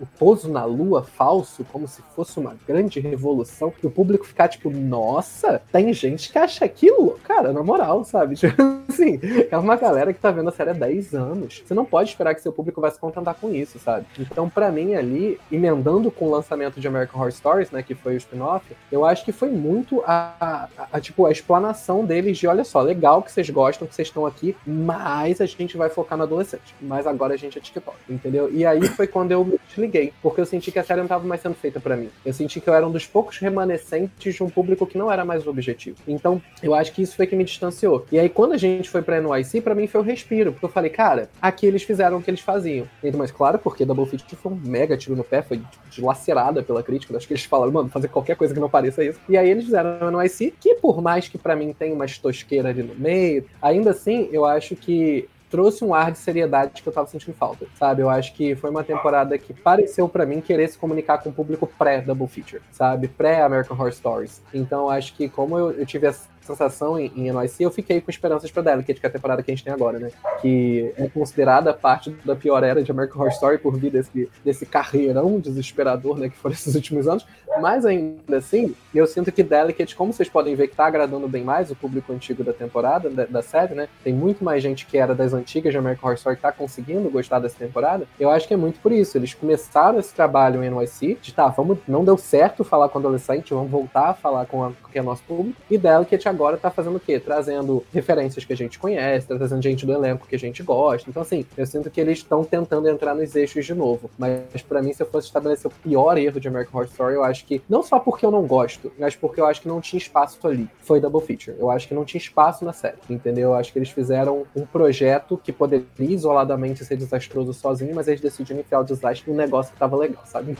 o 0.00 0.06
pouso 0.18 0.50
na 0.50 0.64
lua 0.64 1.02
falso, 1.02 1.64
como 1.70 1.86
se 1.86 2.02
fosse 2.14 2.38
uma 2.38 2.56
grande 2.66 3.00
revolução, 3.00 3.72
e 3.82 3.86
o 3.86 3.90
público 3.90 4.24
ficar 4.24 4.48
tipo, 4.48 4.70
nossa, 4.70 5.60
tem 5.72 5.92
gente 5.92 6.30
que 6.30 6.38
acha 6.38 6.64
aquilo, 6.64 7.18
cara, 7.24 7.52
na 7.52 7.62
moral, 7.62 8.04
sabe? 8.04 8.36
Tipo 8.54 8.62
assim, 8.88 9.18
é 9.50 9.56
uma 9.56 9.74
galera 9.76 10.12
que 10.12 10.20
tá 10.20 10.30
vendo 10.30 10.48
a 10.48 10.52
série 10.52 10.70
há 10.70 10.74
10 10.74 11.14
anos. 11.14 11.62
Você 11.64 11.74
não 11.74 11.84
pode 11.84 12.10
esperar 12.10 12.34
que 12.34 12.40
seu 12.40 12.52
público 12.52 12.80
vai 12.80 12.90
se 12.90 12.98
contentar 12.98 13.34
com 13.34 13.52
isso, 13.52 13.78
sabe? 13.78 14.06
Então, 14.18 14.48
para 14.48 14.70
mim, 14.70 14.94
ali, 14.94 15.40
emendando 15.50 16.10
com 16.10 16.26
o 16.26 16.30
lançamento 16.30 16.78
de 16.78 16.86
American 16.86 17.18
Horror 17.18 17.32
Stories, 17.32 17.70
né, 17.70 17.82
que 17.82 17.94
foi 17.94 18.14
o 18.14 18.16
spin-off, 18.16 18.64
eu 18.92 19.04
acho 19.04 19.24
que 19.24 19.32
foi 19.32 19.50
muito 19.50 20.02
a, 20.06 20.68
a, 20.78 20.88
a, 20.92 21.00
tipo, 21.00 21.26
a 21.26 21.32
explanação 21.32 22.04
deles 22.04 22.38
de, 22.38 22.46
olha 22.46 22.62
só, 22.62 22.80
legal 22.80 23.22
que 23.22 23.32
vocês 23.32 23.48
gostam, 23.50 23.88
que 23.88 23.94
vocês 23.94 24.08
estão 24.08 24.26
aqui, 24.26 24.56
mas 24.66 25.40
a 25.40 25.46
gente 25.46 25.76
vai 25.76 25.88
focar 25.88 26.16
no 26.16 26.24
adolescente. 26.24 26.74
Mas 26.80 27.06
agora 27.06 27.34
a 27.34 27.36
gente 27.36 27.58
é 27.58 27.60
TikTok, 27.60 27.96
entendeu? 28.08 28.50
E 28.52 28.64
aí 28.64 28.86
foi 28.88 29.06
quando 29.06 29.32
eu 29.34 29.44
me 29.44 29.58
desliguei, 29.68 30.12
porque 30.22 30.40
eu 30.40 30.46
senti 30.46 30.70
que 30.70 30.78
a 30.78 30.84
série 30.84 31.00
não 31.00 31.08
tava 31.08 31.26
mais 31.26 31.40
sendo 31.40 31.54
feita 31.54 31.80
para 31.80 31.96
mim. 31.96 32.10
Eu 32.24 32.32
senti 32.32 32.60
que 32.60 32.68
eu 32.68 32.74
era 32.74 32.86
um 32.86 32.90
dos 32.90 33.06
poucos 33.06 33.38
remanescentes 33.38 34.34
de 34.34 34.42
um 34.42 34.48
público 34.48 34.86
que 34.86 34.98
não 34.98 35.10
era 35.10 35.24
mais 35.24 35.46
o 35.46 35.50
objetivo. 35.50 35.96
Então, 36.06 36.40
eu 36.62 36.74
acho 36.74 36.92
que 36.92 37.02
isso 37.02 37.16
foi 37.16 37.26
que 37.26 37.36
me 37.36 37.44
distanciou. 37.44 38.06
E 38.10 38.18
aí, 38.18 38.28
quando 38.28 38.52
a 38.52 38.56
gente 38.56 38.88
foi 38.88 39.02
pra 39.02 39.20
NYC, 39.20 39.60
para 39.60 39.74
mim 39.74 39.86
foi 39.86 40.00
o 40.00 40.04
um 40.04 40.06
respiro, 40.06 40.52
porque 40.52 40.64
eu 40.64 40.70
falei, 40.70 40.90
cara, 40.90 41.28
aqui 41.40 41.66
eles 41.66 41.82
fizeram 41.82 42.18
o 42.18 42.22
que 42.22 42.30
eles 42.30 42.40
faziam. 42.40 42.88
Então, 43.02 43.18
mas 43.18 43.30
claro, 43.30 43.58
porque 43.58 43.84
Double 43.84 44.06
Feature 44.06 44.36
foi 44.36 44.52
um 44.52 44.56
mega 44.56 44.96
tiro 44.96 45.16
no 45.16 45.24
pé, 45.24 45.42
foi 45.42 45.60
dilacerada 45.90 46.62
pela 46.62 46.82
crítica. 46.82 47.16
Acho 47.16 47.26
que 47.26 47.34
eles 47.34 47.44
falaram, 47.44 47.72
mano, 47.72 47.88
fazer 47.88 48.08
qualquer 48.08 48.36
coisa 48.36 48.54
que 48.54 48.60
não 48.60 48.70
pareça 48.70 49.04
isso. 49.04 49.20
E 49.28 49.36
aí 49.36 49.48
eles 49.48 49.64
fizeram 49.64 49.98
o 50.00 50.22
NYC, 50.22 50.54
que 50.60 50.74
por 50.76 51.00
mais 51.02 51.28
que 51.28 51.38
para 51.38 51.56
mim 51.56 51.72
tenha 51.72 51.94
uma 51.94 52.06
tosqueira 52.06 52.68
ali 52.68 52.82
no 52.82 52.94
meio, 52.94 53.44
ainda 53.60 53.90
assim, 53.90 54.28
eu 54.32 54.44
acho 54.44 54.76
que 54.76 55.28
trouxe 55.54 55.84
um 55.84 55.94
ar 55.94 56.10
de 56.10 56.18
seriedade 56.18 56.82
que 56.82 56.88
eu 56.88 56.92
tava 56.92 57.06
sentindo 57.06 57.32
falta, 57.32 57.64
sabe? 57.78 58.02
Eu 58.02 58.10
acho 58.10 58.34
que 58.34 58.56
foi 58.56 58.70
uma 58.70 58.82
temporada 58.82 59.38
que 59.38 59.54
pareceu 59.54 60.08
para 60.08 60.26
mim 60.26 60.40
querer 60.40 60.68
se 60.68 60.76
comunicar 60.76 61.18
com 61.18 61.30
o 61.30 61.32
público 61.32 61.64
pré-Double 61.78 62.26
Feature, 62.26 62.60
sabe? 62.72 63.06
Pré-American 63.06 63.76
Horror 63.76 63.92
Stories. 63.92 64.42
Então, 64.52 64.90
acho 64.90 65.14
que 65.14 65.28
como 65.28 65.56
eu, 65.56 65.70
eu 65.70 65.86
tive 65.86 66.08
sensação 66.44 66.98
em, 66.98 67.12
em 67.16 67.32
NYC, 67.32 67.62
eu 67.62 67.70
fiquei 67.70 68.00
com 68.00 68.10
esperanças 68.10 68.50
pra 68.50 68.62
Delicate, 68.62 69.00
que 69.00 69.06
é 69.06 69.08
a 69.08 69.12
temporada 69.12 69.42
que 69.42 69.50
a 69.50 69.54
gente 69.54 69.64
tem 69.64 69.72
agora, 69.72 69.98
né? 69.98 70.10
Que 70.40 70.92
é 70.96 71.08
considerada 71.08 71.72
parte 71.72 72.10
da 72.24 72.36
pior 72.36 72.62
era 72.62 72.82
de 72.82 72.90
American 72.90 73.20
Horror 73.20 73.32
Story 73.32 73.58
por 73.58 73.76
vir 73.76 73.90
desse, 73.90 74.28
desse 74.44 74.66
carreirão 74.66 75.38
desesperador, 75.38 76.18
né? 76.18 76.28
Que 76.28 76.36
foram 76.36 76.54
esses 76.54 76.74
últimos 76.74 77.08
anos. 77.08 77.26
Mas 77.60 77.84
ainda 77.86 78.36
assim, 78.36 78.74
eu 78.94 79.06
sinto 79.06 79.30
que 79.30 79.42
Delicate, 79.42 79.94
como 79.94 80.12
vocês 80.12 80.28
podem 80.28 80.54
ver, 80.54 80.68
que 80.68 80.76
tá 80.76 80.86
agradando 80.86 81.28
bem 81.28 81.44
mais 81.44 81.70
o 81.70 81.76
público 81.76 82.12
antigo 82.12 82.42
da 82.42 82.52
temporada, 82.52 83.08
da, 83.08 83.24
da 83.24 83.42
série, 83.42 83.74
né? 83.74 83.88
Tem 84.02 84.12
muito 84.12 84.44
mais 84.44 84.62
gente 84.62 84.86
que 84.86 84.98
era 84.98 85.14
das 85.14 85.32
antigas 85.32 85.72
de 85.72 85.78
American 85.78 86.08
Horror 86.08 86.16
Story 86.16 86.36
que 86.36 86.42
tá 86.42 86.52
conseguindo 86.52 87.08
gostar 87.10 87.38
dessa 87.38 87.56
temporada. 87.56 88.06
Eu 88.18 88.30
acho 88.30 88.48
que 88.48 88.54
é 88.54 88.56
muito 88.56 88.80
por 88.80 88.92
isso. 88.92 89.16
Eles 89.16 89.34
começaram 89.34 89.98
esse 89.98 90.12
trabalho 90.14 90.62
em 90.62 90.70
NYC, 90.70 91.18
de 91.20 91.32
tá, 91.32 91.48
vamos, 91.48 91.78
não 91.86 92.04
deu 92.04 92.16
certo 92.16 92.64
falar 92.64 92.88
com 92.88 92.98
adolescente, 92.98 93.54
vamos 93.54 93.70
voltar 93.70 94.10
a 94.10 94.14
falar 94.14 94.46
com, 94.46 94.64
a, 94.64 94.70
com 94.70 94.90
é 94.94 95.02
nosso 95.02 95.22
público. 95.24 95.60
E 95.70 95.76
Delicate 95.78 96.28
agora 96.34 96.56
tá 96.56 96.70
fazendo 96.70 96.96
o 96.96 97.00
quê? 97.00 97.18
Trazendo 97.18 97.84
referências 97.92 98.44
que 98.44 98.52
a 98.52 98.56
gente 98.56 98.78
conhece, 98.78 99.26
tá 99.26 99.36
trazendo 99.36 99.62
gente 99.62 99.86
do 99.86 99.92
elenco 99.92 100.26
que 100.26 100.34
a 100.34 100.38
gente 100.38 100.62
gosta. 100.62 101.08
Então, 101.08 101.22
assim, 101.22 101.46
eu 101.56 101.66
sinto 101.66 101.90
que 101.90 102.00
eles 102.00 102.18
estão 102.18 102.44
tentando 102.44 102.88
entrar 102.88 103.14
nos 103.14 103.34
eixos 103.34 103.64
de 103.64 103.74
novo. 103.74 104.10
Mas 104.18 104.62
para 104.68 104.82
mim, 104.82 104.92
se 104.92 105.02
eu 105.02 105.06
fosse 105.06 105.28
estabelecer 105.28 105.70
o 105.70 105.74
pior 105.74 106.18
erro 106.18 106.40
de 106.40 106.48
American 106.48 106.80
Horror 106.80 106.90
Story, 106.90 107.14
eu 107.14 107.24
acho 107.24 107.44
que, 107.46 107.62
não 107.68 107.82
só 107.82 107.98
porque 107.98 108.26
eu 108.26 108.30
não 108.30 108.46
gosto, 108.46 108.92
mas 108.98 109.16
porque 109.16 109.40
eu 109.40 109.46
acho 109.46 109.62
que 109.62 109.68
não 109.68 109.80
tinha 109.80 109.98
espaço 109.98 110.38
ali. 110.46 110.68
Foi 110.80 111.00
Double 111.00 111.20
Feature. 111.20 111.56
Eu 111.58 111.70
acho 111.70 111.88
que 111.88 111.94
não 111.94 112.04
tinha 112.04 112.20
espaço 112.20 112.64
na 112.64 112.72
série, 112.72 112.96
entendeu? 113.08 113.50
Eu 113.50 113.54
acho 113.54 113.72
que 113.72 113.78
eles 113.78 113.90
fizeram 113.90 114.44
um 114.54 114.66
projeto 114.66 115.40
que 115.42 115.52
poderia 115.52 115.86
isoladamente 115.98 116.84
ser 116.84 116.96
desastroso 116.96 117.52
sozinho, 117.52 117.94
mas 117.94 118.08
eles 118.08 118.20
decidiram 118.20 118.60
enfiar 118.60 118.80
o 118.80 118.84
desastre 118.84 119.30
num 119.30 119.36
negócio 119.36 119.72
que 119.72 119.78
tava 119.78 119.96
legal, 119.96 120.22
sabe? 120.26 120.56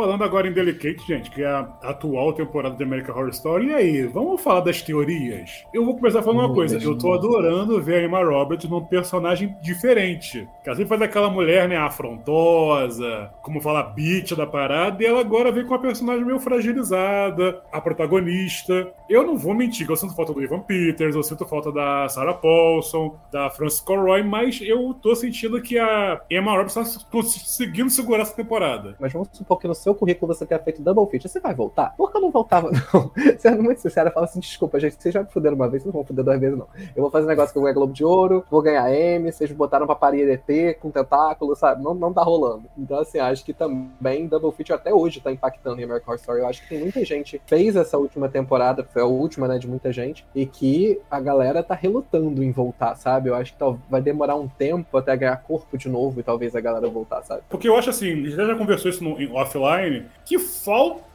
Falando 0.00 0.24
agora 0.24 0.48
em 0.48 0.52
Delicate, 0.52 1.06
gente, 1.06 1.30
que 1.30 1.42
é 1.42 1.46
a 1.46 1.60
atual 1.82 2.32
temporada 2.32 2.74
de 2.74 2.82
American 2.82 3.14
Horror 3.14 3.28
Story. 3.28 3.66
E 3.66 3.74
aí, 3.74 4.06
vamos 4.06 4.40
falar 4.40 4.60
das 4.60 4.80
teorias? 4.80 5.62
Eu 5.74 5.84
vou 5.84 5.94
começar 5.94 6.22
falando 6.22 6.46
uma 6.46 6.54
coisa. 6.54 6.82
Eu 6.82 6.96
tô 6.96 7.12
adorando 7.12 7.82
ver 7.82 7.96
a 7.96 8.04
Emma 8.04 8.24
Roberts 8.24 8.66
num 8.66 8.82
personagem 8.82 9.54
diferente. 9.60 10.48
Que 10.64 10.70
às 10.70 10.78
vezes 10.78 10.88
faz 10.88 11.02
aquela 11.02 11.28
mulher, 11.28 11.68
né, 11.68 11.76
afrontosa, 11.76 13.30
como 13.42 13.60
fala, 13.60 13.82
bitch 13.82 14.32
da 14.32 14.46
parada, 14.46 15.02
e 15.02 15.06
ela 15.06 15.20
agora 15.20 15.52
vem 15.52 15.66
com 15.66 15.74
uma 15.74 15.80
personagem 15.82 16.24
meio 16.24 16.40
fragilizada, 16.40 17.62
a 17.70 17.78
protagonista. 17.78 18.90
Eu 19.06 19.26
não 19.26 19.36
vou 19.36 19.52
mentir 19.52 19.84
que 19.84 19.92
eu 19.92 19.96
sinto 19.96 20.16
falta 20.16 20.32
do 20.32 20.42
Ivan 20.42 20.60
Peters, 20.60 21.14
eu 21.14 21.22
sinto 21.22 21.44
falta 21.44 21.70
da 21.70 22.08
Sarah 22.08 22.32
Paulson, 22.32 23.18
da 23.30 23.50
Frances 23.50 23.82
Conroy, 23.82 24.22
mas 24.22 24.60
eu 24.62 24.94
tô 24.94 25.14
sentindo 25.14 25.60
que 25.60 25.78
a 25.78 26.22
Emma 26.30 26.52
Roberts 26.52 26.74
tá 26.74 26.84
conseguindo 27.10 27.90
segurar 27.90 28.22
essa 28.22 28.34
temporada. 28.34 28.96
Mas 28.98 29.12
vamos 29.12 29.28
supor 29.32 29.58
que 29.58 29.68
no 29.68 29.74
seu 29.74 29.89
currículo 29.94 30.34
você 30.34 30.46
tenha 30.46 30.60
feito 30.60 30.82
double 30.82 31.06
feature, 31.06 31.28
você 31.28 31.40
vai 31.40 31.54
voltar? 31.54 31.94
Por 31.96 32.10
que 32.10 32.16
eu 32.16 32.20
não 32.20 32.30
voltava, 32.30 32.70
não? 32.92 33.10
Sendo 33.38 33.62
muito 33.62 33.80
sincero, 33.80 34.08
eu 34.08 34.12
falo 34.12 34.24
assim, 34.24 34.40
desculpa, 34.40 34.78
gente, 34.78 34.96
vocês 35.00 35.12
já 35.12 35.22
me 35.22 35.30
fuderam 35.30 35.56
uma 35.56 35.68
vez, 35.68 35.84
não 35.84 35.92
vão 35.92 36.04
fuder 36.04 36.24
duas 36.24 36.40
vezes, 36.40 36.58
não. 36.58 36.66
Eu 36.94 37.02
vou 37.02 37.10
fazer 37.10 37.26
um 37.26 37.28
negócio 37.28 37.52
que 37.52 37.58
eu 37.58 37.62
ganhar 37.62 37.74
Globo 37.74 37.92
de 37.92 38.04
Ouro, 38.04 38.44
vou 38.50 38.62
ganhar 38.62 38.92
M, 38.92 39.30
vocês 39.30 39.50
botaram 39.52 39.86
pra 39.86 39.94
parir 39.94 40.28
ET 40.28 40.78
com 40.78 40.90
tentáculo, 40.90 41.54
sabe? 41.56 41.82
Não, 41.82 41.94
não 41.94 42.12
tá 42.12 42.22
rolando. 42.22 42.64
Então, 42.76 42.98
assim, 42.98 43.18
acho 43.18 43.44
que 43.44 43.52
também 43.52 44.26
double 44.26 44.52
feature 44.52 44.78
até 44.78 44.92
hoje 44.92 45.20
tá 45.20 45.30
impactando 45.30 45.80
em 45.80 45.84
American 45.84 46.08
Horror 46.08 46.20
Story. 46.20 46.40
Eu 46.40 46.46
acho 46.46 46.62
que 46.62 46.68
tem 46.68 46.80
muita 46.80 47.04
gente 47.04 47.40
fez 47.46 47.76
essa 47.76 47.98
última 47.98 48.28
temporada, 48.28 48.84
foi 48.84 49.02
a 49.02 49.06
última, 49.06 49.48
né, 49.48 49.58
de 49.58 49.68
muita 49.68 49.92
gente, 49.92 50.26
e 50.34 50.46
que 50.46 51.00
a 51.10 51.20
galera 51.20 51.62
tá 51.62 51.74
relutando 51.74 52.42
em 52.42 52.50
voltar, 52.50 52.94
sabe? 52.96 53.28
Eu 53.28 53.34
acho 53.34 53.54
que 53.54 53.58
vai 53.88 54.00
demorar 54.00 54.36
um 54.36 54.48
tempo 54.48 54.96
até 54.96 55.16
ganhar 55.16 55.36
corpo 55.36 55.76
de 55.76 55.88
novo 55.88 56.20
e 56.20 56.22
talvez 56.22 56.54
a 56.56 56.60
galera 56.60 56.88
voltar, 56.88 57.22
sabe? 57.22 57.42
Porque 57.48 57.68
eu 57.68 57.76
acho 57.76 57.90
assim, 57.90 58.24
gente 58.24 58.36
já 58.36 58.54
conversou 58.54 58.90
isso 58.90 59.04
no 59.04 59.20
offline, 59.70 60.06
que 60.24 60.38
falta 60.38 61.09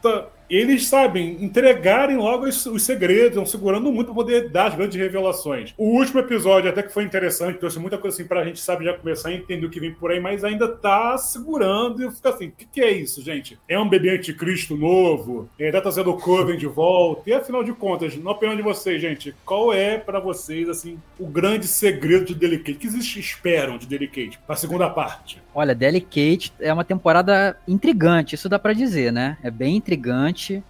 eles 0.49 0.87
sabem 0.87 1.43
entregarem 1.43 2.17
logo 2.17 2.45
os, 2.45 2.65
os 2.65 2.83
segredos, 2.83 3.29
estão 3.29 3.45
segurando 3.45 3.91
muito 3.91 4.07
para 4.07 4.15
poder 4.15 4.49
dar 4.49 4.67
as 4.67 4.75
grandes 4.75 4.95
revelações. 4.95 5.73
O 5.77 5.97
último 5.97 6.19
episódio 6.19 6.69
até 6.69 6.83
que 6.83 6.93
foi 6.93 7.03
interessante, 7.03 7.57
trouxe 7.57 7.79
muita 7.79 7.97
coisa 7.97 8.15
assim 8.15 8.27
para 8.27 8.41
a 8.41 8.45
gente 8.45 8.59
sabe 8.59 8.85
já 8.85 8.93
começar 8.93 9.29
a 9.29 9.33
entender 9.33 9.65
o 9.65 9.69
que 9.69 9.79
vem 9.79 9.93
por 9.93 10.11
aí, 10.11 10.19
mas 10.19 10.43
ainda 10.43 10.67
tá 10.67 11.17
segurando 11.17 12.03
e 12.03 12.11
fica 12.11 12.29
assim, 12.29 12.47
o 12.47 12.51
que, 12.51 12.65
que, 12.65 12.81
é 12.81 12.91
isso, 12.91 13.21
gente? 13.21 13.59
É 13.67 13.79
um 13.79 13.89
bebê 13.89 14.11
anticristo 14.11 14.75
novo? 14.75 15.49
É, 15.57 15.71
tá 15.71 15.81
trazendo 15.81 16.11
o 16.11 16.17
Coven 16.17 16.57
de 16.57 16.67
volta? 16.67 17.29
E 17.29 17.33
afinal 17.33 17.63
de 17.63 17.73
contas, 17.73 18.15
na 18.17 18.31
opinião 18.31 18.55
de 18.55 18.61
vocês, 18.61 19.01
gente, 19.01 19.35
qual 19.45 19.73
é 19.73 19.97
para 19.97 20.19
vocês 20.19 20.69
assim 20.69 20.99
o 21.19 21.27
grande 21.27 21.67
segredo 21.67 22.25
de 22.25 22.35
Delicate? 22.35 22.73
O 22.73 22.79
que 22.79 22.89
vocês 22.89 23.15
esperam 23.15 23.77
de 23.77 23.87
Delicate 23.87 24.39
para 24.45 24.53
a 24.53 24.57
segunda 24.57 24.89
parte? 24.89 25.41
Olha, 25.53 25.73
Delicate 25.73 26.53
é 26.59 26.71
uma 26.71 26.83
temporada 26.83 27.57
intrigante, 27.67 28.35
isso 28.35 28.49
dá 28.49 28.59
para 28.59 28.73
dizer, 28.73 29.11
né? 29.11 29.37
É 29.41 29.49
bem 29.49 29.77
intrigante 29.77 29.94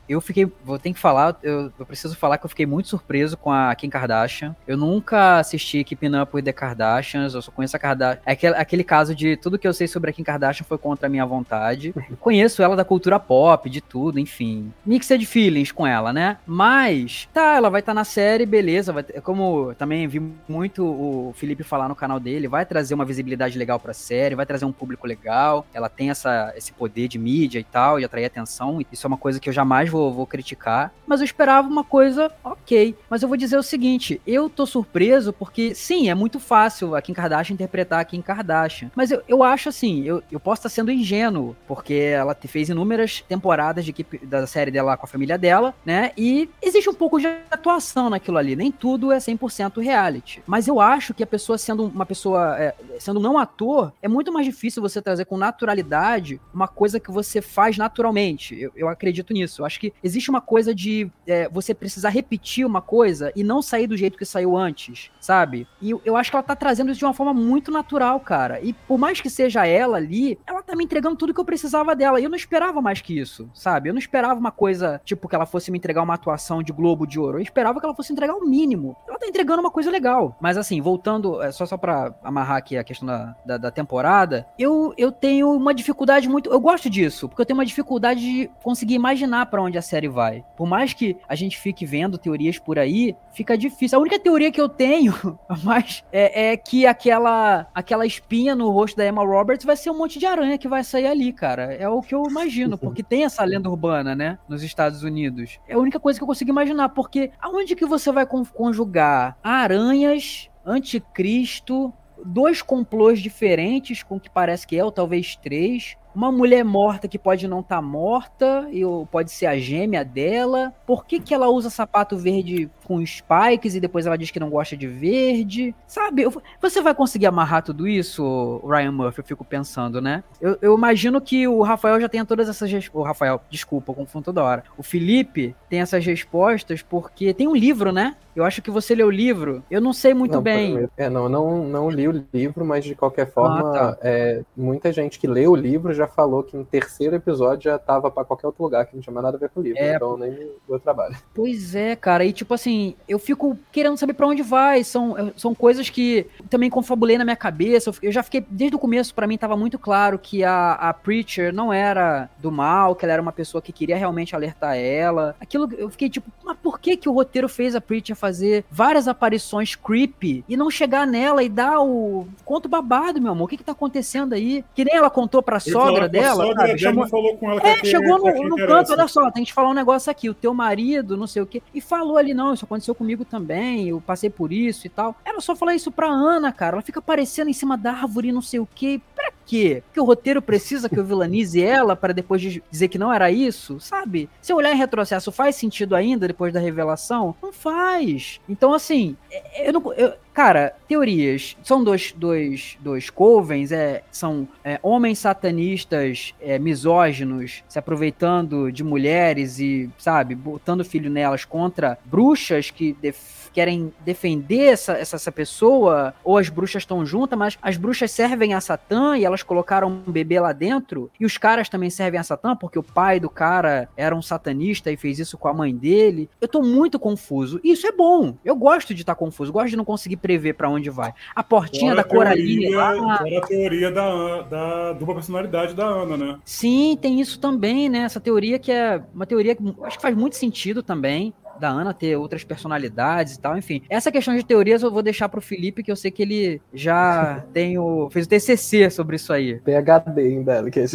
eu 0.07 0.21
fiquei, 0.21 0.51
vou 0.63 0.77
ter 0.77 0.93
que 0.93 0.99
falar, 0.99 1.37
eu, 1.41 1.71
eu, 1.77 1.85
preciso 1.85 2.15
falar 2.15 2.37
que 2.37 2.45
eu 2.45 2.49
fiquei 2.49 2.65
muito 2.65 2.89
surpreso 2.89 3.37
com 3.37 3.51
a 3.51 3.73
Kim 3.75 3.89
Kardashian. 3.89 4.55
Eu 4.67 4.77
nunca 4.77 5.39
assisti 5.39 5.83
Keeping 5.83 6.15
Up 6.15 6.35
with 6.35 6.43
the 6.43 6.53
Kardashians, 6.53 7.33
eu 7.33 7.41
só 7.41 7.51
conheço 7.51 7.75
a 7.75 7.79
Kardashian. 7.79 8.21
É 8.25 8.31
aquele, 8.31 8.55
aquele 8.55 8.83
caso 8.83 9.15
de 9.15 9.37
tudo 9.37 9.57
que 9.57 9.67
eu 9.67 9.73
sei 9.73 9.87
sobre 9.87 10.09
a 10.09 10.13
Kim 10.13 10.23
Kardashian 10.23 10.65
foi 10.67 10.77
contra 10.77 11.07
a 11.07 11.09
minha 11.09 11.25
vontade. 11.25 11.93
conheço 12.19 12.61
ela 12.61 12.75
da 12.75 12.85
cultura 12.85 13.19
pop, 13.19 13.69
de 13.69 13.81
tudo, 13.81 14.19
enfim. 14.19 14.71
Mixed 14.85 15.25
feelings 15.25 15.71
com 15.71 15.85
ela, 15.85 16.11
né? 16.11 16.37
Mas, 16.45 17.27
tá, 17.33 17.55
ela 17.55 17.69
vai 17.69 17.81
estar 17.81 17.91
tá 17.91 17.95
na 17.95 18.03
série, 18.03 18.45
beleza. 18.45 18.93
Vai 18.93 19.03
como 19.21 19.73
também 19.75 20.07
vi 20.07 20.19
muito 20.47 20.85
o 20.85 21.33
Felipe 21.35 21.63
falar 21.63 21.87
no 21.87 21.95
canal 21.95 22.19
dele, 22.19 22.47
vai 22.47 22.65
trazer 22.65 22.93
uma 22.93 23.05
visibilidade 23.05 23.57
legal 23.57 23.79
pra 23.79 23.93
série, 23.93 24.35
vai 24.35 24.45
trazer 24.45 24.65
um 24.65 24.71
público 24.71 25.07
legal. 25.07 25.65
Ela 25.73 25.89
tem 25.89 26.09
essa, 26.09 26.53
esse 26.55 26.71
poder 26.73 27.07
de 27.07 27.17
mídia 27.17 27.59
e 27.59 27.63
tal, 27.63 27.99
de 27.99 28.05
atrair 28.05 28.25
atenção. 28.25 28.79
Isso 28.91 29.05
é 29.05 29.07
uma 29.07 29.14
coisa 29.17 29.39
que 29.39 29.49
eu 29.49 29.53
jamais 29.53 29.89
vou, 29.89 30.13
vou 30.13 30.25
criticar, 30.25 30.93
mas 31.05 31.19
eu 31.19 31.25
esperava 31.25 31.67
uma 31.67 31.83
coisa 31.83 32.31
ok. 32.43 32.95
Mas 33.09 33.21
eu 33.21 33.27
vou 33.27 33.37
dizer 33.37 33.57
o 33.57 33.63
seguinte: 33.63 34.21
eu 34.25 34.49
tô 34.49 34.65
surpreso 34.65 35.31
porque, 35.33 35.73
sim, 35.75 36.09
é 36.09 36.15
muito 36.15 36.39
fácil 36.39 36.95
a 36.95 37.01
Kim 37.01 37.13
Kardashian 37.13 37.53
interpretar 37.53 37.99
a 37.99 38.05
Kim 38.05 38.21
Kardashian. 38.21 38.91
Mas 38.95 39.11
eu, 39.11 39.21
eu 39.27 39.43
acho 39.43 39.69
assim, 39.69 40.03
eu, 40.03 40.21
eu 40.31 40.39
posso 40.39 40.59
estar 40.59 40.69
sendo 40.69 40.91
ingênuo, 40.91 41.55
porque 41.67 41.93
ela 41.93 42.35
fez 42.47 42.69
inúmeras 42.69 43.23
temporadas 43.27 43.83
de 43.83 43.91
equipe, 43.91 44.25
da 44.25 44.45
série 44.45 44.71
dela 44.71 44.95
com 44.97 45.05
a 45.05 45.09
família 45.09 45.37
dela, 45.37 45.73
né? 45.85 46.11
E 46.17 46.49
existe 46.61 46.89
um 46.89 46.93
pouco 46.93 47.19
de 47.19 47.27
atuação 47.49 48.09
naquilo 48.09 48.37
ali. 48.37 48.55
Nem 48.55 48.71
tudo 48.71 49.11
é 49.11 49.17
100% 49.17 49.81
reality. 49.81 50.43
Mas 50.45 50.67
eu 50.67 50.79
acho 50.79 51.13
que 51.13 51.23
a 51.23 51.27
pessoa 51.27 51.57
sendo 51.57 51.85
uma 51.85 52.05
pessoa, 52.05 52.57
é, 52.59 52.75
sendo 52.99 53.19
não 53.19 53.37
ator, 53.37 53.93
é 54.01 54.07
muito 54.07 54.31
mais 54.31 54.45
difícil 54.45 54.81
você 54.81 55.01
trazer 55.01 55.25
com 55.25 55.37
naturalidade 55.37 56.39
uma 56.53 56.67
coisa 56.67 56.99
que 56.99 57.11
você 57.11 57.41
faz 57.41 57.77
naturalmente. 57.77 58.59
Eu, 58.59 58.71
eu 58.75 58.87
acredito 58.87 59.04
nisso 59.33 59.45
isso. 59.55 59.61
Eu 59.61 59.65
acho 59.65 59.79
que 59.79 59.93
existe 60.03 60.29
uma 60.29 60.41
coisa 60.41 60.75
de 60.75 61.09
é, 61.25 61.47
você 61.49 61.73
precisar 61.73 62.09
repetir 62.09 62.65
uma 62.65 62.81
coisa 62.81 63.31
e 63.35 63.43
não 63.43 63.61
sair 63.61 63.87
do 63.87 63.95
jeito 63.95 64.17
que 64.17 64.25
saiu 64.25 64.57
antes, 64.57 65.09
sabe? 65.19 65.67
E 65.81 65.91
eu, 65.91 66.01
eu 66.03 66.17
acho 66.17 66.29
que 66.29 66.35
ela 66.35 66.43
tá 66.43 66.55
trazendo 66.55 66.91
isso 66.91 66.99
de 66.99 67.05
uma 67.05 67.13
forma 67.13 67.33
muito 67.33 67.71
natural, 67.71 68.19
cara. 68.19 68.59
E 68.61 68.73
por 68.73 68.97
mais 68.97 69.21
que 69.21 69.29
seja 69.29 69.65
ela 69.65 69.97
ali, 69.97 70.37
ela 70.45 70.61
tá 70.61 70.75
me 70.75 70.83
entregando 70.83 71.15
tudo 71.15 71.33
que 71.33 71.39
eu 71.39 71.45
precisava 71.45 71.95
dela. 71.95 72.19
E 72.19 72.23
eu 72.23 72.29
não 72.29 72.35
esperava 72.35 72.81
mais 72.81 73.01
que 73.01 73.17
isso, 73.17 73.49
sabe? 73.53 73.89
Eu 73.89 73.93
não 73.93 73.99
esperava 73.99 74.39
uma 74.39 74.51
coisa, 74.51 74.99
tipo, 75.05 75.29
que 75.29 75.35
ela 75.35 75.45
fosse 75.45 75.71
me 75.71 75.77
entregar 75.77 76.03
uma 76.03 76.15
atuação 76.15 76.61
de 76.61 76.73
Globo 76.73 77.05
de 77.05 77.19
Ouro. 77.19 77.37
Eu 77.37 77.43
esperava 77.43 77.79
que 77.79 77.85
ela 77.85 77.95
fosse 77.95 78.11
entregar 78.11 78.35
o 78.35 78.45
mínimo. 78.45 78.95
Ela 79.07 79.17
tá 79.17 79.27
entregando 79.27 79.61
uma 79.61 79.71
coisa 79.71 79.89
legal. 79.89 80.35
Mas 80.41 80.57
assim, 80.57 80.81
voltando, 80.81 81.41
é, 81.41 81.51
só, 81.51 81.65
só 81.65 81.77
pra 81.77 82.13
amarrar 82.23 82.57
aqui 82.57 82.77
a 82.77 82.83
questão 82.83 83.07
da, 83.07 83.35
da, 83.45 83.57
da 83.57 83.71
temporada, 83.71 84.47
eu, 84.57 84.93
eu 84.97 85.11
tenho 85.11 85.51
uma 85.51 85.73
dificuldade 85.73 86.27
muito. 86.27 86.51
Eu 86.51 86.59
gosto 86.59 86.89
disso, 86.89 87.29
porque 87.29 87.41
eu 87.41 87.45
tenho 87.45 87.57
uma 87.57 87.65
dificuldade 87.65 88.21
de 88.21 88.49
conseguir 88.63 88.84
imaginar 88.93 89.25
imaginar 89.25 89.45
para 89.47 89.61
onde 89.61 89.77
a 89.77 89.81
série 89.81 90.07
vai. 90.07 90.43
Por 90.55 90.67
mais 90.67 90.93
que 90.93 91.17
a 91.27 91.35
gente 91.35 91.57
fique 91.57 91.85
vendo 91.85 92.17
teorias 92.17 92.59
por 92.59 92.77
aí, 92.77 93.15
fica 93.33 93.57
difícil. 93.57 93.97
A 93.97 94.01
única 94.01 94.19
teoria 94.19 94.51
que 94.51 94.59
eu 94.59 94.69
tenho, 94.69 95.13
mas 95.63 96.03
é, 96.11 96.51
é, 96.51 96.57
que 96.57 96.85
aquela 96.85 97.67
aquela 97.73 98.05
espinha 98.05 98.55
no 98.55 98.69
rosto 98.69 98.97
da 98.97 99.07
Emma 99.07 99.25
Roberts 99.25 99.65
vai 99.65 99.75
ser 99.75 99.89
um 99.89 99.97
monte 99.97 100.19
de 100.19 100.25
aranha 100.25 100.57
que 100.57 100.67
vai 100.67 100.83
sair 100.83 101.07
ali, 101.07 101.33
cara. 101.33 101.73
É 101.73 101.87
o 101.87 102.01
que 102.01 102.13
eu 102.13 102.23
imagino, 102.29 102.77
porque 102.77 103.03
tem 103.03 103.23
essa 103.23 103.43
lenda 103.43 103.69
urbana, 103.69 104.15
né, 104.15 104.37
nos 104.47 104.63
Estados 104.63 105.03
Unidos. 105.03 105.59
É 105.67 105.73
a 105.73 105.79
única 105.79 105.99
coisa 105.99 106.19
que 106.19 106.23
eu 106.23 106.27
consigo 106.27 106.51
imaginar, 106.51 106.89
porque 106.89 107.31
aonde 107.39 107.75
que 107.75 107.85
você 107.85 108.11
vai 108.11 108.25
conjugar 108.25 109.37
aranhas, 109.43 110.49
anticristo, 110.65 111.93
dois 112.25 112.61
complôs 112.61 113.19
diferentes, 113.19 114.03
com 114.03 114.19
que 114.19 114.29
parece 114.29 114.65
que 114.65 114.77
é, 114.77 114.83
ou 114.83 114.91
talvez 114.91 115.35
três, 115.35 115.95
uma 116.15 116.31
mulher 116.31 116.63
morta 116.63 117.07
que 117.07 117.19
pode 117.19 117.47
não 117.47 117.59
estar 117.59 117.77
tá 117.77 117.81
morta, 117.81 118.67
ou 118.85 119.05
pode 119.05 119.31
ser 119.31 119.45
a 119.47 119.57
gêmea 119.57 120.03
dela. 120.03 120.73
Por 120.85 121.05
que, 121.05 121.19
que 121.19 121.33
ela 121.33 121.49
usa 121.49 121.69
sapato 121.69 122.17
verde 122.17 122.69
com 122.85 123.05
spikes 123.05 123.75
e 123.75 123.79
depois 123.79 124.05
ela 124.05 124.17
diz 124.17 124.31
que 124.31 124.39
não 124.39 124.49
gosta 124.49 124.77
de 124.77 124.87
verde? 124.87 125.75
Sabe, 125.85 126.25
você 126.61 126.81
vai 126.81 126.95
conseguir 126.95 127.25
amarrar 127.25 127.63
tudo 127.63 127.87
isso, 127.87 128.61
Ryan 128.65 128.91
Murphy? 128.91 129.19
Eu 129.19 129.25
fico 129.25 129.43
pensando, 129.43 130.01
né? 130.01 130.23
Eu, 130.39 130.57
eu 130.61 130.75
imagino 130.75 131.19
que 131.19 131.47
o 131.47 131.61
Rafael 131.61 131.99
já 131.99 132.07
tenha 132.07 132.25
todas 132.25 132.47
essas 132.47 132.71
respostas. 132.71 133.01
O 133.01 133.03
Rafael, 133.03 133.41
desculpa, 133.49 133.91
eu 133.91 133.95
confundo 133.95 134.25
toda 134.25 134.43
hora. 134.43 134.63
O 134.77 134.83
Felipe 134.83 135.55
tem 135.69 135.81
essas 135.81 136.05
respostas 136.05 136.81
porque 136.81 137.33
tem 137.33 137.47
um 137.47 137.55
livro, 137.55 137.91
né? 137.91 138.15
Eu 138.35 138.43
acho 138.43 138.61
que 138.61 138.71
você 138.71 138.93
leu 138.93 139.07
o 139.07 139.11
livro, 139.11 139.63
eu 139.69 139.79
não 139.79 139.93
sei 139.93 140.13
muito 140.13 140.33
não, 140.33 140.41
bem. 140.41 140.89
É, 140.97 141.09
não, 141.09 141.29
não, 141.29 141.63
não 141.63 141.89
li 141.89 142.07
o 142.07 142.25
livro, 142.33 142.65
mas 142.65 142.83
de 142.83 142.95
qualquer 142.95 143.31
forma, 143.31 143.69
ah, 143.69 143.93
tá. 143.93 143.97
é, 144.01 144.41
muita 144.55 144.91
gente 144.91 145.19
que 145.19 145.27
leu 145.27 145.51
o 145.51 145.55
livro 145.55 145.93
já 145.93 146.07
falou 146.07 146.43
que 146.43 146.55
no 146.57 146.65
terceiro 146.65 147.15
episódio 147.15 147.71
já 147.71 147.77
tava 147.77 148.11
para 148.11 148.25
qualquer 148.25 148.47
outro 148.47 148.63
lugar, 148.63 148.85
que 148.85 148.95
não 148.95 149.01
tinha 149.01 149.13
mais 149.13 149.23
nada 149.23 149.37
a 149.37 149.39
ver 149.39 149.49
com 149.49 149.59
o 149.59 149.63
livro. 149.63 149.79
É, 149.79 149.95
então 149.95 150.17
nem 150.17 150.35
deu 150.67 150.79
trabalho. 150.79 151.15
Pois 151.33 151.75
é, 151.75 151.95
cara. 151.95 152.25
E 152.25 152.33
tipo 152.33 152.53
assim, 152.53 152.95
eu 153.07 153.19
fico 153.19 153.57
querendo 153.71 153.97
saber 153.97 154.13
para 154.13 154.27
onde 154.27 154.41
vai. 154.41 154.83
São, 154.83 155.31
são 155.35 155.55
coisas 155.55 155.89
que 155.89 156.27
também 156.49 156.69
confabulei 156.69 157.17
na 157.17 157.23
minha 157.23 157.35
cabeça. 157.35 157.91
Eu 158.01 158.11
já 158.11 158.23
fiquei, 158.23 158.45
desde 158.49 158.75
o 158.75 158.79
começo, 158.79 159.13
para 159.13 159.27
mim 159.27 159.37
tava 159.37 159.55
muito 159.55 159.79
claro 159.79 160.19
que 160.19 160.43
a, 160.43 160.73
a 160.73 160.93
Preacher 160.93 161.53
não 161.53 161.71
era 161.71 162.29
do 162.37 162.51
mal, 162.51 162.95
que 162.95 163.05
ela 163.05 163.13
era 163.13 163.21
uma 163.21 163.31
pessoa 163.31 163.61
que 163.61 163.71
queria 163.71 163.97
realmente 163.97 164.35
alertar 164.35 164.75
ela. 164.77 165.35
Aquilo, 165.39 165.69
eu 165.77 165.89
fiquei 165.89 166.09
tipo, 166.09 166.29
mas 166.43 166.57
por 166.57 166.79
que 166.79 166.97
que 166.97 167.09
o 167.09 167.13
roteiro 167.13 167.47
fez 167.47 167.75
a 167.75 167.81
Preacher 167.81 168.15
fazer 168.25 168.65
várias 168.71 169.07
aparições 169.07 169.75
creepy 169.75 170.43
e 170.49 170.57
não 170.57 170.71
chegar 170.71 171.05
nela 171.05 171.43
e 171.43 171.49
dar 171.49 171.79
o 171.81 172.27
conto 172.43 172.67
babado, 172.67 173.21
meu 173.21 173.31
amor? 173.31 173.45
O 173.45 173.47
que 173.47 173.57
que 173.57 173.63
tá 173.63 173.73
acontecendo 173.73 174.33
aí? 174.33 174.65
Que 174.73 174.83
nem 174.83 174.95
ela 174.95 175.11
contou 175.11 175.43
pra 175.43 175.59
sogra 175.59 176.09
dela, 176.09 176.43
a 176.43 176.47
sogra 176.47 176.67
sabe? 176.67 176.79
Chamou... 176.79 177.07
falou 177.07 177.37
com 177.37 177.51
ela 177.51 177.61
é, 177.61 177.83
chegou 177.85 178.17
no, 178.17 178.49
no 178.49 178.55
canto, 178.55 178.93
olha 178.93 179.07
só, 179.07 179.29
tem 179.29 179.43
que 179.43 179.53
falar 179.53 179.69
um 179.69 179.73
negócio 179.73 180.11
aqui, 180.11 180.27
o 180.27 180.33
teu 180.33 180.53
marido, 180.53 181.15
não 181.15 181.27
sei 181.27 181.41
o 181.43 181.45
quê. 181.45 181.61
E 181.73 181.79
falou 181.79 182.17
ali, 182.17 182.33
não, 182.33 182.53
isso 182.53 182.65
aconteceu 182.65 182.95
comigo 182.95 183.23
também, 183.23 183.89
eu 183.89 184.01
passei 184.01 184.29
por 184.29 184.51
isso 184.51 184.87
e 184.87 184.89
tal. 184.89 185.15
Ela 185.23 185.39
só 185.39 185.55
falou 185.55 185.73
isso 185.73 185.91
pra 185.91 186.07
Ana, 186.07 186.51
cara. 186.51 186.75
Ela 186.75 186.81
fica 186.81 186.99
aparecendo 186.99 187.49
em 187.49 187.53
cima 187.53 187.77
da 187.77 187.91
árvore, 187.91 188.31
não 188.31 188.41
sei 188.41 188.59
o 188.59 188.67
quê. 188.73 188.99
Quê? 189.45 189.83
Porque 189.85 189.99
o 189.99 190.05
roteiro 190.05 190.41
precisa 190.41 190.89
que 190.89 190.97
eu 190.97 191.05
vilanize 191.05 191.61
ela 191.61 191.95
para 191.95 192.13
depois 192.13 192.41
dizer 192.41 192.87
que 192.87 192.97
não 192.97 193.13
era 193.13 193.29
isso, 193.29 193.79
sabe? 193.79 194.29
Se 194.41 194.51
eu 194.51 194.57
olhar 194.57 194.73
em 194.73 194.77
retrocesso, 194.77 195.31
faz 195.31 195.55
sentido 195.55 195.95
ainda 195.95 196.27
depois 196.27 196.53
da 196.53 196.59
revelação? 196.59 197.35
Não 197.41 197.53
faz. 197.53 198.39
Então, 198.49 198.73
assim, 198.73 199.15
é, 199.31 199.69
eu 199.69 199.73
não. 199.73 199.93
Eu, 199.93 200.13
cara, 200.33 200.75
teorias. 200.87 201.55
São 201.63 201.83
dois, 201.83 202.11
dois, 202.11 202.77
dois 202.79 203.09
covens, 203.09 203.71
é, 203.71 204.03
são 204.11 204.47
é, 204.63 204.79
homens 204.81 205.19
satanistas 205.19 206.33
é, 206.41 206.57
misóginos 206.57 207.63
se 207.67 207.77
aproveitando 207.77 208.71
de 208.71 208.83
mulheres 208.83 209.59
e, 209.59 209.89
sabe, 209.97 210.33
botando 210.33 210.83
filho 210.83 211.09
nelas 211.09 211.45
contra 211.45 211.97
bruxas 212.05 212.71
que 212.71 212.93
def 212.93 213.44
querem 213.55 213.93
defender 214.03 214.65
essa, 214.65 214.91
essa, 214.91 215.15
essa 215.15 215.31
pessoa, 215.31 216.13
ou 216.25 216.37
as 216.37 216.49
bruxas 216.49 216.81
estão 216.81 217.05
juntas, 217.05 217.39
mas 217.39 217.57
as 217.61 217.77
bruxas 217.77 218.11
servem 218.11 218.53
a 218.53 218.59
Satã 218.59 219.17
e 219.17 219.23
elas 219.23 219.41
colocaram 219.43 219.87
um 220.05 220.11
bebê 220.11 220.41
lá 220.41 220.51
dentro, 220.51 221.09
e 221.17 221.25
os 221.25 221.37
caras 221.37 221.69
também 221.69 221.89
servem 221.89 222.19
a 222.19 222.23
Satã, 222.23 222.53
porque 222.53 222.77
o 222.77 222.83
pai 222.83 223.17
do 223.17 223.29
cara 223.29 223.87
era 223.95 224.13
um 224.13 224.21
satanista 224.21 224.91
e 224.91 224.97
fez 224.97 225.19
isso 225.19 225.37
com 225.37 225.47
a 225.47 225.53
mãe 225.53 225.73
dele. 225.73 226.29
Eu 226.41 226.49
tô 226.49 226.61
muito 226.61 226.99
confuso. 226.99 227.61
E 227.63 227.71
isso 227.71 227.87
é 227.87 227.93
bom. 227.93 228.35
Eu 228.43 228.57
gosto 228.57 228.93
de 228.93 229.03
estar 229.03 229.15
tá 229.15 229.19
confuso, 229.19 229.53
gosto 229.53 229.69
de 229.69 229.77
não 229.77 229.85
conseguir 229.85 230.17
prever 230.17 230.53
para 230.53 230.69
onde 230.69 230.89
vai. 230.89 231.13
A 231.33 231.41
portinha 231.41 231.93
fora 231.93 232.03
da 232.03 232.09
Coraline 232.09 232.75
lá. 232.75 232.97
Fora 232.97 233.37
a 233.37 233.41
teoria 233.41 233.89
da, 233.89 234.41
da 234.41 234.93
dupla 234.93 235.15
personalidade 235.15 235.73
da 235.73 235.85
Ana, 235.85 236.17
né? 236.17 236.39
Sim, 236.43 236.97
tem 237.01 237.21
isso 237.21 237.39
também, 237.39 237.87
né? 237.87 237.99
Essa 237.99 238.19
teoria 238.19 238.59
que 238.59 238.71
é 238.71 239.01
uma 239.13 239.25
teoria 239.25 239.55
que 239.55 239.63
acho 239.83 239.95
que 239.95 240.01
faz 240.01 240.15
muito 240.15 240.35
sentido 240.35 240.83
também 240.83 241.33
da 241.59 241.69
Ana 241.69 241.93
ter 241.93 242.15
outras 242.15 242.43
personalidades 242.43 243.35
e 243.35 243.39
tal, 243.39 243.57
enfim. 243.57 243.81
Essa 243.89 244.11
questão 244.11 244.35
de 244.35 244.43
teorias 244.43 244.83
eu 244.83 244.91
vou 244.91 245.01
deixar 245.01 245.29
pro 245.29 245.41
Felipe, 245.41 245.83
que 245.83 245.91
eu 245.91 245.95
sei 245.95 246.11
que 246.11 246.21
ele 246.21 246.61
já 246.73 247.43
tem 247.53 247.77
o, 247.77 248.09
fez 248.09 248.25
o 248.25 248.29
TCC 248.29 248.89
sobre 248.89 249.15
isso 249.15 249.31
aí. 249.31 249.59
PHD, 249.59 250.29
hein, 250.29 250.43
Belo, 250.43 250.69
que 250.69 250.79
é 250.79 250.85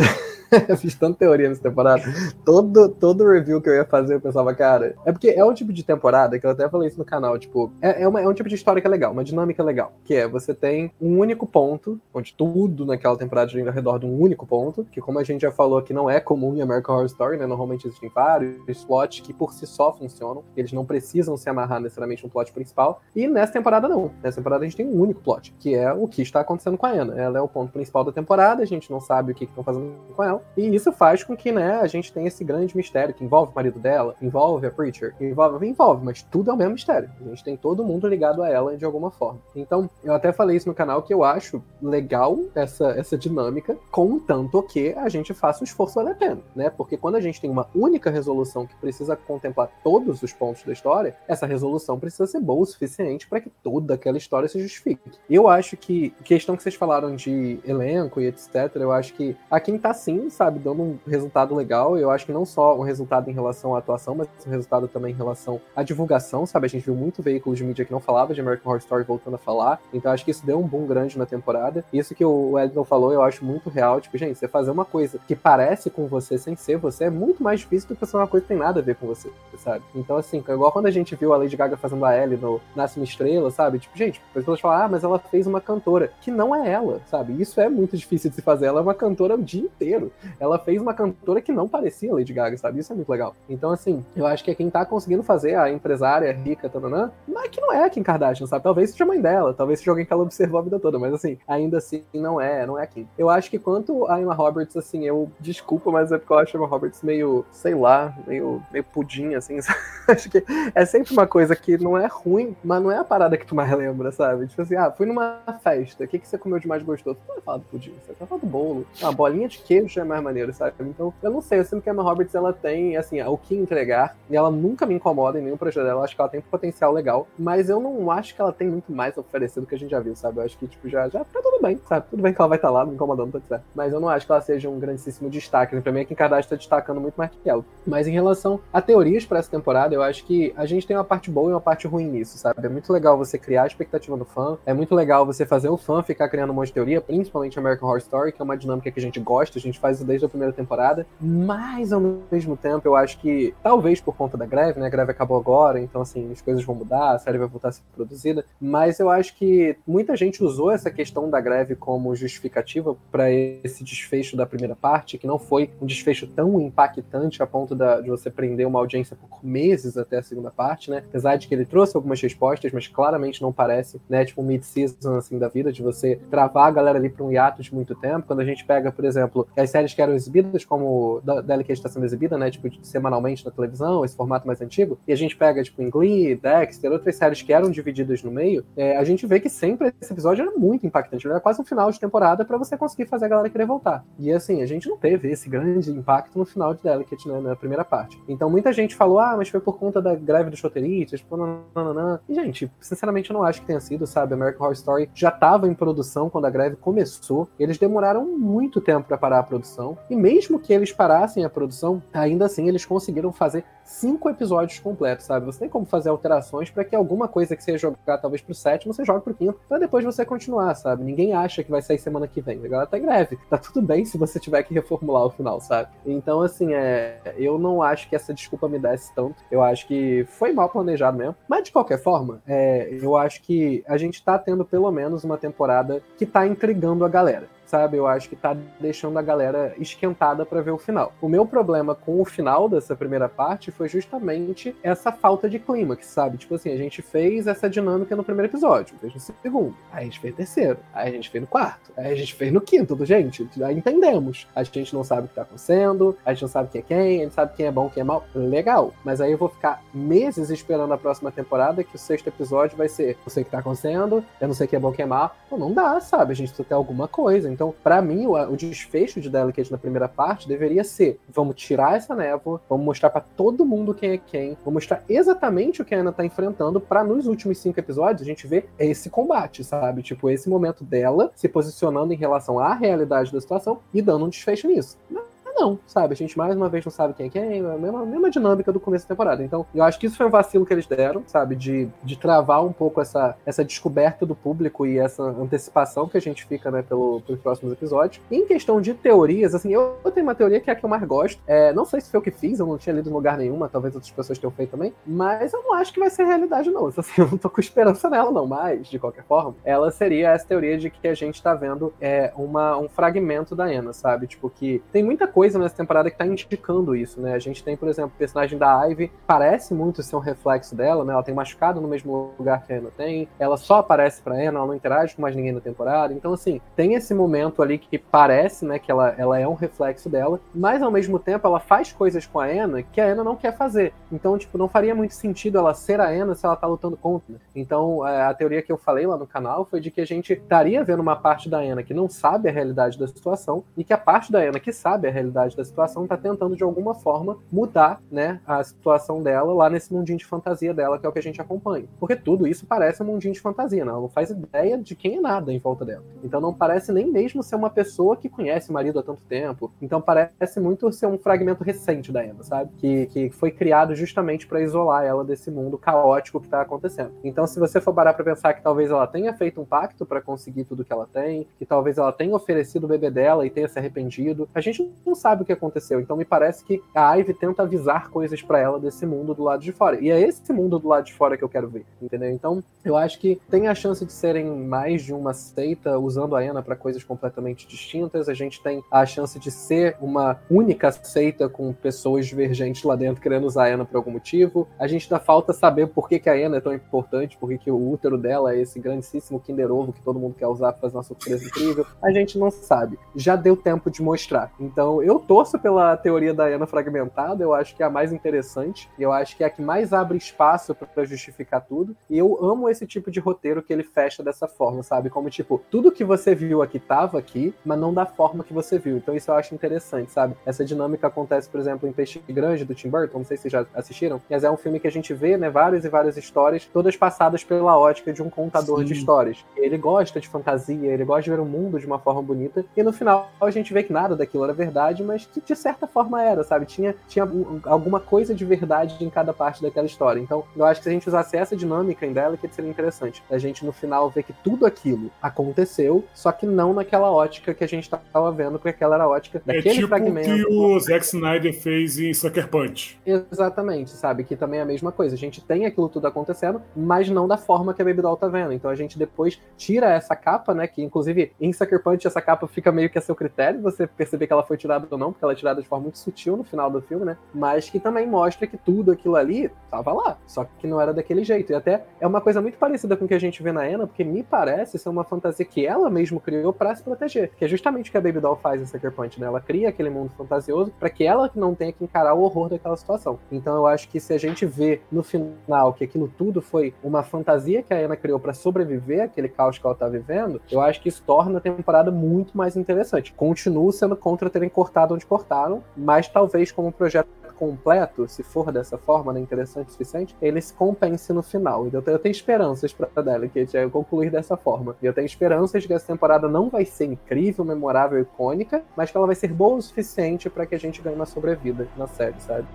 eu 0.69 0.77
fiz 0.77 0.95
tanta 0.95 1.19
teoria 1.19 1.49
nessa 1.49 1.63
temporada. 1.63 2.03
Todo, 2.45 2.89
todo 2.89 3.29
review 3.29 3.61
que 3.61 3.69
eu 3.69 3.75
ia 3.75 3.85
fazer, 3.85 4.15
eu 4.15 4.21
pensava, 4.21 4.55
cara. 4.55 4.95
É 5.05 5.13
porque 5.13 5.29
é 5.31 5.45
um 5.45 5.55
tipo 5.55 5.73
de 5.73 5.85
temporada 5.85 6.39
que 6.39 6.47
eu 6.47 6.51
até 6.51 6.69
falei 6.69 6.89
isso 6.89 6.99
no 6.99 7.05
canal. 7.05 7.39
Tipo, 7.39 7.73
é, 7.81 8.03
é, 8.03 8.09
uma, 8.09 8.21
é 8.21 8.29
um 8.29 8.35
tipo 8.35 8.49
de 8.49 8.55
história 8.55 8.81
que 8.81 8.87
é 8.87 8.91
legal, 8.91 9.13
uma 9.13 9.25
dinâmica 9.25 9.63
legal. 9.63 9.93
Que 10.05 10.15
é 10.15 10.29
você 10.29 10.53
tem 10.53 10.93
um 11.01 11.19
único 11.19 11.47
ponto, 11.47 12.01
onde 12.13 12.35
tudo 12.35 12.85
naquela 12.85 13.17
temporada 13.17 13.51
gira 13.51 13.71
ao 13.71 13.75
redor 13.75 13.99
de 13.99 14.07
um 14.07 14.19
único 14.19 14.47
ponto. 14.47 14.85
Que, 14.91 15.01
como 15.01 15.19
a 15.19 15.25
gente 15.25 15.43
já 15.43 15.53
falou 15.53 15.79
aqui, 15.79 15.93
não 15.93 16.11
é 16.11 16.21
comum 16.21 16.57
em 16.57 16.63
American 16.63 16.95
Horror 16.95 17.07
Story, 17.07 17.37
né? 17.37 17.47
Normalmente 17.47 17.87
existem 17.87 18.11
vários 18.13 18.85
plots 18.85 19.21
que 19.21 19.33
por 19.33 19.53
si 19.53 19.67
só 19.67 19.93
funcionam. 19.93 20.43
Eles 20.57 20.73
não 20.73 20.85
precisam 20.85 21.37
se 21.37 21.49
amarrar 21.49 21.81
necessariamente 21.81 22.25
no 22.25 22.31
plot 22.31 22.53
principal. 22.53 23.01
E 23.15 23.27
nessa 23.27 23.53
temporada, 23.53 23.89
não. 23.89 24.11
Nessa 24.23 24.37
temporada 24.39 24.65
a 24.65 24.67
gente 24.67 24.77
tem 24.77 24.87
um 24.87 25.01
único 25.01 25.21
plot, 25.21 25.55
que 25.59 25.75
é 25.75 25.93
o 25.93 26.07
que 26.09 26.23
está 26.23 26.41
acontecendo 26.41 26.77
com 26.77 26.87
a 26.87 26.91
Anna. 26.91 27.21
Ela 27.21 27.39
é 27.39 27.41
o 27.41 27.49
ponto 27.49 27.73
principal 27.73 28.05
da 28.05 28.13
temporada, 28.13 28.63
a 28.63 28.67
gente 28.67 28.91
não 28.91 29.01
sabe 29.01 29.33
o 29.33 29.35
que 29.35 29.45
estão 29.45 29.63
fazendo 29.63 29.93
com 30.15 30.23
ela. 30.23 30.43
E 30.57 30.75
isso 30.75 30.93
faz 30.93 31.23
com 31.23 31.37
que, 31.37 31.53
né, 31.53 31.81
a 31.81 31.87
gente 31.87 32.13
tenha 32.13 32.29
esse 32.29 32.45
grande 32.45 32.77
mistério 32.77 33.15
que 33.15 33.25
envolve 33.25 33.53
o 33.53 33.55
marido 33.55 33.79
dela, 33.79 34.15
envolve 34.21 34.67
a 34.67 34.71
Preacher, 34.71 35.15
envolve, 35.21 35.67
envolve, 35.67 36.05
mas 36.05 36.23
tudo 36.23 36.51
é 36.51 36.55
o 36.55 36.57
mesmo 36.57 36.75
mistério. 36.75 37.11
A 37.21 37.29
gente 37.29 37.45
tem 37.45 37.57
todo 37.57 37.85
mundo 37.85 38.09
ligado 38.09 38.43
a 38.43 38.49
ela 38.49 38.77
de 38.77 38.85
alguma 38.85 39.11
forma. 39.11 39.41
Então, 39.55 39.89
eu 40.03 40.15
até 40.15 40.33
falei 40.33 40.57
isso 40.57 40.69
no 40.69 40.75
canal 40.75 41.03
que 41.03 41.13
eu 41.13 41.25
acho 41.25 41.63
legal 41.81 42.39
essa, 42.55 42.89
essa 42.91 43.17
dinâmica, 43.17 43.77
contanto 43.91 44.63
que 44.63 44.93
a 44.95 45.09
gente 45.09 45.33
faça 45.33 45.63
o 45.63 45.65
esforço 45.65 45.95
valer 45.95 46.13
a 46.13 46.15
pena, 46.15 46.41
né? 46.55 46.71
Porque 46.71 46.97
quando 46.97 47.17
a 47.17 47.21
gente 47.21 47.41
tem 47.41 47.51
uma 47.51 47.67
única 47.75 48.11
resolução 48.11 48.67
que 48.67 48.75
precisa 48.77 49.17
contemplar 49.17 49.71
todos 49.83 50.23
os 50.23 50.33
pontos 50.33 50.50
da 50.67 50.73
história, 50.73 51.17
essa 51.27 51.47
resolução 51.47 51.99
precisa 51.99 52.27
ser 52.27 52.41
boa 52.41 52.63
o 52.63 52.67
suficiente 52.67 53.27
para 53.27 53.41
que 53.41 53.51
toda 53.63 53.95
aquela 53.95 54.19
história 54.19 54.49
se 54.49 54.61
justifique. 54.61 55.11
Eu 55.29 55.49
acho 55.49 55.77
que, 55.77 56.11
questão 56.25 56.57
que 56.57 56.63
vocês 56.63 56.75
falaram 56.75 57.15
de 57.15 57.59
elenco 57.65 58.21
e 58.21 58.27
etc., 58.27 58.77
eu 58.77 58.93
acho 58.93 59.15
que 59.15 59.37
a 59.51 59.61
quem 59.61 59.79
tá 59.79 59.95
sim, 59.95 60.29
sabe, 60.31 60.59
dando 60.59 60.83
um 60.83 60.99
resultado 61.07 61.55
legal. 61.55 61.97
Eu 61.97 62.11
acho 62.11 62.27
que 62.27 62.33
não 62.33 62.45
só 62.45 62.77
um 62.79 62.83
resultado 62.83 63.31
em 63.31 63.33
relação 63.33 63.75
à 63.75 63.79
atuação, 63.79 64.15
mas 64.15 64.29
um 64.47 64.51
resultado 64.51 64.89
também 64.89 65.13
em 65.13 65.17
relação 65.17 65.61
à 65.75 65.83
divulgação, 65.83 66.47
sabe? 66.47 66.67
A 66.67 66.69
gente 66.69 66.85
viu 66.85 66.95
muito 66.95 67.23
veículos 67.23 67.59
de 67.59 67.65
mídia 67.65 67.85
que 67.85 67.93
não 67.93 68.01
falava 68.01 68.35
de 68.35 68.41
American 68.41 68.71
Horror 68.71 68.81
Story 68.81 69.05
voltando 69.05 69.35
a 69.35 69.39
falar. 69.39 69.81
Então 69.93 70.13
acho 70.13 70.25
que 70.25 70.31
isso 70.31 70.45
deu 70.45 70.59
um 70.59 70.67
boom 70.67 70.87
grande 70.87 71.19
na 71.19 71.27
temporada. 71.27 71.85
Isso 71.93 72.15
que 72.15 72.25
o 72.25 72.59
Edson 72.59 72.85
falou, 72.85 73.13
eu 73.13 73.23
acho 73.23 73.45
muito 73.45 73.71
real. 73.71 74.01
Tipo, 74.01 74.17
gente, 74.19 74.39
você 74.39 74.49
fazer 74.49 74.71
uma 74.71 74.85
coisa 74.85 75.19
que 75.27 75.37
parece 75.37 75.91
com 75.91 76.07
você 76.07 76.39
sem 76.39 76.57
ser 76.57 76.77
você 76.77 77.05
é 77.05 77.11
muito 77.11 77.43
mais 77.43 77.61
difícil 77.61 77.89
do 77.89 77.95
que 77.95 78.01
fazer 78.01 78.17
uma 78.17 78.27
coisa 78.27 78.43
que 78.43 78.49
tem 78.49 78.57
nada 78.57 78.81
a 78.81 78.83
ver 78.83 78.97
com 78.97 79.07
você, 79.07 79.31
sabe? 79.59 79.85
Então, 79.95 80.17
assim, 80.17 80.30
igual 80.37 80.73
quando 80.73 80.87
a 80.87 80.91
gente 80.91 81.15
viu 81.15 81.33
a 81.33 81.37
Lady 81.37 81.57
Gaga 81.57 81.77
fazendo 81.77 82.05
a 82.05 82.17
Ellie 82.17 82.37
no 82.37 82.61
Nasce 82.75 82.99
uma 82.99 83.05
Estrela, 83.05 83.51
sabe? 83.51 83.79
Tipo, 83.79 83.97
gente, 83.97 84.21
as 84.29 84.33
pessoas 84.33 84.61
falam, 84.61 84.85
ah, 84.85 84.89
mas 84.89 85.05
ela 85.05 85.19
fez 85.19 85.47
uma 85.47 85.61
cantora, 85.61 86.13
que 86.21 86.31
não 86.31 86.55
é 86.55 86.71
ela, 86.71 87.01
sabe? 87.07 87.41
Isso 87.41 87.61
é 87.61 87.69
muito 87.69 87.97
difícil 87.97 88.31
de 88.31 88.37
se 88.37 88.43
fazer. 88.43 88.67
Ela 88.67 88.81
é 88.81 88.83
uma 88.83 88.95
cantora 88.95 89.35
o 89.35 89.43
dia 89.43 89.63
inteiro. 89.63 90.13
Ela 90.39 90.59
fez 90.59 90.81
uma 90.81 90.95
cantora 90.95 91.41
que 91.41 91.53
não 91.53 91.69
parecia 91.69 92.15
Lady 92.15 92.33
Gaga, 92.33 92.57
sabe? 92.57 92.81
Isso 92.81 92.93
é 92.93 92.97
muito 92.97 93.09
legal. 93.09 93.35
Então, 93.49 93.71
assim, 93.71 94.05
eu 94.17 94.27
acho 94.27 94.45
que 94.45 94.51
é 94.51 94.55
quem 94.55 94.71
tá 94.71 94.85
conseguindo 94.85 95.23
fazer 95.23 95.55
a 95.55 95.71
empresária 95.71 96.33
rica, 96.33 96.69
tananã, 96.69 97.11
mas 97.27 97.49
que 97.49 97.61
não 97.61 97.73
é 97.73 97.85
a 97.85 97.91
Kim 97.91 98.03
Kardashian, 98.03 98.47
sabe? 98.47 98.63
Talvez 98.63 98.91
seja 98.91 99.05
a 99.05 99.07
mãe 99.07 99.21
dela, 99.21 99.53
talvez 99.55 99.79
seja 99.79 99.91
alguém 99.91 100.07
que 100.07 100.13
ela 100.13 100.23
observou 100.23 100.61
a 100.61 100.63
vida 100.63 100.79
toda, 100.79 100.99
mas 100.99 101.13
assim, 101.13 101.39
ainda 101.47 101.79
assim, 101.79 102.03
não 102.15 102.41
é, 102.41 102.67
não 102.67 102.79
é 102.79 102.83
a 102.83 102.87
Kim. 102.87 103.07
Eu 103.19 103.29
acho 103.29 103.51
que 103.51 103.59
quanto 103.59 104.07
a 104.07 104.21
Emma 104.21 104.35
Roberts, 104.35 104.77
assim, 104.77 105.05
eu 105.05 105.31
desculpa, 105.41 105.91
mas 105.91 106.13
é 106.13 106.19
porque 106.19 106.33
eu 106.33 106.39
acho 106.39 106.57
a 106.57 106.61
Emma 106.61 106.69
Roberts 106.69 107.03
meio, 107.03 107.45
sei 107.51 107.75
lá, 107.75 108.17
meio, 108.27 108.63
meio 108.73 108.85
pudim, 108.85 109.35
assim, 109.35 109.59
acho 110.21 110.31
que 110.31 110.45
é 110.75 110.85
sempre 110.85 111.13
uma 111.13 111.27
coisa 111.27 111.57
que 111.57 111.79
não 111.79 111.97
é 111.97 112.07
ruim, 112.07 112.55
mas 112.63 112.83
não 112.83 112.91
é 112.91 112.99
a 112.99 113.05
parada 113.05 113.37
que 113.37 113.47
tu 113.47 113.55
mais 113.55 113.73
lembra, 113.73 114.13
sabe? 114.13 114.47
Tipo 114.47 114.63
assim, 114.63 114.77
ah, 114.77 114.91
fui 114.91 115.07
numa 115.07 115.41
festa, 115.63 116.05
o 116.05 116.09
que, 116.09 116.19
que 116.19 116.29
você 116.29 116.37
comeu 116.37 116.59
de 116.59 116.69
mais 116.69 116.83
gostoso? 116.83 117.19
Tu 117.27 117.33
vai 117.33 117.41
falar 117.41 117.59
do 117.59 117.65
pudim, 117.65 117.95
você 118.03 118.13
vai 118.13 118.29
falar 118.29 118.41
do 118.41 118.47
bolo. 118.47 118.87
Ah, 119.03 119.11
bolinha 119.11 119.49
de 119.49 119.59
queijo 119.59 119.99
é 119.99 120.05
mais 120.05 120.23
maneiro, 120.23 120.53
sabe? 120.53 120.75
Então, 120.81 121.13
eu 121.23 121.31
não 121.31 121.41
sei, 121.41 121.61
eu 121.61 121.65
sinto 121.65 121.83
que 121.83 121.89
a 121.89 121.93
Emma 121.93 122.03
Roberts, 122.03 122.35
ela 122.35 122.53
tem, 122.53 122.97
assim, 122.97 123.21
o 123.23 123.39
que 123.39 123.55
entregar, 123.55 124.17
e 124.29 124.37
ela 124.37 124.51
nunca 124.51 124.85
me 124.85 124.95
incomoda 124.95 125.39
em 125.39 125.43
nenhum 125.43 125.57
projeto 125.57 125.85
dela, 125.85 126.05
acho 126.05 126.15
que 126.15 126.21
ela 126.21 126.31
tem 126.31 126.41
um 126.41 126.43
potencial 126.43 126.93
legal, 126.93 127.27
mas 127.39 127.71
eu 127.71 127.81
não 127.81 128.11
acho 128.11 128.35
que 128.35 128.41
ela 128.41 128.53
tem 128.53 128.69
muito 128.69 128.93
mais 128.93 129.17
a 129.17 129.21
oferecer 129.21 129.61
do 129.61 129.67
que 129.67 129.75
a 129.75 129.79
gente 129.79 129.91
já 129.91 130.01
viu, 130.01 130.15
sabe? 130.15 130.39
Eu 130.39 130.45
acho 130.45 130.59
que, 130.59 130.67
tipo, 130.67 130.89
já, 130.89 131.09
já 131.09 131.25
tá 131.25 131.41
tudo 131.43 131.63
bem, 131.63 131.81
sabe? 131.89 132.07
Tudo 132.11 132.23
bem 132.23 132.33
que 132.33 132.41
ela 132.41 132.49
vai 132.49 132.59
estar 132.59 132.69
tá 132.69 132.75
lá 132.75 132.85
me 132.85 132.95
incomodando, 132.95 133.33
tá 133.33 133.41
certo. 133.49 133.65
Mas 133.75 133.93
eu 133.93 134.01
não 134.01 134.09
acho 134.09 134.27
que 134.27 134.33
ela 134.33 134.41
seja 134.41 134.69
um 134.69 134.79
grandíssimo 134.79 135.31
destaque, 135.31 135.75
né? 135.75 135.81
Pra 135.81 135.93
mim, 135.93 136.01
a 136.01 136.05
Kim 136.05 136.15
Kardashian 136.15 136.51
tá 136.51 136.57
destacando 136.57 137.01
muito 137.01 137.15
mais 137.15 137.31
que 137.31 137.49
ela. 137.49 137.65
Mas 137.87 138.07
em 138.07 138.13
relação 138.13 138.61
a 138.73 138.83
teorias 138.83 139.25
para 139.25 139.39
essa 139.39 139.51
temporada, 139.51 139.95
eu 139.95 140.03
acho 140.03 140.10
que 140.19 140.53
a 140.57 140.67
gente 140.67 140.87
tem 140.87 140.97
uma 140.97 141.05
parte 141.05 141.31
boa 141.31 141.51
e 141.51 141.55
uma 141.55 141.61
parte 141.61 141.87
ruim 141.87 142.09
nisso, 142.09 142.39
sabe? 142.39 142.67
É 142.67 142.69
muito 142.69 142.93
legal 142.93 143.17
você 143.17 143.39
criar 143.39 143.65
a 143.65 143.67
expectativa 143.67 144.17
no 144.17 144.25
fã, 144.25 144.59
é 144.67 144.75
muito 144.75 144.95
legal 144.95 145.25
você 145.25 145.47
fazer 145.47 145.69
o 145.69 145.77
fã 145.77 146.03
ficar 146.03 146.29
criando 146.29 146.51
um 146.51 146.55
monte 146.55 146.69
de 146.69 146.75
teoria, 146.75 147.01
principalmente 147.01 147.59
American 147.59 147.89
Horror 147.89 147.99
Story, 147.99 148.33
que 148.33 148.41
é 148.41 148.45
uma 148.45 148.57
dinâmica 148.57 148.91
que 148.91 148.99
a 148.99 149.03
gente 149.03 149.21
gosta, 149.21 149.59
a 149.59 149.61
gente 149.63 149.79
faz 149.79 149.99
isso 149.99 150.07
desde 150.07 150.27
a 150.27 150.29
primeira 150.29 150.53
temporada, 150.53 151.07
mas 151.21 151.93
ao 151.93 152.01
mesmo 152.01 152.57
tempo 152.57 152.89
eu 152.89 152.97
acho 152.97 153.19
que, 153.19 153.55
talvez 153.63 154.01
por 154.01 154.17
conta 154.17 154.37
da 154.37 154.47
greve, 154.47 154.81
né? 154.81 154.87
A 154.87 154.91
greve 154.91 155.13
acabou 155.13 155.37
agora, 155.37 155.81
então 155.81 156.03
assim, 156.03 156.31
as 156.33 156.41
coisas 156.41 156.65
vão 156.65 156.75
mudar, 156.75 157.13
a 157.13 157.19
série 157.19 157.39
vai 157.39 157.49
voltar 157.49 157.69
a 157.69 157.73
ser 157.73 157.83
produzida, 157.95 158.45
mas 158.61 158.99
eu 158.99 159.11
acho 159.11 159.37
que 159.37 159.77
muita 159.87 160.17
gente 160.17 160.43
usou 160.43 160.71
essa 160.71 160.91
questão 160.91 161.29
da 161.29 161.41
greve 161.41 161.75
como 161.75 162.15
justificativa 162.15 162.97
para 163.11 163.31
esse 163.31 163.85
desfecho 163.85 164.37
da 164.37 164.47
primeira 164.47 164.75
parte, 164.75 165.19
que 165.19 165.27
não 165.27 165.39
foi 165.39 165.71
um 165.81 165.87
desfecho 165.87 166.27
tão 166.27 166.61
impactante 166.61 167.43
a 167.43 167.47
ponto 167.47 167.75
da, 167.75 168.01
de 168.01 168.09
você 168.09 168.31
prender 168.31 168.67
uma 168.67 168.79
audiência 168.79 169.17
por 169.17 169.45
meses 169.45 169.97
até 170.01 170.19
a 170.19 170.23
segunda 170.23 170.51
parte, 170.51 170.91
né? 170.91 171.03
Apesar 171.09 171.37
de 171.37 171.49
que 171.49 171.55
ele 171.55 171.65
trouxe 171.65 171.97
algumas 171.97 172.21
respostas, 172.21 172.73
mas 172.73 172.87
claramente 172.87 173.43
não 173.43 173.53
parece, 173.53 174.01
né? 174.09 174.25
Tipo 174.25 174.43
um 174.43 174.45
mid-season 174.45 175.17
assim 175.17 175.39
da 175.39 175.49
vida, 175.49 175.73
de 175.73 175.83
você 175.83 176.21
travar 176.31 176.69
a 176.69 176.71
galera 176.71 176.99
ali 176.99 177.09
para 177.09 177.25
um 177.25 177.33
hiato 177.33 177.63
de 177.63 177.75
muito 177.75 177.95
tempo. 177.95 178.27
Quando 178.27 178.41
a 178.41 178.45
gente 178.45 178.65
pega, 178.65 178.91
por 178.93 179.05
exemplo, 179.05 179.47
as 179.57 179.71
séries 179.71 179.95
que 179.95 180.03
eram 180.03 180.15
exibidas, 180.15 180.65
como 180.65 181.21
Delicate 181.45 181.73
está 181.73 181.89
sendo 181.89 182.05
exibida, 182.05 182.37
né? 182.37 182.51
Tipo, 182.51 182.69
semanalmente 182.85 183.45
na 183.45 183.51
televisão, 183.51 184.05
esse 184.05 184.17
formato 184.17 184.47
mais 184.47 184.61
antigo, 184.61 184.99
e 185.07 185.13
a 185.13 185.17
gente 185.17 185.37
pega, 185.37 185.63
tipo, 185.63 185.83
Glee, 185.91 186.35
Dexter, 186.37 186.91
outras 186.93 187.17
séries 187.17 187.43
que 187.43 187.53
eram 187.53 187.71
divididas 187.71 188.23
no 188.23 188.31
meio, 188.31 188.65
é, 188.77 188.97
a 188.97 189.05
gente 189.05 189.27
vê 189.27 189.41
que 189.41 189.49
sempre 189.49 189.93
esse 190.01 190.13
episódio 190.13 190.43
era 190.43 190.51
muito 190.57 190.87
impactante. 190.87 191.27
Era 191.27 191.41
quase 191.41 191.61
um 191.61 191.65
final 191.65 191.91
de 191.91 191.99
temporada 191.99 192.45
para 192.45 192.59
você 192.59 192.77
conseguir 192.77 193.07
fazer 193.07 193.27
a 193.27 193.29
galera 193.29 193.51
querer 193.51 193.67
voltar. 193.67 194.05
E 194.19 194.31
assim, 194.33 194.63
a 194.63 194.67
gente 194.67 194.89
não 194.89 194.97
teve 194.97 195.31
esse 195.31 195.49
grande 195.49 195.91
impacto 195.91 196.39
no 196.39 196.45
final 196.45 196.75
de 196.75 196.83
Delicate, 196.83 197.29
né? 197.29 197.41
Na 197.41 197.57
primeira 197.57 197.85
parte. 197.85 198.21
Então 198.29 198.51
muita 198.51 198.73
gente 198.73 198.95
falou, 198.95 199.19
ah, 199.19 199.35
mas 199.37 199.49
foi 199.49 199.61
por 199.61 199.79
conta 199.79 199.90
da 199.99 200.15
greve 200.15 200.51
dos 200.51 200.61
roteiristas, 200.61 201.21
tipo, 201.21 201.37
nananana. 201.75 202.21
E, 202.29 202.35
gente, 202.35 202.71
sinceramente, 202.79 203.31
eu 203.31 203.35
não 203.35 203.43
acho 203.43 203.61
que 203.61 203.67
tenha 203.67 203.81
sido, 203.81 204.07
sabe? 204.07 204.35
American 204.35 204.63
Horror 204.63 204.75
Story 204.75 205.11
já 205.15 205.31
estava 205.31 205.67
em 205.67 205.75
produção 205.75 206.29
quando 206.29 206.45
a 206.45 206.51
greve 206.51 206.77
começou. 206.77 207.49
Eles 207.59 207.79
demoraram 207.79 208.27
muito 208.27 208.81
tempo 208.81 209.09
para 209.09 209.17
parar 209.17 209.39
a 209.39 209.43
produção. 209.43 209.97
E 210.11 210.15
mesmo 210.15 210.59
que 210.59 210.73
eles 210.73 210.93
parassem 210.93 211.45
a 211.45 211.51
produção, 211.51 212.03
ainda 212.13 212.45
assim 212.45 212.69
eles 212.69 212.85
conseguiram 212.85 213.33
fazer 213.33 213.65
cinco 213.91 214.31
episódios 214.31 214.79
completos, 214.79 215.27
sabe? 215.27 215.45
Você 215.47 215.59
tem 215.59 215.69
como 215.69 215.85
fazer 215.85 216.11
alterações 216.11 216.71
para 216.71 216.85
que 216.85 216.95
alguma 216.95 217.27
coisa 217.27 217.57
que 217.57 217.63
você 217.63 217.77
jogar 217.77 218.19
talvez 218.19 218.41
pro 218.41 218.55
sétimo, 218.55 218.95
você 218.95 219.05
jogue 219.05 219.25
pro 219.25 219.35
quinto, 219.35 219.61
pra 219.69 219.79
depois 219.79 220.05
você 220.05 220.25
continuar, 220.25 220.75
sabe? 220.75 221.05
Ninguém 221.05 221.35
acha 221.35 221.65
que 221.65 221.71
vai 221.71 221.83
sair 221.83 221.99
semana 221.99 222.29
que 222.29 222.41
vem. 222.41 222.65
Agora 222.65 222.89
em 222.93 223.03
greve. 223.03 223.39
Tá 223.49 223.59
tudo 223.59 223.83
bem 223.83 224.05
se 224.05 224.17
você 224.17 224.39
tiver 224.39 224.63
que 224.63 224.73
reformular 224.73 225.25
o 225.25 225.31
final, 225.31 225.61
sabe? 225.61 225.91
Então, 226.07 226.41
assim, 226.41 226.73
é... 226.73 227.21
eu 227.37 227.59
não 227.59 227.83
acho 227.83 228.09
que 228.09 228.15
essa 228.15 228.33
desculpa 228.33 228.69
me 228.69 228.79
desse 228.79 229.13
tanto. 229.15 229.37
Eu 229.51 229.63
acho 229.63 229.87
que 229.87 230.25
foi 230.29 230.53
mal 230.53 230.69
planejado 230.69 231.19
mesmo. 231.19 231.35
Mas, 231.49 231.65
de 231.65 231.73
qualquer 231.73 231.99
forma, 231.99 232.41
é... 232.47 232.89
eu 233.03 233.17
acho 233.17 233.43
que 233.43 233.83
a 233.87 233.99
gente 233.99 234.23
tá 234.23 234.39
tendo 234.39 234.65
pelo 234.65 234.91
menos 234.91 235.25
uma 235.25 235.37
temporada 235.37 236.01
que 236.17 236.25
tá 236.25 236.47
intrigando 236.47 237.05
a 237.05 237.09
galera 237.09 237.60
sabe? 237.71 237.97
Eu 237.97 238.07
acho 238.07 238.29
que 238.29 238.35
tá 238.35 238.57
deixando 238.81 239.17
a 239.17 239.23
galera 239.23 239.73
esquentada 239.79 240.45
para 240.45 240.61
ver 240.61 240.73
o 240.73 240.79
final. 240.79 241.13
O 241.21 241.29
meu 241.29 241.47
problema 241.47 241.95
com 241.95 242.21
o 242.21 242.25
final 242.25 242.69
dessa 242.69 242.97
primeira 242.97 243.29
parte 243.29 243.71
foi 243.71 243.89
justamente 243.89 244.75
essa 244.83 245.13
falta 245.13 245.49
de 245.49 245.59
clímax, 245.61 246.07
sabe? 246.07 246.37
Tipo 246.37 246.57
assim, 246.57 246.73
a 246.73 246.77
gente 246.77 247.01
fez 247.01 247.47
essa 247.47 247.71
dinâmica 247.71 248.17
no 248.17 248.25
primeiro 248.25 248.51
episódio, 248.51 248.97
fez 249.01 249.15
no 249.15 249.21
segundo, 249.21 249.77
aí 249.93 250.03
a 250.03 250.05
gente 250.05 250.19
fez 250.19 250.33
no 250.33 250.37
terceiro, 250.37 250.79
aí 250.93 251.11
a 251.11 251.13
gente 251.13 251.31
fez 251.31 251.41
no 251.41 251.47
quarto, 251.47 251.93
aí 251.97 252.13
a 252.13 252.17
gente 252.17 252.35
fez 252.35 252.53
no 252.53 252.61
quinto, 252.61 253.05
gente, 253.07 253.49
já 253.57 253.73
entendemos. 253.73 254.49
A 254.55 254.65
gente 254.65 254.93
não 254.93 255.05
sabe 255.05 255.27
o 255.27 255.29
que 255.29 255.35
tá 255.35 255.43
acontecendo, 255.43 256.17
a 256.27 256.33
gente 256.33 256.43
não 256.43 256.49
sabe 256.49 256.71
quem 256.71 256.81
é 256.81 256.83
quem, 256.83 257.21
a 257.21 257.25
gente 257.25 257.35
sabe 257.35 257.55
quem 257.55 257.67
é 257.67 257.73
bom, 257.73 257.89
quem 257.89 258.01
é 258.01 258.05
mal. 258.05 258.25
Legal, 258.35 258.93
mas 259.05 259.21
aí 259.21 259.31
eu 259.31 259.39
vou 259.39 259.49
ficar 259.49 259.83
meses 259.95 260.51
esperando 260.51 260.93
a 260.93 260.99
próxima 260.99 261.31
temporada 261.31 261.85
que 261.85 261.95
o 261.95 261.99
sexto 261.99 262.27
episódio 262.27 262.77
vai 262.77 262.89
ser, 262.89 263.17
eu 263.25 263.31
sei 263.31 263.43
o 263.43 263.47
que 263.47 263.53
tá 263.53 263.59
acontecendo, 263.59 264.25
eu 264.41 264.49
não 264.49 264.55
sei 264.55 264.67
quem 264.67 264.77
é 264.77 264.81
bom, 264.81 264.91
quem 264.91 265.05
é 265.05 265.07
mal. 265.07 265.37
Pô, 265.49 265.57
não 265.57 265.73
dá, 265.73 266.01
sabe? 266.01 266.33
A 266.33 266.35
gente 266.35 266.49
precisa 266.49 266.67
ter 266.67 266.75
alguma 266.75 267.07
coisa. 267.07 267.51
Então, 267.51 267.60
para 267.69 268.01
mim, 268.01 268.27
o, 268.27 268.33
o, 268.33 268.57
desfecho 268.57 269.21
de 269.21 269.29
Delicate 269.29 269.71
na 269.71 269.79
primeira 269.79 270.09
parte 270.09 270.49
deveria 270.49 270.85
ser: 270.85 271.19
vamos 271.29 271.57
tirar 271.57 271.97
essa 271.97 272.15
névoa, 272.15 272.61
vamos 272.69 272.85
mostrar 272.85 273.11
para 273.11 273.21
todo 273.21 273.65
mundo 273.65 273.95
quem 273.95 274.13
é 274.13 274.19
quem, 274.19 274.51
vamos 274.65 274.75
mostrar 274.75 275.05
exatamente 275.09 275.83
o 275.83 275.85
que 275.85 275.95
a 275.95 275.99
Ana 275.99 276.13
tá 276.13 276.25
enfrentando, 276.25 276.81
para 276.81 277.05
nos 277.05 277.27
últimos 277.27 277.59
cinco 277.59 277.79
episódios 277.79 278.23
a 278.23 278.25
gente 278.25 278.47
ver 278.47 278.69
esse 278.79 279.11
combate, 279.11 279.63
sabe? 279.63 280.03
Tipo, 280.03 280.31
esse 280.31 280.49
momento 280.49 280.85
dela 280.85 281.31
se 281.35 281.49
posicionando 281.49 282.13
em 282.13 282.17
relação 282.17 282.59
à 282.59 282.75
realidade 282.75 283.33
da 283.33 283.41
situação 283.41 283.81
e 283.93 284.01
dando 284.01 284.25
um 284.25 284.29
desfecho 284.29 284.67
nisso. 284.67 284.99
Não 285.11 285.30
não, 285.55 285.79
sabe? 285.87 286.15
A 286.15 286.17
gente 286.17 286.37
mais 286.37 286.57
uma 286.57 286.69
vez 286.69 286.85
não 286.85 286.93
sabe 286.93 287.15
quem 287.15 287.27
é 287.27 287.29
quem, 287.29 287.43
é 287.43 287.59
a 287.59 287.79
mesma, 287.79 288.05
mesma 288.05 288.31
dinâmica 288.31 288.73
do 288.73 288.81
começo 288.81 289.05
da 289.05 289.15
temporada. 289.15 289.43
Então, 289.43 289.67
eu 289.75 289.83
acho 289.83 289.99
que 289.99 290.07
isso 290.07 290.17
foi 290.17 290.27
um 290.27 290.31
vacilo 290.31 290.65
que 290.65 290.73
eles 290.73 290.87
deram, 290.87 291.23
sabe? 291.27 291.57
De, 291.57 291.89
de 292.03 292.17
travar 292.17 292.65
um 292.65 292.73
pouco 292.73 293.01
essa, 293.01 293.37
essa 293.45 293.65
descoberta 293.65 294.25
do 294.27 294.35
público 294.35 294.87
e 294.87 294.99
essa 294.99 295.23
antecipação 295.23 296.09
que 296.09 296.17
a 296.17 296.21
gente 296.21 296.45
fica, 296.45 296.71
né, 296.71 296.83
pelo, 296.83 297.21
pelos 297.23 297.41
próximos 297.41 297.73
episódios. 297.73 298.23
E 298.31 298.37
em 298.37 298.47
questão 298.47 298.81
de 298.81 298.95
teorias, 298.95 299.55
assim, 299.55 299.73
eu, 299.73 299.97
eu 300.05 300.11
tenho 300.11 300.27
uma 300.27 300.35
teoria 300.35 300.61
que 300.61 300.71
é 300.71 300.73
a 300.73 300.77
que 300.77 300.85
eu 300.85 300.89
mais 300.89 301.03
gosto. 301.05 301.41
É, 301.47 301.73
não 301.73 301.85
sei 301.85 302.01
se 302.01 302.11
foi 302.11 302.21
o 302.21 302.23
que 302.23 302.31
fiz, 302.31 302.59
eu 302.59 302.67
não 302.67 302.79
tinha 302.79 302.95
lido 302.95 303.09
em 303.09 303.13
lugar 303.13 303.37
nenhum, 303.37 303.59
talvez 303.69 303.95
outras 303.95 304.13
pessoas 304.13 304.39
tenham 304.39 304.51
feito 304.51 304.71
também, 304.71 304.93
mas 305.07 305.53
eu 305.53 305.63
não 305.63 305.75
acho 305.75 305.93
que 305.93 306.01
vai 306.01 306.11
ser 306.11 306.25
realidade, 306.25 306.71
não. 306.71 306.87
Assim, 307.01 307.23
eu 307.23 307.29
não 307.29 307.39
tô 307.39 307.49
com 307.49 307.61
esperança 307.61 308.11
nela, 308.11 308.31
não. 308.31 308.47
Mas, 308.47 308.89
de 308.89 308.99
qualquer 308.99 309.25
forma, 309.25 309.55
ela 309.65 309.91
seria 309.91 310.31
essa 310.31 310.47
teoria 310.47 310.77
de 310.77 310.91
que 310.91 311.09
a 311.09 311.15
gente 311.15 311.43
tá 311.43 311.55
vendo 311.55 311.93
é, 312.01 312.33
uma, 312.37 312.77
um 312.77 312.89
fragmento 312.89 313.55
da 313.55 313.65
Ana, 313.65 313.93
sabe? 313.93 314.27
Tipo, 314.27 314.51
que 314.51 314.83
tem 314.93 315.03
muita 315.03 315.27
coisa 315.27 315.40
nessa 315.59 315.77
temporada 315.77 316.11
que 316.11 316.17
tá 316.17 316.27
indicando 316.27 316.95
isso, 316.95 317.21
né? 317.21 317.35
A 317.35 317.39
gente 317.39 317.63
tem, 317.63 317.77
por 317.77 317.89
exemplo, 317.89 318.13
o 318.15 318.19
personagem 318.19 318.59
da 318.59 318.85
Ivy, 318.87 319.11
parece 319.27 319.75
muito 319.75 320.03
ser 320.03 320.17
um 320.17 320.21
reflexo 320.21 320.75
dela, 320.75 321.05
né? 321.05 321.13
Ela 321.13 321.23
tem 321.23 321.35
machucado 321.35 321.81
no 321.81 321.89
mesmo 321.89 322.33
lugar 322.39 322.63
que 322.63 322.73
a 322.73 322.79
Anna 322.79 322.91
tem, 322.97 323.29
ela 323.39 323.57
só 323.57 323.79
aparece 323.79 324.21
pra 324.23 324.35
Anna, 324.35 324.59
ela 324.59 324.67
não 324.67 324.75
interage 324.75 325.15
com 325.15 325.23
mais 325.23 325.35
ninguém 325.35 325.53
na 325.53 325.61
temporada. 325.61 326.13
Então, 326.13 326.33
assim, 326.33 326.61
tem 326.77 326.95
esse 326.95 327.15
momento 327.15 327.63
ali 327.63 327.79
que 327.79 327.99
parece, 327.99 328.65
né, 328.65 328.79
que 328.79 328.91
ela, 328.91 329.15
ela 329.17 329.39
é 329.39 329.47
um 329.47 329.55
reflexo 329.55 330.09
dela, 330.09 330.41
mas 330.55 330.83
ao 330.83 330.91
mesmo 330.91 331.19
tempo 331.19 331.47
ela 331.47 331.61
faz 331.61 331.93
coisas 331.93 332.27
com 332.27 332.39
a 332.39 332.47
Anna 332.47 332.83
que 332.83 333.01
a 333.01 333.07
Anna 333.07 333.25
não 333.25 333.37
quer 333.37 333.57
fazer. 333.57 333.93
Então, 334.13 334.37
tipo, 334.37 334.59
não 334.59 334.69
faria 334.69 334.95
muito 334.95 335.15
sentido 335.15 335.59
ela 335.59 335.75
ser 335.75 336.01
a 336.01 336.09
Anna 336.09 336.35
se 336.35 336.45
ela 336.45 336.57
tá 336.57 336.67
lutando 336.67 336.97
contra. 336.97 337.37
Então, 337.55 338.07
é, 338.07 338.23
a 338.23 338.35
teoria 338.35 338.63
que 338.63 338.71
eu 338.71 338.79
falei 338.79 339.07
lá 339.07 339.17
no 339.17 339.27
canal 339.27 339.65
foi 339.65 339.81
de 339.81 339.91
que 339.91 340.01
a 340.01 340.07
gente 340.07 340.33
estaria 340.33 340.83
vendo 340.85 341.01
uma 341.01 341.17
parte 341.17 341.49
da 341.49 341.59
Anna 341.59 341.83
que 341.83 341.95
não 341.95 342.09
sabe 342.09 342.49
a 342.49 342.53
realidade 342.53 342.99
da 342.99 343.07
situação 343.07 343.65
e 343.77 343.85
que 343.85 343.93
a 343.93 343.99
parte 343.99 344.31
da 344.31 344.41
Anna 344.41 344.61
que 344.61 344.73
sabe 344.73 345.09
a 345.09 345.11
realidade 345.11 345.30
da 345.31 345.65
situação 345.65 346.05
está 346.05 346.17
tentando 346.17 346.57
de 346.57 346.63
alguma 346.63 346.95
forma 346.95 347.39
mudar, 347.51 348.01
né, 348.11 348.41
a 348.47 348.63
situação 348.63 349.23
dela 349.23 349.53
lá 349.53 349.71
nesse 349.71 349.93
mundinho 349.93 350.19
de 350.19 350.25
fantasia 350.25 350.73
dela, 350.75 350.99
que 350.99 351.07
é 351.07 351.09
o 351.09 351.13
que 351.13 351.19
a 351.19 351.23
gente 351.23 351.41
acompanha. 351.41 351.87
Porque 351.99 352.17
tudo 352.17 352.47
isso 352.47 352.67
parece 352.67 353.03
um 353.03 353.07
mundinho 353.07 353.35
de 353.35 353.41
fantasia, 353.41 353.85
né? 353.85 353.91
Ela 353.91 354.01
não 354.01 354.09
faz 354.09 354.31
ideia 354.31 354.79
de 354.79 354.95
quem 354.95 355.17
é 355.17 355.21
nada 355.21 355.53
em 355.53 355.59
volta 355.59 355.85
dela. 355.85 356.05
Então 356.23 356.41
não 356.41 356.53
parece 356.53 356.93
nem 356.93 357.07
mesmo 357.07 357.43
ser 357.43 357.57
uma 357.57 357.71
pessoa 357.71 358.17
que 358.17 358.29
conhece 358.29 358.71
o 358.71 358.73
marido 358.73 358.99
há 358.99 359.03
tanto 359.03 359.23
tempo. 359.25 359.71
Então 359.81 360.01
parece 360.01 360.61
muito 360.61 360.91
ser 360.93 361.07
um 361.07 361.19
fragmento 361.19 361.63
recente 361.65 362.13
da 362.13 362.25
Emma, 362.25 362.43
sabe? 362.43 362.71
Que, 362.79 363.07
que 363.07 363.31
foi 363.31 363.51
criado 363.51 363.95
justamente 363.95 364.47
para 364.47 364.63
isolar 364.63 365.05
ela 365.05 365.25
desse 365.25 365.51
mundo 365.51 365.79
caótico 365.79 366.41
que 366.41 366.47
está 366.47 366.61
acontecendo. 366.61 367.13
Então 367.25 367.47
se 367.47 367.59
você 367.59 367.81
for 367.81 367.93
parar 367.93 368.15
para 368.15 368.25
pensar 368.25 368.55
que 368.55 368.63
talvez 368.63 368.91
ela 368.91 369.07
tenha 369.07 369.33
feito 369.35 369.61
um 369.61 369.65
pacto 369.65 370.07
para 370.07 370.21
conseguir 370.21 370.65
tudo 370.65 370.85
que 370.85 370.93
ela 370.93 371.07
tem, 371.07 371.47
que 371.59 371.67
talvez 371.67 371.99
ela 371.99 372.13
tenha 372.13 372.35
oferecido 372.35 372.85
o 372.85 372.89
bebê 372.89 373.11
dela 373.11 373.47
e 373.47 373.51
tenha 373.51 373.69
se 373.69 373.79
arrependido, 373.79 374.49
a 374.55 374.61
gente 374.61 374.91
não 375.05 375.15
sabe 375.21 375.43
o 375.43 375.45
que 375.45 375.53
aconteceu. 375.53 376.01
Então 376.01 376.17
me 376.17 376.25
parece 376.25 376.65
que 376.65 376.83
a 376.95 377.15
Ivy 377.15 377.35
tenta 377.35 377.63
avisar 377.63 378.09
coisas 378.11 378.43
para 378.43 378.59
ela 378.59 378.81
desse 378.81 379.05
mundo 379.05 379.35
do 379.35 379.43
lado 379.43 379.63
de 379.63 379.73
fora. 379.73 380.01
E 380.01 380.11
é 380.11 380.21
esse 380.21 380.53
mundo 380.53 380.79
do 380.79 380.89
lado 380.89 381.05
de 381.05 381.13
fora 381.13 381.37
que 381.37 381.45
eu 381.45 381.49
quero 381.49 381.69
ver, 381.69 381.85
entendeu? 382.01 382.31
Então 382.31 382.63
eu 382.85 382.97
acho 382.97 383.19
que 383.19 383.41
tem 383.51 383.69
a 383.69 383.75
chance 383.75 384.05
de 384.05 384.13
serem 384.13 384.47
mais 384.47 385.03
de 385.03 385.13
uma 385.13 385.35
seita 385.35 385.99
usando 385.99 386.35
a 386.35 386.41
Ana 386.41 386.63
para 386.63 386.75
coisas 386.75 387.05
completamente 387.05 387.67
distintas. 387.67 388.29
A 388.29 388.35
gente 388.35 388.63
tem 388.63 388.83
a 388.91 389.05
chance 389.05 389.39
de 389.39 389.51
ser 389.51 389.97
uma 390.01 390.41
única 390.51 390.91
seita 390.91 391.49
com 391.49 391.73
pessoas 391.73 392.27
divergentes 392.27 392.83
lá 392.83 392.97
dentro 392.97 393.21
querendo 393.21 393.47
usar 393.47 393.65
a 393.65 393.75
Ana 393.75 393.85
por 393.85 393.97
algum 393.97 394.11
motivo. 394.11 394.67
A 394.79 394.87
gente 394.87 395.09
dá 395.09 395.19
falta 395.19 395.53
saber 395.53 395.89
por 395.89 396.09
que, 396.09 396.19
que 396.19 396.31
a 396.31 396.35
Ana 396.35 396.57
é 396.57 396.61
tão 396.61 396.73
importante, 396.73 397.37
por 397.37 397.49
que, 397.49 397.59
que 397.59 397.71
o 397.71 397.91
útero 397.91 398.17
dela 398.17 398.55
é 398.55 398.61
esse 398.61 398.79
grandíssimo 398.79 399.41
Kinder 399.41 399.71
Ovo 399.71 399.93
que 399.93 400.03
todo 400.03 400.19
mundo 400.19 400.35
quer 400.39 400.47
usar 400.47 400.73
para 400.73 400.83
fazer 400.83 400.97
uma 400.97 401.03
surpresa 401.03 401.45
incrível. 401.45 401.87
A 402.03 402.11
gente 402.13 402.39
não 402.39 402.51
sabe. 402.51 402.99
Já 403.15 403.37
deu 403.37 403.57
tempo 403.57 403.91
de 403.91 404.03
mostrar. 404.03 404.53
Então 404.61 405.03
eu 405.03 405.10
torço 405.19 405.59
pela 405.59 405.97
teoria 405.97 406.33
da 406.33 406.45
Ana 406.45 406.67
fragmentada, 406.67 407.43
eu 407.43 407.53
acho 407.53 407.75
que 407.75 407.83
é 407.83 407.87
a 407.87 407.91
mais 407.91 408.13
interessante, 408.13 408.89
eu 408.99 409.13
acho 409.13 409.37
que 409.37 409.45
é 409.45 409.47
a 409.47 409.51
que 409.51 409.63
mais 409.63 409.93
abre 409.93 410.17
espaço 410.17 410.75
para 410.75 411.05
justificar 411.05 411.61
tudo. 411.61 411.97
E 412.09 412.19
eu 412.19 412.39
amo 412.45 412.69
esse 412.69 412.87
tipo 412.87 413.11
de 413.11 413.21
roteiro 413.21 413.63
que 413.63 413.73
ele 413.73 413.83
fecha 413.83 414.23
dessa 414.23 414.47
forma, 414.47 414.83
sabe? 414.83 415.11
Como 415.11 415.31
tipo, 415.31 415.61
tudo 415.71 415.93
que 415.93 416.05
você 416.05 416.35
viu 416.35 416.63
aqui 416.63 416.79
tava 416.79 417.19
aqui, 417.19 417.55
mas 417.65 417.79
não 417.79 417.93
da 417.93 418.07
forma 418.07 418.45
que 418.45 418.53
você 418.53 418.79
viu. 418.79 418.97
Então 418.97 419.15
isso 419.15 419.31
eu 419.31 419.35
acho 419.35 419.55
interessante, 419.55 420.13
sabe? 420.13 420.35
Essa 420.47 420.65
dinâmica 420.65 421.07
acontece, 421.07 421.49
por 421.49 421.61
exemplo, 421.61 421.89
em 421.89 421.93
Peixe 421.93 422.23
Grande 422.29 422.65
do 422.65 422.75
Tim 422.75 422.89
Burton, 422.89 423.19
não 423.19 423.25
sei 423.25 423.37
se 423.37 423.43
vocês 423.43 423.53
já 423.53 423.67
assistiram, 423.75 424.21
mas 424.29 424.45
é 424.45 424.51
um 424.51 424.57
filme 424.57 424.79
que 424.79 424.87
a 424.87 424.93
gente 424.93 425.13
vê, 425.15 425.37
né, 425.37 425.51
várias 425.51 425.85
e 425.85 425.89
várias 425.89 426.17
histórias, 426.17 426.65
todas 426.67 426.97
passadas 426.97 427.43
pela 427.43 427.79
ótica 427.79 428.13
de 428.13 428.23
um 428.23 428.31
contador 428.31 428.81
Sim. 428.81 428.85
de 428.85 428.93
histórias. 428.93 429.45
Ele 429.57 429.79
gosta 429.79 430.21
de 430.21 430.29
fantasia, 430.29 430.93
ele 430.93 431.05
gosta 431.05 431.23
de 431.23 431.31
ver 431.31 431.41
o 431.41 431.45
mundo 431.45 431.79
de 431.79 431.87
uma 431.87 431.99
forma 431.99 432.23
bonita, 432.23 432.65
e 432.77 432.83
no 432.83 432.93
final 432.93 433.31
a 433.41 433.51
gente 433.51 433.73
vê 433.73 433.83
que 433.83 433.93
nada 433.93 434.15
daquilo 434.17 434.45
era 434.45 434.53
verdade, 434.53 435.00
mas 435.03 435.27
que 435.27 435.41
de 435.41 435.57
certa 435.57 435.87
forma 435.87 436.23
era, 436.23 436.45
sabe? 436.45 436.67
Tinha, 436.67 436.95
tinha 437.09 437.29
alguma 437.65 438.01
coisa 438.01 438.35
de 438.35 438.45
verdade 438.45 439.03
em 439.05 439.11
cada 439.11 439.33
parte 439.33 439.63
daquela 439.63 439.87
história. 439.87 440.21
Então, 440.21 440.45
eu 440.57 440.65
acho 440.65 440.81
que 440.81 440.85
se 440.85 440.91
a 440.91 440.93
gente 440.93 441.09
usasse 441.09 441.37
essa 441.37 441.57
dinâmica 441.57 442.07
em 442.07 442.13
Delicate, 442.13 442.55
seria 442.55 442.71
interessante. 442.71 443.23
A 443.31 443.39
gente, 443.39 443.65
no 443.65 443.73
final, 443.73 444.11
ver 444.11 444.23
que 444.23 444.33
tudo 444.33 444.67
aquilo 444.67 445.11
aconteceu, 445.21 446.05
só 446.15 446.33
que 446.33 446.47
não 446.47 446.73
naquela 446.73 447.11
ótica 447.11 447.55
que 447.55 447.65
a 447.65 447.69
gente 447.69 447.85
estava 447.85 448.31
vendo, 448.33 448.53
porque 448.53 448.71
aquela 448.71 448.95
era 448.95 449.05
a 449.05 449.09
ótica 449.09 449.39
é 449.39 449.55
daquele 449.55 449.69
é 449.69 449.75
tipo 449.75 449.89
fragmento. 449.89 450.29
que 450.29 450.47
o 450.47 450.79
Zack 450.79 451.05
Snyder 451.05 451.53
fez 451.53 451.99
em 451.99 452.13
Sucker 452.13 452.49
Punch. 452.49 453.01
Exatamente, 453.05 453.91
sabe? 453.91 454.25
Que 454.25 454.37
também 454.37 454.61
é 454.61 454.63
a 454.63 454.67
mesma 454.67 454.93
coisa. 454.93 455.15
A 455.15 455.19
gente 455.19 455.41
tem 455.41 455.67
aquilo 455.67 455.89
tudo 455.89 456.07
acontecendo, 456.07 456.63
mas 456.77 457.09
não 457.09 457.27
da 457.27 457.37
forma 457.37 457.73
que 457.73 457.83
a 457.83 457.85
Baby 457.85 458.03
Doll 458.03 458.17
tá 458.17 458.29
vendo. 458.29 458.53
Então 458.53 458.71
a 458.71 458.75
gente 458.75 458.99
depois 458.99 459.41
tira 459.57 459.91
essa 459.91 460.15
capa, 460.15 460.55
né? 460.55 460.67
Que 460.67 460.83
inclusive 460.83 461.33
em 461.41 461.53
Sucker 461.53 461.83
Punch 461.83 462.07
essa 462.07 462.21
capa 462.21 462.47
fica 462.47 462.71
meio 462.71 462.91
que 462.91 462.99
a 462.99 463.03
seu 463.03 463.15
critério, 463.15 463.61
você 463.61 463.87
perceber 463.87 464.27
que 464.27 464.33
ela 464.33 464.43
foi 464.43 464.57
tirada 464.57 464.87
ou 464.93 464.99
não, 464.99 465.13
porque 465.13 465.25
ela 465.25 465.33
é 465.33 465.37
tirada 465.37 465.61
de 465.61 465.69
forma 465.69 465.85
muito 465.85 465.99
sutil 465.99 466.37
no 466.37 466.45
final 466.45 466.71
do 466.71 466.81
filme, 466.81 467.05
né? 467.05 467.17
Mas 467.35 467.69
que 467.69 467.79
também 467.79 468.07
mostra 468.07 468.47
que 468.47 468.57
tudo 468.57 468.93
aquilo 468.93 469.17
ali 469.17 469.51
tava 469.71 469.93
lá, 469.93 470.19
só 470.27 470.45
que 470.59 470.67
não 470.67 470.81
era 470.81 470.93
daquele 470.93 471.25
jeito. 471.25 471.53
E 471.53 471.55
até 471.55 471.85
é 472.01 472.07
uma 472.07 472.21
coisa 472.21 472.41
muito 472.41 472.59
parecida 472.59 472.97
com 472.97 473.05
o 473.05 473.09
que 473.09 473.15
a 473.15 473.21
gente 473.21 473.43
vê 473.43 473.53
na 473.53 473.63
Anna, 473.63 473.87
porque 473.87 474.05
me 474.05 474.23
parece 474.23 474.79
ser 474.79 474.89
uma 474.89 475.05
fantasia 475.05 475.45
que 475.45 475.67
ela 475.67 475.89
mesma 475.89 476.21
criou 476.21 476.53
para 476.53 476.75
se 476.75 476.83
proteger, 476.83 477.31
que 477.37 477.45
é 477.45 477.49
justamente 477.49 477.89
o 477.89 477.93
que 477.93 477.99
a 477.99 478.01
Baby 478.01 478.21
Doll 478.21 478.37
faz 478.37 478.61
em 478.61 478.67
Sucker 478.67 478.93
Punch, 478.93 479.21
né? 479.21 479.27
Ela 479.27 479.41
cria 479.41 479.69
aquele 479.69 479.91
mundo 479.91 480.13
fantasioso 480.17 480.73
para 480.79 480.91
que 480.91 481.05
ela 481.05 481.31
não 481.35 481.55
tenha 481.55 481.73
que 481.73 481.85
encarar 481.85 482.15
o 482.15 482.23
horror 482.23 482.49
daquela 482.49 482.77
situação. 482.77 483.19
Então 483.31 483.55
eu 483.57 483.67
acho 483.67 483.89
que 483.89 484.01
se 484.01 484.13
a 484.13 484.19
gente 484.19 484.45
vê 484.45 484.81
no 484.91 485.03
final 485.03 485.73
que 485.73 485.85
aquilo 485.85 486.09
tudo 486.17 486.41
foi 486.43 486.75
uma 486.83 487.03
fantasia 487.03 487.63
que 487.63 487.73
a 487.73 487.79
Anna 487.79 487.97
criou 487.97 488.19
para 488.19 488.33
sobreviver 488.33 489.03
àquele 489.03 489.29
caos 489.29 489.59
que 489.59 489.67
ela 489.67 489.75
tá 489.75 489.89
vivendo, 489.89 490.41
eu 490.51 490.61
acho 490.61 490.81
que 490.81 490.89
isso 490.89 491.03
torna 491.07 491.39
a 491.39 491.41
temporada 491.41 491.91
muito 491.91 492.37
mais 492.37 492.57
interessante. 492.57 493.13
Continuo 493.13 493.73
sendo 493.73 493.97
contra 493.97 494.31
terem 494.31 494.49
cortado 494.49 494.80
onde 494.89 495.07
cortaram, 495.07 495.63
mas 495.77 496.09
talvez 496.09 496.53
como 496.53 496.69
um 496.69 496.73
projeto 496.73 497.09
completo, 497.41 498.07
se 498.07 498.23
for 498.23 498.53
dessa 498.53 498.77
forma, 498.77 499.15
né, 499.15 499.21
interessante 499.21 499.69
o 499.69 499.71
suficiente, 499.71 500.15
ele 500.21 500.43
se 500.43 500.53
compense 500.53 501.11
no 501.11 501.23
final. 501.23 501.67
Então 501.67 501.83
eu 501.87 501.99
tenho 501.99 502.13
esperanças 502.13 502.71
para 502.71 503.03
Delicate 503.03 503.57
é 503.57 503.67
concluir 503.67 504.11
dessa 504.11 504.37
forma. 504.37 504.77
E 504.83 504.85
eu 504.85 504.93
tenho 504.93 505.07
esperanças 505.07 505.63
de 505.63 505.69
que 505.69 505.73
essa 505.73 505.87
temporada 505.87 506.29
não 506.29 506.51
vai 506.51 506.67
ser 506.67 506.85
incrível, 506.85 507.43
memorável, 507.43 507.99
icônica, 507.99 508.63
mas 508.77 508.91
que 508.91 508.97
ela 508.97 509.07
vai 509.07 509.17
ser 509.17 509.33
boa 509.33 509.57
o 509.57 509.63
suficiente 509.63 510.29
para 510.29 510.45
que 510.45 510.55
a 510.55 510.59
gente 510.59 510.83
ganhe 510.83 510.97
uma 510.97 511.07
sobrevida 511.07 511.67
na 511.79 511.87
série, 511.87 512.21
sabe? 512.21 512.47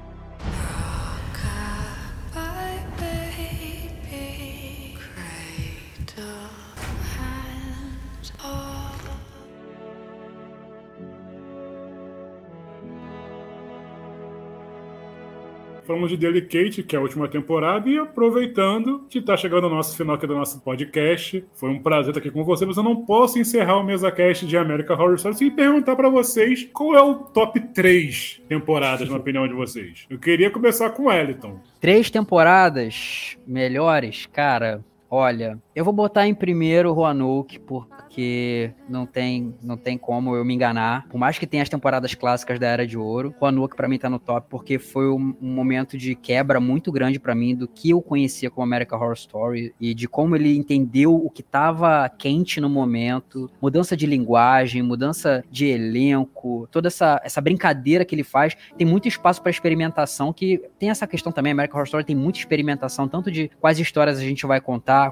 Falamos 15.85 16.09
de 16.09 16.17
Delicate, 16.17 16.81
que 16.81 16.95
é 16.95 16.99
a 16.99 17.01
última 17.01 17.27
temporada, 17.27 17.87
e 17.87 17.97
aproveitando 17.97 19.05
que 19.07 19.19
está 19.19 19.37
chegando 19.37 19.67
o 19.67 19.69
nosso 19.69 19.95
final 19.95 20.15
aqui 20.15 20.25
do 20.25 20.33
nosso 20.33 20.59
podcast, 20.61 21.45
foi 21.53 21.69
um 21.69 21.79
prazer 21.79 22.09
estar 22.09 22.19
aqui 22.19 22.31
com 22.31 22.43
você, 22.43 22.65
mas 22.65 22.77
eu 22.77 22.83
não 22.83 23.05
posso 23.05 23.37
encerrar 23.37 23.77
o 23.77 23.83
MesaCast 23.83 24.47
de 24.47 24.57
American 24.57 24.97
Horror 24.97 25.15
Story 25.15 25.35
sem 25.35 25.51
perguntar 25.51 25.95
para 25.95 26.09
vocês 26.09 26.67
qual 26.73 26.95
é 26.95 27.01
o 27.01 27.15
top 27.15 27.59
3 27.59 28.41
temporadas, 28.49 29.07
na 29.09 29.17
opinião 29.17 29.47
de 29.47 29.53
vocês. 29.53 30.05
Eu 30.09 30.17
queria 30.17 30.49
começar 30.49 30.89
com 30.89 31.03
o 31.03 31.11
Eliton. 31.11 31.59
Três 31.79 32.09
temporadas 32.09 33.37
melhores, 33.45 34.25
cara. 34.25 34.83
Olha, 35.09 35.59
eu 35.75 35.83
vou 35.83 35.93
botar 35.93 36.25
em 36.25 36.33
primeiro 36.33 36.89
o 36.89 36.93
Roanoke, 36.93 37.59
porque 37.59 38.71
não 38.87 39.05
tem, 39.05 39.53
não 39.61 39.75
tem 39.75 39.97
como 39.97 40.33
eu 40.33 40.45
me 40.45 40.53
enganar. 40.53 41.05
Por 41.09 41.17
mais 41.17 41.37
que 41.37 41.45
tenha 41.45 41.61
as 41.61 41.67
temporadas 41.67 42.15
clássicas 42.15 42.57
da 42.57 42.67
Era 42.67 42.87
de 42.87 42.97
Ouro, 42.97 43.35
Roanoke 43.37 43.75
para 43.75 43.87
mim 43.89 43.97
tá 43.97 44.09
no 44.09 44.17
top, 44.17 44.47
porque 44.49 44.79
foi 44.79 45.09
um, 45.09 45.35
um 45.41 45.53
momento 45.53 45.97
de 45.97 46.15
quebra 46.15 46.61
muito 46.61 46.93
grande 46.93 47.19
para 47.19 47.35
mim 47.35 47.53
do 47.53 47.67
que 47.67 47.89
eu 47.89 48.01
conhecia 48.01 48.49
como 48.49 48.63
American 48.63 48.97
Horror 48.97 49.15
Story 49.15 49.75
e 49.79 49.93
de 49.93 50.07
como 50.07 50.35
ele 50.37 50.55
entendeu 50.55 51.13
o 51.13 51.29
que 51.29 51.43
tava 51.43 52.07
quente 52.07 52.61
no 52.61 52.69
momento, 52.69 53.51
mudança 53.61 53.97
de 53.97 54.05
linguagem, 54.05 54.81
mudança 54.81 55.43
de 55.51 55.65
elenco, 55.65 56.69
toda 56.71 56.87
essa, 56.87 57.19
essa 57.21 57.41
brincadeira 57.41 58.05
que 58.05 58.15
ele 58.15 58.23
faz. 58.23 58.55
Tem 58.77 58.87
muito 58.87 59.09
espaço 59.09 59.41
para 59.41 59.51
experimentação, 59.51 60.31
que 60.31 60.61
tem 60.79 60.89
essa 60.89 61.05
questão 61.05 61.33
também, 61.33 61.51
American 61.51 61.75
Horror 61.75 61.87
Story 61.87 62.05
tem 62.05 62.15
muita 62.15 62.39
experimentação, 62.39 63.09
tanto 63.09 63.29
de 63.29 63.51
quais 63.59 63.77
histórias 63.77 64.17
a 64.19 64.21
gente 64.21 64.45
vai 64.45 64.61
contar, 64.61 65.11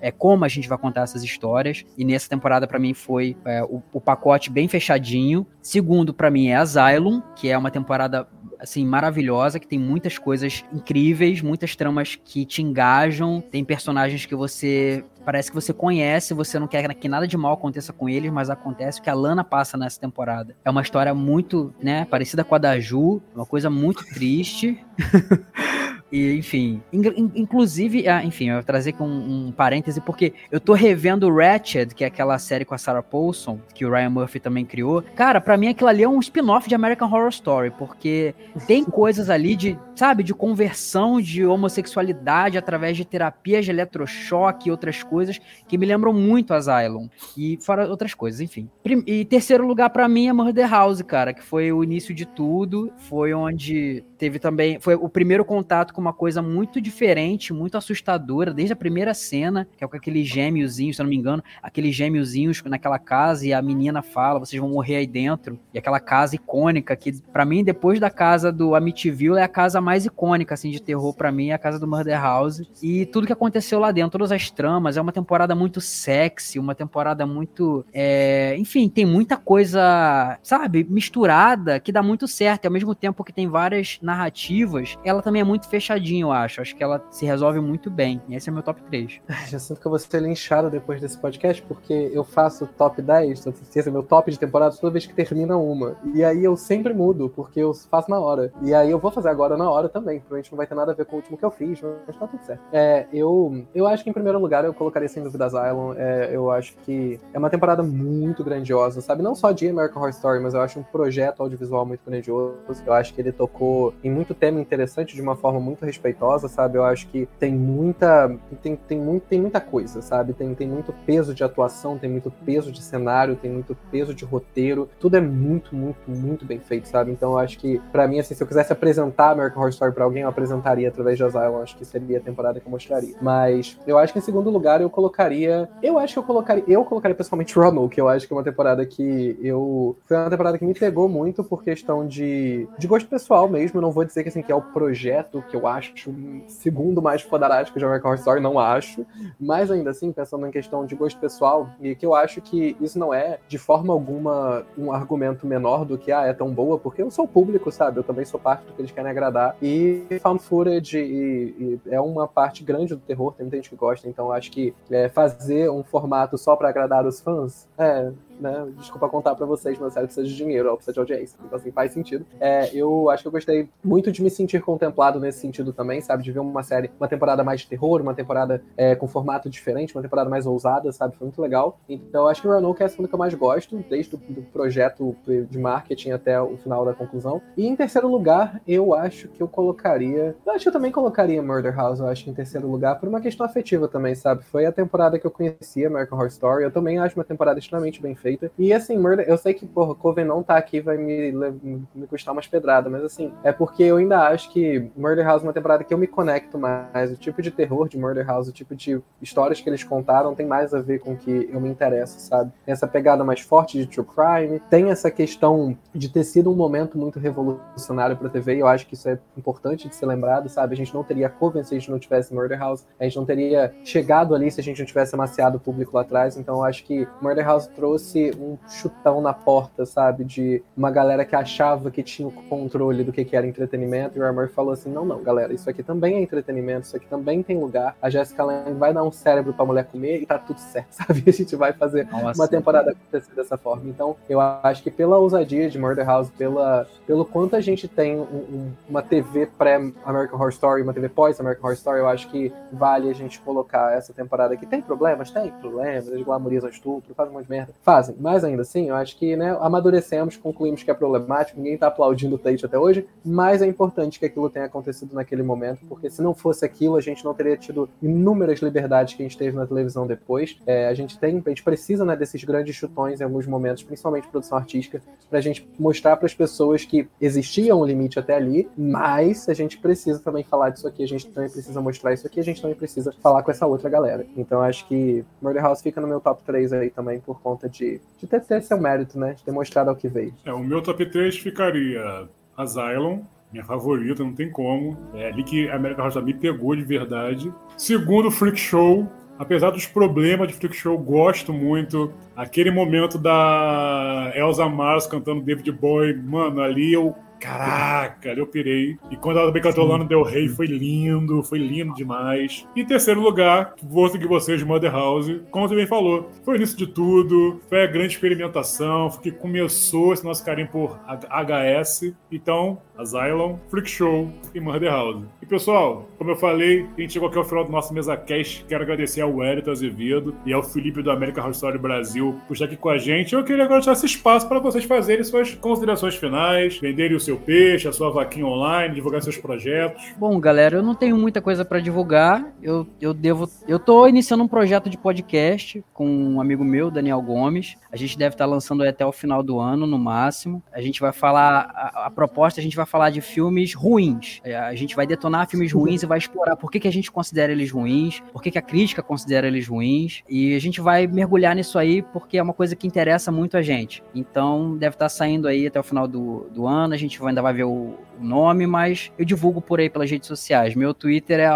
é 0.00 0.10
como 0.10 0.44
a 0.44 0.48
gente 0.48 0.68
vai 0.68 0.78
contar 0.78 1.02
essas 1.02 1.22
histórias. 1.22 1.84
E 1.96 2.04
nessa 2.04 2.28
temporada 2.28 2.66
para 2.66 2.78
mim 2.78 2.94
foi 2.94 3.36
é, 3.44 3.62
o, 3.62 3.82
o, 3.92 4.00
pacote 4.00 4.50
bem 4.50 4.68
fechadinho. 4.68 5.46
Segundo 5.60 6.12
para 6.12 6.30
mim 6.30 6.48
é 6.48 6.56
Asylum, 6.56 7.22
que 7.36 7.48
é 7.48 7.56
uma 7.56 7.70
temporada 7.70 8.26
assim 8.58 8.86
maravilhosa, 8.86 9.58
que 9.58 9.66
tem 9.66 9.78
muitas 9.78 10.18
coisas 10.18 10.64
incríveis, 10.72 11.42
muitas 11.42 11.74
tramas 11.74 12.14
que 12.14 12.44
te 12.44 12.62
engajam, 12.62 13.40
tem 13.40 13.64
personagens 13.64 14.24
que 14.24 14.36
você 14.36 15.04
parece 15.24 15.50
que 15.50 15.54
você 15.54 15.72
conhece, 15.72 16.34
você 16.34 16.58
não 16.58 16.68
quer 16.68 16.92
que 16.94 17.08
nada 17.08 17.26
de 17.26 17.36
mal 17.36 17.54
aconteça 17.54 17.92
com 17.92 18.08
eles, 18.08 18.30
mas 18.30 18.50
acontece 18.50 19.00
o 19.00 19.02
que 19.02 19.10
a 19.10 19.14
Lana 19.14 19.42
passa 19.42 19.76
nessa 19.76 20.00
temporada. 20.00 20.56
É 20.64 20.70
uma 20.70 20.82
história 20.82 21.14
muito, 21.14 21.74
né, 21.82 22.04
parecida 22.04 22.44
com 22.44 22.54
a 22.54 22.58
da 22.58 22.78
Ju, 22.78 23.20
uma 23.34 23.46
coisa 23.46 23.68
muito 23.68 24.04
triste. 24.06 24.78
E, 26.12 26.34
enfim, 26.34 26.82
inclusive, 26.92 28.06
ah, 28.06 28.22
enfim, 28.22 28.50
eu 28.50 28.56
vou 28.56 28.62
trazer 28.62 28.90
aqui 28.90 29.02
um, 29.02 29.46
um 29.46 29.52
parêntese, 29.52 29.98
porque 29.98 30.34
eu 30.50 30.60
tô 30.60 30.74
revendo 30.74 31.34
Ratched, 31.34 31.94
que 31.94 32.04
é 32.04 32.06
aquela 32.06 32.38
série 32.38 32.66
com 32.66 32.74
a 32.74 32.78
Sarah 32.78 33.02
Paulson, 33.02 33.58
que 33.72 33.86
o 33.86 33.90
Ryan 33.90 34.10
Murphy 34.10 34.38
também 34.38 34.66
criou. 34.66 35.02
Cara, 35.16 35.40
para 35.40 35.56
mim 35.56 35.68
aquilo 35.68 35.88
ali 35.88 36.02
é 36.02 36.08
um 36.08 36.20
spin-off 36.20 36.68
de 36.68 36.74
American 36.74 37.10
Horror 37.10 37.30
Story, 37.30 37.70
porque 37.70 38.34
tem 38.66 38.84
coisas 38.84 39.30
ali 39.30 39.56
de, 39.56 39.78
sabe, 39.96 40.22
de 40.22 40.34
conversão 40.34 41.18
de 41.18 41.46
homossexualidade 41.46 42.58
através 42.58 42.94
de 42.94 43.06
terapias 43.06 43.64
de 43.64 43.70
eletrochoque 43.70 44.68
e 44.68 44.70
outras 44.70 45.02
coisas 45.02 45.40
que 45.66 45.78
me 45.78 45.86
lembram 45.86 46.12
muito 46.12 46.52
Asylum. 46.52 47.08
E 47.34 47.58
fora 47.62 47.88
outras 47.88 48.12
coisas, 48.12 48.42
enfim. 48.42 48.68
E 49.06 49.24
terceiro 49.24 49.66
lugar 49.66 49.88
para 49.88 50.06
mim 50.08 50.28
é 50.28 50.32
Murder 50.32 50.70
House, 50.70 51.00
cara, 51.00 51.32
que 51.32 51.42
foi 51.42 51.72
o 51.72 51.82
início 51.82 52.14
de 52.14 52.26
tudo, 52.26 52.92
foi 52.98 53.32
onde 53.32 54.04
teve 54.18 54.38
também, 54.38 54.78
foi 54.78 54.94
o 54.94 55.08
primeiro 55.08 55.42
contato 55.42 55.94
com 55.94 56.01
uma 56.02 56.12
coisa 56.12 56.42
muito 56.42 56.80
diferente, 56.80 57.52
muito 57.52 57.78
assustadora, 57.78 58.52
desde 58.52 58.72
a 58.72 58.76
primeira 58.76 59.14
cena, 59.14 59.66
que 59.76 59.84
é 59.84 59.88
com 59.88 59.96
aqueles 59.96 60.28
gêmeozinhos, 60.28 60.96
se 60.96 61.02
eu 61.02 61.04
não 61.04 61.10
me 61.10 61.16
engano, 61.16 61.42
aqueles 61.62 61.94
gêmeozinhos 61.94 62.62
naquela 62.64 62.98
casa 62.98 63.46
e 63.46 63.52
a 63.52 63.62
menina 63.62 64.02
fala, 64.02 64.40
vocês 64.40 64.60
vão 64.60 64.70
morrer 64.70 64.96
aí 64.96 65.06
dentro. 65.06 65.58
E 65.72 65.78
aquela 65.78 66.00
casa 66.00 66.34
icônica 66.34 66.94
que 66.96 67.12
para 67.32 67.44
mim 67.44 67.64
depois 67.64 68.00
da 68.00 68.10
casa 68.10 68.52
do 68.52 68.74
Amityville 68.74 69.38
é 69.38 69.42
a 69.42 69.48
casa 69.48 69.80
mais 69.80 70.04
icônica 70.04 70.54
assim 70.54 70.70
de 70.70 70.82
terror 70.82 71.14
para 71.14 71.30
mim, 71.30 71.48
é 71.48 71.54
a 71.54 71.58
casa 71.58 71.78
do 71.78 71.86
Murder 71.86 72.20
House. 72.20 72.62
E 72.82 73.06
tudo 73.06 73.26
que 73.26 73.32
aconteceu 73.32 73.78
lá 73.78 73.92
dentro, 73.92 74.12
todas 74.12 74.32
as 74.32 74.50
tramas, 74.50 74.96
é 74.96 75.00
uma 75.00 75.12
temporada 75.12 75.54
muito 75.54 75.80
sexy, 75.80 76.58
uma 76.58 76.74
temporada 76.74 77.26
muito, 77.26 77.84
é... 77.92 78.56
enfim, 78.58 78.88
tem 78.88 79.06
muita 79.06 79.36
coisa, 79.36 80.38
sabe, 80.42 80.84
misturada 80.88 81.78
que 81.78 81.92
dá 81.92 82.02
muito 82.02 82.26
certo, 82.26 82.64
e 82.64 82.66
ao 82.66 82.72
mesmo 82.72 82.94
tempo 82.94 83.24
que 83.24 83.32
tem 83.32 83.48
várias 83.48 83.98
narrativas, 84.02 84.96
ela 85.04 85.22
também 85.22 85.42
é 85.42 85.44
muito 85.44 85.68
fechada 85.68 85.91
fechadinho, 85.92 86.28
eu 86.28 86.32
acho. 86.32 86.60
Acho 86.60 86.76
que 86.76 86.82
ela 86.82 87.02
se 87.10 87.26
resolve 87.26 87.60
muito 87.60 87.90
bem. 87.90 88.20
Esse 88.30 88.48
é 88.48 88.52
meu 88.52 88.62
top 88.62 88.80
3. 88.82 89.20
Já 89.48 89.58
sinto 89.58 89.80
que 89.80 89.86
eu 89.86 89.90
vou 89.90 89.98
ser 89.98 90.20
linchado 90.20 90.70
depois 90.70 91.00
desse 91.00 91.18
podcast, 91.18 91.62
porque 91.62 92.10
eu 92.12 92.24
faço 92.24 92.66
top 92.66 93.02
10, 93.02 93.46
esse 93.76 93.88
é 93.88 93.92
meu 93.92 94.02
top 94.02 94.30
de 94.30 94.38
temporada 94.38 94.74
toda 94.76 94.92
vez 94.92 95.06
que 95.06 95.14
termina 95.14 95.56
uma. 95.56 95.96
E 96.14 96.24
aí 96.24 96.44
eu 96.44 96.56
sempre 96.56 96.94
mudo, 96.94 97.28
porque 97.34 97.60
eu 97.60 97.72
faço 97.74 98.10
na 98.10 98.18
hora. 98.18 98.52
E 98.62 98.74
aí 98.74 98.90
eu 98.90 98.98
vou 98.98 99.10
fazer 99.10 99.28
agora 99.28 99.56
na 99.56 99.70
hora 99.70 99.88
também. 99.88 100.20
Provavelmente 100.20 100.52
não 100.52 100.56
vai 100.56 100.66
ter 100.66 100.74
nada 100.74 100.92
a 100.92 100.94
ver 100.94 101.04
com 101.04 101.16
o 101.16 101.18
último 101.18 101.36
que 101.36 101.44
eu 101.44 101.50
fiz, 101.50 101.80
mas 102.06 102.16
tá 102.16 102.26
tudo 102.26 102.42
certo. 102.44 102.62
É, 102.72 103.06
eu, 103.12 103.64
eu 103.74 103.86
acho 103.86 104.04
que 104.04 104.10
em 104.10 104.12
primeiro 104.12 104.38
lugar 104.38 104.64
eu 104.64 104.74
colocaria 104.74 105.08
sem 105.08 105.22
dúvida 105.22 105.46
Asylum. 105.46 105.94
É, 105.96 106.30
eu 106.32 106.50
acho 106.50 106.76
que 106.84 107.20
é 107.32 107.38
uma 107.38 107.50
temporada 107.50 107.82
muito 107.82 108.42
grandiosa, 108.44 109.00
sabe? 109.00 109.22
Não 109.22 109.34
só 109.34 109.52
de 109.52 109.68
American 109.68 109.98
Horror 110.00 110.10
Story, 110.10 110.40
mas 110.40 110.54
eu 110.54 110.60
acho 110.60 110.78
um 110.78 110.82
projeto 110.82 111.42
audiovisual 111.42 111.84
muito 111.84 112.00
grandioso. 112.06 112.56
Eu 112.86 112.92
acho 112.92 113.12
que 113.14 113.20
ele 113.20 113.32
tocou 113.32 113.94
em 114.02 114.10
muito 114.10 114.34
tema 114.34 114.60
interessante 114.60 115.14
de 115.14 115.22
uma 115.22 115.36
forma 115.36 115.60
muito 115.60 115.81
muito 115.82 115.86
respeitosa, 115.86 116.48
sabe? 116.48 116.78
Eu 116.78 116.84
acho 116.84 117.08
que 117.08 117.28
tem 117.38 117.52
muita 117.52 118.34
tem, 118.62 118.76
tem, 118.76 118.98
muito, 118.98 119.24
tem 119.24 119.40
muita 119.40 119.60
coisa, 119.60 120.00
sabe? 120.00 120.32
Tem, 120.32 120.54
tem 120.54 120.68
muito 120.68 120.92
peso 121.04 121.34
de 121.34 121.42
atuação, 121.42 121.98
tem 121.98 122.08
muito 122.08 122.30
peso 122.44 122.70
de 122.70 122.80
cenário, 122.80 123.36
tem 123.36 123.50
muito 123.50 123.76
peso 123.90 124.14
de 124.14 124.24
roteiro. 124.24 124.88
Tudo 124.98 125.16
é 125.16 125.20
muito, 125.20 125.74
muito, 125.74 125.98
muito 126.08 126.44
bem 126.44 126.60
feito, 126.60 126.88
sabe? 126.88 127.10
Então 127.10 127.32
eu 127.32 127.38
acho 127.38 127.58
que, 127.58 127.80
para 127.90 128.06
mim, 128.06 128.18
assim, 128.18 128.34
se 128.34 128.42
eu 128.42 128.46
quisesse 128.46 128.72
apresentar 128.72 129.30
American 129.30 129.58
Horror 129.58 129.70
Story 129.70 129.92
pra 129.92 130.04
alguém, 130.04 130.22
eu 130.22 130.28
apresentaria 130.28 130.88
através 130.88 131.16
de 131.16 131.24
Asylum. 131.24 131.60
Acho 131.62 131.76
que 131.76 131.84
seria 131.84 132.18
a 132.18 132.20
temporada 132.20 132.60
que 132.60 132.66
eu 132.66 132.70
mostraria. 132.70 133.14
Mas 133.20 133.78
eu 133.86 133.98
acho 133.98 134.12
que 134.12 134.18
em 134.18 134.22
segundo 134.22 134.50
lugar 134.50 134.80
eu 134.80 134.88
colocaria. 134.88 135.68
Eu 135.82 135.98
acho 135.98 136.14
que 136.14 136.18
eu 136.18 136.22
colocaria. 136.22 136.64
Eu 136.66 136.84
colocaria 136.84 137.14
pessoalmente 137.14 137.54
Roanoke, 137.54 137.96
que 137.96 138.00
eu 138.00 138.08
acho 138.08 138.26
que 138.26 138.32
é 138.32 138.36
uma 138.36 138.44
temporada 138.44 138.84
que 138.86 139.38
eu. 139.42 139.96
Foi 140.06 140.16
uma 140.16 140.30
temporada 140.30 140.58
que 140.58 140.64
me 140.64 140.74
pegou 140.74 141.08
muito 141.08 141.42
por 141.42 141.62
questão 141.62 142.06
de, 142.06 142.68
de 142.78 142.86
gosto 142.86 143.08
pessoal 143.08 143.48
mesmo. 143.48 143.78
Eu 143.78 143.82
não 143.82 143.90
vou 143.90 144.04
dizer 144.04 144.22
que 144.22 144.28
assim 144.28 144.42
que 144.42 144.52
é 144.52 144.54
o 144.54 144.62
projeto 144.62 145.42
que 145.48 145.56
eu 145.56 145.61
acho 145.66 146.14
segundo 146.46 147.00
mais 147.00 147.22
fodarástico 147.22 147.78
de 147.78 147.84
American 147.84 148.10
Horror 148.10 148.18
Story, 148.18 148.40
não 148.40 148.58
acho. 148.58 149.06
Mas 149.38 149.70
ainda 149.70 149.90
assim, 149.90 150.12
pensando 150.12 150.46
em 150.46 150.50
questão 150.50 150.84
de 150.86 150.94
gosto 150.94 151.18
pessoal, 151.18 151.68
e 151.80 151.94
que 151.94 152.04
eu 152.04 152.14
acho 152.14 152.40
que 152.40 152.76
isso 152.80 152.98
não 152.98 153.12
é 153.12 153.38
de 153.48 153.58
forma 153.58 153.92
alguma 153.92 154.64
um 154.76 154.92
argumento 154.92 155.46
menor 155.46 155.84
do 155.84 155.98
que, 155.98 156.12
ah, 156.12 156.24
é 156.26 156.32
tão 156.32 156.50
boa, 156.50 156.78
porque 156.78 157.02
eu 157.02 157.10
sou 157.10 157.26
público, 157.26 157.70
sabe? 157.70 157.98
Eu 157.98 158.04
também 158.04 158.24
sou 158.24 158.38
parte 158.38 158.64
do 158.66 158.72
que 158.72 158.80
eles 158.80 158.90
querem 158.90 159.10
agradar. 159.10 159.56
E 159.62 160.04
found 160.20 160.42
footage 160.42 160.98
e, 160.98 161.80
e 161.86 161.90
é 161.90 162.00
uma 162.00 162.26
parte 162.26 162.62
grande 162.64 162.94
do 162.94 163.00
terror, 163.00 163.32
tem 163.32 163.44
muita 163.44 163.56
gente 163.56 163.70
que 163.70 163.76
gosta, 163.76 164.08
então 164.08 164.32
acho 164.32 164.50
que 164.50 164.74
é, 164.90 165.08
fazer 165.08 165.70
um 165.70 165.82
formato 165.82 166.36
só 166.38 166.56
para 166.56 166.68
agradar 166.68 167.06
os 167.06 167.20
fãs, 167.20 167.68
é, 167.78 168.10
né? 168.40 168.66
Desculpa 168.76 169.08
contar 169.08 169.34
pra 169.34 169.46
vocês, 169.46 169.78
mas 169.78 169.88
a 169.88 169.90
série 169.92 170.06
precisa 170.06 170.26
de 170.26 170.36
dinheiro, 170.36 170.68
ela 170.68 170.76
precisa 170.76 170.92
de 170.92 171.00
audiência. 171.00 171.38
Então, 171.44 171.58
assim, 171.58 171.70
faz 171.70 171.92
sentido. 171.92 172.26
É, 172.40 172.70
eu 172.74 173.10
acho 173.10 173.22
que 173.22 173.28
eu 173.28 173.32
gostei 173.32 173.68
muito 173.82 174.10
de 174.10 174.22
me 174.22 174.30
sentir 174.30 174.60
contemplado 174.60 175.20
nesse 175.20 175.38
sentido 175.38 175.72
também, 175.72 176.00
sabe? 176.00 176.22
De 176.22 176.32
ver 176.32 176.40
uma 176.40 176.62
série, 176.62 176.90
uma 176.98 177.08
temporada 177.08 177.44
mais 177.44 177.60
de 177.60 177.68
terror, 177.68 178.00
uma 178.00 178.14
temporada 178.14 178.62
é, 178.76 178.94
com 178.94 179.06
formato 179.06 179.48
diferente, 179.48 179.94
uma 179.94 180.02
temporada 180.02 180.28
mais 180.28 180.46
ousada, 180.46 180.92
sabe? 180.92 181.16
Foi 181.16 181.26
muito 181.26 181.40
legal. 181.40 181.78
Então, 181.88 182.22
eu 182.22 182.28
acho 182.28 182.42
que 182.42 182.48
Roanoke 182.48 182.82
é 182.82 182.86
a 182.86 182.88
segunda 182.88 183.08
que 183.08 183.14
eu 183.14 183.18
mais 183.18 183.34
gosto, 183.34 183.84
desde 183.88 184.14
o 184.14 184.18
do 184.18 184.42
projeto 184.42 185.14
de 185.50 185.58
marketing 185.58 186.10
até 186.10 186.40
o 186.40 186.56
final 186.56 186.84
da 186.84 186.94
conclusão. 186.94 187.40
E 187.56 187.66
em 187.66 187.76
terceiro 187.76 188.08
lugar, 188.08 188.60
eu 188.66 188.94
acho 188.94 189.28
que 189.28 189.42
eu 189.42 189.48
colocaria. 189.48 190.34
Eu 190.44 190.52
acho 190.52 190.62
que 190.62 190.68
eu 190.68 190.72
também 190.72 190.90
colocaria 190.90 191.42
Murder 191.42 191.74
House, 191.74 192.00
eu 192.00 192.06
acho, 192.06 192.28
em 192.28 192.34
terceiro 192.34 192.68
lugar, 192.68 192.98
por 192.98 193.08
uma 193.08 193.20
questão 193.20 193.44
afetiva 193.44 193.88
também, 193.88 194.14
sabe? 194.14 194.44
Foi 194.44 194.66
a 194.66 194.72
temporada 194.72 195.18
que 195.18 195.26
eu 195.26 195.30
conhecia 195.30 195.88
American 195.88 196.16
Horror 196.16 196.28
Story. 196.28 196.64
Eu 196.64 196.70
também 196.70 196.98
acho 196.98 197.16
uma 197.16 197.24
temporada 197.24 197.58
extremamente 197.58 198.00
bem 198.00 198.14
feita. 198.14 198.31
E 198.58 198.72
assim, 198.72 198.98
Murder, 198.98 199.26
eu 199.28 199.36
sei 199.36 199.54
que, 199.54 199.66
porra, 199.66 199.94
não 200.24 200.42
tá 200.42 200.56
aqui, 200.56 200.80
vai 200.80 200.96
me, 200.96 201.32
me 201.32 202.06
custar 202.06 202.32
umas 202.32 202.46
pedradas, 202.46 202.90
mas 202.90 203.04
assim, 203.04 203.32
é 203.42 203.52
porque 203.52 203.82
eu 203.82 203.96
ainda 203.96 204.28
acho 204.28 204.50
que 204.52 204.90
Murder 204.96 205.24
House 205.24 205.42
é 205.42 205.46
uma 205.46 205.52
temporada 205.52 205.84
que 205.84 205.92
eu 205.92 205.98
me 205.98 206.06
conecto 206.06 206.58
mais. 206.58 207.10
O 207.12 207.16
tipo 207.16 207.40
de 207.42 207.50
terror 207.50 207.88
de 207.88 207.98
Murder 207.98 208.26
House, 208.26 208.48
o 208.48 208.52
tipo 208.52 208.74
de 208.74 209.00
histórias 209.20 209.60
que 209.60 209.68
eles 209.68 209.84
contaram 209.84 210.34
tem 210.34 210.46
mais 210.46 210.74
a 210.74 210.80
ver 210.80 211.00
com 211.00 211.12
o 211.12 211.16
que 211.16 211.48
eu 211.52 211.60
me 211.60 211.68
interesso, 211.68 212.20
sabe? 212.20 212.52
Tem 212.64 212.72
essa 212.72 212.86
pegada 212.86 213.24
mais 213.24 213.40
forte 213.40 213.78
de 213.78 213.86
true 213.86 214.06
crime, 214.06 214.60
tem 214.70 214.90
essa 214.90 215.10
questão 215.10 215.76
de 215.94 216.08
ter 216.08 216.24
sido 216.24 216.50
um 216.50 216.54
momento 216.54 216.98
muito 216.98 217.18
revolucionário 217.18 218.16
pra 218.16 218.28
TV, 218.28 218.56
e 218.56 218.60
eu 218.60 218.66
acho 218.66 218.86
que 218.86 218.94
isso 218.94 219.08
é 219.08 219.18
importante 219.36 219.88
de 219.88 219.94
ser 219.94 220.06
lembrado, 220.06 220.48
sabe? 220.48 220.74
A 220.74 220.76
gente 220.76 220.94
não 220.94 221.04
teria 221.04 221.28
Coven 221.28 221.64
se 221.64 221.74
a 221.74 221.78
gente 221.78 221.90
não 221.90 221.98
tivesse 221.98 222.34
Murder 222.34 222.58
House, 222.58 222.86
a 222.98 223.04
gente 223.04 223.16
não 223.16 223.24
teria 223.24 223.74
chegado 223.84 224.34
ali 224.34 224.50
se 224.50 224.60
a 224.60 224.64
gente 224.64 224.78
não 224.78 224.86
tivesse 224.86 225.14
amaciado 225.14 225.56
o 225.56 225.60
público 225.60 225.96
lá 225.96 226.02
atrás, 226.02 226.36
então 226.36 226.56
eu 226.56 226.64
acho 226.64 226.84
que 226.84 227.06
Murder 227.20 227.44
House 227.44 227.66
trouxe 227.68 228.11
um 228.38 228.58
chutão 228.68 229.20
na 229.20 229.32
porta, 229.32 229.86
sabe? 229.86 230.24
De 230.24 230.62
uma 230.76 230.90
galera 230.90 231.24
que 231.24 231.34
achava 231.34 231.90
que 231.90 232.02
tinha 232.02 232.28
o 232.28 232.32
controle 232.32 233.04
do 233.04 233.12
que, 233.12 233.24
que 233.24 233.36
era 233.36 233.46
entretenimento, 233.46 234.18
e 234.18 234.20
o 234.20 234.24
Armor 234.24 234.48
falou 234.48 234.72
assim: 234.72 234.90
não, 234.90 235.04
não, 235.04 235.22
galera, 235.22 235.52
isso 235.52 235.68
aqui 235.68 235.82
também 235.82 236.16
é 236.16 236.20
entretenimento, 236.20 236.86
isso 236.86 236.96
aqui 236.96 237.06
também 237.06 237.42
tem 237.42 237.58
lugar. 237.58 237.96
A 238.00 238.10
Jessica 238.10 238.44
Lange 238.44 238.72
vai 238.72 238.92
dar 238.92 239.02
um 239.02 239.12
cérebro 239.12 239.52
pra 239.52 239.64
mulher 239.64 239.84
comer 239.84 240.20
e 240.20 240.26
tá 240.26 240.38
tudo 240.38 240.58
certo, 240.58 240.92
sabe? 240.92 241.22
A 241.26 241.30
gente 241.30 241.56
vai 241.56 241.72
fazer 241.72 242.06
Nossa. 242.10 242.40
uma 242.40 242.48
temporada 242.48 242.90
acontecer 242.92 243.34
dessa 243.34 243.56
forma. 243.56 243.88
Então, 243.88 244.16
eu 244.28 244.40
acho 244.40 244.82
que 244.82 244.90
pela 244.90 245.18
ousadia 245.18 245.68
de 245.68 245.78
Murder 245.78 246.06
House, 246.06 246.30
pela, 246.30 246.86
pelo 247.06 247.24
quanto 247.24 247.56
a 247.56 247.60
gente 247.60 247.88
tem 247.88 248.18
um, 248.18 248.22
um, 248.22 248.72
uma 248.88 249.02
TV 249.02 249.46
pré-American 249.46 250.38
Horror 250.38 250.50
Story, 250.50 250.82
uma 250.82 250.92
TV 250.92 251.08
pós-American 251.08 251.64
Horror 251.64 251.76
Story, 251.76 251.98
eu 252.00 252.08
acho 252.08 252.28
que 252.28 252.52
vale 252.72 253.10
a 253.10 253.14
gente 253.14 253.40
colocar 253.40 253.92
essa 253.92 254.12
temporada 254.12 254.54
aqui. 254.54 254.66
Tem 254.66 254.80
problemas? 254.80 255.30
Tem 255.30 255.50
problemas, 255.50 256.08
eles 256.08 256.24
glamorizam 256.24 256.68
estupro, 256.70 257.14
fazem 257.14 257.32
umas 257.34 257.46
merda. 257.46 257.72
Fazem, 258.02 258.16
mas 258.18 258.42
ainda 258.42 258.62
assim, 258.62 258.88
eu 258.88 258.96
acho 258.96 259.16
que, 259.16 259.36
né, 259.36 259.56
amadurecemos, 259.60 260.36
concluímos 260.36 260.82
que 260.82 260.90
é 260.90 260.94
problemático, 260.94 261.58
ninguém 261.58 261.78
tá 261.78 261.86
aplaudindo 261.86 262.34
o 262.34 262.38
Tate 262.38 262.66
até 262.66 262.78
hoje, 262.78 263.06
mas 263.24 263.62
é 263.62 263.66
importante 263.66 264.18
que 264.18 264.26
aquilo 264.26 264.50
tenha 264.50 264.66
acontecido 264.66 265.14
naquele 265.14 265.42
momento, 265.42 265.80
porque 265.88 266.10
se 266.10 266.20
não 266.20 266.34
fosse 266.34 266.64
aquilo, 266.64 266.96
a 266.96 267.00
gente 267.00 267.24
não 267.24 267.32
teria 267.32 267.56
tido 267.56 267.88
inúmeras 268.02 268.60
liberdades 268.60 269.14
que 269.14 269.22
a 269.22 269.26
gente 269.26 269.38
teve 269.38 269.56
na 269.56 269.66
televisão 269.66 270.06
depois. 270.06 270.58
É, 270.66 270.88
a 270.88 270.94
gente 270.94 271.18
tem, 271.18 271.42
a 271.44 271.48
gente 271.48 271.62
precisa, 271.62 272.04
né, 272.04 272.16
desses 272.16 272.42
grandes 272.42 272.74
chutões 272.74 273.20
em 273.20 273.24
alguns 273.24 273.46
momentos, 273.46 273.82
principalmente 273.82 274.26
produção 274.28 274.58
artística, 274.58 275.00
pra 275.30 275.40
gente 275.40 275.68
mostrar 275.78 276.16
para 276.16 276.26
as 276.26 276.34
pessoas 276.34 276.84
que 276.84 277.08
existia 277.20 277.74
um 277.76 277.84
limite 277.84 278.18
até 278.18 278.34
ali, 278.34 278.68
mas 278.76 279.48
a 279.48 279.54
gente 279.54 279.78
precisa 279.78 280.18
também 280.18 280.42
falar 280.42 280.70
disso 280.70 280.88
aqui, 280.88 281.04
a 281.04 281.08
gente 281.08 281.28
também 281.28 281.48
precisa 281.48 281.80
mostrar 281.80 282.12
isso 282.12 282.26
aqui, 282.26 282.40
a 282.40 282.44
gente 282.44 282.60
também 282.60 282.76
precisa 282.76 283.14
falar 283.22 283.42
com 283.42 283.50
essa 283.50 283.66
outra 283.66 283.88
galera. 283.88 284.26
Então 284.36 284.60
acho 284.60 284.86
que 284.88 285.24
Murder 285.40 285.62
House 285.62 285.82
fica 285.82 286.00
no 286.00 286.08
meu 286.08 286.20
top 286.20 286.42
3 286.44 286.72
aí 286.72 286.90
também 286.90 287.20
por 287.20 287.40
conta 287.40 287.68
de, 287.68 287.91
de 288.18 288.26
ter, 288.26 288.40
ter 288.40 288.62
seu 288.62 288.80
mérito, 288.80 289.18
né? 289.18 289.34
De 289.34 289.42
ter 289.42 289.52
mostrado 289.52 289.90
ao 289.90 289.96
que 289.96 290.08
veio. 290.08 290.34
É, 290.44 290.52
o 290.52 290.60
meu 290.60 290.80
top 290.82 291.04
3 291.04 291.36
ficaria 291.38 292.28
Asylum, 292.56 293.22
minha 293.52 293.64
favorita, 293.64 294.22
não 294.22 294.32
tem 294.32 294.50
como. 294.50 294.96
É 295.14 295.28
ali 295.28 295.42
que 295.44 295.68
a 295.68 295.76
American 295.76 296.06
Horror 296.06 296.22
me 296.22 296.34
pegou 296.34 296.74
de 296.74 296.82
verdade. 296.82 297.52
Segundo, 297.76 298.30
Freak 298.30 298.58
Show. 298.58 299.06
Apesar 299.38 299.70
dos 299.70 299.86
problemas 299.86 300.48
de 300.48 300.54
Freak 300.54 300.76
Show, 300.76 300.96
gosto 300.98 301.52
muito. 301.52 302.12
Aquele 302.36 302.70
momento 302.70 303.18
da 303.18 304.32
Elsa 304.34 304.68
Mars 304.68 305.06
cantando 305.06 305.42
David 305.42 305.72
Bowie, 305.72 306.14
mano, 306.14 306.60
ali 306.60 306.92
eu 306.92 307.14
Caraca, 307.42 308.28
eu 308.28 308.46
pirei. 308.46 308.96
E 309.10 309.16
quando 309.16 309.38
ela 309.38 309.48
também 309.48 309.60
cantou 309.60 309.98
no 309.98 310.04
Del 310.04 310.22
Rey, 310.22 310.46
foi 310.46 310.66
lindo, 310.66 311.42
foi 311.42 311.58
lindo 311.58 311.92
demais. 311.92 312.64
E 312.76 312.82
em 312.82 312.86
terceiro 312.86 313.20
lugar, 313.20 313.74
vou 313.82 314.08
seguir 314.08 314.28
vocês, 314.28 314.62
Mother 314.62 314.92
House. 314.92 315.40
Como 315.50 315.66
você 315.66 315.74
bem 315.74 315.86
falou, 315.86 316.30
foi 316.44 316.54
o 316.54 316.56
início 316.56 316.78
de 316.78 316.86
tudo, 316.86 317.60
foi 317.68 317.82
a 317.82 317.86
grande 317.88 318.14
experimentação, 318.14 319.10
foi 319.10 319.22
que 319.24 319.32
começou 319.32 320.12
esse 320.12 320.24
nosso 320.24 320.44
carinho 320.44 320.68
por 320.68 320.96
HS. 321.04 322.14
Então, 322.30 322.78
Asylum, 322.96 323.58
Freak 323.68 323.90
Show 323.90 324.30
e 324.54 324.60
Murder 324.60 324.90
House. 324.90 325.24
E 325.40 325.46
pessoal, 325.46 326.08
como 326.16 326.30
eu 326.30 326.36
falei, 326.36 326.86
a 326.96 327.00
gente 327.00 327.14
chegou 327.14 327.28
aqui 327.28 327.38
ao 327.38 327.44
final 327.44 327.64
do 327.64 327.72
nosso 327.72 327.92
mesa 327.92 328.16
cast. 328.16 328.64
Quero 328.68 328.84
agradecer 328.84 329.20
ao 329.20 329.34
Wellington 329.34 329.72
Azevedo 329.72 330.34
e 330.46 330.52
ao 330.52 330.62
Felipe 330.62 331.02
do 331.02 331.10
American 331.10 331.42
Horror 331.42 331.52
Story 331.52 331.78
Brasil 331.78 332.38
por 332.46 332.54
estar 332.54 332.66
aqui 332.66 332.76
com 332.76 332.88
a 332.88 332.98
gente. 332.98 333.34
Eu 333.34 333.42
queria 333.42 333.64
agora 333.64 333.80
deixar 333.80 333.92
esse 333.92 334.06
espaço 334.06 334.48
para 334.48 334.60
vocês 334.60 334.84
fazerem 334.84 335.24
suas 335.24 335.54
considerações 335.54 336.14
finais, 336.14 336.78
venderem 336.78 337.16
o 337.16 337.20
seu 337.20 337.31
peixe, 337.38 337.88
a 337.88 337.92
sua 337.92 338.10
vaquinha 338.10 338.46
online, 338.46 338.94
divulgar 338.94 339.22
seus 339.22 339.36
projetos. 339.36 340.02
Bom, 340.16 340.38
galera, 340.38 340.76
eu 340.76 340.82
não 340.82 340.94
tenho 340.94 341.16
muita 341.16 341.40
coisa 341.40 341.64
para 341.64 341.80
divulgar. 341.80 342.52
Eu, 342.62 342.86
eu 343.00 343.14
devo. 343.14 343.48
Eu 343.66 343.78
tô 343.78 344.06
iniciando 344.06 344.42
um 344.42 344.48
projeto 344.48 344.88
de 344.88 344.98
podcast 344.98 345.84
com 345.92 346.06
um 346.06 346.40
amigo 346.40 346.64
meu, 346.64 346.90
Daniel 346.90 347.20
Gomes. 347.22 347.76
A 347.90 347.96
gente 347.96 348.16
deve 348.18 348.34
estar 348.34 348.46
lançando 348.46 348.82
até 348.82 349.04
o 349.04 349.12
final 349.12 349.42
do 349.42 349.58
ano, 349.58 349.86
no 349.86 349.98
máximo. 349.98 350.62
A 350.72 350.80
gente 350.80 351.00
vai 351.00 351.12
falar. 351.12 351.70
A, 351.74 352.06
a 352.06 352.10
proposta, 352.10 352.60
a 352.60 352.62
gente 352.62 352.76
vai 352.76 352.86
falar 352.86 353.10
de 353.10 353.20
filmes 353.20 353.74
ruins. 353.74 354.40
É, 354.44 354.56
a 354.56 354.74
gente 354.74 354.94
vai 354.94 355.06
detonar 355.06 355.48
filmes 355.48 355.72
ruins 355.72 356.02
e 356.02 356.06
vai 356.06 356.18
explorar 356.18 356.56
por 356.56 356.70
que, 356.70 356.80
que 356.80 356.88
a 356.88 356.92
gente 356.92 357.10
considera 357.10 357.52
eles 357.52 357.70
ruins, 357.70 358.20
por 358.32 358.42
que, 358.42 358.50
que 358.50 358.58
a 358.58 358.62
crítica 358.62 359.02
considera 359.02 359.46
eles 359.46 359.66
ruins. 359.66 360.22
E 360.28 360.54
a 360.54 360.60
gente 360.60 360.80
vai 360.80 361.06
mergulhar 361.06 361.54
nisso 361.54 361.78
aí 361.78 362.02
porque 362.02 362.38
é 362.38 362.42
uma 362.42 362.54
coisa 362.54 362.74
que 362.76 362.86
interessa 362.86 363.30
muito 363.32 363.56
a 363.56 363.62
gente. 363.62 364.02
Então 364.14 364.76
deve 364.76 364.94
estar 364.94 365.08
saindo 365.08 365.48
aí 365.48 365.66
até 365.66 365.78
o 365.78 365.82
final 365.82 366.06
do, 366.06 366.48
do 366.50 366.66
ano. 366.66 366.94
A 366.94 366.96
gente 366.96 367.18
ainda 367.28 367.42
vai 367.42 367.52
ver 367.52 367.64
o, 367.64 367.96
nome, 368.22 368.66
mas 368.66 369.10
eu 369.18 369.24
divulgo 369.24 369.60
por 369.60 369.80
aí 369.80 369.90
pelas 369.90 370.10
redes 370.10 370.28
sociais. 370.28 370.74
Meu 370.74 370.94
Twitter 370.94 371.40
é 371.40 371.50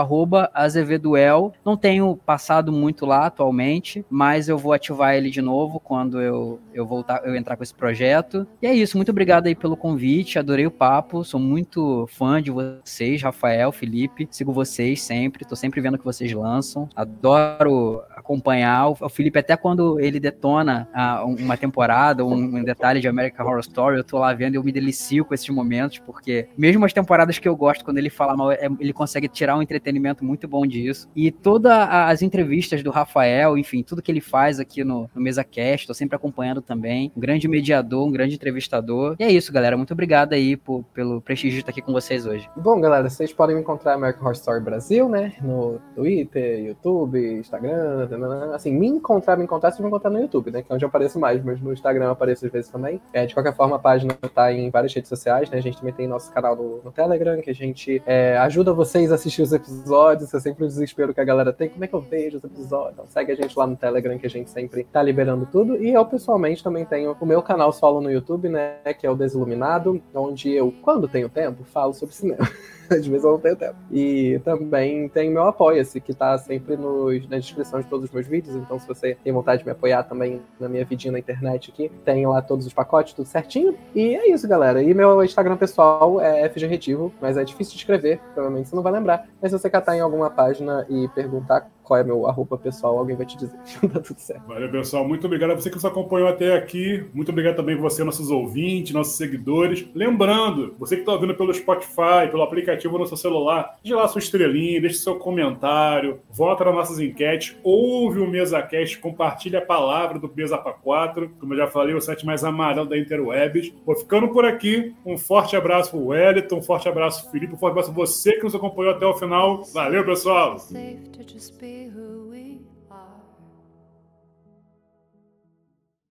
azeveduel. 0.53 1.53
Não 1.65 1.77
tenho 1.77 2.17
passado 2.17 2.73
muito 2.73 3.07
lá 3.07 3.27
atualmente, 3.27 4.05
mas 4.11 4.49
eu 4.49 4.59
vou 4.59 4.73
ativar 4.73 5.15
ele 5.15 5.31
de 5.31 5.41
novo 5.41 5.81
quando 5.81 6.21
eu, 6.21 6.61
eu 6.75 6.87
voltar, 6.87 7.23
eu 7.25 7.35
entrar 7.35 7.57
com 7.57 7.63
esse 7.63 7.75
projeto. 7.75 8.47
E 8.61 8.67
é 8.67 8.75
isso, 8.75 8.97
muito 8.97 9.11
obrigado 9.11 9.47
aí 9.47 9.55
pelo 9.55 9.77
convite, 9.77 10.39
adorei 10.39 10.67
o 10.67 10.71
papo, 10.71 11.25
sou 11.25 11.41
muito 11.41 12.07
fã 12.09 12.43
de 12.43 12.51
vocês, 12.51 13.23
Rafael, 13.23 13.73
Felipe, 13.73 14.29
sigo 14.31 14.53
vocês 14.53 15.03
sempre, 15.03 15.45
tô 15.45 15.55
sempre 15.55 15.81
vendo 15.81 15.95
o 15.95 15.99
que 15.99 16.05
vocês 16.05 16.33
lançam, 16.33 16.89
adoro 16.95 18.03
acompanhar. 18.15 18.89
O 18.89 19.09
Felipe, 19.09 19.39
até 19.39 19.57
quando 19.57 20.01
ele 20.01 20.19
detona 20.19 20.89
ah, 20.93 21.25
uma 21.25 21.57
temporada, 21.57 22.25
um, 22.25 22.35
um 22.35 22.65
detalhe 22.65 23.01
de 23.01 23.09
American 23.09 23.47
Horror 23.47 23.61
Story, 23.61 23.97
eu 23.97 24.05
tô 24.05 24.19
lá 24.19 24.33
vendo 24.33 24.55
e 24.55 24.57
eu 24.57 24.65
me 24.65 24.73
delicio 24.73 25.25
com 25.25 25.35
esses 25.35 25.49
momentos, 25.57 25.99
porque 25.99 26.49
mesmo 26.57 26.85
as 26.85 26.93
temporadas 26.93 27.39
que 27.39 27.49
eu 27.49 27.57
gosto, 27.57 27.85
quando 27.85 27.99
ele 27.99 28.11
fala 28.11 28.37
mal, 28.37 28.53
é, 28.53 28.69
ele 28.79 28.93
consegue 28.93 29.27
tirar 29.27 29.57
um 29.57 29.63
entretenimento 29.63 30.25
muito 30.25 30.47
bom 30.47 30.67
disso. 30.67 31.09
E 31.17 31.31
todas 31.31 31.73
as 31.73 32.23
entrevistas 32.23 32.83
do 32.83 32.91
Rafael, 32.91 33.57
enfim, 33.57 33.83
tudo 33.83 34.03
que 34.03 34.13
ele 34.13 34.21
faz 34.21 34.61
aqui 34.61 34.85
no, 34.85 35.11
no 35.15 35.21
Mesa 35.21 35.43
Cast, 35.43 35.87
tô 35.87 35.95
sempre 35.95 36.15
acompanhando 36.17 36.61
também. 36.61 37.11
Um 37.17 37.21
grande 37.21 37.49
mediador, 37.49 38.07
um 38.07 38.13
grande 38.13 38.35
entrevistador. 38.35 39.17
E 39.19 39.25
é 39.25 39.33
isso, 39.33 39.53
galera. 39.53 39.77
Muito 39.77 39.93
obrigado 39.93 40.35
aí 40.35 40.57
por, 40.57 40.85
pelo 40.95 41.21
prestígio 41.21 41.57
de 41.57 41.61
estar 41.61 41.73
aqui 41.73 41.81
com 41.81 41.93
vocês 41.93 42.27
hoje. 42.27 42.49
Bom, 42.57 42.81
galera, 42.81 43.09
vocês 43.09 43.33
podem 43.33 43.57
me 43.57 43.63
encontrar 43.63 43.95
American 43.95 44.23
Horror 44.23 44.35
Story 44.35 44.61
Brasil, 44.63 45.09
né? 45.09 45.33
No 45.41 45.81
Twitter, 45.95 46.67
YouTube, 46.67 47.19
Instagram, 47.39 48.09
assim, 48.55 48.73
me 48.73 48.87
encontrar, 48.87 49.37
me 49.37 49.45
encontrar, 49.45 49.71
vocês 49.71 49.81
vão 49.81 49.89
encontrar 49.89 50.11
no 50.11 50.21
YouTube, 50.21 50.51
né? 50.51 50.63
Que 50.63 50.71
é 50.71 50.75
onde 50.75 50.85
eu 50.85 50.89
apareço 50.89 51.19
mais, 51.19 51.43
mas 51.43 51.61
no 51.61 51.73
Instagram 51.73 52.07
eu 52.07 52.11
apareço 52.11 52.45
às 52.47 52.53
vezes 52.53 52.71
também. 52.71 53.01
É, 53.13 53.25
de 53.27 53.35
qualquer 53.35 53.55
forma, 53.55 53.77
a 53.77 53.79
página 53.79 54.15
tá 54.35 54.53
em 54.53 54.71
várias 54.71 54.93
redes 54.93 55.09
sociais, 55.09 55.46
né? 55.51 55.59
A 55.59 55.61
gente 55.61 55.79
também 55.79 55.93
tem 55.93 56.07
nosso 56.07 56.33
canal 56.33 56.57
no, 56.57 56.83
no 56.83 56.93
Telegram, 56.93 57.41
que 57.41 57.51
a 57.51 57.55
gente 57.55 58.03
é, 58.07 58.37
ajuda 58.39 58.73
vocês 58.73 59.13
a 59.13 59.15
assistir 59.15 59.43
os 59.43 59.53
episódios. 59.53 60.33
É 60.33 60.41
sempre 60.41 60.65
o 60.65 60.67
desespero 60.67 61.15
que 61.15 61.21
a 61.21 61.25
galera 61.25 61.53
tem. 61.53 61.69
Como 61.69 61.85
é 61.85 61.89
que 61.89 61.95
eu 61.95 62.01
vejo 62.01 62.39
os 62.39 62.45
episódios? 62.45 62.93
Então, 62.95 63.07
segue 63.09 63.33
a 63.33 63.37
gente 63.37 63.59
lá 63.59 63.67
no 63.67 63.77
Telegram, 63.77 64.19
que 64.19 64.27
a 64.27 64.31
gente 64.31 64.51
sempre 64.51 64.85
tá 64.85 65.03
liberando 65.03 65.47
tudo. 65.47 65.83
E 65.83 65.93
eu, 65.93 66.05
pessoalmente, 66.05 66.63
também 66.63 66.85
tenho 66.85 67.17
o 67.19 67.27
meu 67.27 67.43
canal 67.43 67.73
solo 67.73 68.01
no 68.01 68.11
YouTube, 68.11 68.49
né? 68.49 68.77
Que 68.99 69.07
é 69.07 69.11
o 69.11 69.17
Desiluminado, 69.17 70.03
onde 70.15 70.51
eu, 70.53 70.73
quando 70.83 71.09
tenho 71.09 71.29
tempo, 71.29 71.65
falo 71.65 71.95
sobre 71.95 72.15
cinema. 72.15 72.49
Às 72.91 73.07
vezes 73.07 73.25
eu 73.25 73.33
não 73.33 73.39
tenho 73.39 73.57
tempo. 73.57 73.77
E 73.91 74.41
também 74.45 75.09
tem 75.09 75.31
meu 75.31 75.45
Apoia-se, 75.45 76.01
que 76.01 76.13
tá 76.13 76.37
sempre 76.39 76.77
nos, 76.77 77.29
na 77.29 77.39
descrição 77.39 77.81
de 77.81 77.87
todos 77.87 78.07
os 78.07 78.11
meus 78.11 78.27
vídeos. 78.27 78.57
Então, 78.57 78.79
se 78.79 78.87
você 78.87 79.17
tem 79.23 79.33
vontade 79.33 79.61
de 79.61 79.65
me 79.65 79.73
apoiar 79.73 80.03
também 80.03 80.41
na 80.59 80.69
minha 80.69 80.85
vidinha 80.85 81.13
na 81.13 81.19
internet 81.19 81.71
aqui, 81.71 81.91
tem 82.05 82.27
lá 82.27 82.43
todos 82.43 82.67
os 82.67 82.73
pacotes, 82.73 83.15
tudo 83.15 83.27
certinho. 83.27 83.77
E 83.95 84.15
é 84.15 84.31
isso, 84.31 84.47
galera. 84.49 84.83
E 84.83 84.93
meu 84.93 85.23
Instagram 85.23 85.57
pessoal 85.57 86.21
é 86.21 86.49
FG 86.49 86.67
Retivo, 86.67 87.13
mas 87.21 87.37
é 87.37 87.45
difícil 87.45 87.73
de 87.73 87.79
escrever, 87.79 88.21
provavelmente 88.35 88.69
você 88.69 88.77
não 88.77 88.83
vai 88.83 88.93
lembrar. 88.93 89.27
Mas 89.41 89.51
se 89.51 89.59
você 89.59 89.71
catar 89.71 89.97
em 89.97 90.01
alguma 90.01 90.31
página 90.31 90.87
e 90.89 91.09
perguntar 91.09 91.69
qual 91.87 92.01
é 92.01 92.03
meu 92.03 92.27
arroba 92.27 92.59
pessoal, 92.59 92.99
alguém 92.99 93.15
vai 93.15 93.25
te 93.25 93.37
dizer. 93.37 93.57
tá 93.93 94.01
tudo 94.01 94.19
certo. 94.19 94.45
Valeu, 94.49 94.69
pessoal. 94.71 95.07
Muito 95.07 95.25
obrigado 95.27 95.53
a 95.53 95.55
você 95.55 95.71
que 95.71 95.77
nos 95.77 95.85
acompanhou 95.85 96.29
até 96.29 96.57
aqui. 96.57 97.09
Muito 97.15 97.31
obrigado 97.31 97.55
também 97.57 97.77
a 97.77 97.81
você, 97.81 98.03
nossos 98.03 98.29
ouvintes, 98.29 98.93
nossos 98.93 99.17
seguidores. 99.17 99.87
Lembrando, 99.95 100.75
você 100.79 100.97
que 100.97 101.03
está 101.03 101.13
ouvindo 101.13 101.35
pelo 101.37 101.55
Spotify, 101.55 102.29
pelo 102.29 102.43
aplicativo 102.43 102.76
no 102.85 103.07
seu 103.07 103.17
celular, 103.17 103.77
deixe 103.83 103.95
lá 103.95 104.07
sua 104.09 104.19
estrelinha, 104.19 104.81
deixe 104.81 104.97
seu 104.97 105.17
comentário, 105.17 106.21
vota 106.31 106.65
nas 106.65 106.75
nossas 106.75 107.01
enquetes, 107.01 107.57
ouve 107.63 108.21
o 108.21 108.27
MesaCast, 108.27 108.99
compartilha 108.99 109.59
a 109.59 109.63
palavra 109.63 110.19
do 110.19 110.33
Mesa 110.35 110.59
para 110.59 110.73
4. 110.73 111.31
Como 111.41 111.55
eu 111.55 111.59
já 111.59 111.67
falei, 111.67 111.95
o 111.95 112.01
site 112.01 112.27
mais 112.27 112.45
amarelo 112.45 112.89
da 112.89 112.99
Interwebs. 112.99 113.73
Vou 113.85 113.97
ficando 113.97 114.29
por 114.29 114.45
aqui. 114.45 114.95
Um 115.05 115.17
forte 115.17 115.57
abraço 115.57 115.91
pro 115.91 116.07
Wellington, 116.07 116.57
um 116.57 116.63
forte 116.63 116.89
abraço 116.89 117.31
Felipe, 117.31 117.55
um 117.55 117.59
forte 117.59 117.73
abraço 117.73 117.93
você 117.93 118.33
que 118.35 118.45
nos 118.45 118.55
acompanhou 118.55 118.95
até 118.95 119.07
o 119.07 119.15
final. 119.15 119.65
Valeu, 119.73 120.05
pessoal! 120.05 120.57